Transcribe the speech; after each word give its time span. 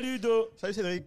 Salut 0.00 0.18
Do, 0.18 0.48
Salut 0.56 0.72
Cédric. 0.72 1.04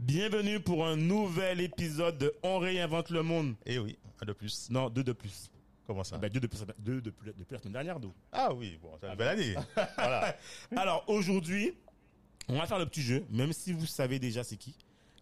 bienvenue 0.00 0.58
pour 0.58 0.86
un 0.86 0.96
nouvel 0.96 1.60
épisode 1.60 2.16
de 2.16 2.32
On 2.42 2.58
réinvente 2.60 3.10
le 3.10 3.22
monde. 3.22 3.54
Eh 3.66 3.78
oui, 3.78 3.98
un 4.22 4.24
de 4.24 4.32
plus. 4.32 4.70
Non, 4.70 4.88
deux 4.88 5.04
de 5.04 5.12
plus. 5.12 5.50
Comment 5.86 6.02
ça? 6.02 6.16
Ah 6.16 6.18
ben, 6.18 6.30
deux 6.30 6.40
de 6.40 6.46
plus, 6.46 6.64
deux 6.78 7.02
depuis, 7.02 7.30
depuis 7.36 7.52
la 7.52 7.58
semaine 7.58 7.74
dernière 7.74 8.00
Do. 8.00 8.10
Ah 8.32 8.54
oui, 8.54 8.78
bon, 8.80 8.88
c'est 8.98 9.06
une 9.10 9.16
belle 9.16 9.28
année. 9.28 9.54
voilà. 9.98 10.34
Alors 10.74 11.04
aujourd'hui, 11.08 11.74
on 12.48 12.56
va 12.56 12.64
faire 12.66 12.78
le 12.78 12.86
petit 12.86 13.02
jeu, 13.02 13.22
même 13.28 13.52
si 13.52 13.74
vous 13.74 13.84
savez 13.84 14.18
déjà 14.18 14.42
c'est 14.42 14.56
qui. 14.56 14.74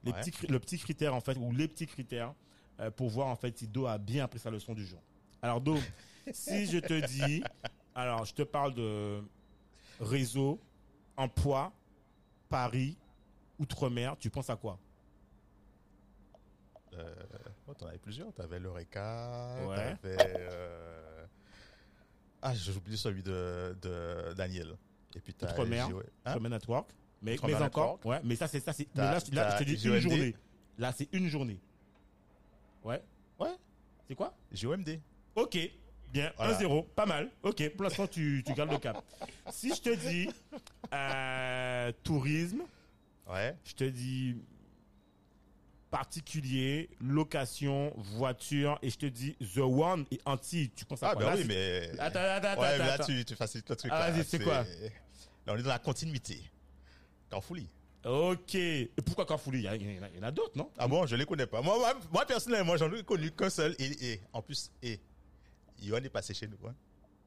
Les 0.05 0.13
Ouais. 0.13 0.21
petits, 0.21 0.31
cri- 0.31 0.47
le 0.47 0.61
petit 0.61 0.79
critère 0.79 1.13
en 1.13 1.21
fait, 1.21 1.37
ou 1.37 1.51
les 1.51 1.67
petits 1.67 1.89
critères 1.89 2.33
euh, 2.79 2.93
pour 2.93 3.09
voir 3.11 3.27
en 3.27 3.35
fait 3.35 3.59
si 3.59 3.67
Do 3.67 3.87
a 3.87 3.99
bien 3.99 4.23
appris 4.23 4.39
sa 4.39 4.51
leçon 4.53 4.73
du 4.73 4.87
jour. 4.87 5.03
Alors 5.43 5.61
Do, 5.61 5.77
si 6.33 6.67
je 6.67 6.79
te 6.79 7.05
dis, 7.09 7.43
alors 7.93 8.25
je 8.25 8.35
te 8.35 8.43
parle 8.43 8.73
de 8.73 9.21
réseau, 9.99 10.61
emploi, 11.17 11.73
Paris, 12.49 12.97
outre-mer, 13.61 14.17
tu 14.19 14.31
penses 14.31 14.51
à 14.51 14.57
quoi? 14.57 14.79
Euh, 16.95 17.15
oh, 17.69 17.75
t'en 17.75 17.87
avais 17.87 17.99
plusieurs. 17.99 18.33
T'avais 18.33 18.59
l'Eureka. 18.59 19.57
Ouais. 19.69 19.77
T'avais. 20.03 20.17
Euh... 20.19 21.25
Ah, 22.43 22.55
j'ai 22.55 22.73
oublié 22.73 22.97
celui 22.97 23.23
de, 23.23 23.77
de 23.81 24.33
Daniel. 24.35 24.77
Et 25.15 25.21
puis 25.21 25.35
t'as. 25.35 25.53
Outre-mer, 25.53 25.87
J- 25.89 25.95
Hein? 26.25 26.33
Outre-mer 26.33 26.51
Network. 26.51 26.91
Mais, 27.23 27.37
mais 27.43 27.55
encore, 27.55 27.61
Network. 27.63 28.05
ouais, 28.07 28.21
mais 28.25 28.35
ça 28.35 28.49
c'est 28.49 28.61
ça 28.61 28.73
c'est. 28.73 28.89
mais 28.95 29.03
Là, 29.03 29.19
je- 29.19 29.35
là, 29.35 29.51
je 29.59 29.59
te 29.59 29.71
dis 29.71 29.87
une 29.87 29.99
journée. 29.99 30.35
Là 30.79 30.93
c'est 30.97 31.09
une 31.13 31.29
journée. 31.29 31.61
Ouais. 32.83 33.03
Ouais. 33.39 33.55
C'est 34.09 34.15
quoi? 34.15 34.35
JOMD. 34.53 34.99
Ok, 35.37 35.59
bien, 36.11 36.33
Voilà. 36.37 36.59
1-0, 36.59 36.87
pas 36.95 37.05
mal. 37.07 37.31
Ok, 37.43 37.69
pour 37.75 37.85
l'instant, 37.85 38.07
tu, 38.07 38.43
tu 38.45 38.53
gardes 38.55 38.71
le 38.73 38.79
cap. 38.79 39.05
Si 39.51 39.73
je 39.75 39.81
te 39.83 39.95
dis 39.95 40.29
euh, 40.93 41.93
tourisme, 42.03 42.63
Ouais. 43.31 43.57
je 43.65 43.73
te 43.75 43.85
dis 43.85 44.37
particulier, 45.91 46.89
location, 47.01 47.93
voiture, 47.97 48.79
et 48.83 48.91
je 48.91 48.97
te 48.99 49.07
dis 49.07 49.35
The 49.55 49.59
One 49.59 50.05
et 50.13 50.21
Antilles, 50.25 50.71
tu 50.71 50.85
penses 50.85 51.03
à 51.03 51.11
Ah, 51.11 51.15
quoi? 51.15 51.25
ben 51.25 51.31
Là, 51.31 51.37
oui, 51.37 51.45
mais. 51.49 51.91
Attends, 51.99 52.21
attends, 52.21 52.21
ouais, 52.21 52.49
attends, 52.49 52.61
mais 52.63 52.79
là, 52.79 52.93
attends. 52.95 53.05
tu, 53.07 53.25
tu 53.25 53.35
facilites 53.35 53.69
le 53.69 53.77
truc. 53.77 53.91
Ah, 53.95 54.11
vas-y, 54.11 54.25
c'est 54.25 54.39
quoi? 54.39 54.63
Là, 54.63 55.53
on 55.55 55.57
est 55.57 55.63
dans 55.63 55.69
la 55.71 55.79
continuité. 55.81 56.41
Carrefourly. 57.29 57.69
Ok, 58.05 58.55
et 58.55 58.91
pourquoi 59.05 59.27
Carrefour 59.27 59.55
Il 59.55 59.63
y, 59.63 59.69
a- 59.69 59.75
il 59.77 59.83
y 59.97 60.19
en 60.19 60.23
a- 60.23 60.31
d'autres, 60.31 60.57
non? 60.57 60.71
Ah 60.79 60.89
bon, 60.89 61.07
je 61.07 61.17
les 61.17 61.27
connais 61.27 61.47
pas. 61.47 61.61
Moi, 61.61 61.77
moi, 61.79 61.93
moi, 62.13 62.25
personnellement, 62.25 62.77
j'en 62.77 62.91
ai 62.93 63.03
connu 63.03 63.31
qu'un 63.33 63.51
seul. 63.51 63.75
Et, 63.79 64.13
et 64.13 64.21
en 64.33 64.41
plus, 64.43 64.71
et. 64.83 65.01
Yohan 65.83 65.99
est 65.99 66.09
passé 66.11 66.35
chez 66.35 66.47
nous. 66.47 66.59
hein. 66.69 66.75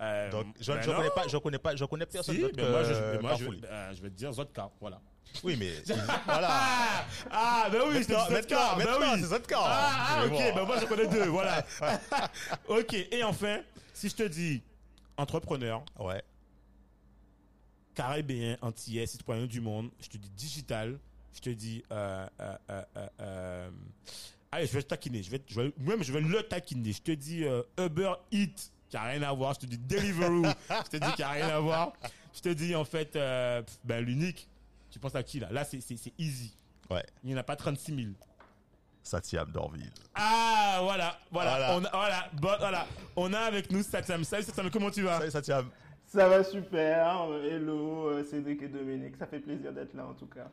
Euh, 0.02 0.32
Donc, 0.32 0.48
je 0.60 0.72
ne 0.72 0.78
ben 0.78 0.86
connais 0.86 1.10
pas, 1.10 1.28
je 1.28 1.38
connais 1.38 1.58
pas, 1.58 1.76
je 1.76 1.86
connais 1.86 2.06
personne 2.06 2.36
Si, 2.36 2.42
d'autre 2.42 2.56
ben 2.56 2.70
moi, 2.70 2.84
je, 2.84 2.90
ben 2.94 3.22
moi, 3.22 3.32
je, 3.34 3.38
Carrefourly. 3.38 3.62
euh, 3.66 3.94
je 3.96 4.02
vais 4.02 4.10
te 4.10 4.16
dire 4.16 4.32
Zotka, 4.32 4.70
voilà. 4.80 5.02
Oui, 5.44 5.56
mais 5.60 5.72
voilà. 6.26 7.06
Ah, 7.32 7.68
ben 7.72 7.82
oui, 7.88 8.04
c'est 8.06 8.14
Zotka, 8.14 8.76
maintenant, 8.78 9.00
ben 9.00 9.14
oui. 9.16 9.26
c'est. 9.28 9.56
Ah, 9.56 10.20
ah, 10.22 10.26
ok, 10.26 10.56
ben 10.56 10.66
moi 10.66 10.78
je 10.80 10.86
connais 10.86 11.08
deux, 11.08 11.26
voilà. 11.28 11.66
ok, 12.68 12.94
et 12.94 13.24
enfin, 13.24 13.60
si 13.94 14.10
je 14.10 14.16
te 14.16 14.24
dis 14.24 14.62
entrepreneur, 15.18 15.84
Ouais. 16.00 16.22
caribéen, 17.96 18.58
antillais, 18.62 19.06
citoyen 19.06 19.46
du 19.46 19.62
monde, 19.62 19.90
je 20.02 20.08
te 20.08 20.18
dis 20.18 20.30
digital, 20.30 20.98
je 21.34 21.40
te 21.40 21.50
dis... 21.50 21.84
Euh, 21.92 22.28
euh, 22.40 22.84
euh, 23.20 23.70
allez, 24.52 24.68
je 24.68 24.74
vais 24.74 24.84
te 24.84 24.88
taquiner, 24.88 25.24
je 25.24 25.32
vais, 25.32 25.42
je 25.48 25.60
vais- 25.62 25.74
même 25.78 26.04
je 26.04 26.12
vais 26.12 26.22
le 26.22 26.44
taquiner. 26.44 26.94
Je 26.94 27.02
te 27.02 27.12
dis 27.12 27.44
Uber 27.78 28.14
Eats, 28.32 28.70
qui 28.90 28.96
n'a 28.96 29.04
rien 29.04 29.22
à 29.24 29.34
voir. 29.34 29.54
Je 29.56 29.60
te 29.62 29.66
dis 29.66 29.78
Deliveroo, 29.78 30.44
je 30.70 30.90
te 30.90 30.98
dis 30.98 31.12
qui 31.14 31.22
n'a 31.22 31.30
rien 31.30 31.50
à 31.50 31.60
voir. 31.60 31.94
Je 32.36 32.42
te 32.42 32.50
dis 32.50 32.76
en 32.76 32.86
fait, 32.86 33.14
ben 33.84 34.00
l'unique. 34.04 34.48
Tu 34.94 35.00
penses 35.00 35.16
à 35.16 35.24
qui 35.24 35.40
là? 35.40 35.48
Là, 35.52 35.66
c'est 35.66 35.80
easy. 36.20 36.56
Ouais. 36.88 37.04
Il 37.24 37.30
n'y 37.30 37.36
en 37.36 37.40
a 37.40 37.44
pas 37.44 37.56
36 37.56 37.96
000. 37.96 38.08
Satiam 39.02 39.52
d'Orville. 39.52 39.90
Ah, 40.14 40.82
voilà, 40.84 41.18
voilà, 41.32 41.50
Voilà. 41.50 41.76
On, 41.76 41.84
a, 41.84 41.90
voilà, 41.90 42.30
bon, 42.34 42.52
voilà. 42.60 42.88
On 43.16 43.34
a 43.34 43.40
avec 43.40 43.72
nous 43.72 43.82
Satsam. 43.82 44.24
Salut 44.24 44.44
Satsam, 44.44 44.70
comment 44.70 44.92
tu 44.92 45.02
vas? 45.02 45.18
Salut 45.18 45.32
Satiam. 45.32 45.68
Ça 46.06 46.30
va 46.30 46.44
super, 46.44 47.26
hello 47.44 48.10
euh, 48.10 48.24
Cédric 48.24 48.62
et 48.62 48.68
Dominique, 48.68 49.16
ça 49.18 49.26
fait 49.26 49.40
plaisir 49.40 49.74
d'être 49.74 49.96
là 49.96 50.06
en 50.06 50.14
tout 50.14 50.28
cas. 50.28 50.48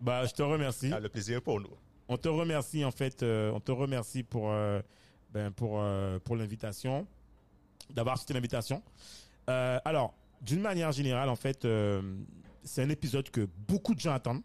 Bah, 0.00 0.24
je 0.24 0.32
te 0.32 0.42
remercie. 0.42 0.90
Ah, 0.90 0.98
le 0.98 1.10
plaisir 1.10 1.36
est 1.36 1.40
pour 1.42 1.60
nous. 1.60 1.76
On 2.08 2.16
te 2.16 2.28
remercie 2.28 2.82
en 2.86 2.90
fait, 2.90 3.22
euh, 3.22 3.52
on 3.52 3.60
te 3.60 3.72
remercie 3.72 4.22
pour 4.22 4.50
euh, 4.50 4.80
ben, 5.34 5.52
pour 5.52 5.82
euh, 5.82 6.18
pour 6.20 6.36
l'invitation, 6.36 7.06
d'avoir 7.90 8.14
accepté 8.14 8.32
l'invitation. 8.32 8.82
Euh, 9.50 9.78
alors, 9.84 10.14
d'une 10.40 10.60
manière 10.60 10.92
générale, 10.92 11.28
en 11.28 11.36
fait, 11.36 11.64
euh, 11.64 12.00
c'est 12.64 12.82
un 12.82 12.88
épisode 12.90 13.30
que 13.30 13.48
beaucoup 13.68 13.94
de 13.94 14.00
gens 14.00 14.12
attendent. 14.14 14.42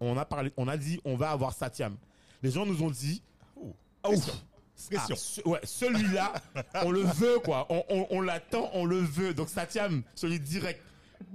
On 0.00 0.16
a 0.16 0.24
parlé, 0.24 0.52
on 0.56 0.66
a 0.68 0.76
dit, 0.76 1.00
on 1.04 1.16
va 1.16 1.30
avoir 1.30 1.52
Satyam. 1.52 1.96
Les 2.42 2.50
gens 2.50 2.64
nous 2.66 2.82
ont 2.82 2.90
dit, 2.90 3.22
Ouh, 3.56 3.74
pression. 4.02 4.32
ouf, 4.32 4.44
Pression. 4.90 5.14
ah, 5.14 5.16
ce- 5.16 5.48
ouais, 5.48 5.60
celui-là, 5.62 6.32
on 6.84 6.90
le 6.90 7.02
veut 7.02 7.38
quoi. 7.40 7.66
On, 7.68 7.84
on, 7.90 8.06
on 8.10 8.20
l'attend, 8.22 8.70
on 8.72 8.84
le 8.86 8.96
veut. 8.98 9.34
Donc 9.34 9.48
Satyam, 9.50 10.02
celui 10.14 10.40
direct. 10.40 10.80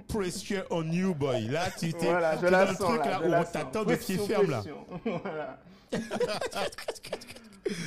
Pressure 0.08 0.64
on 0.72 0.84
you, 0.92 1.14
boy. 1.14 1.48
Là, 1.48 1.70
tu 1.70 1.94
t'es 1.94 2.08
Voilà, 2.10 2.36
je 2.38 2.42
t'es 2.42 2.50
la 2.50 2.66
dans 2.66 2.72
le 2.72 2.78
truc 2.78 3.06
là, 3.06 3.22
où 3.22 3.32
on 3.32 3.44
t'attend 3.44 3.84
de 3.86 3.96
pied 3.96 4.18
ferme 4.18 4.50
là. 4.50 4.64
voilà. 5.06 5.60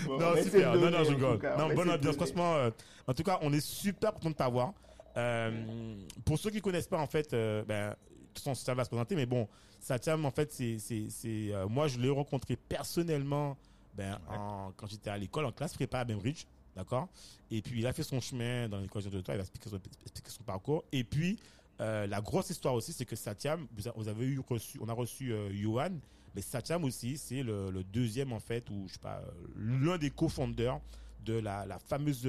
Bon, 0.07 0.19
Non, 0.19 0.43
super. 0.43 0.75
Non, 0.75 0.91
non, 0.91 1.05
je 1.05 1.11
en 1.11 1.15
rigole. 1.15 1.41
Non, 1.59 1.75
bonne 1.75 1.91
ambiance. 1.91 2.17
Franchement, 2.17 2.55
euh, 2.57 2.71
en 3.07 3.15
tout 3.15 3.23
cas, 3.23 3.39
on 3.43 3.53
est 3.53 3.61
super 3.65 4.13
content 4.13 4.31
de 4.31 4.35
t'avoir. 4.35 4.73
Euh, 5.17 5.97
pour 6.25 6.39
ceux 6.39 6.51
qui 6.51 6.61
connaissent 6.61 6.89
pas, 6.89 6.99
en 6.99 7.07
fait, 7.07 7.33
euh, 7.33 7.63
ben, 7.65 7.95
façon, 8.39 8.55
ça 8.55 8.75
va 8.75 8.85
se 8.85 8.89
présenter, 8.91 9.15
mais 9.17 9.27
bon, 9.27 9.49
Satyam, 9.81 10.25
en 10.25 10.31
fait, 10.31 10.53
c'est, 10.53 10.79
c'est, 10.79 11.07
c'est, 11.11 11.53
euh, 11.53 11.69
moi, 11.69 11.89
je 11.89 11.99
l'ai 11.99 12.11
rencontré 12.11 12.57
personnellement, 12.57 13.57
ben, 13.95 14.19
en- 14.29 14.73
quand 14.77 14.87
j'étais 14.87 15.11
à 15.11 15.19
l'école, 15.19 15.45
en 15.47 15.53
classe 15.53 15.75
prépa 15.75 16.01
à 16.01 16.05
Bainbridge, 16.05 16.45
d'accord? 16.77 17.09
Et 17.51 17.63
puis, 17.63 17.81
il 17.81 17.87
a 17.87 17.93
fait 17.93 18.03
son 18.03 18.21
chemin 18.21 18.69
dans 18.69 18.79
l'école 18.81 19.03
de 19.05 19.21
toi, 19.21 19.35
il 19.35 19.39
a 19.39 19.43
expliqué 19.43 19.69
son, 19.71 19.81
expliqué 20.03 20.31
son 20.31 20.43
parcours. 20.45 20.85
Et 20.93 21.05
puis, 21.05 21.39
euh, 21.81 22.07
la 22.07 22.21
grosse 22.21 22.51
histoire 22.51 22.75
aussi, 22.75 22.93
c'est 22.93 23.05
que 23.05 23.17
Satyam, 23.17 23.67
vous, 23.97 24.09
avez 24.09 24.27
eu 24.27 24.41
reçu, 24.49 24.79
on 24.81 24.89
a 24.89 24.93
reçu 24.93 25.33
euh, 25.33 25.51
Johan, 25.53 25.91
mais 26.35 26.43
Satyam 26.43 26.85
aussi, 26.85 27.17
c'est 27.19 27.43
le, 27.43 27.71
le 27.71 27.85
deuxième, 27.85 28.33
en 28.33 28.41
fait, 28.41 28.69
ou 28.71 28.87
je 28.89 28.95
sais 28.95 28.99
pas, 28.99 29.19
euh, 29.19 29.31
l'un 29.57 29.97
des 29.99 30.11
co-founders 30.11 30.81
de 31.25 31.35
la, 31.35 31.67
la 31.67 31.79
fameuse 31.79 32.25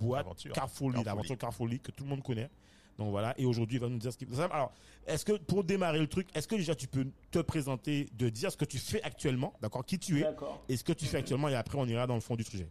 boîte 0.00 0.24
Carrefourly. 0.52 0.96
l'aventure 1.04 1.38
Carrefourly, 1.38 1.80
que 1.80 1.90
tout 1.90 2.04
le 2.04 2.10
monde 2.10 2.22
connaît. 2.22 2.50
Donc 2.98 3.10
voilà, 3.10 3.34
et 3.38 3.44
aujourd'hui, 3.44 3.76
il 3.76 3.80
va 3.80 3.88
nous 3.88 3.98
dire 3.98 4.12
ce 4.12 4.18
qu'il 4.18 4.28
Alors, 4.40 4.72
est-ce 5.06 5.24
que 5.24 5.32
pour 5.32 5.64
démarrer 5.64 5.98
le 5.98 6.06
truc, 6.06 6.28
est-ce 6.34 6.46
que 6.46 6.54
déjà 6.54 6.74
tu 6.74 6.86
peux 6.86 7.06
te 7.30 7.40
présenter, 7.40 8.08
de 8.16 8.28
dire 8.28 8.52
ce 8.52 8.56
que 8.56 8.64
tu 8.64 8.78
fais 8.78 9.02
actuellement, 9.02 9.52
d'accord, 9.60 9.84
qui 9.84 9.98
tu 9.98 10.20
es, 10.20 10.26
et 10.68 10.76
ce 10.76 10.84
que 10.84 10.92
tu 10.92 11.06
fais 11.06 11.18
actuellement, 11.18 11.48
et 11.48 11.54
après 11.54 11.76
on 11.78 11.86
ira 11.86 12.06
dans 12.06 12.14
le 12.14 12.20
fond 12.20 12.36
du 12.36 12.44
sujet. 12.44 12.68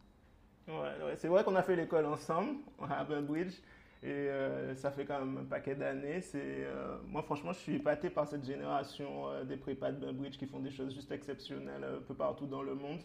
Ouais, 0.68 0.74
ouais, 0.74 1.16
c'est 1.18 1.28
vrai 1.28 1.44
qu'on 1.44 1.56
a 1.56 1.64
fait 1.64 1.76
l'école 1.76 2.06
ensemble 2.06 2.52
à 2.90 3.04
Bainbridge 3.04 3.54
et 4.02 4.08
euh, 4.08 4.76
ça 4.76 4.92
fait 4.92 5.06
quand 5.06 5.20
même 5.20 5.38
un 5.38 5.46
paquet 5.46 5.76
d'années. 5.76 6.22
C'est 6.22 6.42
euh, 6.42 6.98
moi 7.08 7.22
franchement 7.24 7.52
je 7.54 7.60
suis 7.60 7.76
épaté 7.76 8.10
par 8.10 8.28
cette 8.28 8.46
génération 8.46 9.30
euh, 9.30 9.44
des 9.44 9.58
prépas 9.58 9.92
de 9.92 10.06
Bainbridge 10.06 10.38
qui 10.38 10.46
font 10.46 10.60
des 10.60 10.72
choses 10.72 10.94
juste 10.94 11.12
exceptionnelles 11.12 11.84
un 11.84 12.02
peu 12.02 12.14
partout 12.14 12.46
dans 12.46 12.62
le 12.62 12.76
monde. 12.76 13.00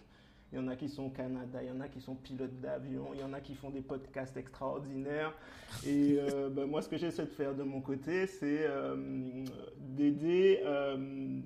Il 0.53 0.59
y 0.59 0.59
en 0.59 0.69
a 0.69 0.77
qui 0.77 0.89
sont 0.89 1.05
au 1.05 1.11
Canada, 1.11 1.63
il 1.63 1.69
y 1.69 1.71
en 1.71 1.81
a 1.81 1.89
qui 1.89 2.01
sont 2.01 2.15
pilotes 2.15 2.59
d'avion, 2.61 3.11
il 3.13 3.21
y 3.21 3.23
en 3.23 3.35
a 3.35 3.41
qui 3.41 3.55
font 3.55 3.69
des 3.71 3.83
podcasts 3.83 4.37
extraordinaires. 4.37 5.35
Et 5.87 6.17
euh, 6.19 6.49
ben, 6.49 6.67
moi, 6.67 6.81
ce 6.81 6.89
que 6.89 6.97
j'essaie 6.97 7.25
de 7.25 7.31
faire 7.31 7.55
de 7.55 7.63
mon 7.63 7.81
côté, 7.81 8.27
c'est 8.27 8.67
euh, 8.67 9.45
d'aider. 9.79 10.61
euh, 10.65 11.41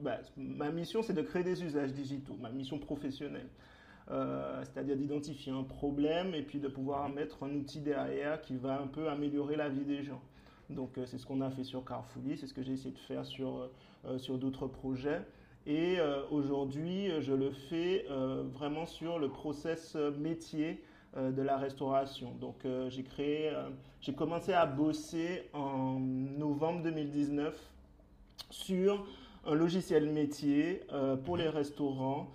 ben, 0.00 0.18
ma 0.36 0.70
mission, 0.70 1.02
c'est 1.02 1.12
de 1.12 1.22
créer 1.22 1.42
des 1.42 1.62
usages 1.64 1.92
digitaux, 1.92 2.36
ma 2.40 2.50
mission 2.50 2.78
professionnelle. 2.78 3.48
Euh, 4.10 4.62
c'est-à-dire 4.64 4.96
d'identifier 4.96 5.50
un 5.50 5.62
problème 5.62 6.34
et 6.34 6.42
puis 6.42 6.58
de 6.58 6.68
pouvoir 6.68 7.08
mettre 7.08 7.42
un 7.42 7.54
outil 7.54 7.80
derrière 7.80 8.42
qui 8.42 8.54
va 8.56 8.78
un 8.78 8.86
peu 8.86 9.08
améliorer 9.08 9.56
la 9.56 9.70
vie 9.70 9.84
des 9.84 10.02
gens. 10.02 10.20
Donc 10.68 10.98
euh, 10.98 11.06
c'est 11.06 11.16
ce 11.16 11.24
qu'on 11.24 11.40
a 11.40 11.50
fait 11.50 11.64
sur 11.64 11.84
Carrefourly, 11.84 12.36
c'est 12.36 12.46
ce 12.46 12.52
que 12.52 12.62
j'ai 12.62 12.72
essayé 12.72 12.90
de 12.90 12.98
faire 12.98 13.24
sur, 13.24 13.70
euh, 14.04 14.18
sur 14.18 14.36
d'autres 14.36 14.66
projets. 14.66 15.22
Et 15.66 15.98
euh, 15.98 16.22
aujourd'hui, 16.30 17.10
je 17.20 17.32
le 17.32 17.50
fais 17.50 18.04
euh, 18.10 18.44
vraiment 18.52 18.84
sur 18.84 19.18
le 19.18 19.30
process 19.30 19.96
métier 20.18 20.82
euh, 21.16 21.30
de 21.30 21.40
la 21.40 21.56
restauration. 21.56 22.34
Donc 22.40 22.66
j'ai 22.88 23.02
créé, 23.02 23.50
j'ai 24.00 24.12
commencé 24.12 24.52
à 24.52 24.66
bosser 24.66 25.48
en 25.54 25.98
novembre 25.98 26.82
2019 26.82 27.58
sur 28.50 29.06
un 29.46 29.54
logiciel 29.54 30.10
métier 30.10 30.82
pour 31.24 31.36
les 31.36 31.48
restaurants, 31.48 32.30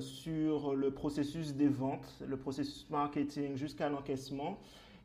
sur 0.00 0.74
le 0.74 0.90
processus 0.92 1.54
des 1.54 1.68
ventes, 1.68 2.22
le 2.26 2.36
processus 2.36 2.88
marketing 2.90 3.56
jusqu'à 3.56 3.88
l'encaissement. 3.88 4.58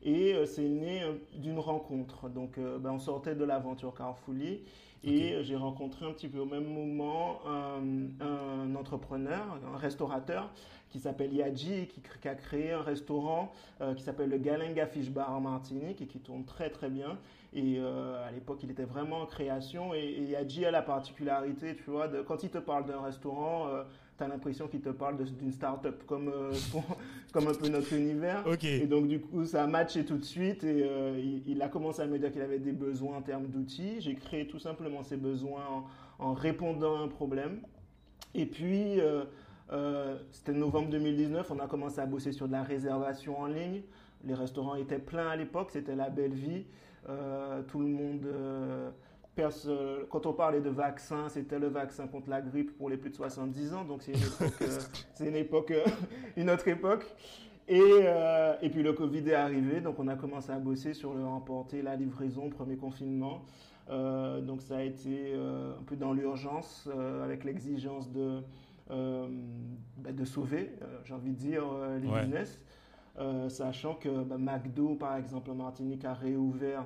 Et 0.04 0.34
c'est 0.46 0.68
né 0.68 1.02
d'une 1.34 1.58
rencontre. 1.58 2.28
Donc, 2.28 2.58
ben, 2.58 2.92
on 2.92 2.98
sortait 2.98 3.34
de 3.34 3.44
l'aventure 3.44 3.94
Carrefourly 3.94 4.60
et 5.04 5.32
euh, 5.32 5.42
j'ai 5.42 5.56
rencontré 5.56 6.06
un 6.06 6.12
petit 6.12 6.28
peu 6.28 6.38
au 6.38 6.46
même 6.46 6.66
moment 6.66 7.40
un, 7.46 8.74
entrepreneur, 8.74 9.58
un 9.72 9.76
restaurateur 9.76 10.50
qui 10.90 10.98
s'appelle 10.98 11.32
Yadji 11.32 11.72
et 11.72 11.86
qui, 11.86 12.28
a 12.28 12.34
créé 12.34 12.72
un 12.72 12.82
restaurant 12.82 13.52
euh, 13.80 13.94
qui 13.94 14.02
s'appelle 14.02 14.28
le 14.28 14.38
Galenga 14.38 14.86
Fish 14.86 15.10
Bar 15.10 15.32
en 15.32 15.40
Martinique 15.40 16.02
et 16.02 16.06
qui 16.06 16.20
tourne 16.20 16.44
très 16.44 16.70
très 16.70 16.90
bien. 16.90 17.18
Et 17.54 17.78
euh, 17.78 18.26
à 18.26 18.30
l'époque, 18.30 18.60
il 18.62 18.70
était 18.70 18.84
vraiment 18.84 19.22
en 19.22 19.26
création. 19.26 19.94
Et, 19.94 20.00
et 20.00 20.22
Yadji 20.24 20.64
a 20.66 20.70
la 20.70 20.82
particularité, 20.82 21.74
tu 21.76 21.90
vois, 21.90 22.08
de, 22.08 22.22
quand 22.22 22.42
il 22.42 22.50
te 22.50 22.58
parle 22.58 22.86
d'un 22.86 23.00
restaurant, 23.00 23.68
tu 24.16 24.24
as 24.24 24.28
l'impression 24.28 24.68
qu'il 24.68 24.80
te 24.80 24.90
parle 24.90 25.16
d'une 25.24 25.50
start-up, 25.50 26.02
comme, 26.06 26.28
euh, 26.28 26.52
comme 27.32 27.48
un 27.48 27.54
peu 27.54 27.68
notre 27.68 27.92
univers. 27.94 28.46
Et 28.82 28.86
donc, 28.86 29.08
du 29.08 29.20
coup, 29.20 29.44
ça 29.44 29.64
a 29.64 29.66
matché 29.66 30.04
tout 30.04 30.18
de 30.18 30.24
suite 30.24 30.64
et 30.64 30.82
euh, 30.84 31.18
il, 31.18 31.42
il 31.46 31.62
a 31.62 31.68
commencé 31.68 32.02
à 32.02 32.06
me 32.06 32.18
dire 32.18 32.30
qu'il 32.30 32.42
avait 32.42 32.58
des 32.58 32.72
besoins 32.72 33.16
en 33.16 33.22
termes 33.22 33.46
d'outils. 33.46 34.00
J'ai 34.00 34.14
créé 34.14 34.46
tout 34.46 34.58
simplement 34.58 35.02
ces 35.02 35.16
besoins 35.16 35.64
en, 36.18 36.24
en 36.24 36.34
répondant 36.34 36.96
à 36.96 37.00
un 37.00 37.08
problème. 37.08 37.60
Et 38.34 38.46
puis, 38.46 39.00
euh, 39.00 39.24
c'était 40.30 40.52
novembre 40.52 40.90
2019, 40.90 41.50
on 41.50 41.58
a 41.58 41.66
commencé 41.66 41.98
à 42.00 42.06
bosser 42.06 42.32
sur 42.32 42.46
de 42.46 42.52
la 42.52 42.62
réservation 42.62 43.38
en 43.40 43.46
ligne. 43.46 43.82
Les 44.24 44.34
restaurants 44.34 44.76
étaient 44.76 44.98
pleins 44.98 45.28
à 45.28 45.36
l'époque, 45.36 45.70
c'était 45.70 45.96
la 45.96 46.10
belle 46.10 46.34
vie. 46.34 46.64
Tout 47.68 47.80
le 47.80 47.88
monde. 47.88 48.28
Quand 50.10 50.26
on 50.26 50.32
parlait 50.32 50.60
de 50.60 50.68
vaccin, 50.70 51.28
c'était 51.28 51.58
le 51.58 51.68
vaccin 51.68 52.06
contre 52.06 52.28
la 52.28 52.40
grippe 52.42 52.76
pour 52.76 52.90
les 52.90 52.96
plus 52.96 53.10
de 53.10 53.16
70 53.16 53.74
ans. 53.74 53.84
Donc 53.84 54.02
c'est 54.02 54.12
une 54.12 54.18
époque, 54.22 54.62
euh, 54.62 54.78
c'est 55.14 55.28
une, 55.28 55.36
époque 55.36 55.70
euh, 55.70 55.84
une 56.36 56.50
autre 56.50 56.68
époque. 56.68 57.04
Et, 57.68 57.80
euh, 57.80 58.54
et 58.60 58.68
puis 58.70 58.82
le 58.82 58.92
Covid 58.92 59.26
est 59.28 59.34
arrivé, 59.34 59.80
donc 59.80 59.98
on 59.98 60.08
a 60.08 60.16
commencé 60.16 60.50
à 60.50 60.58
bosser 60.58 60.94
sur 60.94 61.14
le 61.14 61.24
remporter, 61.24 61.80
la 61.80 61.96
livraison, 61.96 62.50
premier 62.50 62.76
confinement. 62.76 63.42
Euh, 63.90 64.40
donc 64.40 64.62
ça 64.62 64.78
a 64.78 64.82
été 64.82 65.32
euh, 65.34 65.72
un 65.78 65.82
peu 65.84 65.96
dans 65.96 66.12
l'urgence, 66.12 66.88
avec 67.24 67.44
l'exigence 67.44 68.10
de, 68.12 68.42
bah, 68.90 70.12
de 70.12 70.24
sauver, 70.24 70.72
j'ai 71.04 71.14
envie 71.14 71.30
de 71.30 71.36
dire, 71.36 71.64
les 72.02 72.08
Ouais. 72.08 72.20
business. 72.20 72.60
Sachant 73.48 73.94
que 73.94 74.22
bah, 74.24 74.36
McDo, 74.38 74.94
par 74.96 75.16
exemple, 75.16 75.50
en 75.50 75.54
Martinique, 75.54 76.04
a 76.04 76.12
réouvert 76.14 76.84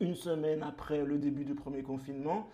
une 0.00 0.14
semaine 0.14 0.62
après 0.62 1.04
le 1.04 1.18
début 1.18 1.44
du 1.44 1.54
premier 1.54 1.82
confinement. 1.82 2.48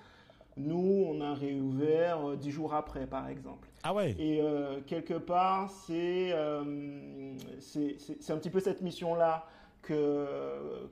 Nous, 0.57 1.05
on 1.09 1.21
a 1.21 1.33
réouvert 1.33 2.31
euh, 2.31 2.37
dix 2.37 2.51
jours 2.51 2.75
après, 2.75 3.07
par 3.07 3.29
exemple. 3.29 3.69
Ah 3.83 3.95
ouais. 3.95 4.15
Et 4.19 4.41
euh, 4.43 4.81
quelque 4.87 5.15
part, 5.15 5.71
c'est 5.71 6.33
euh, 6.33 7.33
c'est 7.59 8.31
un 8.31 8.37
petit 8.37 8.51
peu 8.51 8.61
cette 8.61 8.83
mission-là 8.83 9.47
que, 9.83 10.27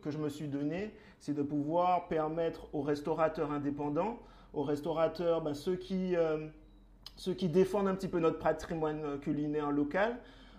que 0.01 0.11
je 0.11 0.17
me 0.17 0.31
suis 0.31 0.49
donnée, 0.49 0.95
c'est 1.19 1.35
de 1.35 1.43
pouvoir 1.43 2.09
permettre 2.09 2.69
aux 2.73 2.81
restaurateurs 2.81 3.53
indépendants, 3.53 4.19
aux 4.55 4.63
restaurateurs, 4.63 5.43
ben, 5.43 5.53
ceux, 5.53 5.77
qui, 5.77 6.17
euh, 6.17 6.47
ceux 7.17 7.35
qui 7.35 7.49
défendent 7.49 7.89
un 7.89 7.95
petit 7.95 8.09
peu 8.09 8.21
notre 8.21 8.39
patrimoine 8.39 9.19
culinaire 9.21 9.71
local, 9.71 10.17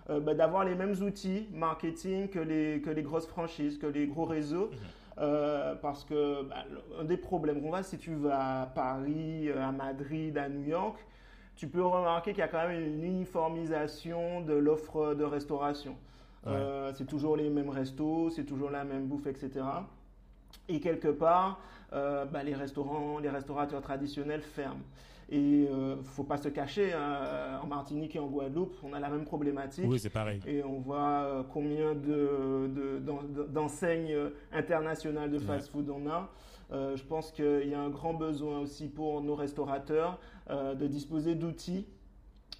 ben, 0.08 0.34
d'avoir 0.36 0.64
les 0.64 0.74
mêmes 0.74 0.94
outils 1.02 1.48
marketing 1.52 2.28
que 2.28 2.38
les, 2.40 2.80
que 2.80 2.90
les 2.90 3.02
grosses 3.02 3.26
franchises, 3.26 3.78
que 3.78 3.86
les 3.86 4.06
gros 4.06 4.24
réseaux. 4.24 4.70
Euh, 5.18 5.74
parce 5.74 6.04
que 6.04 6.44
bah, 6.44 6.64
un 6.98 7.04
des 7.04 7.16
problèmes 7.16 7.60
qu'on 7.60 7.70
va, 7.70 7.82
si 7.82 7.98
tu 7.98 8.14
vas 8.14 8.62
à 8.62 8.66
Paris, 8.66 9.48
euh, 9.48 9.62
à 9.62 9.72
Madrid, 9.72 10.38
à 10.38 10.48
New 10.48 10.64
York, 10.64 10.98
tu 11.56 11.68
peux 11.68 11.84
remarquer 11.84 12.30
qu'il 12.30 12.40
y 12.40 12.42
a 12.42 12.48
quand 12.48 12.66
même 12.66 12.80
une 12.80 13.04
uniformisation 13.04 14.40
de 14.40 14.54
l'offre 14.54 15.14
de 15.14 15.24
restauration. 15.24 15.96
Euh, 16.46 16.90
c'est 16.94 17.06
toujours 17.06 17.36
les 17.36 17.50
mêmes 17.50 17.68
restos, 17.68 18.30
c'est 18.30 18.44
toujours 18.44 18.70
la 18.70 18.84
même 18.84 19.06
bouffe, 19.06 19.26
etc. 19.26 19.64
Et 20.68 20.80
quelque 20.80 21.08
part, 21.08 21.60
euh, 21.92 22.24
bah, 22.24 22.42
les 22.42 22.54
restaurants, 22.54 23.18
les 23.18 23.28
restaurateurs 23.28 23.82
traditionnels 23.82 24.42
ferment. 24.42 24.80
Et 25.32 25.68
euh, 25.70 25.96
faut 26.02 26.24
pas 26.24 26.38
se 26.38 26.48
cacher, 26.48 26.92
hein, 26.92 27.60
en 27.62 27.66
Martinique 27.68 28.16
et 28.16 28.18
en 28.18 28.26
Guadeloupe, 28.26 28.74
on 28.82 28.92
a 28.92 28.98
la 28.98 29.08
même 29.08 29.24
problématique. 29.24 29.84
Oui, 29.88 30.00
c'est 30.00 30.10
pareil. 30.10 30.40
Et 30.46 30.64
on 30.64 30.80
voit 30.80 30.98
euh, 31.22 31.42
combien 31.48 31.94
de, 31.94 32.68
de- 32.74 32.98
d'en- 32.98 33.22
d'enseignes 33.48 34.16
internationales 34.52 35.30
de 35.30 35.38
Ouais. 35.38 35.44
fast-food 35.44 35.88
on 35.90 36.08
a. 36.10 36.28
Euh, 36.72 36.96
je 36.96 37.04
pense 37.04 37.30
qu'il 37.32 37.68
y 37.68 37.74
a 37.74 37.80
un 37.80 37.90
grand 37.90 38.14
besoin 38.14 38.58
aussi 38.60 38.88
pour 38.88 39.20
nos 39.22 39.34
restaurateurs 39.36 40.18
euh, 40.50 40.74
de 40.74 40.86
disposer 40.88 41.34
d'outils 41.36 41.86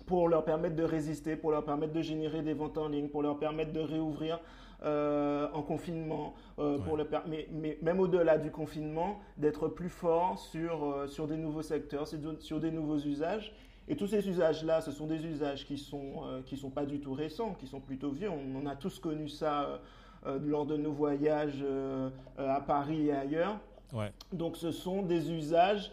pour 0.07 0.29
leur 0.29 0.45
permettre 0.45 0.77
de 0.77 0.83
résister, 0.85 1.37
pour 1.37 1.51
leur 1.51 1.65
permettre 1.65 1.93
de 1.93 2.03
générer 2.03 2.43
des 2.43 2.55
ventes 2.55 2.79
en 2.79 2.89
ligne, 2.89 3.09
pour 3.09 3.23
leur 3.23 3.39
permettre 3.39 3.73
de 3.73 3.81
réouvrir 3.81 4.41
euh, 4.83 5.49
en 5.53 5.63
confinement, 5.63 6.35
euh, 6.59 6.79
pour 6.79 6.97
le 6.97 7.07
mais, 7.29 7.49
mais 7.53 7.79
même 7.83 8.01
au-delà 8.01 8.39
du 8.39 8.51
confinement, 8.51 9.21
d'être 9.37 9.69
plus 9.69 9.89
fort 9.91 10.39
sur, 10.39 10.85
euh, 10.85 11.07
sur 11.07 11.27
des 11.27 11.37
nouveaux 11.37 11.63
secteurs, 11.63 12.07
sur, 12.39 12.61
des 12.61 12.71
nouveaux 12.71 12.99
usages. 12.99 13.55
Et 13.89 13.97
tous 13.97 14.07
ces 14.07 14.29
usages-là, 14.29 14.81
ce 14.81 14.93
sont 14.93 15.07
des 15.07 15.25
usages 15.27 15.67
qui 15.67 15.77
sont, 15.77 16.23
euh, 16.25 16.43
qui 16.43 16.57
sont 16.57 16.71
pas 16.71 16.87
du 16.87 17.01
tout 17.01 17.13
récents, 17.13 17.55
qui 17.55 17.67
sont 17.67 17.81
plutôt 17.81 18.11
vieux. 18.11 18.31
On, 18.31 18.63
on 18.63 18.67
a 18.67 18.77
tous 18.77 18.99
connu 18.99 19.29
ça 19.29 19.81
euh, 20.27 20.39
lors 20.43 20.65
de 20.65 20.77
nos 20.77 20.93
voyages 20.93 21.59
euh, 21.63 22.09
à 22.39 22.61
Paris 22.61 23.09
et 23.09 23.13
ailleurs. 23.13 23.59
Ouais. 23.93 24.13
Donc 24.33 24.57
ce 24.57 24.71
sont 24.71 25.03
des 25.03 25.31
usages 25.33 25.91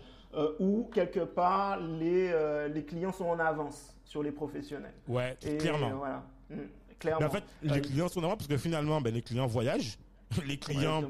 où, 0.60 0.88
quelque 0.94 1.22
part, 1.22 1.80
les, 1.80 2.32
les 2.72 2.84
clients 2.86 3.12
sont 3.14 3.26
en 3.26 3.40
avance 3.40 3.98
sur 4.04 4.22
les 4.22 4.32
professionnels. 4.32 4.94
Ouais, 5.08 5.36
Et 5.44 5.58
clairement. 5.58 5.90
voilà. 5.98 6.22
Mm, 6.52 6.56
clairement. 7.00 7.20
Mais 7.22 7.26
en 7.26 7.30
fait, 7.32 7.44
les 7.62 7.82
clients 7.82 8.08
sont 8.10 8.22
normaux 8.22 8.38
parce 8.38 8.48
que 8.48 8.58
finalement, 8.58 9.02
ben, 9.02 9.14
les 9.14 9.22
clients 9.22 9.48
voyagent, 9.48 9.98
les 10.46 10.58
clients 10.58 11.04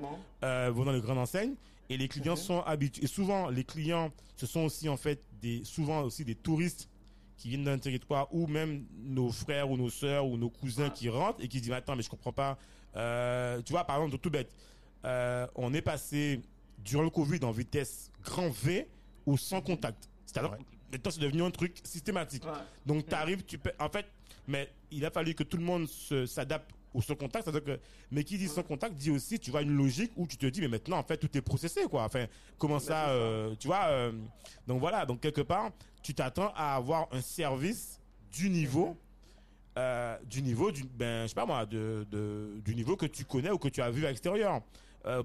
euh, 0.43 0.71
vont 0.73 0.85
dans 0.85 0.91
les 0.91 1.01
grandes 1.01 1.17
enseignes 1.19 1.55
et 1.89 1.97
les 1.97 2.07
clients 2.07 2.35
sont 2.35 2.61
habitués. 2.61 3.03
Et 3.05 3.07
souvent, 3.07 3.49
les 3.49 3.63
clients, 3.63 4.11
ce 4.35 4.45
sont 4.45 4.61
aussi 4.61 4.89
en 4.89 4.97
fait 4.97 5.21
des, 5.41 5.63
souvent 5.63 6.01
aussi 6.01 6.23
des 6.25 6.35
touristes 6.35 6.89
qui 7.37 7.49
viennent 7.49 7.63
d'un 7.65 7.77
territoire 7.77 8.27
ou 8.33 8.47
même 8.47 8.85
nos 8.97 9.31
frères 9.31 9.69
ou 9.69 9.77
nos 9.77 9.89
sœurs 9.89 10.25
ou 10.27 10.37
nos 10.37 10.49
cousins 10.49 10.87
Ah. 10.87 10.93
qui 10.93 11.07
rentrent 11.09 11.41
et 11.43 11.47
qui 11.47 11.61
disent 11.61 11.71
attends 11.71 11.95
mais 11.95 12.01
je 12.03 12.09
comprends 12.09 12.31
pas. 12.33 12.57
Euh, 12.95 13.61
tu 13.61 13.73
vois 13.73 13.83
par 13.83 13.97
exemple 13.97 14.17
tout 14.17 14.29
bête, 14.31 14.51
euh, 15.05 15.45
on 15.55 15.73
est 15.73 15.81
passé 15.83 16.41
durant 16.79 17.03
le 17.03 17.09
Covid 17.11 17.43
en 17.43 17.51
vitesse 17.51 18.11
grand 18.23 18.49
V 18.49 18.87
ou 19.25 19.37
sans 19.37 19.61
contact. 19.61 20.09
C'est-à-dire 20.25 20.51
Ouais. 20.51 20.99
c'est 21.09 21.19
devenu 21.19 21.43
un 21.43 21.51
truc 21.51 21.79
systématique. 21.83 22.43
Ouais. 22.45 22.51
Donc, 22.85 23.07
tu 23.07 23.13
arrives, 23.13 23.43
tu 23.45 23.57
peux. 23.57 23.71
En 23.79 23.89
fait, 23.89 24.05
mais 24.47 24.69
il 24.91 25.05
a 25.05 25.11
fallu 25.11 25.33
que 25.35 25.43
tout 25.43 25.57
le 25.57 25.63
monde 25.63 25.87
s'adapte 26.25 26.71
au 26.93 27.01
sans 27.01 27.15
contact. 27.15 27.45
C'est-à-dire 27.45 27.63
que, 27.75 27.79
mais 28.11 28.23
qui 28.23 28.37
dit 28.37 28.47
sans 28.47 28.63
contact 28.63 28.95
dit 28.95 29.11
aussi, 29.11 29.39
tu 29.39 29.51
vois, 29.51 29.61
une 29.61 29.75
logique 29.75 30.11
où 30.15 30.25
tu 30.25 30.37
te 30.37 30.45
dis, 30.45 30.61
mais 30.61 30.67
maintenant, 30.69 30.97
en 30.97 31.03
fait, 31.03 31.17
tout 31.17 31.37
est 31.37 31.41
processé, 31.41 31.83
quoi. 31.89 32.03
Enfin, 32.05 32.25
comment 32.57 32.79
ça, 32.79 32.85
c'est 32.85 32.91
ça. 33.07 33.09
euh, 33.09 33.55
tu 33.59 33.67
vois. 33.67 33.85
euh, 33.87 34.11
donc 34.65 34.79
voilà, 34.79 35.05
donc 35.05 35.19
quelque 35.19 35.41
part, 35.41 35.71
tu 36.01 36.13
t'attends 36.13 36.51
à 36.55 36.75
avoir 36.75 37.07
un 37.11 37.21
service 37.21 37.99
du 38.31 38.49
niveau. 38.49 38.97
euh, 39.77 40.17
du 40.25 40.41
niveau 40.41 40.71
du 40.71 40.83
ben 40.85 41.23
je 41.23 41.27
sais 41.27 41.35
pas 41.35 41.45
moi 41.45 41.65
de, 41.67 42.03
de- 42.09 42.59
du 42.65 42.73
niveau 42.73 42.95
que 42.97 43.05
tu 43.05 43.25
connais 43.25 43.51
ou 43.51 43.59
que 43.59 43.67
tu 43.67 43.79
as 43.81 43.91
vu 43.91 44.05
à 44.05 44.09
l'extérieur 44.09 44.61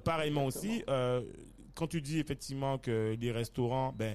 pareillement 0.05 0.45
aussi 0.45 0.85
quand 1.75 1.87
tu 1.87 2.03
dis 2.03 2.19
effectivement 2.19 2.77
que 2.77 3.17
les 3.19 3.33
restaurants 3.33 3.93
ben 3.97 4.15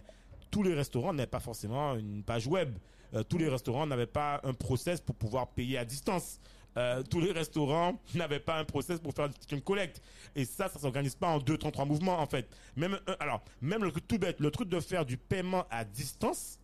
tous 0.52 0.62
les 0.62 0.76
restaurants 0.76 1.12
n'avaient 1.12 1.26
pas 1.28 1.40
forcément 1.40 1.96
une 1.96 2.22
page 2.24 2.46
web. 2.46 2.78
Euh, 3.14 3.24
tous 3.24 3.38
les 3.38 3.48
restaurants 3.50 3.86
n'avaient 3.88 4.06
pas 4.06 4.42
un 4.44 4.54
process 4.54 5.00
pour 5.02 5.16
pouvoir 5.16 5.48
payer 5.48 5.78
à 5.78 5.86
distance. 5.86 6.40
Euh, 6.76 7.02
tous 7.04 7.20
les 7.22 7.32
restaurants 7.32 8.00
n'avaient 8.16 8.40
pas 8.40 8.60
un 8.60 8.66
process 8.66 9.00
pour 9.00 9.14
faire 9.14 9.30
du 9.30 9.36
click 9.40 9.54
and 9.60 9.64
collect. 9.66 10.02
Et 10.36 10.46
ça, 10.46 10.70
ça 10.70 10.78
s'organise 10.80 11.16
pas 11.16 11.28
en 11.30 11.40
deux, 11.40 11.58
trois, 11.58 11.72
trois 11.72 11.86
mouvements, 11.86 12.20
en 12.20 12.28
fait. 12.28 12.48
Même, 12.76 13.00
un- 13.08 13.16
alors, 13.20 13.42
même 13.62 13.84
le 13.84 13.92
truc 13.92 14.08
tout 14.08 14.20
bête, 14.20 14.40
le 14.40 14.52
truc 14.52 14.70
de 14.70 14.80
faire 14.80 15.06
du 15.06 15.18
paiement 15.18 15.66
à 15.72 15.84
distance, 15.86 16.60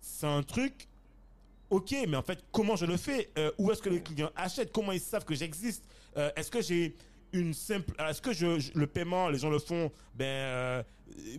c'est 0.00 0.26
un 0.26 0.42
truc, 0.42 0.88
ok, 1.70 1.94
mais 2.08 2.16
en 2.16 2.22
fait, 2.22 2.42
comment 2.52 2.74
je 2.76 2.86
le 2.86 2.96
fais? 2.96 3.30
Euh, 3.38 3.52
où 3.58 3.70
est-ce 3.70 3.82
que 3.82 3.90
les 3.90 4.02
clients 4.02 4.30
achètent? 4.34 4.72
Comment 4.72 4.92
ils 4.92 5.00
savent 5.00 5.24
que 5.24 5.34
j'existe? 5.34 5.84
Euh, 6.16 6.30
est-ce 6.36 6.50
que 6.50 6.62
j'ai 6.62 6.94
une 7.36 7.54
simple, 7.54 7.94
est-ce 8.08 8.20
que 8.22 8.32
je, 8.32 8.58
je- 8.58 8.72
le 8.74 8.86
paiement, 8.86 9.28
les 9.28 9.38
gens 9.38 9.50
le 9.50 9.58
font, 9.58 9.90
ben, 10.14 10.24
euh, 10.24 10.82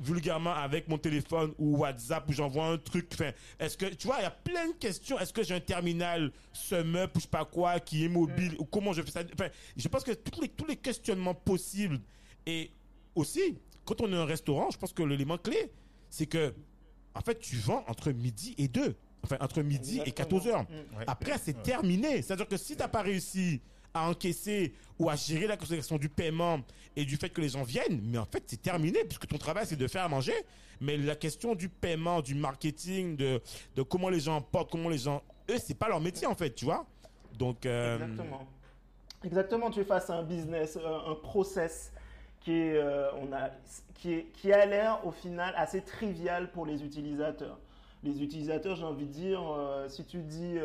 vulgairement 0.01 0.53
avec 0.53 0.87
mon 0.87 0.97
téléphone 0.97 1.53
ou 1.57 1.77
WhatsApp 1.79 2.27
où 2.29 2.31
j'envoie 2.33 2.65
un 2.67 2.77
truc. 2.77 3.07
Enfin, 3.13 3.31
est-ce 3.59 3.77
que 3.77 3.85
tu 3.87 4.07
vois, 4.07 4.17
il 4.19 4.23
y 4.23 4.25
a 4.25 4.31
plein 4.31 4.67
de 4.69 4.73
questions. 4.73 5.19
Est-ce 5.19 5.33
que 5.33 5.43
j'ai 5.43 5.55
un 5.55 5.59
terminal 5.59 6.31
SumUp 6.53 7.15
ou 7.15 7.19
je 7.19 7.23
sais 7.23 7.27
pas 7.29 7.45
quoi 7.45 7.79
qui 7.79 8.05
est 8.05 8.09
mobile 8.09 8.55
ou 8.59 8.65
comment 8.65 8.93
je 8.93 9.01
fais 9.01 9.11
ça? 9.11 9.23
Enfin, 9.33 9.49
je 9.75 9.87
pense 9.87 10.03
que 10.03 10.11
tous 10.13 10.41
les 10.41 10.47
tous 10.49 10.65
les 10.65 10.77
questionnements 10.77 11.33
possibles 11.35 11.99
et 12.45 12.71
aussi 13.13 13.57
quand 13.85 13.99
on 14.01 14.11
est 14.11 14.15
un 14.15 14.25
restaurant, 14.25 14.69
je 14.71 14.77
pense 14.77 14.93
que 14.93 15.03
l'élément 15.03 15.37
clé, 15.37 15.71
c'est 16.09 16.25
que 16.27 16.53
en 17.13 17.21
fait, 17.21 17.39
tu 17.39 17.55
vends 17.57 17.83
entre 17.87 18.11
midi 18.11 18.53
et 18.57 18.67
2. 18.67 18.95
Enfin, 19.23 19.37
entre 19.41 19.61
midi 19.63 19.97
et 19.97 20.09
Exactement. 20.09 20.39
14 20.39 20.47
heures. 20.47 20.63
Mm. 20.63 21.03
Après, 21.07 21.37
c'est 21.43 21.63
terminé. 21.63 22.21
C'est-à-dire 22.21 22.47
que 22.47 22.57
si 22.57 22.75
t'as 22.77 22.87
pas 22.87 23.01
réussi 23.01 23.59
à 23.97 24.09
encaisser 24.09 24.73
ou 24.99 25.09
à 25.09 25.15
gérer 25.15 25.47
la 25.47 25.57
conséquence 25.57 25.99
du 25.99 26.09
paiement 26.09 26.59
et 26.95 27.05
du 27.05 27.17
fait 27.17 27.29
que 27.29 27.41
les 27.41 27.49
gens 27.49 27.63
viennent, 27.63 28.01
mais 28.03 28.17
en 28.17 28.25
fait, 28.25 28.43
c'est 28.47 28.61
terminé 28.61 29.03
puisque 29.05 29.27
ton 29.27 29.37
travail, 29.37 29.65
c'est 29.67 29.75
de 29.75 29.87
faire 29.87 30.07
manger. 30.09 30.33
Mais 30.81 30.95
la 30.97 31.15
question 31.15 31.55
du 31.55 31.69
paiement, 31.69 32.21
du 32.21 32.35
marketing, 32.35 33.15
de, 33.17 33.41
de 33.75 33.81
comment 33.81 34.09
les 34.09 34.19
gens 34.19 34.41
portent, 34.41 34.71
comment 34.71 34.89
les 34.89 34.97
gens, 34.99 35.21
eux, 35.49 35.57
c'est 35.59 35.73
pas 35.77 35.87
leur 35.89 35.99
métier 36.01 36.27
en 36.27 36.35
fait, 36.35 36.53
tu 36.53 36.65
vois. 36.65 36.85
Donc, 37.37 37.65
euh, 37.65 37.95
Exactement. 37.95 38.47
Exactement, 39.23 39.71
tu 39.71 39.79
es 39.79 39.83
face 39.83 40.09
à 40.09 40.15
un 40.17 40.23
business, 40.23 40.77
un, 40.77 41.11
un 41.11 41.15
process 41.15 41.91
qui, 42.41 42.51
est, 42.53 42.77
euh, 42.77 43.09
on 43.21 43.33
a, 43.33 43.49
qui, 43.95 44.13
est- 44.13 44.25
qui 44.33 44.53
a 44.53 44.65
l'air 44.65 44.99
au 45.05 45.11
final 45.11 45.53
assez 45.57 45.81
trivial 45.81 46.51
pour 46.51 46.65
les 46.65 46.83
utilisateurs. 46.83 47.57
Les 48.03 48.21
utilisateurs, 48.21 48.75
j'ai 48.75 48.83
envie 48.83 49.05
de 49.07 49.11
dire, 49.11 49.41
euh, 49.41 49.89
si 49.89 50.05
tu 50.05 50.21
dis 50.21 50.57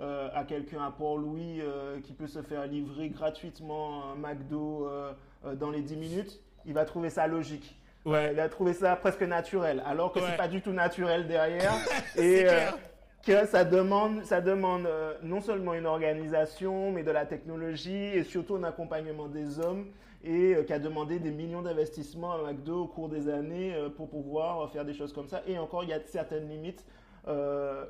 euh, 0.00 0.28
à 0.34 0.44
quelqu'un, 0.44 0.82
à 0.82 0.90
Port-Louis, 0.90 1.60
euh, 1.60 2.00
qui 2.00 2.12
peut 2.12 2.26
se 2.26 2.42
faire 2.42 2.66
livrer 2.66 3.08
gratuitement 3.08 4.10
un 4.12 4.16
McDo 4.16 4.86
euh, 4.86 5.12
dans 5.54 5.70
les 5.70 5.80
10 5.80 5.96
minutes, 5.96 6.40
il 6.66 6.74
va 6.74 6.84
trouver 6.84 7.08
ça 7.10 7.26
logique. 7.26 7.76
Ouais. 8.04 8.30
Il 8.32 8.36
va 8.36 8.48
trouver 8.48 8.74
ça 8.74 8.94
presque 8.96 9.22
naturel, 9.22 9.82
alors 9.86 10.12
que 10.12 10.18
Ouais. 10.18 10.26
c'est 10.30 10.36
pas 10.36 10.48
du 10.48 10.60
tout 10.60 10.72
naturel 10.72 11.26
derrière. 11.26 11.72
Et, 12.16 12.42
clair. 12.42 12.78
que 13.24 13.46
ça 13.46 13.64
demande, 13.64 14.22
ça 14.24 14.40
demande 14.40 14.88
non 15.22 15.40
seulement 15.40 15.74
une 15.74 15.86
organisation, 15.86 16.92
mais 16.92 17.02
de 17.02 17.10
la 17.10 17.24
technologie 17.26 17.90
et 18.14 18.22
surtout 18.22 18.56
un 18.56 18.64
accompagnement 18.64 19.28
des 19.28 19.58
hommes 19.58 19.86
et 20.24 20.56
qui 20.66 20.72
a 20.72 20.78
demandé 20.78 21.18
des 21.18 21.30
millions 21.30 21.62
d'investissements 21.62 22.32
à 22.32 22.38
McDo 22.38 22.82
au 22.82 22.86
cours 22.86 23.08
des 23.08 23.28
années 23.28 23.74
pour 23.96 24.08
pouvoir 24.08 24.70
faire 24.70 24.84
des 24.84 24.94
choses 24.94 25.12
comme 25.12 25.28
ça. 25.28 25.42
Et 25.46 25.58
encore, 25.58 25.82
il 25.84 25.90
y 25.90 25.92
a 25.92 26.00
certaines 26.06 26.48
limites 26.48 26.84
euh, 27.28 27.84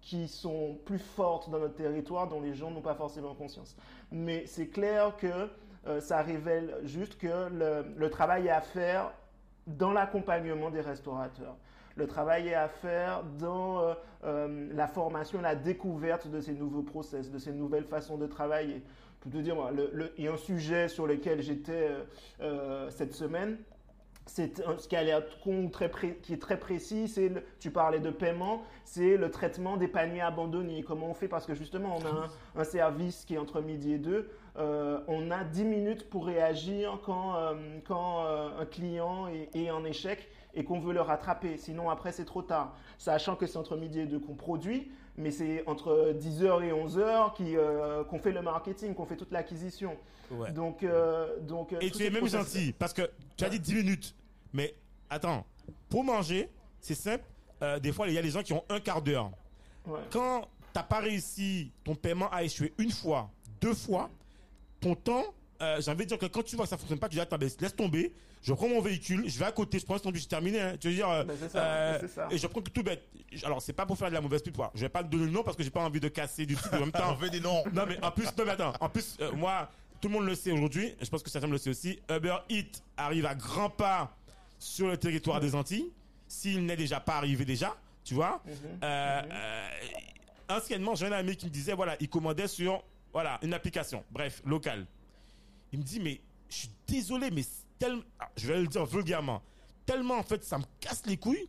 qui 0.00 0.28
sont 0.28 0.78
plus 0.84 0.98
fortes 0.98 1.50
dans 1.50 1.58
notre 1.58 1.74
territoire 1.74 2.28
dont 2.28 2.40
les 2.40 2.54
gens 2.54 2.70
n'ont 2.70 2.80
pas 2.80 2.94
forcément 2.94 3.34
conscience. 3.34 3.76
Mais 4.12 4.46
c'est 4.46 4.68
clair 4.68 5.16
que 5.16 5.48
euh, 5.86 6.00
ça 6.00 6.22
révèle 6.22 6.76
juste 6.84 7.18
que 7.18 7.48
le, 7.96 8.10
travail 8.10 8.46
est 8.46 8.50
à 8.50 8.60
faire 8.60 9.12
dans 9.66 9.92
l'accompagnement 9.92 10.70
des 10.70 10.80
restaurateurs. 10.80 11.56
Le 11.96 12.06
travail 12.06 12.48
est 12.48 12.54
à 12.54 12.68
faire 12.68 13.22
dans 13.38 13.80
euh, 13.80 13.94
euh, 14.24 14.68
la 14.72 14.86
formation, 14.86 15.40
la 15.40 15.54
découverte 15.54 16.28
de 16.28 16.40
ces 16.40 16.52
nouveaux 16.52 16.82
process, 16.82 17.30
de 17.30 17.38
ces 17.38 17.52
nouvelles 17.52 17.84
façons 17.84 18.16
de 18.16 18.26
travailler. 18.26 18.82
Pour 19.20 19.30
te 19.32 19.38
dire, 19.38 19.56
il 20.18 20.24
y 20.24 20.28
a 20.28 20.32
un 20.32 20.36
sujet 20.36 20.88
sur 20.88 21.06
lequel 21.06 21.40
j'étais 21.40 21.88
cette 22.90 23.14
semaine. 23.14 23.56
C'est 24.26 24.62
ce 24.78 24.88
qui, 24.88 24.96
pré- 25.88 26.18
qui 26.22 26.32
est 26.32 26.40
très 26.40 26.58
précis, 26.58 27.08
c'est 27.08 27.30
tu 27.60 27.70
parlais 27.70 28.00
de 28.00 28.10
paiement, 28.10 28.62
c'est 28.84 29.16
le 29.18 29.30
traitement 29.30 29.76
des 29.76 29.86
paniers 29.88 30.22
abandonnés. 30.22 30.82
Comment 30.82 31.10
on 31.10 31.14
fait? 31.14 31.28
Parce 31.28 31.44
que 31.46 31.54
justement, 31.54 31.96
on 32.00 32.04
a 32.06 32.08
un, 32.10 32.60
un 32.60 32.64
service 32.64 33.24
qui 33.26 33.34
est 33.34 33.38
entre 33.38 33.60
midi 33.60 33.92
et 33.92 33.98
deux. 33.98 34.30
Euh, 34.56 35.00
on 35.08 35.30
a 35.30 35.44
10 35.44 35.64
minutes 35.64 36.08
pour 36.08 36.26
réagir 36.26 37.00
quand, 37.04 37.36
euh, 37.36 37.54
quand 37.86 38.24
euh, 38.24 38.60
un 38.60 38.64
client 38.66 39.26
est, 39.28 39.50
est 39.54 39.70
en 39.70 39.84
échec 39.84 40.28
et 40.54 40.64
qu'on 40.64 40.78
veut 40.78 40.94
le 40.94 41.00
rattraper. 41.00 41.56
Sinon, 41.56 41.90
après, 41.90 42.12
c'est 42.12 42.24
trop 42.24 42.42
tard. 42.42 42.76
Sachant 42.98 43.34
que 43.36 43.46
c'est 43.46 43.58
entre 43.58 43.76
midi 43.76 44.00
et 44.00 44.06
deux 44.06 44.20
qu'on 44.20 44.34
produit, 44.36 44.90
mais 45.16 45.30
c'est 45.30 45.62
entre 45.66 46.12
10h 46.18 46.62
et 46.64 46.72
11h 46.72 47.34
qui, 47.34 47.56
euh, 47.56 48.04
qu'on 48.04 48.18
fait 48.18 48.32
le 48.32 48.42
marketing, 48.42 48.94
qu'on 48.94 49.06
fait 49.06 49.16
toute 49.16 49.32
l'acquisition. 49.32 49.96
Ouais. 50.30 50.50
Donc, 50.52 50.82
euh, 50.82 51.38
donc, 51.40 51.72
Et 51.80 51.90
tout 51.90 51.98
tu 51.98 52.04
es 52.04 52.10
même 52.10 52.26
gentil 52.26 52.72
parce 52.78 52.92
que 52.92 53.10
tu 53.36 53.44
as 53.44 53.48
dit 53.48 53.60
10 53.60 53.74
minutes. 53.74 54.14
Mais 54.52 54.74
attends, 55.10 55.44
pour 55.88 56.04
manger, 56.04 56.48
c'est 56.80 56.94
simple. 56.94 57.24
Euh, 57.62 57.78
des 57.78 57.92
fois, 57.92 58.08
il 58.08 58.14
y 58.14 58.18
a 58.18 58.22
des 58.22 58.30
gens 58.30 58.42
qui 58.42 58.52
ont 58.52 58.64
un 58.68 58.80
quart 58.80 59.02
d'heure. 59.02 59.30
Ouais. 59.86 60.00
Quand 60.10 60.48
t'as 60.72 60.82
pas 60.82 60.98
réussi, 61.00 61.70
ton 61.84 61.94
paiement 61.94 62.30
a 62.30 62.42
échoué 62.42 62.72
une 62.78 62.90
fois, 62.90 63.30
deux 63.60 63.74
fois, 63.74 64.10
ton 64.80 64.94
temps, 64.94 65.24
euh, 65.62 65.80
j'ai 65.80 65.90
envie 65.90 66.04
de 66.04 66.08
dire 66.08 66.18
que 66.18 66.26
quand 66.26 66.42
tu 66.42 66.56
vois 66.56 66.64
que 66.64 66.70
ça 66.70 66.76
fonctionne 66.76 66.98
pas, 66.98 67.08
tu 67.08 67.14
dis 67.14 67.20
attends, 67.20 67.38
ben, 67.38 67.48
laisse 67.60 67.76
tomber. 67.76 68.12
Je 68.44 68.52
prends 68.52 68.68
mon 68.68 68.82
véhicule, 68.82 69.24
je 69.26 69.38
vais 69.38 69.46
à 69.46 69.52
côté, 69.52 69.78
je 69.78 69.86
prends 69.86 69.98
ton 69.98 70.10
bus, 70.10 70.28
terminé. 70.28 70.60
Hein. 70.60 70.76
Tu 70.78 70.88
veux 70.88 70.94
dire, 70.94 71.08
euh, 71.08 71.24
Ben, 71.24 71.34
c'est 71.40 71.48
ça, 71.48 71.64
euh, 71.64 72.08
ça. 72.08 72.28
et 72.30 72.36
je 72.36 72.46
prends 72.46 72.60
que 72.60 72.68
tout 72.68 72.82
bête. 72.82 73.02
Alors 73.42 73.62
c'est 73.62 73.72
pas 73.72 73.86
pour 73.86 73.96
faire 73.96 74.10
de 74.10 74.14
la 74.14 74.20
mauvaise 74.20 74.42
pub, 74.42 74.54
quoi. 74.54 74.70
Je 74.74 74.80
vais 74.82 74.90
pas 74.90 75.02
te 75.02 75.08
donner 75.08 75.24
le 75.24 75.30
nom 75.30 75.42
parce 75.42 75.56
que 75.56 75.62
j'ai 75.62 75.70
pas 75.70 75.80
envie 75.80 75.98
de 75.98 76.08
casser 76.08 76.44
du 76.44 76.54
truc 76.54 76.70
en 76.74 76.80
même 76.80 76.88
On 76.94 76.98
temps. 76.98 77.14
veut 77.14 77.30
des 77.30 77.40
noms. 77.40 77.64
Non 77.72 77.86
mais 77.88 77.98
en 78.04 78.10
plus, 78.10 78.26
non 78.36 78.44
mais 78.44 78.50
attends, 78.50 78.74
en 78.80 78.88
plus 78.90 79.16
euh, 79.22 79.32
moi, 79.32 79.70
tout 80.00 80.08
le 80.08 80.14
monde 80.14 80.26
le 80.26 80.34
sait 80.34 80.52
aujourd'hui, 80.52 80.94
je 81.00 81.08
pense 81.08 81.22
que 81.22 81.30
certains 81.30 81.48
le 81.48 81.56
sait 81.56 81.70
aussi, 81.70 81.98
Uber 82.10 82.36
Eats 82.50 82.82
arrive 82.98 83.24
à 83.24 83.34
grands 83.34 83.70
pas 83.70 84.14
sur 84.58 84.88
le 84.88 84.98
territoire 84.98 85.40
des 85.40 85.54
Antilles, 85.54 85.90
s'il 86.28 86.66
n'est 86.66 86.76
déjà 86.76 87.00
pas 87.00 87.16
arrivé 87.16 87.46
déjà, 87.46 87.74
tu 88.04 88.12
vois. 88.12 88.42
Euh, 88.82 89.22
euh, 89.32 89.68
anciennement, 90.50 90.94
j'ai 90.94 91.06
un 91.06 91.12
ami 91.12 91.34
qui 91.36 91.46
me 91.46 91.50
disait, 91.50 91.72
voilà, 91.72 91.96
il 91.98 92.10
commandait 92.10 92.48
sur, 92.48 92.84
voilà, 93.10 93.38
une 93.42 93.54
application, 93.54 94.04
bref, 94.10 94.42
locale. 94.44 94.84
Il 95.72 95.78
me 95.78 95.84
dit, 95.84 95.98
mais 95.98 96.20
je 96.50 96.56
suis 96.56 96.70
désolé, 96.86 97.30
mais 97.30 97.42
c'est 97.42 97.63
tellement, 97.78 98.02
ah, 98.20 98.28
je 98.36 98.46
vais 98.46 98.60
le 98.60 98.66
dire 98.66 98.84
vulgairement, 98.86 99.42
tellement 99.86 100.14
en 100.18 100.22
fait, 100.22 100.44
ça 100.44 100.58
me 100.58 100.64
casse 100.80 101.02
les 101.06 101.16
couilles. 101.16 101.48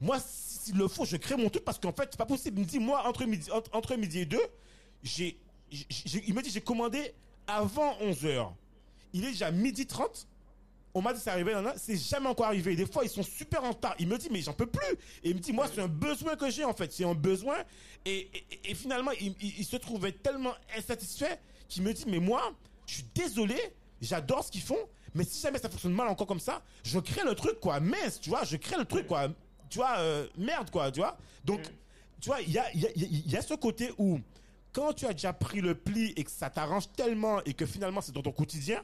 Moi, 0.00 0.18
s'il 0.20 0.76
le 0.76 0.88
faut, 0.88 1.04
je 1.04 1.16
crée 1.16 1.36
mon 1.36 1.50
truc 1.50 1.64
parce 1.64 1.78
qu'en 1.78 1.92
fait, 1.92 2.08
c'est 2.10 2.16
pas 2.16 2.24
possible. 2.26 2.58
Il 2.60 2.64
me 2.64 2.68
dit, 2.68 2.78
moi, 2.78 3.06
entre 3.06 3.24
midi, 3.26 3.50
entre, 3.50 3.96
midi 3.96 4.20
et 4.20 4.24
deux, 4.24 4.40
j'ai, 5.02 5.38
il 5.70 6.34
me 6.34 6.40
dit, 6.42 6.50
j'ai 6.50 6.60
commandé 6.62 7.12
avant 7.46 7.94
11 8.00 8.24
heures. 8.26 8.54
Il 9.12 9.24
est 9.24 9.32
déjà 9.32 9.50
midi 9.50 9.86
30. 9.86 10.26
On 10.94 11.02
m'a 11.02 11.12
dit, 11.12 11.20
c'est 11.20 11.30
arrivé, 11.30 11.52
c'est 11.76 11.96
jamais 11.98 12.28
encore 12.28 12.46
arrivé. 12.46 12.74
Des 12.76 12.86
fois, 12.86 13.04
ils 13.04 13.10
sont 13.10 13.22
super 13.22 13.62
en 13.62 13.70
retard. 13.72 13.94
Il 13.98 14.08
me 14.08 14.16
dit, 14.18 14.28
mais 14.30 14.40
j'en 14.40 14.54
peux 14.54 14.66
plus. 14.66 14.92
Et 15.22 15.30
il 15.30 15.34
me 15.36 15.40
dit, 15.40 15.52
moi, 15.52 15.66
c'est 15.72 15.80
un 15.80 15.86
besoin 15.88 16.34
que 16.34 16.50
j'ai, 16.50 16.64
en 16.64 16.72
fait. 16.72 16.90
C'est 16.92 17.04
un 17.04 17.14
besoin. 17.14 17.56
Et, 18.06 18.28
et- 18.64 18.74
finalement, 18.74 19.12
il- 19.20 19.36
il 19.40 19.64
se 19.64 19.76
trouvait 19.76 20.12
tellement 20.12 20.54
insatisfait 20.76 21.38
qu'il 21.68 21.82
me 21.82 21.92
dit, 21.92 22.04
mais 22.08 22.18
moi, 22.18 22.52
je 22.86 22.94
suis 22.94 23.04
désolé, 23.14 23.56
j'adore 24.00 24.44
ce 24.44 24.50
qu'ils 24.50 24.62
font, 24.62 24.78
mais 25.14 25.24
si 25.24 25.40
jamais 25.40 25.58
ça 25.58 25.68
fonctionne 25.68 25.92
mal 25.92 26.08
encore 26.08 26.26
comme 26.26 26.40
ça, 26.40 26.62
je 26.84 26.98
crée 26.98 27.24
le 27.24 27.34
truc, 27.34 27.60
quoi. 27.60 27.80
Mince, 27.80 28.20
tu 28.20 28.30
vois, 28.30 28.44
je 28.44 28.56
crée 28.56 28.76
le 28.78 28.84
truc, 28.84 29.06
quoi. 29.06 29.28
Tu 29.68 29.78
vois, 29.78 29.98
euh, 29.98 30.26
merde, 30.36 30.70
quoi, 30.70 30.90
tu 30.90 31.00
vois. 31.00 31.16
Donc, 31.44 31.60
tu 32.20 32.28
vois, 32.28 32.40
il 32.42 32.50
y 32.50 32.58
a, 32.58 32.72
y, 32.74 32.86
a, 32.86 32.90
y 32.96 33.36
a 33.36 33.42
ce 33.42 33.54
côté 33.54 33.90
où, 33.98 34.18
quand 34.72 34.92
tu 34.92 35.06
as 35.06 35.12
déjà 35.12 35.32
pris 35.32 35.60
le 35.60 35.74
pli 35.74 36.12
et 36.16 36.22
que 36.24 36.30
ça 36.30 36.50
t'arrange 36.50 36.90
tellement 36.92 37.42
et 37.44 37.54
que 37.54 37.66
finalement 37.66 38.00
c'est 38.00 38.12
dans 38.12 38.22
ton 38.22 38.30
quotidien, 38.32 38.82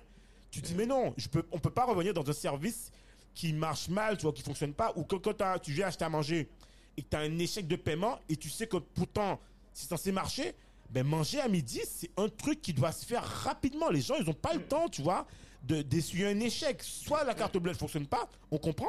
tu 0.51 0.61
te 0.63 0.67
dis, 0.67 0.75
mais 0.75 0.87
non, 0.87 1.13
je 1.17 1.29
peux, 1.29 1.45
on 1.53 1.59
peut 1.59 1.71
pas 1.71 1.85
revenir 1.85 2.13
dans 2.15 2.29
un 2.29 2.33
service 2.33 2.91
qui 3.35 3.53
marche 3.53 3.89
mal, 3.89 4.17
tu 4.17 4.23
vois, 4.23 4.33
qui 4.33 4.43
fonctionne 4.43 4.73
pas, 4.73 4.93
ou 4.97 5.05
que 5.05 5.17
quand 5.17 5.35
t'as- 5.35 5.59
tu 5.59 5.71
viens 5.73 5.87
acheter 5.89 6.05
à 6.05 6.09
manger 6.09 6.49
et 6.97 7.03
que 7.03 7.09
tu 7.09 7.17
as 7.17 7.21
un 7.21 7.39
échec 7.39 7.69
de 7.69 7.77
paiement 7.77 8.19
et 8.29 8.37
tu 8.37 8.49
sais 8.51 8.67
que 8.67 8.79
pourtant 8.79 9.39
c'est 9.73 9.89
censé 9.89 10.11
marcher, 10.11 10.55
ben 10.91 11.07
manger 11.07 11.41
à 11.41 11.49
midi, 11.49 11.81
c'est 11.87 12.11
un 12.17 12.29
truc 12.29 12.63
qui 12.63 12.73
doit 12.73 12.93
se 12.93 13.05
faire 13.05 13.23
rapidement. 13.23 13.91
Les 13.91 14.01
gens, 14.01 14.15
ils 14.19 14.29
ont 14.31 14.35
pas 14.35 14.55
le 14.55 14.63
temps, 14.67 14.89
tu 14.89 15.03
vois, 15.03 15.27
de 15.67 15.83
d'essuyer 15.83 16.27
un 16.29 16.41
échec. 16.41 16.79
Soit 16.83 17.25
la 17.25 17.35
carte 17.35 17.57
bleue 17.59 17.73
ne 17.73 17.77
fonctionne 17.77 18.07
pas, 18.07 18.29
on 18.51 18.59
comprend. 18.59 18.89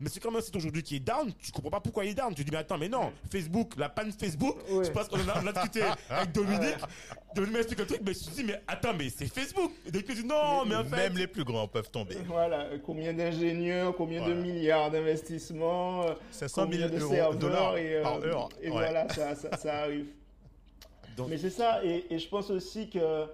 Mais 0.00 0.08
c'est 0.08 0.20
comme 0.20 0.36
un 0.36 0.40
site 0.40 0.54
aujourd'hui 0.54 0.84
qui 0.84 0.94
est 0.94 1.00
down, 1.00 1.32
tu 1.42 1.50
comprends 1.50 1.70
pas 1.72 1.80
pourquoi 1.80 2.04
il 2.04 2.10
est 2.12 2.14
down. 2.14 2.32
Tu 2.32 2.44
dis, 2.44 2.52
mais 2.52 2.58
attends, 2.58 2.78
mais 2.78 2.88
non, 2.88 3.10
Facebook, 3.32 3.72
la 3.76 3.88
panne 3.88 4.12
Facebook, 4.12 4.56
Ouais. 4.70 4.84
je 4.84 4.90
pense 4.92 5.08
qu'on 5.08 5.16
en 5.18 5.28
a, 5.28 5.42
on 5.42 5.46
a 5.48 5.52
discuté 5.52 5.82
avec 6.08 6.30
Dominique. 6.30 6.76
Dominique 7.34 7.52
m'a 7.54 7.58
expliqué 7.58 7.82
le 7.82 7.88
truc, 7.88 8.00
mais 8.06 8.14
je 8.14 8.18
me 8.18 8.22
suis 8.22 8.32
dit, 8.32 8.44
mais 8.44 8.62
attends, 8.68 8.94
mais 8.94 9.08
c'est 9.10 9.26
Facebook. 9.26 9.72
Et 9.86 9.90
Dominique 9.90 10.08
me 10.10 10.14
dit, 10.22 10.24
non, 10.28 10.64
mais 10.66 10.76
en 10.76 10.84
fait. 10.84 10.94
Même 10.96 11.16
les 11.16 11.26
plus 11.26 11.42
grands 11.42 11.66
peuvent 11.66 11.90
tomber. 11.90 12.14
Voilà, 12.28 12.60
euh, 12.66 12.78
combien 12.86 13.12
d'ingénieurs, 13.12 13.96
combien 13.96 14.24
de 14.24 14.34
milliards 14.34 14.88
d'investissements, 14.92 16.04
euh, 16.04 16.14
500 16.30 16.62
combien 16.62 16.78
000 16.86 16.90
de 16.90 17.00
euros, 17.00 17.12
serveurs 17.14 17.34
dollars 17.36 17.76
et, 17.76 17.96
euh, 17.96 18.02
par 18.02 18.18
heure. 18.22 18.48
et 18.62 18.66
Ouais. 18.66 18.70
voilà, 18.70 19.08
ça, 19.08 19.34
ça, 19.34 19.56
ça 19.56 19.78
arrive. 19.80 20.06
Donc- 21.16 21.28
Mais 21.28 21.38
c'est 21.38 21.50
ça, 21.50 21.84
et, 21.84 22.04
et 22.08 22.20
je 22.20 22.28
pense 22.28 22.50
aussi 22.50 22.88
que, 22.88 23.24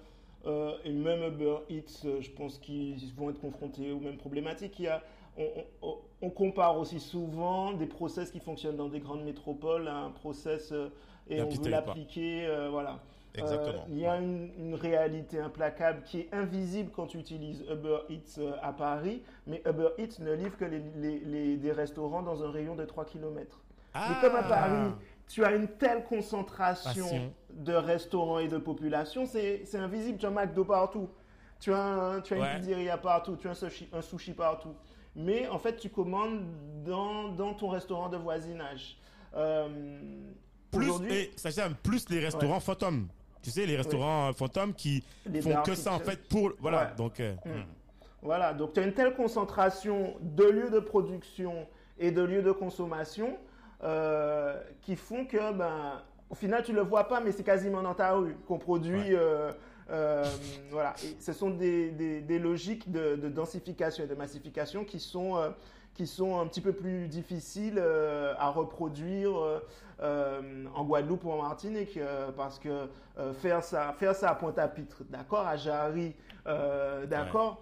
euh, 0.47 0.73
et 0.85 0.93
même 0.93 1.23
Uber 1.23 1.57
Eats, 1.71 2.05
euh, 2.07 2.21
je 2.21 2.31
pense 2.31 2.59
qu'ils 2.59 3.13
vont 3.17 3.31
être 3.31 3.41
confrontés 3.41 3.93
aux 3.93 4.01
mêmes 4.01 4.17
problématiques. 4.19 4.79
Il 4.79 4.85
y 4.85 4.89
a, 4.89 5.03
on, 5.39 5.47
on- 5.83 5.97
on 6.23 6.31
compare 6.31 6.79
aussi 6.79 7.01
souvent 7.01 7.73
des 7.73 7.87
process 7.87 8.31
qui 8.31 8.41
fonctionnent 8.41 8.77
dans 8.77 8.89
des 8.89 9.01
grandes 9.01 9.25
métropoles 9.25 9.89
à 9.89 9.97
un 9.97 10.11
process 10.11 10.73
euh, 10.73 10.89
et 11.29 11.37
on 11.43 11.49
veut 11.65 11.71
l'appliquer, 11.71 12.47
euh, 12.47 12.69
voilà. 12.71 13.01
Exactement. 13.37 13.85
Il 13.89 13.99
y 13.99 14.07
a 14.07 14.17
une, 14.21 14.51
une 14.59 14.75
réalité 14.77 15.41
implacable 15.41 16.03
qui 16.05 16.21
est 16.21 16.29
invisible 16.33 16.91
quand 16.95 17.07
tu 17.09 17.19
utilises 17.19 17.65
Uber 17.69 17.99
Eats 18.09 18.41
à 18.63 18.73
Paris, 18.73 19.23
mais 19.49 19.61
Uber 19.67 19.89
Eats 19.99 20.21
ne 20.23 20.33
livre 20.35 20.57
que 20.57 20.65
les, 20.65 20.81
les- 20.97 21.19
les- 21.19 21.57
des 21.57 21.73
restaurants 21.73 22.23
dans 22.23 22.45
un 22.45 22.51
rayon 22.53 22.77
de 22.77 22.85
3 22.85 23.05
km. 23.05 23.61
Ah. 23.93 24.07
Mais 24.23 24.29
comme 24.29 24.37
à 24.39 24.43
Paris, 24.45 24.93
tu 25.29 25.45
as 25.45 25.53
une 25.55 25.69
telle 25.69 26.05
concentration 26.05 27.05
Passion. 27.05 27.33
de 27.51 27.73
restaurants 27.73 28.39
et 28.39 28.49
de 28.49 28.59
population, 28.59 29.27
c'est 29.27 29.65
invisible. 29.75 30.19
Tu 30.19 30.27
as 30.27 30.29
un 30.29 30.33
McDo 30.33 30.65
partout, 30.65 31.09
tu 31.61 31.73
as, 31.73 31.79
un- 31.83 32.21
tu 32.21 32.35
as 32.35 32.39
Ouais. 32.39 32.53
une 32.55 32.59
pizzeria 32.61 32.99
partout, 32.99 33.37
tu 33.37 33.49
as 33.49 33.53
un 33.53 33.55
sushi, 33.55 33.89
un 33.93 34.03
sushi 34.03 34.33
partout. 34.33 34.75
Mais 35.17 35.47
en 35.49 35.59
fait, 35.59 35.77
tu 35.77 35.89
commandes 35.91 36.43
dans, 36.85 37.29
dans 37.29 37.55
ton 37.55 37.69
restaurant 37.69 38.09
de 38.09 38.17
voisinage. 38.17 38.99
Euh, 39.35 39.69
plus, 40.71 40.91
et 41.09 41.33
ça 41.37 41.51
plus 41.83 42.09
les 42.11 42.21
restaurants 42.21 42.61
fantômes. 42.61 43.09
Tu 43.43 43.51
sais, 43.51 43.67
les 43.67 43.77
restaurants 43.77 44.31
euh, 44.31 44.33
fantômes 44.33 44.73
qui 44.75 45.05
Les 45.27 45.43
font 45.43 45.63
que 45.63 45.75
ça 45.75 45.93
en 45.93 45.99
fait 46.01 46.29
pour. 46.29 46.53
Voilà. 46.61 46.79
Ouais. 46.91 46.97
Donc, 46.97 47.21
euh, 47.21 47.35
Mm. 47.45 47.65
Voilà, 48.23 48.55
donc 48.55 48.73
tu 48.73 48.81
as 48.81 48.85
une 48.85 48.95
telle 48.95 49.15
concentration 49.15 50.15
de 50.23 50.45
lieux 50.45 50.71
de 50.71 50.79
production 50.81 51.67
et 51.99 52.11
de 52.11 52.23
lieux 52.23 52.41
de 52.43 52.53
consommation 52.53 53.37
euh, 53.85 54.59
qui 54.83 54.97
font 54.97 55.25
que, 55.27 55.53
ben, 55.53 56.03
au 56.31 56.35
final, 56.35 56.63
tu 56.65 56.73
ne 56.73 56.77
le 56.79 56.83
vois 56.83 57.05
pas, 57.05 57.21
mais 57.21 57.33
c'est 57.33 57.45
quasiment 57.45 57.83
dans 57.83 57.95
ta 57.95 58.13
rue 58.15 58.35
qu'on 58.49 58.59
produit 58.59 59.13
Ouais. 59.13 59.17
euh, 59.19 59.53
Euh, 59.91 60.25
voilà. 60.71 60.95
Et 61.05 61.15
ce 61.21 61.35
sont 61.35 61.51
des, 61.51 61.91
des- 61.91 62.23
des 62.23 62.39
logiques 62.39 62.91
de, 62.91 63.17
de 63.17 63.29
densification 63.29 64.03
et 64.05 64.07
de 64.07 64.15
massification 64.15 64.83
qui 64.83 64.99
sont, 64.99 65.37
euh, 65.37 65.51
qui 65.93 66.07
sont 66.07 66.41
un 66.41 66.47
petit 66.47 66.63
peu 66.63 66.73
plus 66.73 67.07
difficiles 67.07 67.77
euh, 67.79 68.33
à 68.39 68.49
reproduire 68.49 69.35
en 70.01 70.85
Guadeloupe 70.85 71.25
ou 71.25 71.31
en 71.33 71.43
Martinique 71.43 71.99
parce 72.35 72.59
que 72.59 72.89
faire 73.35 73.63
ça, 73.63 73.93
faire 73.93 74.15
ça 74.15 74.31
à 74.31 74.35
Pointe-à-Pitre, 74.35 75.03
d'accord, 75.11 75.47
à 75.47 75.57
Jarry, 75.59 76.15
d'accord, 77.11 77.61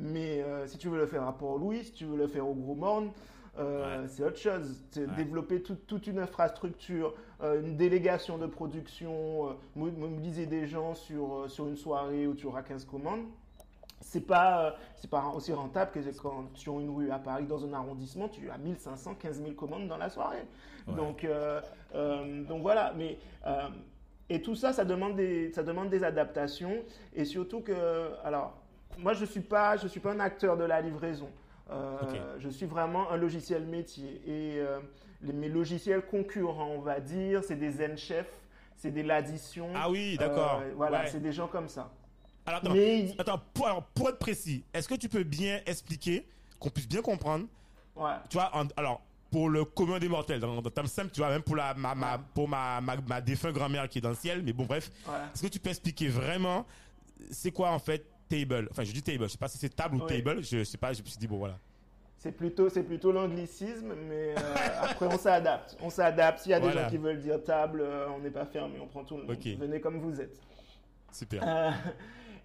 mais 0.00 0.44
si 0.66 0.78
tu 0.78 0.88
veux 0.88 0.98
le 0.98 1.06
faire 1.06 1.22
à 1.26 1.36
Port-Louis, 1.36 1.84
si 1.84 1.92
tu 1.92 2.04
veux 2.06 2.16
le 2.16 2.26
faire 2.28 2.48
au 2.48 2.54
Gros 2.54 2.74
Morne, 2.74 3.10
euh, 3.58 4.02
Ouais. 4.02 4.08
c'est 4.08 4.22
autre 4.24 4.38
chose. 4.38 4.84
C'est 4.90 5.06
Ouais. 5.06 5.14
développer 5.16 5.62
tout- 5.62 5.78
toute 5.86 6.06
une 6.06 6.18
infrastructure, 6.18 7.14
euh, 7.42 7.60
une 7.62 7.76
délégation 7.76 8.38
de 8.38 8.46
production, 8.46 9.48
euh, 9.50 9.52
mo- 9.74 9.90
mobiliser 9.90 10.46
des 10.46 10.66
gens 10.66 10.94
sur, 10.94 11.44
sur 11.50 11.66
une 11.68 11.76
soirée 11.76 12.26
où 12.26 12.34
tu 12.34 12.46
auras 12.46 12.62
15 12.62 12.84
commandes. 12.84 13.24
C'est 14.00 14.20
pas, 14.26 14.76
c'est 14.94 15.10
pas 15.10 15.26
aussi 15.34 15.52
rentable 15.52 15.90
que 15.90 16.00
quand 16.20 16.50
sur 16.54 16.78
une 16.80 16.90
rue 16.94 17.10
à 17.10 17.18
Paris, 17.18 17.46
dans 17.46 17.64
un 17.64 17.72
arrondissement, 17.72 18.28
tu 18.28 18.50
as 18.50 18.58
1500, 18.58 19.14
15 19.14 19.40
000 19.40 19.52
commandes 19.54 19.88
dans 19.88 19.96
la 19.96 20.10
soirée. 20.10 20.44
Ouais. 20.86 20.94
Donc, 20.94 21.26
donc 22.46 22.62
voilà. 22.62 22.92
Mais, 22.96 23.18
et 24.28 24.42
tout 24.42 24.54
ça, 24.54 24.72
ça 24.72 24.84
demande, 24.84 25.16
des, 25.16 25.50
ça 25.52 25.62
demande 25.62 25.88
des 25.88 26.04
adaptations. 26.04 26.74
Et 27.14 27.24
surtout 27.24 27.60
que, 27.62 27.72
alors, 28.22 28.54
moi, 28.98 29.12
je 29.14 29.22
ne 29.22 29.26
suis, 29.26 29.40
pas- 29.40 29.76
je 29.76 29.88
suis 29.88 30.00
pas 30.00 30.12
un 30.12 30.20
acteur 30.20 30.56
de 30.56 30.64
la 30.64 30.80
livraison. 30.80 31.28
Euh. 31.70 32.36
Je 32.38 32.48
suis 32.48 32.66
vraiment 32.66 33.10
un 33.10 33.16
logiciel 33.16 33.64
métier. 33.64 34.20
Et 34.26 34.58
euh, 34.60 34.78
les- 35.22 35.32
mes 35.32 35.48
logiciels 35.48 36.02
concurrents, 36.02 36.70
on 36.70 36.80
va 36.80 37.00
dire, 37.00 37.42
c'est 37.44 37.56
des 37.56 37.72
Zenchef, 37.72 38.26
c'est 38.76 38.90
des 38.90 39.02
L'Addition. 39.02 39.70
Ah 39.74 39.90
oui, 39.90 40.16
d'accord. 40.18 40.60
Euh, 40.62 40.72
voilà, 40.76 41.00
Ouais. 41.02 41.08
c'est 41.08 41.20
des 41.20 41.32
gens 41.32 41.48
comme 41.48 41.68
ça. 41.68 41.90
Alors, 42.44 42.60
attends, 42.60 42.72
Mais- 42.74 43.14
attends 43.18 43.40
pour, 43.52 43.66
alors, 43.66 43.82
pour 43.82 44.08
être 44.08 44.18
précis, 44.18 44.62
est-ce 44.72 44.88
que 44.88 44.94
tu 44.94 45.08
peux 45.08 45.24
bien 45.24 45.60
expliquer, 45.66 46.24
qu'on 46.60 46.70
puisse 46.70 46.88
bien 46.88 47.02
comprendre, 47.02 47.46
Ouais. 47.96 48.12
tu 48.30 48.36
vois, 48.36 48.50
en- 48.56 48.68
alors, 48.76 49.00
pour 49.32 49.48
le 49.48 49.64
commun 49.64 49.98
des 49.98 50.08
mortels, 50.08 50.38
dans, 50.38 50.62
dans 50.62 50.70
termes 50.70 50.86
simples, 50.86 51.10
tu 51.12 51.20
vois, 51.20 51.30
même 51.30 51.42
pour, 51.42 51.56
la, 51.56 51.74
ma, 51.74 51.96
ma- 51.96 52.12
Ouais. 52.16 52.22
pour 52.32 52.48
ma, 52.48 52.80
ma, 52.80 52.96
ma 53.08 53.20
défunte 53.20 53.52
grand-mère 53.54 53.88
qui 53.88 53.98
est 53.98 54.00
dans 54.00 54.10
le 54.10 54.14
ciel, 54.14 54.42
mais 54.44 54.52
bon, 54.52 54.64
bref, 54.64 54.92
Voilà. 55.04 55.24
est-ce 55.34 55.42
que 55.42 55.48
tu 55.48 55.58
peux 55.58 55.70
expliquer 55.70 56.06
vraiment, 56.08 56.64
c'est 57.32 57.50
quoi 57.50 57.70
en 57.70 57.80
fait 57.80 58.06
table 58.28 58.68
Enfin, 58.70 58.84
je 58.84 58.92
dis 58.92 59.02
table, 59.02 59.24
je 59.24 59.28
sais 59.28 59.38
pas 59.38 59.48
si 59.48 59.58
c'est 59.58 59.74
table 59.74 59.96
ou 59.96 60.00
table, 60.00 60.42
je 60.42 60.64
sais 60.64 60.78
pas, 60.78 60.92
je 60.92 61.02
me 61.02 61.06
suis 61.06 61.18
dit, 61.18 61.26
bon, 61.26 61.38
voilà. 61.38 61.58
C'est 62.18 62.32
plutôt, 62.32 62.68
c'est 62.68 62.82
plutôt 62.82 63.12
l'anglicisme, 63.12 63.94
mais 64.08 64.34
euh, 64.36 64.82
après 64.82 65.06
on 65.06 65.18
s'adapte. 65.18 65.76
On 65.80 65.90
s'adapte. 65.90 66.40
S'il 66.40 66.50
y 66.50 66.54
a 66.54 66.60
des 66.60 66.72
gens 66.72 66.88
qui 66.88 66.96
veulent 66.96 67.20
dire 67.20 67.44
table, 67.44 67.82
euh, 67.82 68.08
on 68.08 68.18
n'est 68.20 68.30
pas 68.30 68.46
fermé, 68.46 68.78
on 68.82 68.86
prend 68.86 69.04
tout 69.04 69.16
le 69.16 69.24
monde. 69.24 69.36
Venez 69.36 69.80
comme 69.80 69.98
vous 69.98 70.20
êtes. 70.20 70.40
Super. 71.12 71.42
Euh, 71.46 71.70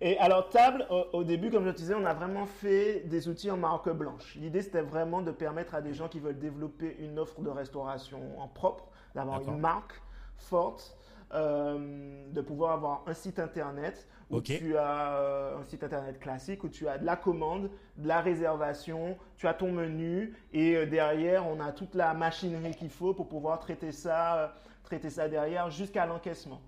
et 0.02 0.18
alors 0.20 0.50
table, 0.50 0.86
au, 0.90 1.06
au 1.14 1.24
début, 1.24 1.50
comme 1.50 1.66
je 1.66 1.72
te 1.72 1.78
disais, 1.78 1.96
on 1.96 2.06
a 2.06 2.14
vraiment 2.14 2.46
fait 2.46 3.02
des 3.08 3.28
outils 3.28 3.50
en 3.50 3.58
marque 3.58 3.90
blanche. 3.90 4.36
L'idée, 4.36 4.62
c'était 4.62 4.82
vraiment 4.82 5.22
de 5.22 5.32
permettre 5.32 5.74
à 5.74 5.82
des 5.82 5.94
gens 5.94 6.10
qui 6.10 6.20
veulent 6.20 6.38
développer 6.38 6.98
une 7.00 7.18
offre 7.18 7.42
de 7.42 7.50
restauration 7.50 8.40
en 8.40 8.48
propre, 8.50 8.88
d'avoir 9.16 9.42
une 9.42 9.58
marque 9.60 10.02
forte, 10.38 10.96
euh, 11.34 12.26
de 12.32 12.42
pouvoir 12.42 12.74
avoir 12.74 13.04
un 13.08 13.14
site 13.14 13.40
internet 13.40 14.08
où 14.30 14.42
tu 14.42 14.78
as 14.78 15.18
euh, 15.18 15.58
un 15.60 15.64
site 15.66 15.84
internet 15.84 16.20
classique 16.20 16.64
où 16.64 16.70
tu 16.70 16.88
as 16.88 16.98
de 16.98 17.06
la 17.06 17.16
commande, 17.18 17.70
de 17.98 18.08
la 18.08 18.22
réservation, 18.22 19.18
tu 19.38 19.48
as 19.48 19.54
ton 19.54 19.72
menu 19.72 20.34
et 20.54 20.76
euh, 20.76 20.86
derrière 20.86 21.46
on 21.48 21.60
a 21.60 21.72
toute 21.72 21.96
la 21.96 22.14
machinerie 22.14 22.74
qu'il 22.76 22.90
faut 22.90 23.14
pour 23.14 23.28
pouvoir 23.28 23.60
traiter 23.60 23.92
ça, 23.92 24.56
traiter 24.84 25.10
ça 25.10 25.28
derrière 25.28 25.70
jusqu'à 25.70 26.06
l'encaissement. 26.06 26.62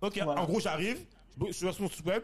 Ok, 0.00 0.20
Voilà. 0.22 0.42
en 0.42 0.46
gros, 0.46 0.60
j'arrive, 0.60 1.04
je 1.40 1.44
suis 1.46 1.54
sur 1.54 1.74
son 1.74 1.88
site 1.88 2.06
web, 2.06 2.22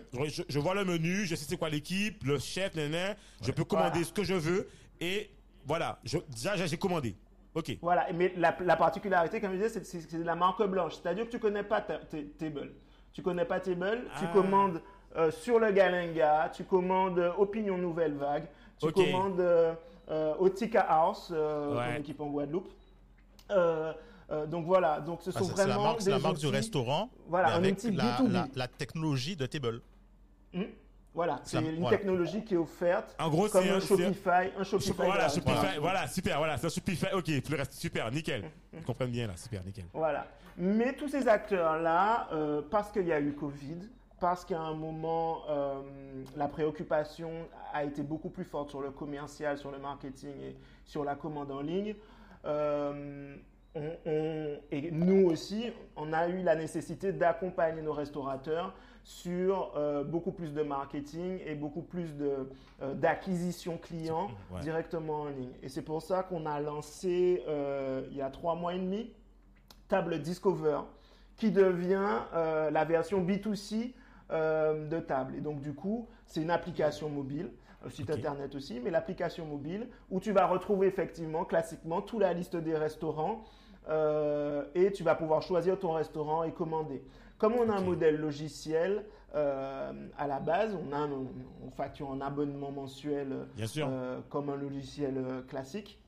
je, 0.48 0.58
vois 0.60 0.74
le 0.74 0.84
menu, 0.84 1.24
je 1.26 1.34
sais 1.34 1.44
c'est 1.48 1.56
quoi 1.56 1.68
l'équipe, 1.70 2.22
le 2.24 2.38
chef, 2.38 2.74
nan, 2.76 3.16
je 3.42 3.50
peux 3.50 3.64
commander 3.64 3.90
Voilà. 3.90 4.06
ce 4.06 4.12
que 4.12 4.22
je 4.22 4.34
veux 4.34 4.68
et 5.00 5.30
voilà, 5.66 5.98
je, 6.04 6.18
déjà 6.30 6.66
j'ai 6.66 6.76
commandé. 6.76 7.16
Ok. 7.54 7.78
Voilà, 7.80 8.06
mais 8.12 8.32
la, 8.36 8.56
la 8.60 8.76
particularité, 8.76 9.40
comme 9.40 9.52
je 9.52 9.62
disais, 9.62 9.84
c'est- 9.84 10.18
de 10.18 10.24
la 10.24 10.34
marque 10.34 10.62
blanche. 10.66 10.94
C'est-à-dire 10.96 11.26
que 11.26 11.30
tu 11.30 11.38
connais 11.38 11.62
pas 11.62 11.80
ta- 11.80 11.98
ta- 11.98 12.16
Table. 12.38 12.72
Tu 13.12 13.22
connais 13.22 13.44
pas 13.44 13.60
Table, 13.60 14.02
tu 14.18 14.24
Ah. 14.28 14.30
commandes 14.32 14.80
euh, 15.16 15.30
sur 15.30 15.60
le 15.60 15.70
Galenga, 15.70 16.50
tu 16.52 16.64
commandes 16.64 17.20
euh, 17.20 17.30
Opinion 17.38 17.78
Nouvelle 17.78 18.14
Vague, 18.14 18.46
tu 18.80 18.90
commandes 18.90 19.38
euh, 19.38 19.72
euh, 20.10 20.34
au 20.40 20.48
Tika 20.48 20.80
House, 20.80 21.30
euh, 21.32 21.76
Ouais. 21.76 22.00
équipe 22.00 22.20
en 22.20 22.26
Guadeloupe. 22.26 22.68
Euh, 23.52 23.92
donc 24.48 24.66
voilà, 24.66 24.98
donc 25.00 25.20
ce 25.22 25.30
Ah, 25.30 25.38
sont 25.38 25.44
c'est 25.44 25.50
c'est 25.52 25.58
la 25.58 25.64
vraiment 25.74 25.82
marque, 25.84 26.00
c'est 26.02 26.10
la 26.10 26.16
des 26.16 26.22
marque 26.24 26.38
du 26.38 26.48
restaurant, 26.48 27.10
Voilà, 27.28 27.48
mais 27.48 27.54
un 27.54 27.56
avec 27.58 27.72
outil 27.74 27.90
la, 27.92 28.04
B2B. 28.04 28.32
la, 28.32 28.48
la 28.56 28.66
technologie 28.68 29.36
de 29.36 29.46
Table. 29.46 29.80
Voilà, 31.14 31.40
c'est 31.44 31.58
une 31.60 31.78
voilà. 31.80 31.96
technologie 31.96 32.42
qui 32.44 32.54
est 32.54 32.56
offerte 32.56 33.14
En 33.20 33.30
gros, 33.30 33.48
comme 33.48 33.62
c'est 33.62 33.70
un 33.70 33.78
Shopify, 33.80 34.50
un 34.58 34.64
Shopify. 34.64 34.92
Voilà. 34.96 35.28
Shopify, 35.28 35.78
voilà, 35.78 36.08
super, 36.08 36.38
voilà, 36.38 36.56
c'est 36.58 36.66
un 36.66 36.70
Shopify, 36.70 37.06
ok, 37.14 37.40
pour 37.42 37.52
le 37.52 37.56
reste, 37.58 37.72
super, 37.74 38.10
nickel. 38.10 38.50
Ils 38.72 38.82
comprennent 38.82 39.10
bien 39.12 39.28
là, 39.28 39.36
super, 39.36 39.62
nickel. 39.64 39.84
Voilà. 39.94 40.26
Mais 40.56 40.92
tous 40.94 41.08
ces 41.08 41.28
acteurs-là, 41.28 42.28
euh, 42.32 42.62
parce 42.68 42.90
qu'il 42.90 43.06
y 43.06 43.12
a 43.12 43.20
eu 43.20 43.32
Covid, 43.32 43.78
parce 44.18 44.44
qu'à 44.44 44.58
un 44.58 44.74
moment, 44.74 45.42
euh, 45.48 45.82
la 46.36 46.48
préoccupation 46.48 47.30
a 47.72 47.84
été 47.84 48.02
beaucoup 48.02 48.30
plus 48.30 48.44
forte 48.44 48.70
sur 48.70 48.80
le 48.80 48.90
commercial, 48.90 49.56
sur 49.56 49.70
le 49.70 49.78
marketing 49.78 50.34
et 50.42 50.56
sur 50.84 51.04
la 51.04 51.14
commande 51.14 51.52
en 51.52 51.60
ligne, 51.60 51.94
euh, 52.44 53.36
on- 53.76 53.96
on- 54.06 54.56
et 54.70 54.90
nous 54.90 55.26
aussi, 55.30 55.70
on 55.96 56.12
a 56.12 56.28
eu 56.28 56.42
la 56.42 56.56
nécessité 56.56 57.12
d'accompagner 57.12 57.82
nos 57.82 57.92
restaurateurs 57.92 58.74
sur 59.04 59.72
euh, 59.76 60.02
beaucoup 60.02 60.32
plus 60.32 60.52
de 60.54 60.62
marketing 60.62 61.38
et 61.46 61.54
beaucoup 61.54 61.82
plus 61.82 62.16
de, 62.16 62.48
euh, 62.82 62.94
d'acquisition 62.94 63.76
clients 63.78 64.28
Ouais. 64.50 64.60
directement 64.60 65.22
en 65.22 65.28
ligne. 65.28 65.52
Et 65.62 65.68
c'est 65.68 65.82
pour 65.82 66.02
ça 66.02 66.22
qu'on 66.22 66.46
a 66.46 66.58
lancé 66.60 67.42
euh, 67.46 68.06
il 68.10 68.16
y 68.16 68.22
a 68.22 68.30
trois 68.30 68.54
mois 68.54 68.74
et 68.74 68.78
demi 68.78 69.12
Table 69.88 70.18
Discover, 70.20 70.80
qui 71.36 71.50
devient 71.50 72.20
la 72.32 72.84
version 72.84 73.22
B2C 73.22 73.92
euh, 74.30 74.88
de 74.88 74.98
Table. 75.00 75.34
Et 75.36 75.40
donc, 75.40 75.60
du 75.60 75.74
coup, 75.74 76.08
c'est 76.26 76.40
une 76.40 76.50
application 76.50 77.10
mobile, 77.10 77.50
un 77.84 77.90
site 77.90 78.08
internet 78.10 78.54
aussi, 78.54 78.80
mais 78.80 78.90
l'application 78.90 79.44
mobile 79.44 79.88
où 80.10 80.18
tu 80.20 80.32
vas 80.32 80.46
retrouver 80.46 80.86
effectivement, 80.86 81.44
classiquement, 81.44 82.00
toute 82.00 82.20
la 82.20 82.32
liste 82.32 82.56
des 82.56 82.74
restaurants 82.76 83.44
euh, 83.90 84.64
et 84.74 84.90
tu 84.92 85.02
vas 85.04 85.14
pouvoir 85.14 85.42
choisir 85.42 85.78
ton 85.78 85.92
restaurant 85.92 86.42
et 86.44 86.52
commander. 86.52 87.04
Comme 87.38 87.54
on 87.54 87.68
a 87.68 87.74
un 87.76 87.80
modèle 87.80 88.16
logiciel 88.16 89.04
euh, 89.34 89.92
à 90.16 90.26
la 90.26 90.38
base, 90.38 90.76
on, 90.76 90.92
a 90.92 90.98
un- 90.98 91.10
on 91.10 91.70
facture 91.70 92.10
un 92.12 92.20
abonnement 92.20 92.70
mensuel 92.70 93.32
euh, 93.32 93.44
Bien 93.56 93.66
sûr. 93.66 93.88
euh, 93.90 94.20
comme 94.30 94.48
un 94.50 94.56
logiciel 94.56 95.22
classique, 95.48 95.98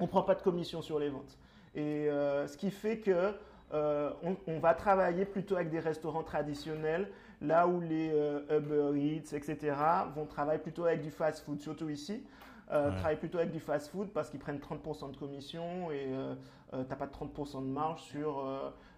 on 0.00 0.04
ne 0.04 0.08
prend 0.08 0.22
pas 0.22 0.34
de 0.34 0.42
commission 0.42 0.82
sur 0.82 0.98
les 0.98 1.08
ventes. 1.08 1.38
Et 1.74 2.08
euh, 2.10 2.46
ce 2.48 2.56
qui 2.56 2.70
fait 2.70 2.98
que 2.98 3.34
on, 3.72 4.36
on 4.46 4.58
va 4.60 4.74
travailler 4.74 5.24
plutôt 5.24 5.56
avec 5.56 5.70
des 5.70 5.80
restaurants 5.80 6.22
traditionnels, 6.22 7.10
là 7.40 7.66
où 7.66 7.80
les 7.80 8.08
Uber 8.50 8.92
Eats, 8.96 9.34
etc., 9.36 9.76
vont 10.14 10.24
travailler 10.24 10.60
plutôt 10.60 10.84
avec 10.84 11.02
du 11.02 11.10
fast-food, 11.10 11.60
surtout 11.60 11.88
ici. 11.88 12.24
Euh, 12.72 12.88
Ouais. 12.90 12.96
Travaillent 12.96 13.16
plutôt 13.18 13.38
avec 13.38 13.52
du 13.52 13.60
fast-food 13.60 14.08
parce 14.12 14.28
qu'ils 14.30 14.40
prennent 14.40 14.58
30% 14.58 15.12
de 15.12 15.16
commission 15.16 15.90
et 15.92 16.06
euh, 16.08 16.34
euh, 16.74 16.82
t'as 16.88 16.96
pas 16.96 17.06
de 17.06 17.12
30% 17.12 17.62
de 17.62 17.68
marge 17.70 18.02
sur, 18.02 18.38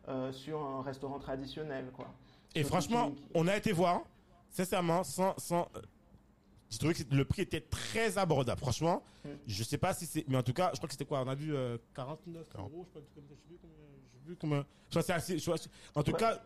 euh, 0.08 0.28
euh, 0.28 0.32
sur 0.32 0.60
un 0.62 0.82
restaurant 0.82 1.18
traditionnel. 1.18 1.90
Quoi. 1.94 2.08
Et 2.54 2.64
franchement, 2.64 3.10
qui- 3.10 3.22
on 3.34 3.46
a 3.46 3.56
été 3.56 3.72
voir, 3.72 4.02
sincèrement, 4.50 5.04
sans, 5.04 5.34
sans, 5.38 5.68
euh, 5.76 5.80
j'ai 6.70 6.78
trouvé 6.78 6.94
que 6.94 7.02
le 7.14 7.24
prix 7.24 7.42
était 7.42 7.60
très 7.60 8.18
abordable. 8.18 8.58
Franchement, 8.60 9.02
Mm. 9.24 9.28
je 9.46 9.62
sais 9.64 9.78
pas 9.78 9.94
si 9.94 10.06
c'est, 10.06 10.24
mais 10.28 10.36
en 10.36 10.42
tout 10.42 10.52
cas, 10.52 10.70
je 10.72 10.76
crois 10.78 10.86
que 10.88 10.92
c'était 10.94 11.04
quoi 11.04 11.20
On 11.24 11.28
a 11.28 11.34
vu 11.34 11.54
euh, 11.54 11.78
49 11.94 12.46
euros, 12.56 12.86
je 12.88 12.98
sais 12.98 13.04
pas, 13.04 13.20
je 13.28 13.34
sais 13.34 13.36
plus 13.46 13.58
combien, 13.60 13.76
je 14.02 14.18
sais 14.18 14.24
plus 14.24 14.36
combien. 14.36 14.66
Je 14.86 14.90
crois 14.90 15.02
que 15.02 15.06
c'est 15.06 15.12
assez, 15.12 15.38
je 15.38 15.44
crois- 15.44 15.58
en 15.94 16.02
tout 16.02 16.12
Ouais. 16.12 16.18
cas, 16.18 16.42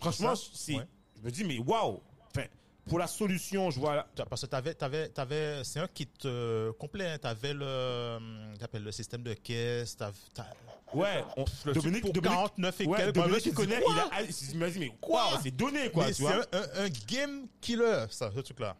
franchement, 0.00 0.34
Ça, 0.34 0.50
c'est, 0.54 0.76
ouais. 0.76 0.88
je 1.16 1.22
me 1.22 1.30
dis, 1.30 1.44
mais 1.44 1.58
waouh 1.58 2.00
Enfin, 2.36 2.46
pour 2.88 2.98
la 2.98 3.06
solution, 3.06 3.70
je 3.70 3.80
vois. 3.80 4.06
Parce 4.28 4.42
que 4.42 4.46
t'avais, 4.46 4.74
t'avais, 4.74 5.08
t'avais, 5.08 5.64
c'est 5.64 5.80
un 5.80 5.88
kit 5.88 6.08
euh, 6.24 6.72
complet. 6.78 7.18
Tu 7.18 7.26
avais 7.26 7.54
le, 7.54 8.16
hum, 8.16 8.54
t'appelles 8.58 8.84
le 8.84 8.92
système 8.92 9.22
de 9.22 9.34
caisse. 9.34 9.96
t'as- 9.96 10.12
t'as- 10.34 10.46
Ouais, 10.92 11.24
on, 11.36 11.44
le 11.64 11.72
truc 11.72 11.74
Dominique, 11.82 12.02
pour 12.02 12.12
Dominique, 12.12 12.36
49 12.38 12.80
et 12.80 12.86
ouais, 12.86 12.98
quelques. 12.98 13.14
Dominique 13.14 13.30
Moi, 13.32 13.40
qui 13.40 13.52
connaît, 13.52 13.76
dis, 13.78 13.82
il 13.88 13.94
quoi 13.94 14.10
a, 14.12 14.22
il 14.52 14.58
m'a 14.58 14.70
dit, 14.70 14.78
mais 14.78 14.92
Quoi 15.00 15.24
waouh, 15.24 15.38
c'est 15.42 15.50
donné, 15.50 15.90
quoi, 15.90 16.04
Mais 16.04 16.12
tu 16.12 16.22
c'est 16.22 16.32
vois. 16.32 16.44
un, 16.52 16.58
un- 16.58 16.84
un 16.84 16.88
game 17.08 17.46
killer, 17.60 18.04
ça, 18.10 18.30
ce 18.32 18.40
truc-là. 18.40 18.76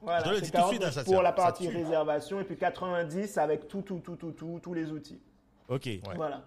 Voilà, 0.00 0.18
Je 0.20 0.24
te 0.24 0.34
le 0.34 0.40
dis 0.40 0.50
tout 0.50 0.56
de 0.60 0.66
suite, 0.66 0.80
49 0.80 0.94
ça 0.94 1.04
pour 1.04 1.22
la 1.22 1.32
partie 1.32 1.68
réservation 1.68 2.40
et 2.40 2.44
puis 2.44 2.56
90 2.56 3.38
avec 3.38 3.68
tout, 3.68 3.82
tout, 3.82 4.00
tout, 4.00 4.16
tout, 4.16 4.32
tout, 4.32 4.58
tous 4.62 4.74
les 4.74 4.90
outils. 4.90 5.20
Ok. 5.68 5.84
Ouais. 5.86 6.00
Voilà. 6.16 6.42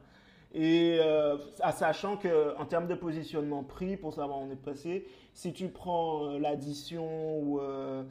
Et 0.53 0.97
euh, 1.01 1.37
à 1.61 1.71
sachant 1.71 2.17
que 2.17 2.55
en 2.57 2.65
termes 2.65 2.87
de 2.87 2.95
positionnement 2.95 3.63
prix, 3.63 3.97
pour 3.97 4.13
savoir 4.13 4.39
où 4.39 4.43
on 4.43 4.51
est 4.51 4.55
passé, 4.55 5.05
si 5.33 5.53
tu 5.53 5.67
prends 5.69 6.25
euh, 6.25 6.39
l'addition 6.39 7.39
ou 7.39 7.59
euh, 7.59 8.03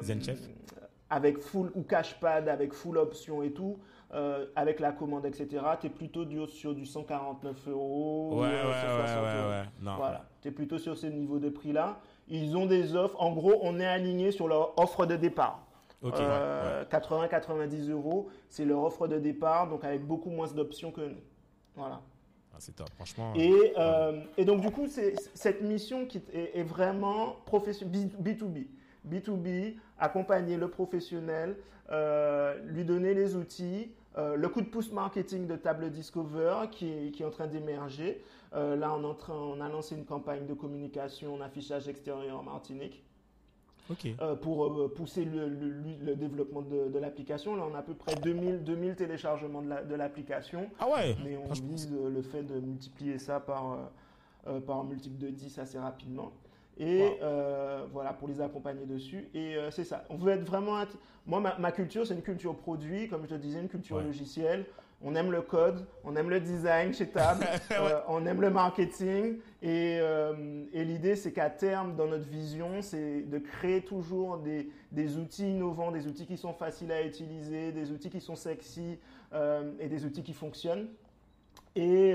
Zenchef. 0.00 0.38
avec 1.10 1.38
full 1.38 1.70
ou 1.74 1.82
cashpad 1.82 2.48
avec 2.48 2.72
full 2.72 2.98
option 2.98 3.42
et 3.42 3.52
tout, 3.52 3.78
avec 4.54 4.78
la 4.78 4.92
commande, 4.92 5.26
etc., 5.26 5.48
tu 5.80 5.88
es 5.88 5.90
plutôt 5.90 6.24
du- 6.24 6.46
sur 6.46 6.72
du 6.72 6.86
149 6.86 7.66
euros. 7.66 8.30
ou, 8.32 8.40
Ouais, 8.42 8.46
ouais, 8.46 8.52
160 8.52 9.22
ouais, 9.24 9.50
ouais. 9.50 9.62
Non. 9.82 9.96
Voilà, 9.96 10.24
tu 10.40 10.46
es 10.48 10.50
plutôt 10.52 10.78
sur 10.78 10.96
ce 10.96 11.08
niveau 11.08 11.40
de 11.40 11.48
prix-là. 11.48 11.98
Ils 12.28 12.56
ont 12.56 12.66
des 12.66 12.94
offres. 12.94 13.20
En 13.20 13.32
gros, 13.32 13.54
on 13.62 13.80
est 13.80 13.86
aligné 13.86 14.30
sur 14.30 14.46
leur 14.46 14.78
offre 14.78 15.04
de 15.04 15.16
départ. 15.16 15.63
Ok. 16.04 16.14
Euh, 16.20 16.84
80-90 16.84 17.90
euros, 17.90 18.28
c'est 18.48 18.64
leur 18.64 18.82
offre 18.84 19.08
de 19.08 19.18
départ, 19.18 19.68
donc 19.68 19.84
avec 19.84 20.06
beaucoup 20.06 20.30
moins 20.30 20.46
d'options 20.48 20.90
que 20.92 21.00
nous. 21.00 21.20
Voilà. 21.74 22.00
Ah, 22.52 22.56
c'est 22.58 22.76
top, 22.76 22.88
franchement. 22.94 23.32
Et, 23.34 23.72
euh, 23.78 24.20
et 24.36 24.44
donc, 24.44 24.60
du 24.60 24.70
coup, 24.70 24.86
c'est- 24.86 25.14
cette 25.34 25.62
mission 25.62 26.06
qui 26.06 26.18
est, 26.32 26.58
est 26.58 26.62
vraiment 26.62 27.36
profession- 27.46 27.88
B2B. 27.88 28.66
B2B, 29.04 29.76
accompagner 29.98 30.56
le 30.56 30.68
professionnel, 30.68 31.56
euh, 31.90 32.54
lui 32.66 32.84
donner 32.84 33.12
les 33.14 33.34
outils, 33.36 33.90
euh, 34.16 34.36
le 34.36 34.48
coup 34.48 34.60
de 34.60 34.68
pouce 34.68 34.92
marketing 34.92 35.46
de 35.46 35.56
Table 35.56 35.90
Discover 35.90 36.68
qui, 36.70 36.88
est- 36.90 37.10
qui 37.10 37.22
est 37.22 37.26
en 37.26 37.30
train 37.30 37.46
d'émerger. 37.48 38.22
Euh, 38.54 38.76
là, 38.76 38.94
on, 38.94 39.02
est 39.02 39.06
en 39.06 39.14
train, 39.14 39.34
on 39.34 39.60
a 39.60 39.68
lancé 39.68 39.96
une 39.96 40.04
campagne 40.04 40.46
de 40.46 40.54
communication 40.54 41.34
en 41.34 41.40
affichage 41.40 41.88
extérieur 41.88 42.38
en 42.38 42.42
Martinique 42.44 43.02
Euh, 44.22 44.34
pour 44.34 44.64
euh, 44.64 44.88
pousser 44.94 45.24
le, 45.26 45.46
le- 45.48 45.74
le 46.06 46.14
développement 46.16 46.62
de, 46.62 46.88
de 46.88 46.98
l'application. 46.98 47.54
Là, 47.54 47.64
on 47.70 47.74
a 47.74 47.78
à 47.78 47.82
peu 47.82 47.92
près 47.94 48.14
2000, 48.14 48.64
2000 48.64 48.94
téléchargements 48.96 49.60
de 49.60 49.68
la- 49.68 49.82
de 49.82 49.94
l'application. 49.94 50.70
Ah 50.80 50.88
ouais. 50.88 51.14
Mais 51.22 51.36
on 51.36 51.52
vise 51.52 51.92
euh, 51.92 52.08
le 52.08 52.22
fait 52.22 52.42
de 52.42 52.58
multiplier 52.60 53.18
ça 53.18 53.40
par, 53.40 53.90
par 54.66 54.78
un 54.80 54.84
multiple 54.84 55.18
de 55.18 55.28
10 55.28 55.58
assez 55.58 55.78
rapidement. 55.78 56.32
Et 56.78 57.02
Wow. 57.02 57.12
euh, 57.22 57.84
voilà, 57.92 58.12
pour 58.14 58.26
les 58.26 58.40
accompagner 58.40 58.86
dessus. 58.86 59.28
Et 59.34 59.54
euh, 59.56 59.70
c'est 59.70 59.84
ça. 59.84 60.04
On 60.08 60.16
veut 60.16 60.32
être 60.32 60.44
vraiment. 60.44 60.82
Moi, 61.26 61.40
ma, 61.40 61.56
ma 61.58 61.70
culture, 61.70 62.06
c'est 62.06 62.14
une 62.14 62.22
culture 62.22 62.54
produit, 62.56 63.06
comme 63.08 63.22
je 63.24 63.28
te 63.30 63.34
disais, 63.34 63.60
une 63.60 63.68
culture 63.68 63.96
Ouais. 63.98 64.02
logicielle. 64.04 64.64
On 65.06 65.14
aime 65.16 65.30
le 65.30 65.42
code, 65.42 65.86
on 66.02 66.16
aime 66.16 66.30
le 66.30 66.40
design 66.40 66.94
chez 66.94 67.06
Tab, 67.08 67.44
euh, 67.72 68.00
on 68.08 68.24
aime 68.24 68.40
le 68.40 68.48
marketing. 68.48 69.36
Et, 69.62 69.98
euh, 70.00 70.64
et 70.72 70.82
l'idée, 70.82 71.14
c'est 71.14 71.30
qu'à 71.32 71.50
terme, 71.50 71.94
dans 71.94 72.06
notre 72.06 72.26
vision, 72.26 72.80
c'est 72.80 73.20
de 73.20 73.38
créer 73.38 73.82
toujours 73.82 74.38
des, 74.38 74.70
des 74.92 75.18
outils 75.18 75.50
innovants, 75.50 75.92
des 75.92 76.06
outils 76.06 76.24
qui 76.26 76.38
sont 76.38 76.54
faciles 76.54 76.90
à 76.90 77.02
utiliser, 77.02 77.70
des 77.70 77.92
outils 77.92 78.08
qui 78.08 78.20
sont 78.22 78.34
sexy 78.34 78.98
euh, 79.34 79.72
et 79.78 79.88
des 79.88 80.06
outils 80.06 80.22
qui 80.22 80.32
fonctionnent 80.32 80.88
et 81.76 82.14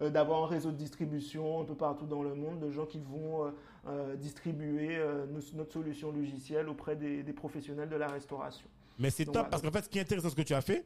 d'avoir 0.00 0.44
un 0.44 0.46
réseau 0.46 0.70
de 0.70 0.76
distribution 0.76 1.60
un 1.60 1.64
peu 1.64 1.74
partout 1.74 2.06
dans 2.06 2.22
le 2.22 2.34
monde 2.34 2.58
de 2.58 2.70
gens 2.70 2.86
qui 2.86 2.98
vont 2.98 3.52
distribuer 4.16 4.98
nos- 5.30 5.58
notre 5.58 5.72
solution 5.74 6.10
logicielle 6.10 6.68
auprès 6.70 6.96
des, 6.96 7.22
des 7.22 7.32
professionnels 7.34 7.90
de 7.90 7.96
la 7.96 8.08
restauration. 8.08 8.66
Mais 8.98 9.10
c'est 9.10 9.26
top 9.26 9.34
voilà. 9.34 9.48
parce 9.50 9.62
qu'en 9.62 9.70
fait, 9.70 9.82
ce 9.82 9.88
qui 9.90 9.98
est 9.98 10.00
intéressant 10.00 10.30
ce 10.30 10.34
que 10.34 10.40
tu 10.42 10.54
as 10.54 10.62
fait, 10.62 10.84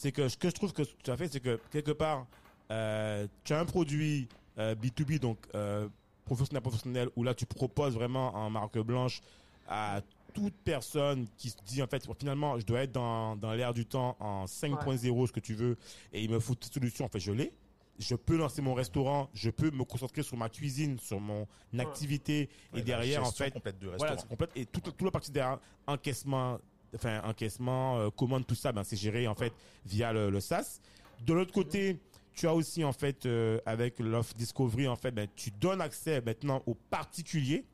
c'est 0.00 0.12
que 0.12 0.30
ce 0.30 0.36
que 0.38 0.48
je 0.48 0.54
trouve 0.54 0.72
que 0.72 0.82
ce 0.82 0.94
que 0.94 1.02
tu 1.02 1.10
as 1.10 1.16
fait, 1.18 1.30
c'est 1.30 1.40
que 1.40 1.60
quelque 1.70 1.90
part, 1.90 2.26
euh, 2.70 3.26
tu 3.44 3.52
as 3.52 3.60
un 3.60 3.66
produit 3.66 4.28
euh, 4.58 4.74
B2B, 4.74 5.18
donc 5.18 5.36
euh, 5.54 5.88
professionnel 6.24 6.62
professionnel, 6.62 7.10
où 7.16 7.22
là 7.22 7.34
tu 7.34 7.44
proposes 7.44 7.92
vraiment 7.94 8.34
en 8.34 8.48
marque 8.48 8.78
blanche 8.78 9.20
à 9.68 10.00
toute 10.32 10.54
personne 10.64 11.26
qui 11.36 11.50
se 11.50 11.56
dit 11.66 11.82
en 11.82 11.86
fait 11.86 12.08
finalement 12.18 12.58
je 12.58 12.64
dois 12.64 12.80
être 12.84 12.92
dans, 12.92 13.36
dans 13.36 13.52
l'air 13.52 13.74
du 13.74 13.84
temps 13.84 14.16
en 14.20 14.46
5.0 14.46 15.26
ce 15.26 15.32
que 15.32 15.40
tu 15.40 15.54
veux 15.54 15.76
et 16.14 16.22
il 16.24 16.30
me 16.30 16.38
faut 16.40 16.54
cette 16.58 16.72
solution 16.72 17.04
en 17.04 17.08
fait 17.08 17.18
je 17.18 17.32
l'ai 17.32 17.52
je 17.98 18.14
peux 18.14 18.36
lancer 18.36 18.62
mon 18.62 18.72
restaurant 18.74 19.28
je 19.34 19.50
peux 19.50 19.70
me 19.72 19.84
concentrer 19.84 20.22
sur 20.22 20.36
ma 20.36 20.48
cuisine 20.48 20.98
sur 21.00 21.18
mon 21.20 21.46
activité 21.78 22.48
et 22.72 22.76
Ouais, 22.76 22.82
derrière 22.82 23.26
en 23.26 23.32
fait 23.32 23.50
complète 23.52 23.78
de 23.80 23.88
voilà, 23.88 24.02
restaurant. 24.02 24.20
c'est 24.22 24.28
complète. 24.28 24.50
Et 24.54 24.66
toute, 24.66 24.84
toute 24.84 25.02
la 25.02 25.10
partie 25.10 25.32
derrière, 25.32 25.58
encaissement, 25.86 26.58
enfin, 26.94 27.20
encaissement, 27.24 27.98
euh, 27.98 28.10
commande, 28.10 28.46
tout 28.46 28.54
ça, 28.54 28.72
ben, 28.72 28.84
c'est 28.84 28.96
géré, 28.96 29.26
en 29.26 29.34
fait, 29.34 29.52
via 29.86 30.12
le, 30.12 30.30
le 30.30 30.40
SaaS. 30.40 30.80
De 31.26 31.32
l'autre 31.32 31.52
côté, 31.52 31.98
tu 32.34 32.46
as 32.46 32.54
aussi, 32.54 32.84
en 32.84 32.92
fait, 32.92 33.26
euh, 33.26 33.58
avec 33.66 33.98
l'offre 33.98 34.34
Discovery, 34.34 34.88
en 34.88 34.96
fait, 34.96 35.10
ben, 35.10 35.28
tu 35.36 35.50
donnes 35.50 35.80
accès 35.80 36.20
maintenant 36.20 36.62
aux 36.66 36.74
particuliers 36.74 37.64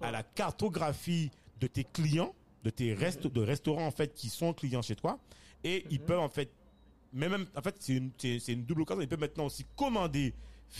à 0.00 0.10
la 0.10 0.22
cartographie 0.22 1.30
de 1.60 1.66
tes 1.66 1.84
clients, 1.84 2.34
de 2.64 2.70
tes 2.70 2.92
restes, 2.92 3.26
de 3.26 3.40
restaurants, 3.40 3.86
en 3.86 3.90
fait, 3.90 4.12
qui 4.14 4.28
sont 4.28 4.52
clients 4.52 4.82
chez 4.82 4.96
toi. 4.96 5.18
Et 5.64 5.84
ils 5.90 6.00
peuvent, 6.00 6.20
en 6.20 6.28
fait, 6.28 6.50
mais 7.12 7.28
même, 7.28 7.46
en 7.56 7.62
fait, 7.62 7.76
c'est 7.78 7.94
une, 7.94 8.10
c'est 8.18 8.52
une 8.52 8.64
double 8.64 8.82
occasion. 8.82 9.00
Ils 9.00 9.08
peuvent 9.08 9.20
maintenant 9.20 9.46
aussi 9.46 9.64
commander 9.76 10.34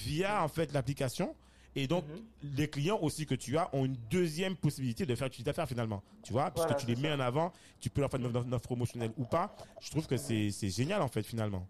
via, 0.05 0.43
en 0.43 0.49
fait, 0.49 0.73
l'application. 0.73 1.35
Et 1.79 1.87
donc, 1.87 2.05
les 2.43 2.69
clients 2.69 2.99
aussi 3.03 3.27
que 3.27 3.35
tu 3.35 3.57
as 3.59 3.69
ont 3.75 3.85
une 3.85 3.97
deuxième 4.11 4.57
possibilité 4.57 5.05
de 5.05 5.15
faire 5.15 5.29
du 5.29 5.37
chiffre 5.37 5.45
d'affaires 5.47 5.69
finalement. 5.69 6.03
Tu 6.23 6.33
vois, 6.33 6.51
puisque 6.51 6.69
Voilà, 6.69 6.75
tu 6.81 6.87
les 6.87 6.97
mets 6.97 7.09
ça. 7.11 7.17
en 7.17 7.21
avant, 7.21 7.53
tu 7.81 7.91
peux 7.91 8.01
leur 8.01 8.11
faire 8.11 8.19
une 8.21 8.33
offre- 8.33 8.59
promotionnelle 8.61 9.13
ou 9.19 9.25
pas. 9.25 9.55
Je 9.81 9.91
trouve 9.91 10.07
que 10.07 10.17
c'est 10.17 10.51
c'est 10.51 10.71
génial 10.71 11.03
en 11.03 11.09
fait 11.09 11.23
finalement. 11.23 11.67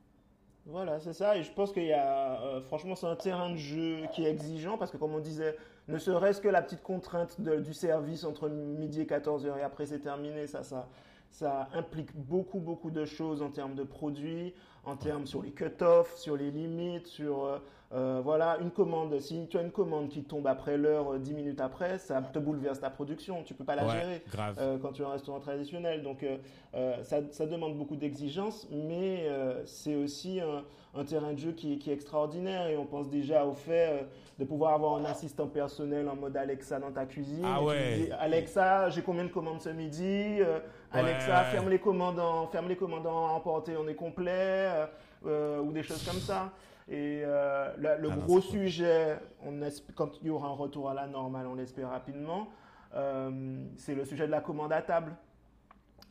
Voilà, 0.65 0.99
c'est 1.01 1.13
ça. 1.13 1.37
Et 1.37 1.43
je 1.43 1.53
pense 1.53 1.73
qu'il 1.73 1.85
y 1.87 1.93
a, 1.93 2.41
euh, 2.43 2.61
franchement, 2.61 2.95
c'est 2.97 3.07
un 3.07 3.15
terrain 3.17 3.51
de 3.51 3.57
jeu 3.57 3.99
qui 4.15 4.25
est 4.25 4.31
exigeant 4.31 4.79
parce 4.79 4.91
que, 4.91 4.97
comme 4.97 5.13
on 5.15 5.21
disait, 5.21 5.57
ne 5.89 5.99
serait-ce 5.99 6.41
que 6.41 6.49
la 6.49 6.63
petite 6.63 6.83
contrainte 6.83 7.41
de- 7.41 7.61
du 7.61 7.73
service 7.75 8.25
entre 8.25 8.49
midi 8.49 9.01
et 9.01 9.07
14h 9.07 9.59
et 9.59 9.63
après 9.63 9.87
c'est 9.87 10.01
terminé, 10.01 10.47
ça, 10.49 10.63
ça, 10.65 10.89
ça 11.31 11.69
implique 11.73 12.11
beaucoup, 12.17 12.59
beaucoup 12.61 12.91
de 12.91 13.05
choses 13.05 13.43
en 13.43 13.51
termes 13.51 13.75
de 13.77 13.85
produits, 13.85 14.55
en 14.85 14.97
termes 14.97 15.27
sur 15.27 15.43
les 15.43 15.51
cut-offs, 15.53 16.17
sur 16.17 16.37
les 16.37 16.51
limites, 16.51 17.07
sur, 17.07 17.45
euh, 17.45 17.59
euh, 17.95 18.21
voilà, 18.23 18.59
une 18.61 18.71
commande. 18.71 19.19
Si 19.21 19.47
tu 19.49 19.59
as 19.59 19.63
une 19.63 19.71
commande 19.71 20.09
qui 20.09 20.25
tombe 20.25 20.47
après 20.49 20.77
l'heure, 20.77 21.13
euh, 21.15 21.19
10 21.19 21.35
minutes 21.35 21.61
après, 21.61 21.99
ça 21.99 22.21
te 22.21 22.39
bouleverse 22.39 22.81
ta 22.81 22.91
production. 22.91 23.43
Tu 23.45 23.55
peux 23.55 23.65
pas 23.65 23.77
la 23.77 23.85
Ouais, 23.87 23.93
gérer 23.93 24.23
grave. 24.33 24.57
euh, 24.59 24.77
quand 24.81 24.93
tu 24.93 25.03
es 25.03 25.05
un 25.05 25.11
restaurant 25.11 25.39
traditionnel. 25.41 26.03
Donc 26.03 26.23
euh, 26.25 26.37
euh, 26.75 27.03
ça, 27.05 27.19
ça 27.31 27.47
demande 27.47 27.77
beaucoup 27.77 27.97
d'exigences, 27.97 28.67
mais 28.73 29.27
euh, 29.29 29.63
c'est 29.67 29.95
aussi 29.95 30.41
un, 30.41 30.65
un 31.01 31.05
terrain 31.05 31.33
de 31.33 31.39
jeu 31.39 31.53
qui, 31.53 31.79
qui 31.79 31.91
est 31.91 31.95
extraordinaire 31.95 32.67
et 32.67 32.77
on 32.77 32.87
pense 32.87 33.09
déjà 33.09 33.45
au 33.47 33.53
fait 33.55 33.89
euh, 33.89 34.03
de 34.41 34.45
pouvoir 34.45 34.75
avoir 34.75 34.95
un 34.97 35.05
assistant 35.05 35.47
personnel 35.47 36.09
en 36.09 36.17
mode 36.17 36.37
Alexa 36.37 36.81
dans 36.81 36.91
ta 36.91 37.07
cuisine. 37.07 37.45
Ah 37.45 37.63
ouais. 37.63 37.95
dis, 38.07 38.13
Alexa, 38.19 38.91
j'ai 38.91 39.03
combien 39.03 39.25
de 39.25 39.31
commandes 39.31 39.61
ce 39.61 39.69
midi 39.69 40.41
Euh, 40.41 40.59
Alexa, 40.93 41.39
Ouais. 41.41 41.45
ferme 41.53 41.69
les 41.69 41.79
commandes 41.79 42.19
en, 42.19 42.47
ferme 42.49 42.69
les 42.69 42.77
commandes 42.77 43.07
en 43.07 43.29
emporté, 43.35 43.73
on 43.77 43.87
est 43.87 43.95
complet, 43.95 44.33
euh, 44.33 44.87
euh, 45.27 45.61
ou 45.61 45.71
des 45.73 45.83
choses 45.83 46.03
comme 46.05 46.21
ça. 46.21 46.51
Et 46.89 47.23
euh, 47.25 47.73
le, 47.79 48.01
le 48.03 48.09
Ah 48.13 48.17
gros 48.17 48.41
sujet, 48.41 49.19
on 49.45 49.59
quand 49.97 50.11
il 50.21 50.29
y 50.29 50.31
aura 50.31 50.49
un 50.49 50.53
retour 50.53 50.89
à 50.89 50.95
la 50.95 51.07
normale, 51.07 51.47
on 51.49 51.55
l'espère 51.57 51.91
rapidement, 51.91 52.49
euh, 52.95 53.65
c'est 53.77 53.95
le 53.95 54.05
sujet 54.05 54.27
de 54.27 54.31
la 54.31 54.41
commande 54.41 54.73
à 54.73 54.83
table. 54.83 55.13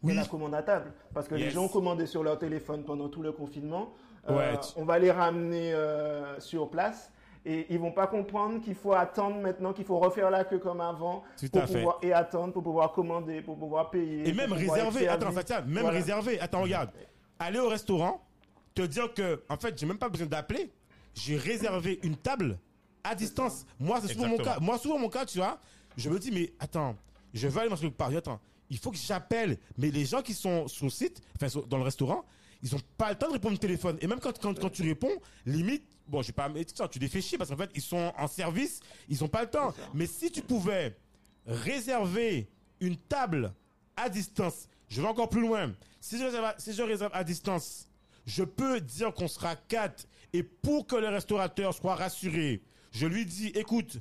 De 0.03 0.09
Oui. 0.09 0.15
la 0.15 0.25
commande 0.25 0.53
à 0.53 0.61
table. 0.61 0.91
Parce 1.13 1.27
que 1.27 1.35
les 1.35 1.45
Yes. 1.45 1.53
gens 1.53 1.63
ont 1.63 1.69
commandé 1.69 2.05
sur 2.05 2.23
leur 2.23 2.37
téléphone 2.37 2.83
pendant 2.83 3.07
tout 3.07 3.21
le 3.23 3.31
confinement. 3.31 3.93
Euh, 4.29 4.35
Ouais, 4.37 4.59
tu- 4.59 4.73
On 4.79 4.83
va 4.83 4.99
les 4.99 5.11
ramener 5.11 5.73
euh, 5.73 6.39
sur 6.39 6.69
place. 6.69 7.11
Et 7.47 7.67
ils 7.73 7.79
vont 7.79 7.91
pas 7.91 8.07
comprendre 8.07 8.59
qu'il 8.59 8.73
faut 8.75 8.93
attendre 8.93 9.37
maintenant, 9.39 9.71
qu'il 9.71 9.85
faut 9.85 9.99
refaire 9.99 10.29
la 10.31 10.43
queue 10.43 10.57
comme 10.59 10.81
avant 10.81 11.23
Tout 11.39 11.47
pour 11.49 11.61
fait. 11.63 11.85
et 12.01 12.11
attendre 12.11 12.51
pour 12.53 12.63
pouvoir 12.63 12.91
commander, 12.91 13.41
pour 13.41 13.55
pouvoir 13.57 13.91
payer. 13.91 14.27
Et 14.27 14.33
même 14.33 14.51
réserver, 14.51 15.07
attends, 15.07 15.31
Satya, 15.31 15.61
même 15.61 15.83
Voilà. 15.83 15.89
réserver. 15.91 16.39
Attends, 16.39 16.63
regarde. 16.63 16.89
Aller 17.39 17.59
au 17.59 17.69
restaurant, 17.69 18.19
te 18.75 18.81
dire 18.83 19.13
que, 19.13 19.41
en 19.49 19.57
fait, 19.57 19.77
j'ai 19.79 19.85
même 19.85 19.97
pas 19.97 20.09
besoin 20.09 20.27
d'appeler. 20.27 20.69
J'ai 21.15 21.37
réservé 21.37 21.99
une 22.03 22.17
table 22.17 22.59
à 23.03 23.15
distance. 23.15 23.65
Moi, 23.79 23.99
c'est 24.01 24.13
souvent 24.13 24.27
mon 24.27 24.37
cas. 24.37 24.59
Moi, 24.59 24.77
souvent 24.77 24.99
mon 24.99 25.09
cas, 25.09 25.25
tu 25.25 25.37
vois, 25.37 25.59
je 25.97 26.09
me 26.09 26.19
dis, 26.19 26.31
mais 26.31 26.53
attends, 26.59 26.95
je 27.33 27.47
vais 27.47 27.61
aller 27.61 27.69
dans 27.69 27.77
quelque 27.77 27.95
part. 27.95 28.09
Attends, 28.15 28.39
il 28.69 28.77
faut 28.77 28.91
que 28.91 28.97
j'appelle. 28.97 29.57
Mais 29.77 29.91
les 29.91 30.05
gens 30.05 30.21
qui 30.21 30.33
sont 30.33 30.67
sur 30.67 30.85
le 30.85 30.91
site, 30.91 31.21
enfin, 31.35 31.47
dans 31.67 31.77
le 31.77 31.83
restaurant, 31.83 32.25
ils 32.61 32.75
ont 32.75 32.81
pas 32.97 33.09
le 33.09 33.15
temps 33.15 33.27
de 33.27 33.33
répondre 33.33 33.55
au 33.55 33.59
téléphone. 33.59 33.97
Et 34.01 34.07
même 34.07 34.19
quand, 34.19 34.37
quand, 34.39 34.59
quand 34.59 34.69
tu 34.69 34.83
réponds, 34.83 35.21
limite, 35.45 35.83
bon, 36.07 36.21
je 36.21 36.27
vais 36.27 36.33
pas, 36.33 36.49
mais 36.49 36.65
tu 36.65 36.99
les 36.99 37.07
fais 37.07 37.21
chier 37.21 37.37
parce 37.37 37.49
qu'en 37.49 37.57
fait, 37.57 37.69
ils 37.75 37.81
sont 37.81 38.11
en 38.17 38.27
service, 38.27 38.81
ils 39.07 39.23
ont 39.23 39.27
pas 39.27 39.43
le 39.43 39.49
temps. 39.49 39.73
Mais 39.93 40.07
si 40.07 40.31
tu 40.31 40.41
pouvais 40.41 40.97
réserver 41.45 42.49
une 42.81 42.97
table 42.97 43.53
à 43.95 44.09
distance, 44.09 44.67
je 44.89 45.01
vais 45.01 45.07
encore 45.07 45.29
plus 45.29 45.41
loin. 45.41 45.73
Si 46.01 46.17
je 46.17 46.23
réserve 46.25 46.45
à, 46.45 46.55
si 46.57 46.73
je 46.73 46.81
réserve 46.81 47.11
à 47.13 47.23
distance, 47.23 47.87
je 48.25 48.43
peux 48.43 48.81
dire 48.81 49.13
qu'on 49.13 49.27
sera 49.27 49.55
quatre 49.55 50.07
et 50.33 50.43
pour 50.43 50.87
que 50.87 50.95
le 50.95 51.07
restaurateur 51.07 51.73
soit 51.73 51.95
rassuré, 51.95 52.61
je 52.91 53.07
lui 53.07 53.25
dis, 53.25 53.47
écoute, 53.49 53.97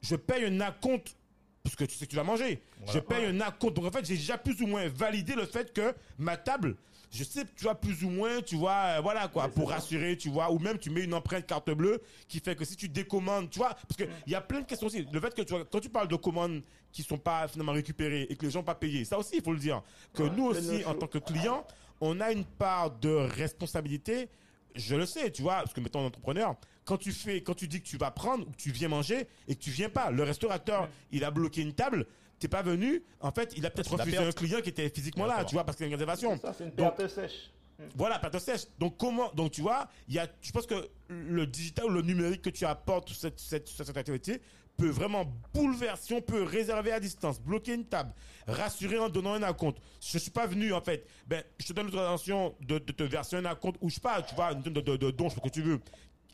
je 0.00 0.16
paye 0.16 0.44
un 0.44 0.60
acompte 0.60 1.16
parce 1.62 1.76
que 1.76 1.84
tu 1.84 1.94
sais 1.96 2.06
que 2.06 2.10
tu 2.10 2.16
vas 2.16 2.24
manger. 2.24 2.60
Je 2.92 2.98
paye 2.98 3.26
un 3.26 3.40
acompte. 3.40 3.76
Donc 3.76 3.86
en 3.86 3.90
fait, 3.90 4.04
j'ai 4.04 4.16
déjà 4.16 4.36
plus 4.36 4.60
ou 4.62 4.66
moins 4.66 4.88
validé 4.88 5.34
le 5.34 5.46
fait 5.46 5.72
que 5.72 5.94
ma 6.18 6.36
table, 6.36 6.76
je 7.10 7.24
sais, 7.24 7.44
tu 7.56 7.64
vois, 7.64 7.74
plus 7.74 8.02
ou 8.04 8.10
moins, 8.10 8.40
tu 8.40 8.56
vois, 8.56 8.96
euh, 8.96 9.00
voilà 9.00 9.28
quoi, 9.28 9.48
pour 9.48 9.70
rassurer, 9.70 10.16
tu 10.16 10.30
vois, 10.30 10.50
ou 10.50 10.58
même 10.58 10.78
tu 10.78 10.90
mets 10.90 11.04
une 11.04 11.14
empreinte 11.14 11.46
carte 11.46 11.70
bleue 11.70 12.00
qui 12.26 12.40
fait 12.40 12.56
que 12.56 12.64
si 12.64 12.74
tu 12.74 12.88
décommandes, 12.88 13.50
tu 13.50 13.58
vois, 13.58 13.74
parce 13.74 13.96
que 13.98 14.04
il 14.26 14.32
y 14.32 14.34
a 14.34 14.40
plein 14.40 14.60
de 14.60 14.66
questions 14.66 14.86
aussi. 14.86 15.06
Le 15.12 15.20
fait 15.20 15.34
que 15.34 15.42
tu 15.42 15.52
vois, 15.52 15.64
quand 15.64 15.80
tu 15.80 15.90
parles 15.90 16.08
de 16.08 16.16
commandes 16.16 16.62
qui 16.90 17.02
sont 17.02 17.18
pas 17.18 17.46
finalement 17.48 17.72
récupérées 17.72 18.26
et 18.28 18.36
que 18.36 18.46
les 18.46 18.50
gens 18.50 18.62
pas 18.62 18.74
payés, 18.74 19.04
ça 19.04 19.18
aussi 19.18 19.36
il 19.36 19.42
faut 19.42 19.52
le 19.52 19.58
dire. 19.58 19.82
Que 20.14 20.22
nous 20.22 20.46
aussi, 20.46 20.84
en 20.86 20.94
tant 20.94 21.06
que 21.06 21.18
clients, 21.18 21.66
on 22.02 22.20
a 22.20 22.32
une 22.32 22.44
part 22.44 22.90
de 22.90 23.10
responsabilité. 23.10 24.28
Je 24.74 24.96
le 24.96 25.06
sais, 25.06 25.30
tu 25.30 25.40
vois, 25.42 25.56
parce 25.56 25.72
que 25.72 25.80
mettons 25.80 26.04
entrepreneur, 26.04 26.56
quand 26.84 26.96
tu 26.96 27.12
fais, 27.12 27.42
quand 27.42 27.54
tu 27.54 27.68
dis 27.68 27.80
que 27.80 27.86
tu 27.86 27.96
vas 27.96 28.10
prendre 28.10 28.46
ou 28.46 28.50
que 28.50 28.56
tu 28.56 28.72
viens 28.72 28.88
manger 28.88 29.28
et 29.46 29.54
que 29.54 29.60
tu 29.60 29.70
viens 29.70 29.88
pas, 29.88 30.10
le 30.10 30.24
restaurateur, 30.24 30.88
il 31.12 31.22
a 31.24 31.30
bloqué 31.30 31.60
une 31.62 31.74
table, 31.74 32.06
t'es 32.40 32.48
pas 32.48 32.62
venu, 32.62 33.04
en 33.20 33.30
fait, 33.30 33.54
il 33.56 33.64
a 33.64 33.70
peut-être 33.70 33.92
refusé 33.92 34.16
perte. 34.16 34.26
un 34.28 34.32
client 34.32 34.60
qui 34.60 34.70
était 34.70 34.88
physiquement 34.88 35.26
là, 35.26 35.44
tu 35.44 35.54
vois, 35.54 35.64
parce 35.64 35.76
qu'il 35.76 35.84
y 35.84 35.86
a 35.86 35.90
une 35.90 35.94
réservation. 35.94 36.36
Ça, 36.38 36.52
c'est 36.52 36.64
une 36.64 36.70
Donc, 36.70 36.96
perte 36.96 37.08
sèche. 37.08 37.52
Voilà, 37.94 38.18
plateau 38.18 38.38
sèche. 38.38 38.62
Donc 38.78 38.96
comment 38.96 39.30
Donc 39.32 39.52
tu 39.52 39.60
vois, 39.60 39.88
il 40.08 40.14
y 40.14 40.18
a, 40.18 40.28
je 40.40 40.50
pense 40.52 40.66
que 40.66 40.88
le 41.08 41.46
digital 41.46 41.86
ou 41.86 41.88
le 41.88 42.02
numérique 42.02 42.42
que 42.42 42.50
tu 42.50 42.64
apportes 42.64 43.08
sur 43.08 43.16
cette, 43.16 43.38
cette, 43.40 43.68
sur 43.68 43.84
cette 43.84 43.96
activité 43.96 44.40
peut 44.76 44.88
vraiment 44.88 45.24
bouleverser. 45.54 46.14
On 46.14 46.20
peut 46.22 46.42
réserver 46.42 46.92
à 46.92 47.00
distance, 47.00 47.40
bloquer 47.40 47.74
une 47.74 47.84
table, 47.84 48.12
rassurer 48.46 48.98
en 48.98 49.08
donnant 49.08 49.34
un 49.34 49.42
acompte. 49.42 49.78
Je 50.00 50.18
suis 50.18 50.30
pas 50.30 50.46
venu 50.46 50.72
en 50.72 50.80
fait. 50.80 51.06
Ben, 51.26 51.42
je 51.58 51.66
te 51.66 51.72
donne 51.72 51.86
l'autorisation 51.86 52.54
de, 52.60 52.78
de 52.78 52.92
te 52.92 53.02
verser 53.02 53.36
un 53.36 53.44
acompte 53.44 53.78
ou 53.80 53.88
je 53.90 53.94
sais 53.96 54.00
pas, 54.00 54.20
tu 54.22 54.34
vois, 54.34 54.54
de, 54.54 54.68
de, 54.70 54.80
de, 54.80 54.96
de 54.96 55.10
don, 55.10 55.30
ce 55.30 55.38
que 55.38 55.48
tu 55.48 55.62
veux. 55.62 55.80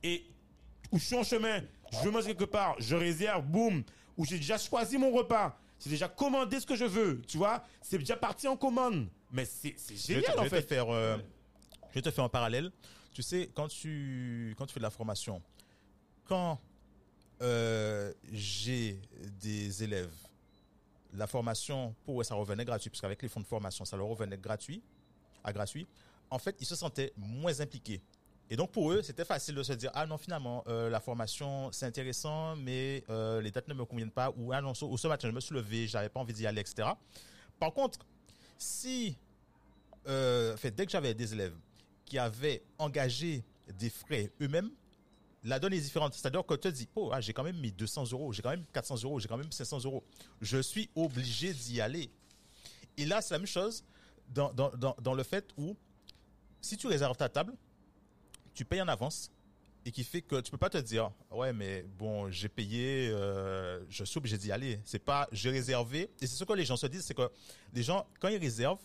Et 0.02 0.24
où 0.92 0.98
je 0.98 1.04
suis 1.04 1.16
en 1.16 1.24
chemin, 1.24 1.60
je 1.92 1.98
veux 1.98 2.10
manger 2.10 2.28
quelque 2.28 2.44
part, 2.50 2.74
je 2.78 2.94
réserve, 2.96 3.44
boum, 3.44 3.82
où 4.16 4.24
j'ai 4.24 4.36
déjà 4.36 4.56
choisi 4.56 4.96
mon 4.96 5.10
repas, 5.10 5.58
j'ai 5.80 5.90
déjà 5.90 6.08
commandé 6.08 6.58
ce 6.60 6.66
que 6.66 6.76
je 6.76 6.84
veux, 6.84 7.20
tu 7.22 7.36
vois, 7.36 7.62
c'est 7.82 7.98
déjà 7.98 8.16
parti 8.16 8.48
en 8.48 8.56
commande. 8.56 9.08
Mais 9.30 9.44
c'est 9.44 9.74
c'est 9.76 9.94
Je 9.96 10.00
te- 10.00 10.06
génial 10.14 10.32
je 10.34 10.38
en 10.38 10.42
vais 10.44 10.48
te 10.48 10.54
fait. 10.56 10.62
faire, 10.62 10.88
euh, 10.92 11.18
je 11.94 12.00
te 12.00 12.10
faire 12.10 12.24
un 12.24 12.28
parallèle. 12.30 12.70
Tu 13.12 13.22
sais, 13.22 13.50
quand 13.54 13.68
tu, 13.68 14.54
quand 14.56 14.64
tu 14.66 14.72
fais 14.74 14.80
de 14.80 14.84
la 14.84 14.90
formation, 14.90 15.42
quand 16.24 16.58
euh, 17.40 18.12
j'ai 18.32 19.00
des 19.40 19.82
élèves, 19.82 20.14
la 21.14 21.26
formation, 21.26 21.94
pour 22.04 22.20
eux, 22.20 22.24
ça 22.24 22.34
revenait 22.34 22.64
gratuit, 22.64 22.90
parce 22.90 23.00
qu'avec 23.00 23.22
les 23.22 23.28
fonds 23.28 23.40
de 23.40 23.46
formation, 23.46 23.84
ça 23.84 23.96
leur 23.96 24.06
revenait 24.06 24.38
gratuit, 24.38 24.82
à 25.44 25.52
gratuit. 25.52 25.86
En 26.30 26.38
fait, 26.38 26.56
ils 26.60 26.66
se 26.66 26.76
sentaient 26.76 27.12
moins 27.16 27.60
impliqués. 27.60 28.02
Et 28.50 28.56
donc, 28.56 28.70
pour 28.70 28.92
eux, 28.92 29.02
c'était 29.02 29.24
facile 29.24 29.54
de 29.54 29.62
se 29.62 29.72
dire, 29.74 29.90
ah 29.94 30.06
non, 30.06 30.18
finalement, 30.18 30.64
euh, 30.68 30.88
la 30.88 31.00
formation, 31.00 31.70
c'est 31.72 31.86
intéressant, 31.86 32.56
mais 32.56 33.04
euh, 33.10 33.40
les 33.40 33.50
dates 33.50 33.68
ne 33.68 33.74
me 33.74 33.84
conviennent 33.84 34.10
pas, 34.10 34.32
ou 34.36 34.52
ah 34.52 34.60
non, 34.60 34.74
ce, 34.74 34.84
ce 34.96 35.08
matin, 35.08 35.28
je 35.28 35.34
me 35.34 35.40
suis 35.40 35.54
levé, 35.54 35.86
j'avais 35.86 36.08
pas 36.08 36.20
envie 36.20 36.32
d'y 36.32 36.46
aller, 36.46 36.60
etc. 36.60 36.88
Par 37.58 37.72
contre, 37.72 38.00
si 38.56 39.16
fait, 40.04 40.70
dès 40.70 40.86
que 40.86 40.92
j'avais 40.92 41.12
des 41.12 41.34
élèves 41.34 41.54
qui 42.06 42.18
avaient 42.18 42.62
engagé 42.78 43.44
des 43.78 43.90
frais 43.90 44.30
eux-mêmes, 44.40 44.70
la 45.44 45.58
donne 45.58 45.72
est 45.72 45.80
différente. 45.80 46.14
C'est-à-dire 46.14 46.44
que 46.44 46.54
tu 46.54 46.60
te 46.60 46.68
dis, 46.68 46.88
oh, 46.94 47.10
ah, 47.12 47.20
j'ai 47.20 47.32
quand 47.32 47.44
même 47.44 47.58
mis 47.58 47.72
200 47.72 48.12
euros, 48.12 48.32
j'ai 48.32 48.42
quand 48.42 48.50
même 48.50 48.64
400 48.72 49.02
euros, 49.04 49.20
j'ai 49.20 49.28
quand 49.28 49.36
même 49.36 49.52
500 49.52 49.80
euros. 49.84 50.04
Je 50.40 50.58
suis 50.58 50.90
obligé 50.94 51.52
d'y 51.52 51.80
aller. 51.80 52.10
Et 52.96 53.06
là, 53.06 53.20
c'est 53.22 53.34
la 53.34 53.38
même 53.38 53.46
chose 53.46 53.84
dans, 54.34 54.52
dans, 54.52 54.70
dans, 54.70 54.96
dans 55.00 55.14
le 55.14 55.22
fait 55.22 55.48
où, 55.56 55.76
si 56.60 56.76
tu 56.76 56.86
réserves 56.86 57.16
ta 57.16 57.28
table, 57.28 57.54
tu 58.54 58.64
payes 58.64 58.82
en 58.82 58.88
avance 58.88 59.30
et 59.84 59.92
qui 59.92 60.04
fait 60.04 60.20
que 60.20 60.40
tu 60.40 60.50
peux 60.50 60.58
pas 60.58 60.68
te 60.68 60.78
dire, 60.78 61.10
ouais, 61.30 61.52
mais 61.52 61.82
bon, 61.96 62.30
j'ai 62.30 62.48
payé, 62.48 63.08
euh, 63.08 63.80
je 63.88 64.04
suis 64.04 64.18
obligé 64.18 64.36
d'y 64.36 64.52
aller. 64.52 64.80
C'est 64.84 64.98
pas, 64.98 65.28
j'ai 65.32 65.50
réservé. 65.50 66.10
Et 66.20 66.26
c'est 66.26 66.36
ce 66.36 66.44
que 66.44 66.52
les 66.52 66.64
gens 66.64 66.76
se 66.76 66.86
disent, 66.86 67.04
c'est 67.04 67.14
que 67.14 67.30
les 67.72 67.82
gens, 67.82 68.06
quand 68.20 68.28
ils 68.28 68.38
réservent, 68.38 68.82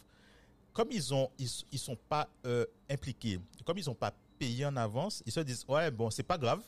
comme 0.72 0.92
ils 0.92 1.14
ont 1.14 1.30
ils, 1.38 1.50
ils 1.72 1.80
sont 1.80 1.96
pas 1.96 2.30
euh, 2.46 2.66
impliqués, 2.90 3.40
comme 3.66 3.78
ils 3.78 3.90
ont 3.90 3.96
pas 3.96 4.14
payé 4.44 4.66
en 4.66 4.76
avance, 4.76 5.24
ils 5.26 5.32
se 5.32 5.40
disent 5.40 5.66
ouais 5.70 5.90
bon 5.92 6.10
c'est 6.10 6.24
pas 6.24 6.38
grave, 6.38 6.62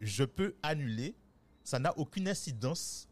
je 0.00 0.24
peux 0.24 0.54
annuler, 0.62 1.14
ça 1.64 1.78
n'a 1.78 1.92
aucune 1.98 2.28
incidence, 2.28 3.08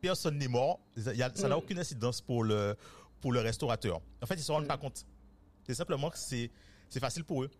personne 0.00 0.38
n'est 0.38 0.48
mort, 0.48 0.80
il 0.96 1.02
y 1.16 1.22
a- 1.22 1.32
ça 1.34 1.48
n'a 1.48 1.56
Mm. 1.56 1.58
aucune 1.58 1.78
incidence 1.78 2.20
pour 2.22 2.42
le 2.44 2.74
pour 3.20 3.32
le 3.32 3.40
restaurateur. 3.40 4.00
En 4.22 4.26
fait 4.26 4.34
ils 4.36 4.42
se 4.42 4.50
rendent 4.52 4.66
pas 4.66 4.78
compte. 4.78 5.04
C'est 5.66 5.74
simplement 5.74 6.08
que 6.08 6.16
c'est 6.18 6.50
c'est 6.88 7.00
facile 7.00 7.24
pour 7.24 7.42
eux, 7.44 7.50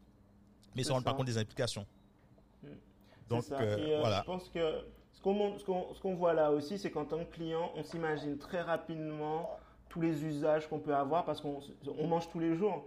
mais 0.75 0.81
ils 0.83 0.85
se 0.87 0.93
rendent 0.93 1.05
pas 1.05 1.13
compte 1.15 1.27
des 1.27 1.37
implications. 1.39 1.87
Mm. 2.63 2.69
Donc 3.29 3.45
ça. 3.45 3.61
euh, 3.61 3.77
Et, 3.77 3.95
euh, 3.95 4.01
voilà. 4.01 4.21
Je 4.21 4.27
pense 4.33 4.49
que 4.49 4.65
ce 5.13 5.21
qu'on 5.21 5.59
ce 5.59 5.65
qu'on- 5.65 5.93
ce 5.95 6.01
qu'on 6.01 6.15
voit 6.15 6.33
là 6.33 6.51
aussi, 6.51 6.79
c'est 6.79 6.91
qu'en 6.91 7.05
tant 7.05 7.19
que 7.25 7.31
client, 7.31 7.71
on 7.77 7.85
s'imagine 7.85 8.39
très 8.39 8.63
rapidement 8.63 9.51
tous 9.91 10.01
les 10.01 10.25
usages 10.25 10.67
qu'on 10.69 10.79
peut 10.79 10.95
avoir 10.95 11.25
parce 11.27 11.41
qu'on 11.43 11.61
on 11.99 12.07
mange 12.07 12.27
tous 12.31 12.41
les 12.41 12.55
jours. 12.57 12.87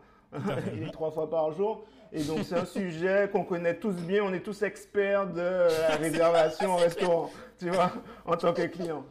Et 0.75 0.91
trois 0.91 1.11
fois 1.11 1.29
par 1.29 1.51
jour. 1.51 1.83
Et 2.11 2.23
donc, 2.23 2.39
c'est 2.43 2.55
un 2.55 2.65
sujet 2.65 3.29
qu'on 3.31 3.43
connaît 3.43 3.75
tous 3.75 3.95
bien. 3.95 4.23
On 4.23 4.33
est 4.33 4.41
tous 4.41 4.61
experts 4.61 5.27
de 5.27 5.41
la 5.41 5.95
réservation 5.99 6.73
au 6.73 6.77
restaurant, 6.77 7.31
tu 7.57 7.69
vois, 7.69 7.91
en 8.25 8.35
tant 8.37 8.53
que 8.53 8.63
client. 8.63 9.03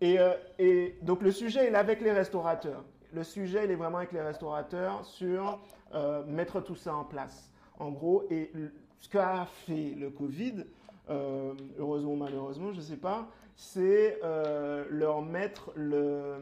Et, 0.00 0.18
euh, 0.18 0.32
et 0.58 0.96
donc, 1.02 1.22
le 1.22 1.30
sujet, 1.30 1.68
il 1.68 1.74
est 1.74 1.78
avec 1.78 2.00
les 2.00 2.12
restaurateurs. 2.12 2.84
Le 3.12 3.24
sujet, 3.24 3.64
il 3.64 3.70
est 3.70 3.76
vraiment 3.76 3.98
avec 3.98 4.12
les 4.12 4.20
restaurateurs 4.20 5.04
sur 5.04 5.60
euh, 5.94 6.24
mettre 6.26 6.60
tout 6.60 6.76
ça 6.76 6.94
en 6.94 7.04
place. 7.04 7.50
En 7.78 7.90
gros, 7.90 8.24
et 8.30 8.52
ce 8.98 9.08
qu'a 9.08 9.46
fait 9.66 9.94
le 9.98 10.10
Covid, 10.10 10.64
euh, 11.08 11.52
heureusement 11.78 12.12
ou 12.12 12.16
malheureusement, 12.16 12.72
je 12.72 12.78
ne 12.78 12.82
sais 12.84 12.96
pas, 12.96 13.26
c'est 13.56 14.18
euh, 14.22 14.84
leur 14.90 15.22
mettre 15.22 15.72
le, 15.74 16.36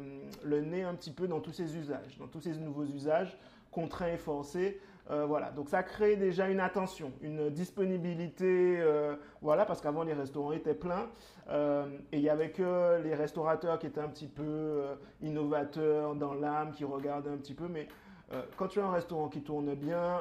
le 0.44 0.60
nez 0.60 0.82
un 0.82 0.94
petit 0.94 1.10
peu 1.10 1.26
dans 1.26 1.40
tous 1.40 1.52
ces 1.52 1.76
usages, 1.76 2.18
dans 2.18 2.26
tous 2.26 2.40
ces 2.40 2.52
nouveaux 2.56 2.84
usages 2.84 3.38
contraints 3.78 4.12
et 4.12 4.16
forcés. 4.16 4.80
Euh, 5.10 5.24
voilà, 5.24 5.50
donc 5.50 5.70
ça 5.70 5.82
crée 5.82 6.16
déjà 6.16 6.50
une 6.50 6.60
attention, 6.60 7.12
une 7.22 7.48
disponibilité, 7.48 8.76
euh, 8.78 9.16
voilà, 9.40 9.64
parce 9.64 9.80
qu'avant 9.80 10.02
les 10.02 10.12
restaurants 10.12 10.52
étaient 10.52 10.74
pleins 10.74 11.06
euh, 11.48 11.86
et 12.12 12.18
il 12.18 12.22
y 12.22 12.28
avait 12.28 12.50
que 12.50 13.00
les 13.02 13.14
restaurateurs 13.14 13.78
qui 13.78 13.86
étaient 13.86 14.02
un 14.02 14.08
petit 14.08 14.26
peu 14.26 14.82
innovateurs 15.22 16.14
dans 16.14 16.34
l'âme, 16.34 16.72
qui 16.72 16.84
regardaient 16.84 17.30
un 17.30 17.38
petit 17.38 17.54
peu, 17.54 17.68
mais 17.68 17.88
quand 18.58 18.68
tu 18.68 18.78
as 18.78 18.84
un 18.84 18.90
restaurant 18.90 19.30
qui 19.30 19.40
tourne 19.40 19.74
bien, 19.74 20.20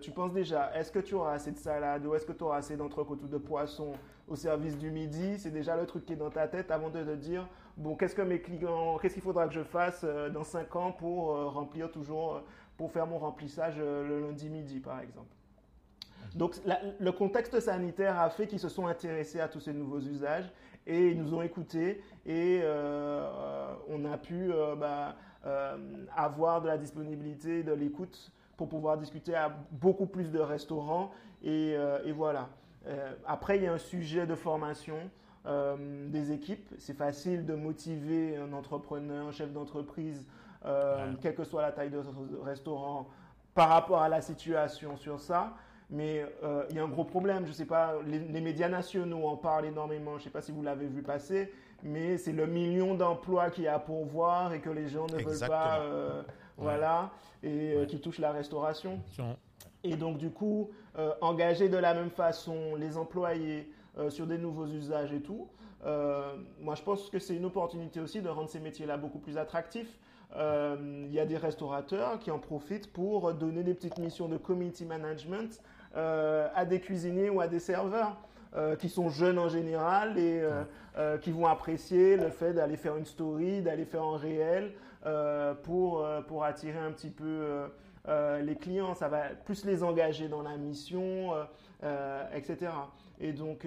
tu 0.00 0.10
penses 0.10 0.32
déjà, 0.32 0.74
est-ce 0.74 0.90
que 0.90 1.00
tu 1.00 1.14
auras 1.14 1.32
assez 1.32 1.52
de 1.52 1.58
salade 1.58 2.06
ou 2.06 2.14
est-ce 2.14 2.24
que 2.24 2.32
tu 2.32 2.44
auras 2.44 2.56
assez 2.56 2.78
d'entrecôte 2.78 3.22
ou 3.22 3.28
de 3.28 3.36
poisson 3.36 3.92
au 4.26 4.36
service 4.36 4.78
du 4.78 4.90
midi? 4.90 5.38
C'est 5.38 5.50
déjà 5.50 5.76
le 5.76 5.84
truc 5.84 6.06
qui 6.06 6.14
est 6.14 6.16
dans 6.16 6.30
ta 6.30 6.48
tête 6.48 6.70
avant 6.70 6.88
de 6.88 7.02
te 7.02 7.14
dire, 7.14 7.46
bon, 7.76 7.94
qu'est-ce 7.94 8.14
que 8.14 8.22
mes 8.22 8.40
clients, 8.40 8.96
qu'est-ce 8.96 9.12
qu'il 9.12 9.22
faudra 9.22 9.46
que 9.48 9.52
je 9.52 9.64
fasse 9.64 10.06
dans 10.32 10.44
5 10.44 10.76
ans 10.76 10.92
pour 10.92 11.36
remplir 11.52 11.90
toujours, 11.90 12.40
pour 12.76 12.90
faire 12.90 13.06
mon 13.06 13.18
remplissage 13.18 13.74
euh, 13.78 14.06
le 14.06 14.20
lundi 14.20 14.48
midi, 14.48 14.80
par 14.80 15.00
exemple. 15.00 15.34
Donc 16.34 16.56
le 16.98 17.12
contexte 17.12 17.60
sanitaire 17.60 18.18
a 18.18 18.30
fait 18.30 18.46
qu'ils 18.46 18.60
se 18.60 18.70
sont 18.70 18.86
intéressés 18.86 19.40
à 19.40 19.48
tous 19.48 19.60
ces 19.60 19.74
nouveaux 19.74 20.00
usages 20.00 20.50
et 20.86 21.08
ils 21.10 21.18
nous 21.18 21.34
ont 21.34 21.42
écoutés 21.42 22.02
et 22.24 22.60
euh, 22.62 22.68
euh, 22.70 23.74
on 23.88 24.04
a 24.06 24.16
pu 24.16 24.50
bah, 24.78 25.16
avoir 26.16 26.62
de 26.62 26.68
la 26.68 26.78
disponibilité, 26.78 27.62
de 27.62 27.72
l'écoute 27.72 28.32
pour 28.56 28.68
pouvoir 28.68 28.96
discuter 28.96 29.34
à 29.34 29.54
beaucoup 29.72 30.06
plus 30.06 30.30
de 30.30 30.38
restaurants 30.38 31.10
et, 31.42 31.76
voilà. 32.16 32.48
Après, 33.26 33.58
il 33.58 33.64
y 33.64 33.66
a 33.66 33.72
un 33.74 33.78
sujet 33.78 34.26
de 34.26 34.34
formation 34.34 35.10
des 35.44 36.32
équipes. 36.32 36.66
C'est 36.78 36.96
facile 36.96 37.44
de 37.44 37.54
motiver 37.54 38.38
un 38.38 38.54
entrepreneur, 38.54 39.26
un 39.26 39.32
chef 39.32 39.52
d'entreprise, 39.52 40.26
euh, 40.64 41.10
Ouais. 41.10 41.16
quelle 41.20 41.34
que 41.34 41.44
soit 41.44 41.62
la 41.62 41.72
taille 41.72 41.90
de 41.90 42.00
restaurant, 42.42 43.08
par 43.54 43.68
rapport 43.68 44.00
à 44.02 44.08
la 44.08 44.20
situation 44.20 44.96
sur 44.96 45.20
ça. 45.20 45.52
Mais 45.90 46.24
euh, 46.42 46.64
il 46.70 46.76
y 46.76 46.78
a 46.78 46.84
un 46.84 46.88
gros 46.88 47.04
problème. 47.04 47.44
Je 47.44 47.50
ne 47.50 47.54
sais 47.54 47.66
pas, 47.66 47.94
les, 48.06 48.18
les 48.18 48.40
médias 48.40 48.68
nationaux 48.68 49.26
en 49.26 49.36
parlent 49.36 49.66
énormément. 49.66 50.12
Je 50.12 50.16
ne 50.18 50.22
sais 50.22 50.30
pas 50.30 50.40
si 50.40 50.50
vous 50.50 50.62
l'avez 50.62 50.86
vu 50.86 51.02
passer, 51.02 51.52
mais 51.82 52.16
c'est 52.16 52.32
le 52.32 52.46
million 52.46 52.94
d'emplois 52.94 53.50
qu'il 53.50 53.64
y 53.64 53.68
a 53.68 53.78
pour 53.78 54.04
voir 54.06 54.54
et 54.54 54.60
que 54.60 54.70
les 54.70 54.88
gens 54.88 55.06
ne 55.08 55.22
veulent 55.22 55.48
pas, 55.48 55.80
euh, 55.80 56.22
voilà, 56.56 57.10
et 57.42 57.76
Ouais. 57.76 57.86
qui 57.86 58.00
touche 58.00 58.18
la 58.20 58.32
restauration. 58.32 59.00
Et 59.84 59.96
donc, 59.96 60.16
du 60.16 60.30
coup, 60.30 60.70
engager 61.20 61.68
de 61.68 61.76
la 61.76 61.92
même 61.92 62.10
façon 62.10 62.74
les 62.76 62.96
employés 62.96 63.70
euh, 63.98 64.08
sur 64.08 64.26
des 64.26 64.38
nouveaux 64.38 64.66
usages 64.68 65.12
et 65.12 65.20
tout, 65.20 65.48
euh, 65.84 66.36
moi, 66.60 66.74
je 66.74 66.82
pense 66.82 67.10
que 67.10 67.18
c'est 67.18 67.34
une 67.34 67.44
opportunité 67.44 68.00
aussi 68.00 68.22
de 68.22 68.28
rendre 68.30 68.48
ces 68.48 68.60
métiers-là 68.60 68.96
beaucoup 68.96 69.18
plus 69.18 69.36
attractifs. 69.36 69.98
Euh, 70.36 70.76
Il 71.06 71.12
y 71.12 71.20
a 71.20 71.26
des 71.26 71.36
restaurateurs 71.36 72.18
qui 72.18 72.30
en 72.30 72.38
profitent 72.38 72.92
pour 72.92 73.32
donner 73.34 73.62
des 73.62 73.74
petites 73.74 73.98
missions 73.98 74.28
de 74.28 74.36
community 74.38 74.84
management 74.86 75.60
euh, 75.96 76.48
à 76.54 76.64
des 76.64 76.80
cuisiniers 76.80 77.28
ou 77.30 77.40
à 77.40 77.48
des 77.48 77.60
serveurs. 77.60 78.16
euh, 78.54 78.76
qui 78.76 78.90
sont 78.90 79.08
jeunes 79.08 79.38
en 79.38 79.48
général 79.48 80.18
et 80.18 80.42
euh, 80.98 81.16
qui 81.18 81.30
vont 81.32 81.46
apprécier 81.46 82.18
le 82.18 82.28
fait 82.28 82.52
d'aller 82.52 82.76
faire 82.76 82.98
une 82.98 83.06
story, 83.06 83.62
d'aller 83.62 83.86
faire 83.86 84.02
un 84.04 84.18
réel 84.18 84.74
pour, 85.62 86.06
pour 86.28 86.44
attirer 86.44 86.78
un 86.78 86.92
petit 86.92 87.08
peu 87.10 87.62
les 88.42 88.54
clients, 88.56 88.94
ça 88.94 89.08
va 89.08 89.30
plus 89.46 89.64
les 89.64 89.82
engager 89.82 90.28
dans 90.28 90.42
la 90.42 90.56
mission, 90.58 91.32
etc. 92.34 92.70
Et 93.20 93.32
donc, 93.32 93.66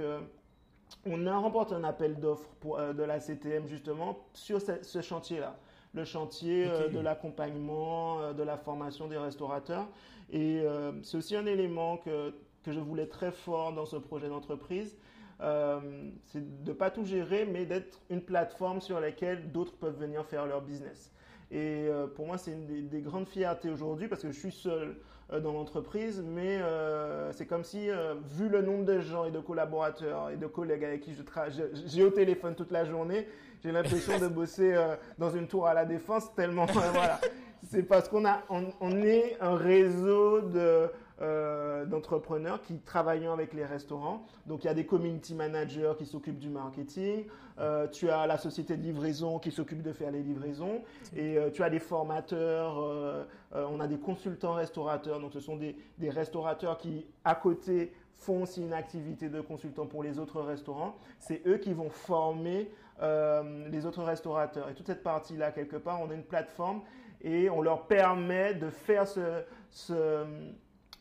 on 1.05 1.25
a 1.27 1.35
remporté 1.35 1.73
un 1.73 1.83
appel 1.83 2.19
d'offres 2.19 2.93
de 2.93 3.03
la 3.03 3.19
CTM 3.19 3.67
justement 3.67 4.19
sur 4.33 4.61
ce, 4.61 4.83
ce 4.83 5.01
chantier-là. 5.01 5.55
Le 5.95 6.03
chantier 6.03 6.67
euh, 6.67 6.89
de 6.89 6.99
l'accompagnement, 6.99 8.19
euh, 8.19 8.33
de 8.33 8.43
la 8.43 8.57
formation 8.57 9.07
des 9.07 9.17
restaurateurs. 9.17 9.87
Et 10.29 10.59
euh, 10.59 10.91
c'est 11.03 11.17
aussi 11.17 11.35
un 11.35 11.45
élément 11.45 11.97
que, 11.97 12.33
que 12.63 12.71
je 12.73 12.79
voulais 12.79 13.07
très 13.07 13.31
fort 13.31 13.73
dans 13.73 13.85
ce 13.85 13.95
projet 13.95 14.27
d'entreprise. 14.27 14.97
Euh, 15.41 15.79
c'est 16.25 16.63
de 16.63 16.71
ne 16.71 16.75
pas 16.75 16.91
tout 16.91 17.05
gérer, 17.05 17.45
mais 17.45 17.65
d'être 17.65 18.01
une 18.09 18.21
plateforme 18.21 18.81
sur 18.81 18.99
laquelle 18.99 19.51
d'autres 19.51 19.75
peuvent 19.77 19.97
venir 19.97 20.25
faire 20.25 20.45
leur 20.45 20.61
business. 20.61 21.13
Et 21.51 21.87
euh, 21.87 22.07
pour 22.07 22.25
moi, 22.25 22.37
c'est 22.37 22.51
une 22.51 22.65
des, 22.65 22.81
des 22.81 23.01
grandes 23.01 23.27
fiertés 23.27 23.69
aujourd'hui 23.69 24.07
parce 24.07 24.21
que 24.21 24.31
je 24.31 24.39
suis 24.39 24.51
seul 24.51 24.97
dans 25.31 25.53
l'entreprise, 25.53 26.23
mais 26.23 26.59
euh, 26.61 27.31
c'est 27.33 27.47
comme 27.47 27.63
si, 27.63 27.89
euh, 27.89 28.13
vu 28.37 28.47
le 28.47 28.61
nombre 28.61 28.85
de 28.85 28.99
gens 28.99 29.25
et 29.25 29.31
de 29.31 29.39
collaborateurs 29.39 30.29
et 30.29 30.37
de 30.37 30.45
collègues 30.45 30.83
avec 30.83 31.01
qui 31.01 31.15
je 31.15 31.23
travaille, 31.23 31.51
j'ai 31.87 32.03
au 32.03 32.11
téléphone 32.11 32.53
toute 32.53 32.71
la 32.71 32.85
journée, 32.85 33.27
j'ai 33.63 33.71
l'impression 33.71 34.19
de 34.19 34.27
bosser 34.27 34.73
euh, 34.73 34.95
dans 35.17 35.31
une 35.31 35.47
tour 35.47 35.67
à 35.67 35.73
la 35.73 35.85
défense 35.85 36.33
tellement, 36.35 36.67
euh, 36.69 36.91
voilà. 36.93 37.19
c'est 37.63 37.83
parce 37.83 38.07
qu'on 38.07 38.25
a, 38.25 38.43
on 38.49 39.01
est 39.01 39.37
un 39.41 39.55
réseau 39.55 40.41
de 40.41 40.89
euh, 41.21 41.85
d'entrepreneurs 41.85 42.61
qui 42.61 42.79
travaillent 42.79 43.25
avec 43.27 43.53
les 43.53 43.65
restaurants. 43.65 44.25
Donc 44.47 44.63
il 44.63 44.67
y 44.67 44.69
a 44.69 44.73
des 44.73 44.85
community 44.85 45.33
managers 45.33 45.93
qui 45.97 46.05
s'occupent 46.05 46.39
du 46.39 46.49
marketing, 46.49 47.25
euh, 47.59 47.87
tu 47.87 48.09
as 48.09 48.27
la 48.27 48.37
société 48.37 48.75
de 48.75 48.81
livraison 48.83 49.39
qui 49.39 49.51
s'occupe 49.51 49.81
de 49.81 49.93
faire 49.93 50.11
les 50.11 50.21
livraisons, 50.21 50.81
et 51.15 51.37
euh, 51.37 51.49
tu 51.51 51.63
as 51.63 51.69
des 51.69 51.79
formateurs, 51.79 52.77
on 53.53 53.79
a 53.79 53.87
des 53.87 53.97
consultants 53.97 54.53
restaurateurs, 54.53 55.19
donc 55.21 55.31
ce 55.33 55.39
sont 55.39 55.55
des, 55.55 55.77
des 55.97 56.09
restaurateurs 56.09 56.77
qui 56.77 57.05
à 57.23 57.35
côté 57.35 57.93
font 58.15 58.43
aussi 58.43 58.61
une 58.61 58.73
activité 58.73 59.29
de 59.29 59.39
consultant 59.41 59.85
pour 59.85 60.03
les 60.03 60.19
autres 60.19 60.41
restaurants. 60.41 60.95
C'est 61.19 61.41
eux 61.47 61.57
qui 61.57 61.73
vont 61.73 61.89
former 61.89 62.69
euh, 63.01 63.67
les 63.69 63.85
autres 63.85 64.03
restaurateurs. 64.03 64.69
Et 64.69 64.73
toute 64.73 64.87
cette 64.87 65.03
partie-là, 65.03 65.51
quelque 65.51 65.75
part, 65.77 66.01
on 66.01 66.09
a 66.09 66.13
une 66.13 66.23
plateforme 66.23 66.81
et 67.21 67.49
on 67.49 67.61
leur 67.61 67.87
permet 67.87 68.53
de 68.53 68.69
faire 68.69 69.05
ce, 69.07 69.43
ce- 69.69 70.25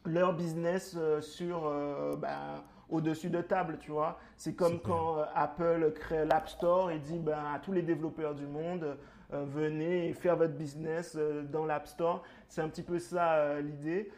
leur 0.05 0.35
business 0.35 0.95
euh, 0.99 1.21
sur 1.21 1.67
euh, 1.67 2.17
ben, 2.17 2.63
au-dessus 2.91 3.31
de 3.31 3.41
table, 3.41 3.79
tu 3.81 3.91
vois. 3.91 4.19
C'est 4.37 4.55
comme 4.55 4.79
quand 4.81 5.19
euh, 5.19 5.25
Apple 5.35 5.93
crée 5.95 6.25
l'App 6.25 6.49
Store 6.49 6.91
et 6.91 6.99
dit 6.99 7.19
ben, 7.19 7.39
à 7.55 7.59
tous 7.59 7.73
les 7.73 7.83
développeurs 7.83 8.35
du 8.35 8.47
monde, 8.47 8.97
euh, 9.33 9.45
venez 9.47 10.13
faire 10.13 10.37
votre 10.37 10.55
business 10.55 11.15
euh, 11.19 11.43
dans 11.45 11.65
l'App 11.65 11.87
Store. 11.87 12.23
C'est 12.49 12.61
un 12.61 12.69
petit 12.69 12.83
peu 12.83 12.99
ça 12.99 13.61
l'idée. 13.61 14.11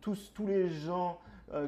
Tous, 0.00 0.32
tous 0.34 0.46
les 0.46 0.68
gens 0.70 1.18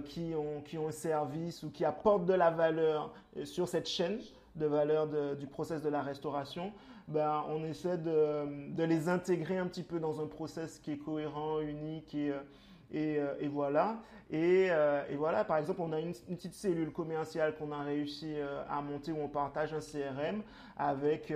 qui, 0.06 0.32
ont, 0.34 0.62
qui 0.62 0.78
ont 0.78 0.88
un 0.88 0.92
service 0.92 1.62
ou 1.62 1.70
qui 1.70 1.84
apportent 1.84 2.24
de 2.24 2.32
la 2.32 2.50
valeur 2.50 3.12
sur 3.44 3.68
cette 3.68 3.86
chaîne 3.88 4.18
de 4.56 4.66
valeur 4.66 5.06
de- 5.06 5.34
du 5.34 5.46
process 5.46 5.82
de 5.82 5.90
la 5.90 6.00
restauration, 6.02 6.72
ben, 7.08 7.44
on 7.48 7.62
essaie 7.64 7.98
de, 7.98 8.72
de 8.74 8.82
les 8.84 9.08
intégrer 9.10 9.58
un 9.58 9.66
petit 9.66 9.82
peu 9.82 10.00
dans 10.00 10.20
un 10.20 10.26
process 10.26 10.78
qui 10.78 10.92
est 10.92 10.96
cohérent, 10.98 11.60
unique 11.60 12.14
et, 12.14 12.32
et, 12.92 13.18
euh, 13.18 13.34
et 13.40 13.48
voilà. 13.48 13.98
Et, 14.30 14.68
euh, 14.70 15.04
et 15.08 15.14
voilà, 15.14 15.44
par 15.44 15.58
exemple, 15.58 15.80
on 15.82 15.92
a 15.92 16.00
une, 16.00 16.12
une 16.28 16.36
petite 16.36 16.54
cellule 16.54 16.90
commerciale 16.90 17.54
qu'on 17.56 17.70
a 17.70 17.82
réussi 17.82 18.34
euh, 18.36 18.62
à 18.68 18.80
monter 18.80 19.12
où 19.12 19.18
on 19.22 19.28
partage 19.28 19.72
un 19.72 19.80
CRM 19.80 20.42
avec 20.76 21.32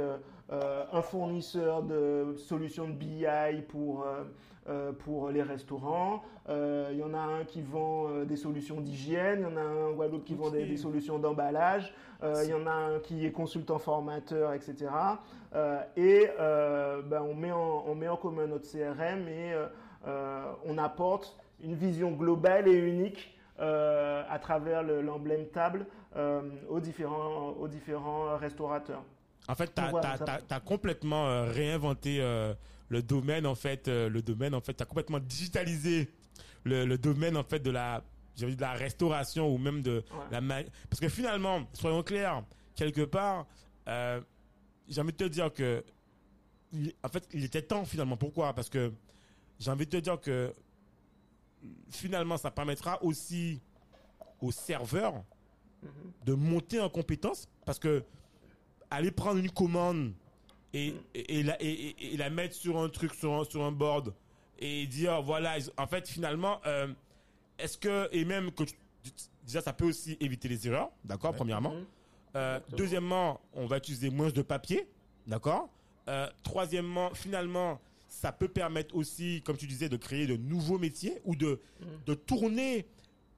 un 0.93 1.03
fournisseur 1.03 1.83
de 1.85 2.35
solutions 2.37 2.89
de 2.89 2.93
BI 2.93 3.63
pour, 3.69 4.05
pour 4.99 5.31
les 5.31 5.43
restaurants. 5.43 6.23
Euh, 6.51 6.89
Il 6.93 6.99
y 6.99 7.03
en 7.03 7.15
a 7.15 7.21
un 7.21 7.45
qui 7.45 7.63
vend 7.63 8.09
euh, 8.09 8.25
des 8.25 8.37
solutions 8.37 8.81
d'hygiène, 8.81 9.41
il 9.41 9.43
y 9.43 9.47
en 9.47 9.57
a 9.57 9.63
un 9.63 9.93
Guadeloupe 9.93 10.25
qui 10.25 10.35
vend 10.35 10.51
des, 10.51 10.77
solutions 10.77 11.19
d'emballage, 11.19 11.95
Euh, 12.23 12.43
il 12.45 12.51
y 12.51 12.55
en 12.55 12.67
a 12.67 12.73
un 12.73 12.99
qui 12.99 13.25
est 13.25 13.33
consultant 13.33 13.79
formateur, 13.79 14.53
etc. 14.53 14.91
Et 15.97 16.29
ben, 16.39 17.23
on, 17.23 17.35
met 17.35 17.53
en, 17.53 17.85
on 17.87 17.95
met 17.95 18.09
en 18.09 18.17
commun 18.17 18.47
notre 18.47 18.69
CRM 18.71 19.27
et 19.29 19.55
on 20.07 20.79
apporte 20.79 21.37
une 21.63 21.75
vision 21.75 22.13
globale 22.13 22.69
et 22.69 22.75
unique 22.75 23.37
euh, 23.59 24.23
à 24.29 24.39
travers 24.39 24.83
le- 24.83 25.03
l'emblème 25.03 25.47
table 25.49 25.87
euh, 26.17 26.41
aux, 26.69 26.81
différents, 26.81 27.51
aux 27.51 27.69
différents 27.69 28.37
restaurateurs. 28.39 29.03
En 29.49 29.55
fait, 29.55 29.75
tu 29.75 29.83
voilà, 29.91 30.17
as, 30.49 30.61
complètement 30.61 31.27
euh, 31.29 31.45
réinventé 31.45 32.19
euh, 32.21 32.55
le 32.89 33.03
domaine, 33.03 33.47
en 33.47 33.55
fait, 33.55 33.89
euh, 33.89 34.09
le 34.09 34.23
domaine, 34.23 34.55
en 34.55 34.61
fait, 34.61 34.75
tu 34.75 34.83
as 34.83 34.87
complètement 34.87 35.19
digitalisé 35.19 36.09
le, 36.65 36.85
le 36.87 36.99
domaine, 36.99 37.37
en 37.37 37.43
fait, 37.43 37.59
de 37.61 37.71
la, 37.71 38.03
de 38.39 38.61
la 38.61 38.73
restauration 38.73 39.53
ou 39.53 39.59
même 39.59 39.83
de 39.83 40.03
Ouais. 40.31 40.41
la 40.41 40.41
Parce 40.89 41.01
que 41.01 41.09
finalement, 41.09 41.63
soyons 41.75 42.03
clairs, 42.03 42.43
quelque 42.77 43.03
part, 43.03 43.47
euh, 43.89 44.21
j'ai 44.89 45.01
envie 45.01 45.13
de 45.13 45.17
te 45.17 45.25
dire 45.25 45.53
que, 45.53 45.85
en 47.03 47.09
fait, 47.09 47.29
il 47.33 47.45
était 47.45 47.63
temps 47.63 47.85
finalement. 47.85 48.17
Pourquoi? 48.17 48.53
Parce 48.55 48.69
que 48.71 48.93
j'ai 49.61 49.71
envie 49.71 49.85
de 49.87 49.91
te 49.91 49.97
dire 49.99 50.19
que 50.21 50.53
finalement, 51.91 52.37
ça 52.37 52.51
permettra 52.51 53.03
aussi 53.03 53.61
aux 54.41 54.51
serveurs 54.53 55.23
Mhm. 55.83 55.91
de 56.27 56.35
monter 56.35 56.81
en 56.81 56.89
compétence 56.91 57.49
parce 57.65 57.79
que 57.79 58.03
aller 58.91 59.11
prendre 59.11 59.39
une 59.39 59.51
commande 59.51 60.13
et, 60.75 60.95
et, 61.15 61.39
et 61.39 61.43
la, 61.43 61.61
et, 61.63 61.69
et- 61.71 62.15
et 62.15 62.17
la 62.17 62.29
mettre 62.31 62.55
sur 62.55 62.79
un 62.79 62.89
truc, 62.89 63.15
sur 63.15 63.33
un, 63.35 63.45
sur 63.45 63.63
un 63.63 63.73
board 63.73 64.13
et 64.59 64.87
dire 64.87 65.23
voilà, 65.23 65.57
en 65.79 65.87
fait, 65.87 66.07
finalement, 66.09 66.61
euh, 66.67 66.89
est-ce 67.59 67.79
que, 67.79 68.09
et 68.13 68.25
même 68.27 68.51
que 68.53 68.65
tu- 68.65 68.75
déjà, 69.47 69.63
ça 69.63 69.73
peut 69.73 69.87
aussi 69.87 70.17
éviter 70.21 70.49
les 70.49 70.67
erreurs, 70.69 70.91
d'accord, 71.05 71.31
Ouais. 71.31 71.37
premièrement. 71.39 71.73
Mhm. 71.75 71.85
Euh, 72.37 72.61
deuxièmement, 72.77 73.41
on 73.55 73.67
va 73.67 73.79
utiliser 73.79 74.11
moins 74.11 74.31
de 74.31 74.43
papier, 74.43 74.87
d'accord. 75.27 75.69
Euh, 76.09 76.29
troisièmement, 76.43 77.11
finalement, 77.15 77.81
ça 78.21 78.33
peut 78.33 78.49
permettre 78.49 78.95
aussi, 78.95 79.41
comme 79.47 79.57
tu 79.57 79.67
disais, 79.67 79.89
de 79.89 79.97
créer 79.97 80.27
de 80.27 80.37
nouveaux 80.37 80.79
métiers 80.79 81.21
ou 81.25 81.35
de, 81.35 81.59
Mhm. 81.81 81.87
de 82.07 82.15
tourner 82.15 82.87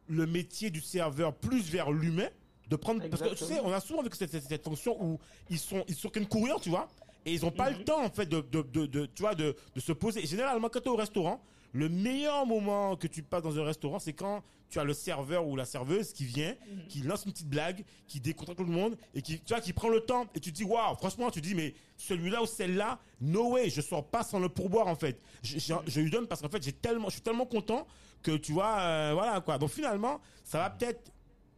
le 0.08 0.26
métier 0.26 0.70
du 0.70 0.80
serveur 0.80 1.32
plus 1.34 1.70
vers 1.70 1.92
l'humain, 1.92 2.28
de 2.68 2.74
prendre 2.76 3.00
parce 3.08 3.22
que 3.22 3.28
tu 3.34 3.44
sais, 3.44 3.60
on 3.62 3.72
a 3.72 3.78
souvent 3.80 4.02
vu 4.02 4.10
que 4.10 4.16
cette, 4.16 4.32
cette, 4.32 4.42
cette 4.48 4.64
fonction 4.64 5.00
où 5.00 5.20
ils 5.50 5.58
sont 5.60 5.84
ils 5.86 5.94
sont 5.94 6.08
qu'une 6.08 6.26
courir, 6.26 6.56
tu 6.60 6.68
vois, 6.70 6.88
et 7.24 7.32
ils 7.32 7.46
ont 7.46 7.52
pas 7.52 7.70
le 7.70 7.84
temps 7.84 8.02
en 8.04 8.10
fait 8.10 8.26
de, 8.26 8.40
de, 8.40 8.62
de, 8.62 8.86
de- 8.86 9.06
tu 9.06 9.22
vois 9.22 9.36
de, 9.36 9.54
de 9.74 9.80
se 9.80 9.92
poser. 9.92 10.24
Et 10.24 10.26
généralement, 10.26 10.68
quand 10.68 10.80
tu 10.80 10.86
es 10.88 10.90
au 10.90 10.96
restaurant, 10.96 11.40
le 11.72 11.88
meilleur 11.88 12.46
moment 12.46 12.96
que 12.96 13.06
tu 13.06 13.22
passes 13.22 13.42
dans 13.42 13.58
un 13.58 13.64
restaurant, 13.64 13.98
c'est 13.98 14.12
quand 14.12 14.42
tu 14.68 14.78
as 14.78 14.84
le 14.84 14.94
serveur 14.94 15.46
ou 15.46 15.56
la 15.56 15.64
serveuse 15.66 16.12
qui 16.12 16.24
vient, 16.24 16.54
Mhm. 16.70 16.86
qui 16.88 17.00
lance 17.02 17.24
une 17.26 17.32
petite 17.32 17.48
blague, 17.48 17.84
qui 18.06 18.20
décontracte 18.20 18.58
tout 18.58 18.64
le 18.66 18.72
monde 18.72 18.96
et 19.14 19.20
qui, 19.22 19.38
tu 19.40 19.52
vois, 19.52 19.60
qui 19.60 19.72
prend 19.72 19.88
le 19.88 20.00
temps 20.00 20.26
et 20.34 20.40
tu 20.40 20.50
te 20.52 20.56
dis, 20.56 20.64
waouh, 20.64 20.94
franchement, 20.96 21.30
tu 21.30 21.40
te 21.42 21.46
dis, 21.46 21.54
mais 21.54 21.74
celui-là 21.98 22.42
ou 22.42 22.46
celle-là, 22.46 22.98
no 23.20 23.50
way, 23.52 23.68
je 23.70 23.80
sors 23.82 24.06
pas 24.06 24.22
sans 24.22 24.38
le 24.38 24.48
pourboire, 24.48 24.86
en 24.86 24.96
fait. 24.96 25.20
Je, 25.42 25.58
je, 25.58 25.74
je 25.86 26.00
lui 26.00 26.10
donne 26.10 26.26
parce 26.26 26.40
qu'en 26.40 26.48
fait, 26.48 26.62
j'ai 26.62 26.72
tellement, 26.72 27.08
je 27.08 27.12
suis 27.14 27.20
tellement 27.22 27.46
content 27.46 27.86
que 28.22 28.36
tu 28.36 28.52
vois, 28.52 28.78
euh, 28.80 29.10
voilà, 29.14 29.40
quoi. 29.40 29.58
Donc 29.58 29.70
finalement, 29.70 30.20
ça 30.44 30.58
va 30.58 30.70
peut-être 30.70 31.10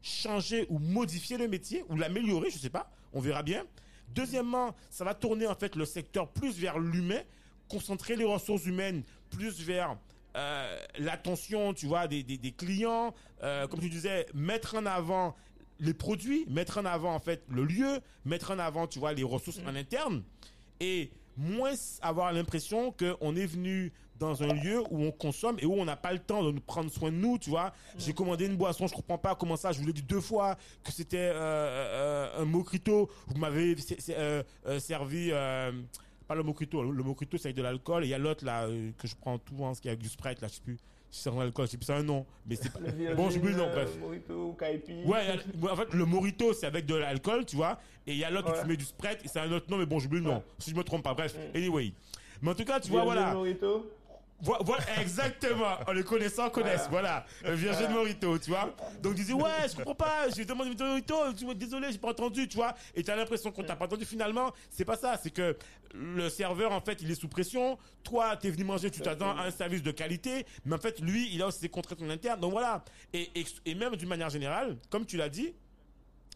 changer 0.02 0.66
ou 0.68 0.78
modifier 0.78 1.38
le 1.38 1.48
métier 1.48 1.84
ou 1.88 1.96
l'améliorer, 1.96 2.50
je 2.50 2.58
sais 2.58 2.70
pas, 2.70 2.90
on 3.12 3.20
verra 3.20 3.42
bien. 3.42 3.64
Deuxièmement, 4.14 4.74
ça 4.90 5.04
va 5.04 5.14
tourner 5.14 5.46
en 5.46 5.54
fait 5.54 5.76
le 5.76 5.84
secteur 5.84 6.28
plus 6.28 6.58
vers 6.58 6.78
l'humain, 6.78 7.20
concentrer 7.68 8.14
les 8.16 8.24
ressources 8.24 8.66
humaines 8.66 9.02
plus 9.34 9.60
vers 9.62 9.96
euh, 10.36 10.78
l'attention, 10.98 11.74
tu 11.74 11.86
vois, 11.86 12.08
des, 12.08 12.22
des, 12.22 12.38
des 12.38 12.52
clients, 12.52 13.14
euh, 13.42 13.66
comme 13.66 13.80
tu 13.80 13.88
disais, 13.88 14.26
mettre 14.34 14.74
en 14.76 14.86
avant 14.86 15.34
les 15.80 15.94
produits, 15.94 16.44
mettre 16.48 16.78
en 16.78 16.84
avant 16.84 17.14
en 17.14 17.20
fait 17.20 17.44
le 17.48 17.64
lieu, 17.64 18.00
mettre 18.24 18.50
en 18.50 18.58
avant, 18.58 18.86
tu 18.86 18.98
vois, 18.98 19.12
les 19.12 19.22
ressources 19.24 19.60
en 19.66 19.74
interne 19.74 20.22
et 20.80 21.10
moins 21.36 21.74
avoir 22.00 22.32
l'impression 22.32 22.92
qu'on 22.92 23.34
est 23.36 23.46
venu 23.46 23.92
dans 24.18 24.42
un 24.42 24.52
lieu 24.54 24.80
où 24.90 25.02
on 25.02 25.10
consomme 25.10 25.56
et 25.58 25.66
où 25.66 25.72
on 25.74 25.84
n'a 25.84 25.96
pas 25.96 26.12
le 26.12 26.20
temps 26.20 26.44
de 26.44 26.52
nous 26.52 26.60
prendre 26.60 26.90
soin 26.90 27.10
de 27.10 27.16
nous, 27.16 27.38
tu 27.38 27.50
vois. 27.50 27.72
J'ai 27.98 28.12
commandé 28.12 28.46
une 28.46 28.56
boisson, 28.56 28.86
je 28.86 28.94
comprends 28.94 29.18
pas 29.18 29.34
comment 29.34 29.56
ça, 29.56 29.72
je 29.72 29.80
vous 29.80 29.86
l'ai 29.86 29.92
dit 29.92 30.02
deux 30.02 30.20
fois 30.20 30.56
que 30.84 30.92
c'était 30.92 31.16
euh, 31.18 31.34
euh, 31.34 32.42
un 32.42 32.44
mojito, 32.44 33.10
vous 33.26 33.38
m'avez 33.38 33.74
euh, 34.10 34.42
servi 34.78 35.32
pas 36.34 36.38
le 36.38 36.42
mojito, 36.42 36.82
le, 36.82 36.90
le 36.90 37.02
mojito 37.02 37.36
c'est 37.38 37.46
avec 37.48 37.56
de 37.56 37.62
l'alcool 37.62 38.04
et 38.04 38.06
il 38.06 38.10
y 38.10 38.14
a 38.14 38.18
l'autre 38.18 38.44
là 38.44 38.64
euh, 38.64 38.90
que 38.98 39.06
je 39.06 39.14
prends 39.14 39.38
tout 39.38 39.64
hein, 39.64 39.74
ce 39.74 39.80
qui 39.80 39.88
est 39.88 39.92
avec 39.92 40.00
du 40.00 40.08
Sprite 40.08 40.40
là, 40.40 40.48
je 40.48 40.54
sais 40.54 40.60
plus, 40.62 40.78
c'est 41.10 41.30
un 41.30 41.38
alcool, 41.40 41.66
je 41.66 41.70
sais 41.72 41.76
plus 41.76 41.86
c'est 41.86 41.92
un 41.92 42.02
nom, 42.02 42.26
mais 42.46 42.56
c'est 42.56 42.72
pas 42.72 42.80
Virgin, 42.80 43.14
Bon, 43.16 43.30
j'oublie 43.30 43.50
le 43.50 43.56
nom, 43.56 43.68
euh, 43.68 43.72
bref. 43.74 43.90
Ou 44.30 44.52
Kaipi. 44.54 45.04
Ouais, 45.04 45.20
a- 45.28 45.72
en 45.72 45.76
fait, 45.76 45.94
le 45.94 46.04
Morito, 46.04 46.52
c'est 46.52 46.66
avec 46.66 46.86
de 46.86 46.96
l'alcool, 46.96 47.44
tu 47.46 47.54
vois. 47.54 47.78
Et 48.06 48.12
il 48.12 48.18
y 48.18 48.24
a 48.24 48.30
l'autre 48.30 48.48
où 48.48 48.52
Ouais. 48.52 48.62
tu 48.62 48.66
mets 48.68 48.76
du 48.76 48.84
Sprite, 48.84 49.18
et 49.24 49.28
c'est 49.28 49.38
un 49.38 49.50
autre 49.52 49.70
nom, 49.70 49.78
mais 49.78 49.86
bon, 49.86 50.00
j'oublie 50.00 50.18
le 50.18 50.24
nom. 50.24 50.36
Ouais. 50.38 50.42
Si 50.58 50.70
je 50.70 50.74
me 50.76 50.82
trompe 50.82 51.04
pas, 51.04 51.14
bref. 51.14 51.36
Mm. 51.36 51.56
Anyway. 51.56 51.92
Mais 52.42 52.50
en 52.50 52.54
tout 52.54 52.64
cas, 52.64 52.80
tu 52.80 52.90
vois, 52.90 53.04
voilà. 53.04 53.32
Vo- 54.44 54.56
Voilà, 54.64 55.00
exactement. 55.00 55.78
Oh, 55.88 55.92
les 55.92 56.04
connaissants 56.04 56.50
connaissent, 56.50 56.86
voilà. 56.90 57.24
Euh, 57.44 57.54
Virgin 57.54 57.90
Morito, 57.90 58.38
tu 58.38 58.50
vois. 58.50 58.74
Donc, 59.02 59.12
ils 59.16 59.22
disaient, 59.24 59.32
ouais, 59.32 59.68
je 59.70 59.76
comprends 59.76 59.94
pas, 59.94 60.28
j'ai 60.34 60.44
demandé 60.44 60.70
Morito, 60.78 61.54
désolé, 61.54 61.90
j'ai 61.92 61.98
pas 61.98 62.10
entendu, 62.10 62.46
tu 62.46 62.56
vois. 62.56 62.74
Et 62.94 63.02
tu 63.02 63.10
as 63.10 63.16
l'impression 63.16 63.50
qu'on 63.50 63.62
t'a 63.64 63.76
pas 63.76 63.86
entendu 63.86 64.04
finalement. 64.04 64.52
C'est 64.70 64.84
pas 64.84 64.96
ça, 64.96 65.18
c'est 65.22 65.30
que 65.30 65.56
le 65.94 66.28
serveur, 66.28 66.72
en 66.72 66.80
fait, 66.80 67.00
il 67.02 67.10
est 67.10 67.14
sous 67.14 67.28
pression. 67.28 67.78
Toi, 68.02 68.36
t'es 68.36 68.50
venu 68.50 68.64
manger, 68.64 68.90
tu 68.90 69.00
t'attends 69.00 69.36
à 69.36 69.44
un 69.44 69.50
service 69.50 69.82
de 69.82 69.90
qualité. 69.92 70.44
Mais 70.64 70.74
en 70.74 70.78
fait, 70.78 71.00
lui, 71.00 71.30
il 71.32 71.40
a 71.42 71.46
aussi 71.46 71.60
ses 71.60 71.68
contraintes 71.68 72.02
en 72.02 72.10
interne. 72.10 72.40
Donc, 72.40 72.52
voilà. 72.52 72.84
Et, 73.12 73.30
et, 73.34 73.44
et 73.64 73.74
même 73.74 73.96
d'une 73.96 74.08
manière 74.08 74.30
générale, 74.30 74.76
comme 74.90 75.06
tu 75.06 75.16
l'as 75.16 75.28
dit, 75.28 75.54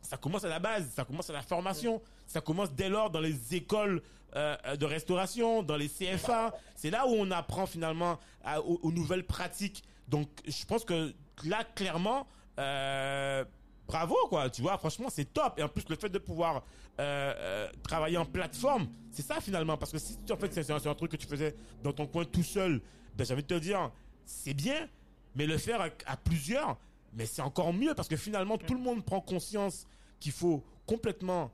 ça 0.02 0.16
commence 0.16 0.44
à 0.44 0.48
la 0.48 0.58
base, 0.58 0.88
ça 0.94 1.04
commence 1.04 1.30
à 1.30 1.32
la 1.32 1.42
formation, 1.42 2.00
ça 2.26 2.40
commence 2.40 2.72
dès 2.72 2.88
lors 2.88 3.10
dans 3.10 3.20
les 3.20 3.54
écoles 3.54 4.02
euh, 4.36 4.76
de 4.76 4.84
restauration, 4.84 5.62
dans 5.62 5.76
les 5.76 5.88
CFA. 5.88 6.54
C'est 6.76 6.90
là 6.90 7.06
où 7.06 7.10
on 7.12 7.30
apprend 7.30 7.66
finalement 7.66 8.18
aux, 8.64 8.92
nouvelles 8.92 9.24
pratiques. 9.24 9.84
Donc, 10.08 10.28
je 10.46 10.64
pense 10.64 10.84
que 10.84 11.14
là, 11.44 11.64
clairement, 11.74 12.26
euh, 12.58 13.44
bravo 13.88 14.16
quoi. 14.28 14.50
Tu 14.50 14.62
vois, 14.62 14.78
franchement, 14.78 15.08
c'est 15.10 15.32
top. 15.32 15.58
Et 15.58 15.62
en 15.62 15.68
plus, 15.68 15.84
le 15.88 15.96
fait 15.96 16.08
de 16.08 16.18
pouvoir 16.18 16.62
euh, 17.00 17.32
euh, 17.36 17.68
travailler 17.82 18.18
en 18.18 18.26
plateforme, 18.26 18.88
c'est 19.10 19.22
ça 19.22 19.40
finalement. 19.40 19.76
Parce 19.76 19.92
que 19.92 19.98
si 19.98 20.18
en 20.30 20.36
fait 20.36 20.52
c'est 20.52 20.70
un, 20.70 20.94
truc 20.94 21.12
que 21.12 21.16
tu 21.16 21.26
faisais 21.26 21.54
dans 21.82 21.92
ton 21.92 22.06
coin 22.06 22.24
tout 22.24 22.42
seul, 22.42 22.80
ben 23.16 23.24
de 23.26 23.40
te 23.40 23.54
dire, 23.54 23.90
c'est 24.24 24.54
bien, 24.54 24.88
mais 25.34 25.46
le 25.46 25.58
faire 25.58 25.80
à, 25.80 25.88
à 26.06 26.16
plusieurs, 26.16 26.76
mais 27.14 27.26
c'est 27.26 27.42
encore 27.42 27.72
mieux 27.72 27.94
parce 27.94 28.08
que 28.08 28.16
finalement 28.16 28.58
tout 28.58 28.74
le 28.74 28.80
monde 28.80 29.04
prend 29.04 29.20
conscience 29.20 29.86
qu'il 30.20 30.32
faut 30.32 30.64
complètement 30.86 31.50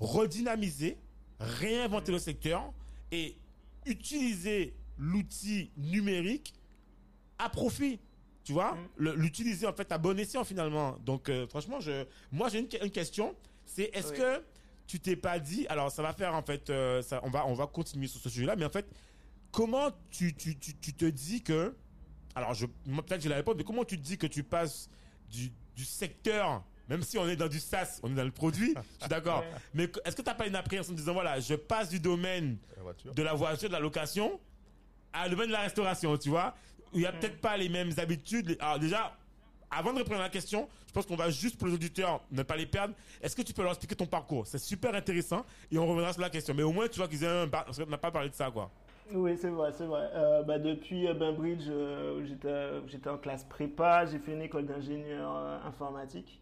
redynamiser, 0.00 0.98
réinventer 1.38 2.12
le 2.12 2.18
secteur 2.18 2.72
et 3.10 3.36
utiliser 3.84 4.74
l'outil 4.98 5.70
numérique 5.76 6.54
à 7.38 7.48
profit. 7.48 7.98
Tu 8.44 8.52
vois, 8.52 8.74
Mm. 8.98 9.10
L'utiliser 9.16 9.66
en 9.66 9.72
fait 9.72 9.90
à 9.90 9.98
bon 9.98 10.18
escient 10.18 10.44
finalement. 10.44 10.96
Donc 11.04 11.28
euh, 11.28 11.46
franchement, 11.48 11.80
je, 11.80 12.04
moi 12.30 12.48
j'ai 12.48 12.60
une, 12.60 12.68
une 12.82 12.90
question, 12.90 13.34
c'est 13.64 13.90
est-ce 13.92 14.12
Oui. 14.12 14.18
que 14.18 14.42
tu 14.86 15.00
t'es 15.00 15.16
pas 15.16 15.40
dit, 15.40 15.66
alors 15.66 15.90
ça 15.90 16.00
va 16.02 16.12
faire 16.12 16.32
en 16.34 16.42
fait, 16.42 16.70
euh, 16.70 17.02
ça, 17.02 17.20
on 17.24 17.30
va 17.30 17.44
on 17.46 17.54
va 17.54 17.66
continuer 17.66 18.06
sur 18.06 18.20
ce 18.20 18.28
sujet-là, 18.30 18.54
mais 18.54 18.64
en 18.64 18.70
fait, 18.70 18.86
comment 19.50 19.90
tu, 20.10 20.32
tu, 20.34 20.56
tu, 20.56 20.76
tu 20.76 20.92
te 20.94 21.04
dis 21.06 21.42
que, 21.42 21.74
alors 22.36 22.54
je, 22.54 22.66
peut-être 22.66 23.16
que 23.16 23.20
j'ai 23.20 23.28
la 23.28 23.36
réponse, 23.36 23.56
mais 23.56 23.64
comment 23.64 23.84
tu 23.84 23.96
te 23.98 24.02
dis 24.04 24.16
que 24.16 24.28
tu 24.28 24.44
passes 24.44 24.88
du, 25.28 25.50
du 25.74 25.84
secteur, 25.84 26.64
même 26.88 27.02
si 27.02 27.18
on 27.18 27.28
est 27.28 27.36
dans 27.36 27.48
du 27.48 27.58
SaaS, 27.60 28.00
on 28.02 28.10
est 28.10 28.14
dans 28.14 28.24
le 28.24 28.30
produit, 28.30 28.74
je 28.76 29.00
suis 29.00 29.08
d'accord, 29.08 29.40
Ouais. 29.40 29.58
mais 29.74 29.84
est-ce 30.04 30.14
que 30.16 30.22
tu 30.22 30.28
n'as 30.28 30.34
pas 30.34 30.46
une 30.46 30.56
appréhension 30.56 30.92
en 30.92 30.96
disant 30.96 31.12
voilà, 31.14 31.40
je 31.40 31.54
passe 31.54 31.88
du 31.88 32.00
domaine 32.00 32.56
La 33.06 33.12
de 33.12 33.22
la 33.22 33.34
voiture, 33.34 33.68
de 33.68 33.74
la 33.74 33.80
location, 33.80 34.38
à 35.12 35.24
le 35.24 35.30
domaine 35.32 35.48
de 35.48 35.52
la 35.52 35.60
restauration, 35.62 36.16
tu 36.16 36.28
vois, 36.28 36.54
où 36.92 36.96
il 36.96 37.00
n'y 37.00 37.06
a 37.06 37.12
peut-être 37.12 37.40
pas 37.40 37.56
les 37.56 37.68
mêmes 37.68 37.90
habitudes. 37.98 38.56
Alors 38.60 38.78
déjà, 38.78 39.16
avant 39.70 39.92
de 39.92 39.98
répondre 39.98 40.20
à 40.20 40.24
la 40.24 40.28
question, 40.28 40.68
je 40.86 40.92
pense 40.92 41.06
qu'on 41.06 41.16
va 41.16 41.28
juste 41.30 41.58
pour 41.58 41.66
les 41.68 41.74
auditeurs 41.74 42.20
ne 42.30 42.42
pas 42.42 42.56
les 42.56 42.66
perdre. 42.66 42.94
Est-ce 43.20 43.34
que 43.36 43.42
tu 43.42 43.52
peux 43.52 43.62
leur 43.62 43.72
expliquer 43.72 43.96
ton 43.96 44.06
parcours? 44.06 44.46
C'est 44.46 44.58
super 44.58 44.94
intéressant 44.94 45.44
et 45.70 45.78
on 45.78 45.86
reviendra 45.86 46.12
sur 46.12 46.22
la 46.22 46.30
question. 46.30 46.54
Mais 46.54 46.62
au 46.62 46.72
moins, 46.72 46.88
tu 46.88 46.98
vois 46.98 47.08
qu'ils 47.08 47.24
aient 47.24 47.26
un 47.28 47.46
bar- 47.46 47.64
parce 47.64 47.78
qu'on 47.78 47.86
n'a 47.90 47.98
pas 47.98 48.10
parlé 48.10 48.30
de 48.30 48.34
ça, 48.34 48.50
quoi. 48.50 48.70
Oui, 49.12 49.36
c'est 49.40 49.50
vrai, 49.50 49.72
c'est 49.76 49.84
vrai. 49.84 50.08
Euh, 50.14 50.42
bah, 50.42 50.58
depuis 50.58 51.06
euh, 51.06 51.14
Bainbridge, 51.14 51.64
euh, 51.68 52.24
j'étais, 52.88 53.08
en 53.10 53.18
classe 53.18 53.44
prépa, 53.44 54.06
j'ai 54.06 54.18
fait 54.18 54.32
une 54.32 54.42
école 54.42 54.66
d'ingénieur 54.66 55.36
euh, 55.36 55.58
informatique 55.66 56.40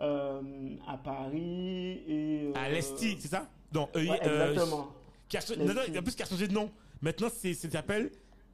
à 0.00 0.96
Paris 1.02 2.02
et 2.08 2.42
euh, 2.46 2.52
À 2.54 2.68
l'Esti, 2.68 3.16
c'est 3.20 3.28
ça? 3.28 3.46
Non, 3.72 3.88
euh, 3.96 4.04
ouais, 4.06 4.20
euh, 4.26 4.52
exactement. 4.52 4.92
qui 5.28 5.36
a, 5.36 5.40
L'Esti. 5.40 5.58
non, 5.58 5.74
non, 5.74 5.80
en 5.98 6.02
plus, 6.02 6.14
qui 6.14 6.22
a 6.22 6.26
changé 6.26 6.48
de 6.48 6.52
nom. 6.52 6.70
Maintenant, 7.00 7.28
c'est, 7.34 7.54
s'appelle 7.54 8.10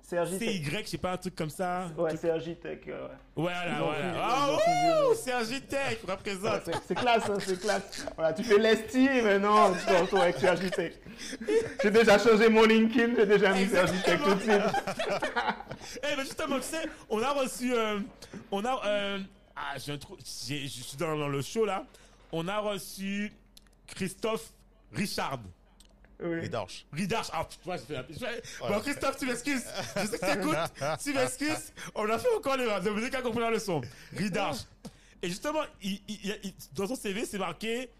CRJ 0.08 0.38
CY, 0.38 0.62
je 0.62 0.86
sais 0.86 0.98
pas, 0.98 1.12
un 1.12 1.16
truc 1.16 1.34
comme 1.34 1.48
ça. 1.48 1.86
Ouais, 1.96 2.14
CRJ 2.14 2.60
Tech. 2.60 2.80
euh, 2.88 3.08
ouais. 3.08 3.14
Voilà, 3.36 3.78
voilà. 3.80 4.12
Ah, 4.18 4.50
ouh, 4.52 5.30
un 5.30 5.44
JTech, 5.44 6.00
représente. 6.06 6.70
C'est, 6.86 6.94
classe, 6.94 7.22
hein, 7.30 7.38
c'est 7.40 7.58
classe. 7.58 8.06
Voilà, 8.14 8.34
tu 8.34 8.44
fais 8.44 8.58
l'Esti, 8.58 9.08
mais 9.08 9.38
non, 9.38 9.72
tu 9.72 9.86
te 9.86 9.98
retrouves 9.98 10.20
avec 10.20 10.36
CRJ 10.36 10.70
Tech. 10.72 10.92
J'ai 11.82 11.90
déjà 11.90 12.18
changé 12.18 12.50
mon 12.50 12.64
LinkedIn, 12.64 13.14
j'ai 13.16 13.26
déjà 13.26 13.54
mis 13.54 13.66
CRJ 13.66 14.02
Tech 14.04 14.20
tout 14.22 14.34
de 14.34 14.40
suite. 14.40 14.52
Eh 15.96 16.16
ben 16.16 16.22
justement, 16.24 16.56
tu 16.56 16.62
sais, 16.62 16.88
on 17.10 17.22
a 17.22 17.30
reçu, 17.32 17.74
euh, 17.74 17.98
on 18.50 18.64
a, 18.64 18.80
euh, 18.86 19.18
ah, 19.56 19.74
j'ai 19.78 19.92
un 19.92 19.98
trou, 19.98 20.16
j'ai- 20.46 20.62
je 20.66 20.82
suis 20.82 20.96
dans, 20.96 21.16
dans 21.16 21.28
le 21.28 21.42
show 21.42 21.64
là, 21.64 21.84
on 22.32 22.46
a 22.48 22.58
reçu 22.58 23.32
Christophe 23.86 24.52
Richard. 24.92 25.40
Oui. 26.22 26.44
Et 26.44 26.48
d'Arche. 26.48 26.86
Ridarch, 26.92 27.28
ah, 27.32 27.46
tu 27.50 27.58
vois, 27.64 27.76
je 27.76 27.82
fais 27.82 27.92
la 27.94 28.04
je 28.08 28.14
fais- 28.14 28.42
Voilà. 28.60 28.76
Bon, 28.76 28.82
Christophe, 28.82 29.16
tu 29.18 29.26
m'excuses. 29.26 29.64
Je 29.96 30.06
sais 30.06 30.18
que 30.18 30.32
tu 30.32 30.38
écoutes. 30.38 30.56
Tu 31.02 31.12
m'excuses. 31.12 31.72
On 31.94 32.08
a 32.08 32.18
fait 32.20 32.32
encore 32.36 32.56
les 32.56 32.66
Dominique 32.82 33.14
a 33.14 33.20
compris 33.20 33.40
la 33.40 33.50
leçon. 33.50 33.80
Ridarch. 34.16 34.58
Et 35.20 35.28
justement, 35.28 35.62
il, 35.82 36.00
il- 36.06 36.20
il- 36.24 36.40
il- 36.44 36.54
dans 36.72 36.86
son 36.86 36.94
CV, 36.94 37.26
c'est 37.26 37.38
marqué 37.38 37.90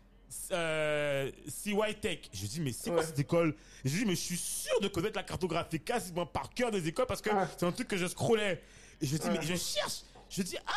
euh, 0.52 1.30
CY 1.48 1.74
Tech. 2.00 2.18
Je 2.32 2.46
dis, 2.46 2.60
mais 2.60 2.72
c'est 2.72 2.90
quoi 2.90 3.00
Ouais. 3.00 3.06
cette 3.06 3.18
école? 3.18 3.54
Et 3.84 3.88
je 3.88 3.96
dis, 3.98 4.04
mais 4.04 4.14
je 4.14 4.20
suis 4.20 4.36
sûr 4.38 4.78
de 4.80 4.88
connaître 4.88 5.16
la 5.16 5.22
cartographie 5.24 5.80
quasiment 5.80 6.24
par 6.24 6.50
cœur 6.50 6.70
des 6.70 6.86
écoles 6.86 7.06
parce 7.06 7.20
que 7.20 7.30
Ah. 7.32 7.48
c'est 7.58 7.66
un 7.66 7.72
truc 7.72 7.88
que 7.88 7.96
je 7.96 8.06
scrollais. 8.06 8.62
Et 9.00 9.06
je 9.06 9.16
dis, 9.16 9.26
Ouais. 9.26 9.38
mais 9.38 9.42
je 9.42 9.56
cherche. 9.56 10.02
Je 10.30 10.42
dis, 10.42 10.56
ah, 10.66 10.72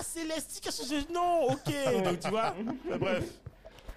c'est 0.00 0.24
l'Esti 0.24 0.60
qui 0.60 0.68
a 0.68 0.72
changé 0.72 1.02
de 1.02 1.12
nom. 1.12 1.48
Ok. 1.50 2.04
Donc, 2.04 2.20
tu 2.20 2.28
vois. 2.28 2.54
Bref. 2.98 3.24